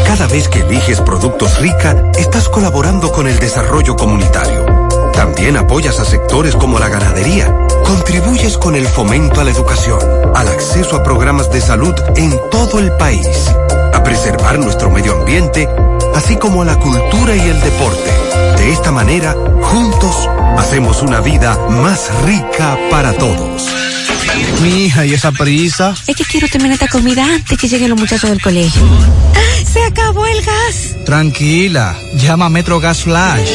Cada 0.06 0.26
vez 0.26 0.48
que 0.48 0.60
eliges 0.60 1.00
productos 1.00 1.58
rica, 1.58 2.10
estás 2.18 2.48
colaborando 2.48 3.12
con 3.12 3.28
el 3.28 3.38
desarrollo 3.38 3.94
comunitario. 3.96 4.66
También 5.12 5.56
apoyas 5.56 5.98
a 6.00 6.04
sectores 6.04 6.54
como 6.54 6.78
la 6.78 6.88
ganadería. 6.88 7.54
Contribuyes 7.84 8.58
con 8.58 8.74
el 8.74 8.86
fomento 8.86 9.40
a 9.40 9.44
la 9.44 9.50
educación, 9.50 9.98
al 10.34 10.48
acceso 10.48 10.96
a 10.96 11.02
programas 11.02 11.50
de 11.50 11.60
salud 11.60 11.94
en 12.16 12.38
todo 12.50 12.78
el 12.78 12.92
país, 12.92 13.28
a 13.94 14.02
preservar 14.02 14.58
nuestro 14.58 14.90
medio 14.90 15.18
ambiente, 15.18 15.68
así 16.14 16.36
como 16.36 16.62
a 16.62 16.66
la 16.66 16.78
cultura 16.78 17.34
y 17.34 17.40
el 17.40 17.60
deporte. 17.60 18.27
De 18.58 18.72
esta 18.72 18.90
manera, 18.90 19.34
juntos, 19.62 20.28
hacemos 20.58 21.00
una 21.02 21.20
vida 21.20 21.56
más 21.70 22.10
rica 22.24 22.76
para 22.90 23.12
todos. 23.12 23.68
Mi 24.62 24.86
hija, 24.86 25.06
¿y 25.06 25.14
esa 25.14 25.30
prisa? 25.32 25.94
Es 26.06 26.16
que 26.16 26.24
quiero 26.24 26.48
terminar 26.48 26.74
esta 26.74 26.88
comida 26.88 27.24
antes 27.24 27.56
que 27.56 27.68
lleguen 27.68 27.90
los 27.90 28.00
muchachos 28.00 28.28
del 28.28 28.42
colegio. 28.42 28.82
¡Se 29.64 29.82
acabó 29.84 30.26
el 30.26 30.42
gas! 30.44 30.96
Tranquila, 31.04 31.96
llama 32.14 32.46
a 32.46 32.50
Metro 32.50 32.80
Gas 32.80 33.02
Flash. 33.04 33.52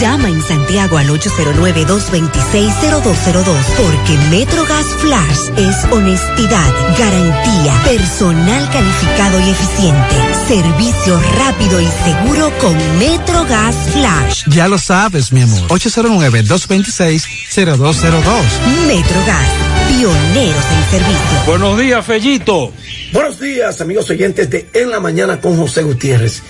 Llama 0.00 0.28
en 0.28 0.42
Santiago 0.42 0.98
al 0.98 1.08
809-226-0202 1.08 3.64
porque 3.78 4.18
MetroGas 4.30 4.84
Flash 4.98 5.48
es 5.56 5.84
honestidad, 5.90 6.70
garantía, 6.98 7.72
personal 7.82 8.68
calificado 8.70 9.40
y 9.40 9.48
eficiente, 9.48 10.16
servicio 10.48 11.18
rápido 11.38 11.80
y 11.80 11.86
seguro 11.86 12.52
con 12.60 12.76
MetroGas 12.98 13.74
Flash. 13.92 14.44
Ya 14.48 14.68
lo 14.68 14.76
sabes, 14.76 15.32
mi 15.32 15.40
amor. 15.40 15.62
809-226-0202. 15.68 18.42
MetroGas, 18.86 19.48
pioneros 19.88 20.64
en 20.72 20.84
servicio. 20.90 21.42
Buenos 21.46 21.78
días, 21.78 22.04
Fellito. 22.04 22.70
Buenos 23.14 23.40
días, 23.40 23.80
amigos 23.80 24.10
oyentes 24.10 24.50
de 24.50 24.68
En 24.74 24.90
la 24.90 25.00
Mañana 25.00 25.40
con 25.40 25.56
José 25.56 25.82
Gutiérrez. 25.82 26.42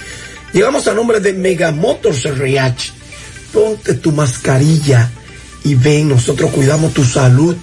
Llegamos 0.53 0.89
a 0.89 0.95
nombre 0.95 1.21
de 1.21 1.33
Megamotors 1.33 2.25
RH. 2.25 2.96
Ponte 3.57 3.95
tu 3.95 4.13
mascarilla 4.13 5.11
y 5.65 5.77
ven, 5.77 6.11
nosotros 6.11 6.51
cuidamos 6.51 6.93
tu 6.93 7.03
salud, 7.03 7.57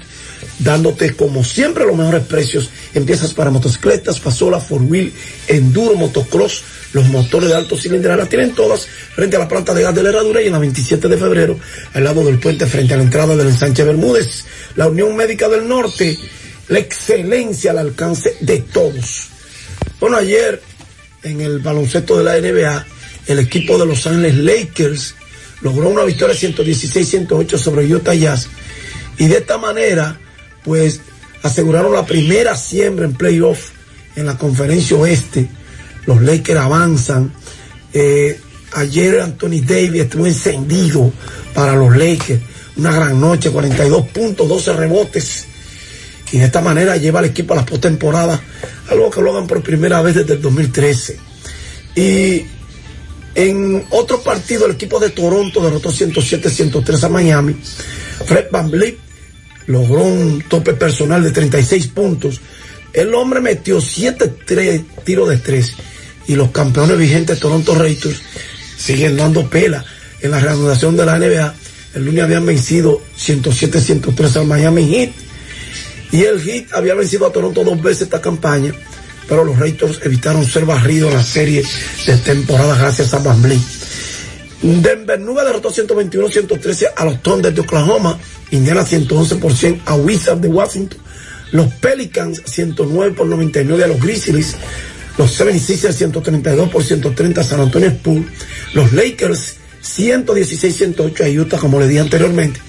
dándote 0.57 1.15
como 1.15 1.43
siempre 1.43 1.85
los 1.85 1.95
mejores 1.95 2.23
precios. 2.23 2.72
Empiezas 2.95 3.35
para 3.35 3.51
motocicletas, 3.51 4.19
pasola, 4.19 4.59
four 4.59 4.81
wheel, 4.81 5.13
enduro, 5.47 5.93
motocross, 5.93 6.63
los 6.93 7.05
motores 7.09 7.49
de 7.49 7.55
alto 7.57 7.77
cilindrada, 7.77 8.17
las 8.17 8.30
tienen 8.30 8.55
todas 8.55 8.88
frente 9.15 9.35
a 9.35 9.39
la 9.39 9.47
planta 9.47 9.72
de 9.75 9.83
gas 9.83 9.93
de 9.93 10.01
la 10.01 10.09
herradura 10.09 10.41
y 10.41 10.47
en 10.47 10.53
la 10.53 10.57
27 10.57 11.07
de 11.07 11.15
febrero, 11.15 11.59
al 11.93 12.03
lado 12.03 12.25
del 12.25 12.39
puente 12.39 12.65
frente 12.65 12.95
a 12.95 12.97
la 12.97 13.03
entrada 13.03 13.35
del 13.35 13.49
ensanche 13.49 13.83
Bermúdez. 13.83 14.45
La 14.75 14.88
Unión 14.88 15.15
Médica 15.15 15.47
del 15.47 15.67
Norte, 15.67 16.17
la 16.69 16.80
excelencia 16.80 17.69
al 17.69 17.77
alcance 17.77 18.35
de 18.39 18.61
todos. 18.61 19.27
Bueno, 19.99 20.17
ayer 20.17 20.59
en 21.22 21.39
el 21.39 21.59
baloncesto 21.59 22.17
de 22.17 22.23
la 22.23 22.39
NBA, 22.39 22.83
el 23.27 23.38
equipo 23.38 23.77
de 23.77 23.85
Los 23.85 24.07
Ángeles 24.07 24.38
Lakers 24.38 25.17
logró 25.64 25.90
una 25.90 26.03
victoria 26.03 26.35
116-108 26.35 27.58
sobre 27.58 27.92
Utah 27.93 28.14
Jazz 28.14 28.48
y 29.17 29.27
de 29.27 29.38
esta 29.38 29.58
manera, 29.58 30.19
pues 30.64 31.01
aseguraron 31.42 31.93
la 31.93 32.06
primera 32.06 32.56
siembra 32.56 33.06
en 33.06 33.14
playoff 33.14 33.69
en 34.16 34.25
la 34.25 34.38
conferencia 34.38 34.98
oeste. 34.98 35.48
Los 36.06 36.22
Lakers 36.22 36.59
avanzan. 36.59 37.32
Eh, 37.93 38.40
ayer 38.74 39.22
Anthony 39.22 39.61
Davis 39.66 40.03
estuvo 40.03 40.25
encendido 40.25 41.11
para 41.53 41.75
los 41.75 41.95
Lakers. 41.95 42.42
Una 42.75 42.92
gran 42.92 43.19
noche, 43.19 43.51
42 43.51 44.08
puntos, 44.08 44.48
12 44.50 44.74
rebotes. 44.74 45.45
Y 46.32 46.40
de 46.40 46.45
esta 46.45 46.61
manera 46.61 46.98
lleva 46.98 47.19
al 47.19 47.25
equipo 47.25 47.53
a 47.53 47.58
la 47.58 47.66
postemporada, 47.66 48.42
algo 48.90 49.11
que 49.11 49.22
lo 49.22 49.32
hagan 49.32 49.45
por 49.45 49.61
primera 49.61 50.01
vez 50.01 50.16
desde 50.16 50.33
el 50.33 50.42
2013. 50.42 51.19
Y 51.95 52.45
En 53.35 53.83
otro 53.89 54.21
partido, 54.21 54.65
el 54.65 54.73
equipo 54.73 54.99
de 54.99 55.09
Toronto 55.09 55.61
derrotó 55.61 55.91
107-103 55.91 57.03
a 57.03 57.09
Miami. 57.09 57.55
Fred 58.25 58.45
Van 58.51 58.69
Vliet 58.69 58.97
logró 59.67 60.03
un 60.03 60.43
tope 60.47 60.73
personal 60.73 61.23
de 61.23 61.31
36 61.31 61.87
puntos. 61.87 62.41
El 62.93 63.13
hombre 63.15 63.41
metió 63.41 63.81
7 63.81 64.33
tiros 65.03 65.29
de 65.29 65.37
3 65.37 65.75
y 66.27 66.35
los 66.35 66.51
campeones 66.51 66.97
vigentes 66.97 67.39
Toronto 67.39 67.73
Raptors 67.73 68.21
siguen 68.77 69.17
dando 69.17 69.49
pela 69.49 69.83
en 70.21 70.31
la 70.31 70.39
reanudación 70.39 70.95
de 70.95 71.05
la 71.05 71.17
NBA. 71.17 71.55
El 71.95 72.05
lunes 72.05 72.23
habían 72.23 72.45
vencido 72.45 73.01
107-103 73.17 74.37
al 74.37 74.47
Miami 74.47 74.87
Heat 74.87 75.11
y 76.11 76.23
el 76.23 76.41
Heat 76.41 76.73
había 76.73 76.93
vencido 76.93 77.25
a 77.25 77.31
Toronto 77.31 77.63
dos 77.63 77.81
veces 77.81 78.03
esta 78.03 78.21
campaña, 78.21 78.73
pero 79.27 79.43
los 79.43 79.57
Raptors 79.57 79.99
evitaron 80.03 80.45
ser 80.45 80.65
barridos 80.65 81.11
en 81.11 81.17
la 81.17 81.23
serie 81.23 81.63
de 82.05 82.17
temporada 82.17 82.77
gracias 82.77 83.13
a 83.13 83.19
Van 83.19 83.41
Vliet. 83.41 83.61
Denver 84.61 85.19
Nuggets 85.19 85.47
derrotó 85.47 85.71
121-113 85.71 86.91
a 86.95 87.05
los 87.05 87.21
Thunder 87.21 87.53
de 87.53 87.61
Oklahoma, 87.61 88.17
Indiana 88.51 88.85
111% 88.85 89.81
a 89.85 89.95
Wizards 89.95 90.41
de 90.41 90.47
Washington, 90.47 90.99
los 91.51 91.73
Pelicans 91.75 92.41
109 92.45 93.13
por 93.13 93.27
99 93.27 93.83
a 93.83 93.87
los 93.87 94.01
Grizzlies, 94.01 94.55
los 95.17 95.39
76ers 95.39 95.93
132 95.93 96.69
por 96.69 96.83
130 96.83 97.41
a 97.41 97.43
San 97.43 97.59
Antonio 97.59 97.89
Spurs, 97.89 98.25
los 98.73 98.93
Lakers 98.93 99.55
116-108 99.83 101.25
a 101.25 101.41
Utah, 101.41 101.57
como 101.57 101.79
le 101.79 101.87
dije 101.87 101.99
anteriormente. 101.99 102.61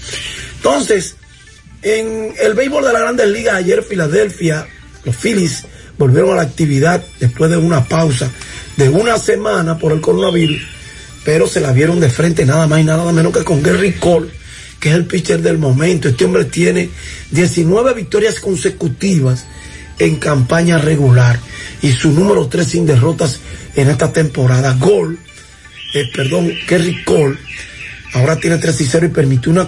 Entonces, 0.56 1.14
en 1.82 2.34
el 2.40 2.54
béisbol 2.54 2.84
de 2.84 2.92
la 2.92 3.00
Grandes 3.00 3.28
Ligas, 3.28 3.54
ayer 3.54 3.82
Filadelfia, 3.82 4.66
los 5.04 5.16
Phillies 5.16 5.64
volvieron 5.98 6.32
a 6.32 6.36
la 6.36 6.42
actividad 6.42 7.04
después 7.20 7.50
de 7.50 7.56
una 7.56 7.84
pausa 7.84 8.30
de 8.76 8.88
una 8.88 9.18
semana 9.18 9.78
por 9.78 9.92
el 9.92 10.00
coronavirus, 10.00 10.62
pero 11.24 11.46
se 11.46 11.60
la 11.60 11.72
vieron 11.72 12.00
de 12.00 12.10
frente 12.10 12.44
nada 12.44 12.66
más 12.66 12.80
y 12.80 12.84
nada 12.84 13.10
menos 13.12 13.32
que 13.32 13.44
con 13.44 13.62
Gary 13.62 13.92
Cole, 13.94 14.28
que 14.80 14.90
es 14.90 14.94
el 14.94 15.06
pitcher 15.06 15.40
del 15.40 15.58
momento. 15.58 16.08
Este 16.08 16.24
hombre 16.24 16.44
tiene 16.44 16.90
19 17.30 17.94
victorias 17.94 18.40
consecutivas 18.40 19.46
en 19.98 20.16
campaña 20.16 20.78
regular 20.78 21.38
y 21.82 21.92
su 21.92 22.10
número 22.10 22.48
3 22.48 22.66
sin 22.66 22.86
derrotas 22.86 23.38
en 23.76 23.90
esta 23.90 24.12
temporada. 24.12 24.74
Gol, 24.78 25.18
eh, 25.94 26.04
perdón, 26.14 26.52
Kerry 26.66 27.04
Cole, 27.04 27.38
ahora 28.14 28.36
tiene 28.36 28.58
3 28.58 28.80
y 28.80 28.86
0 28.86 29.06
y 29.06 29.10
permitió 29.10 29.52
una 29.52 29.66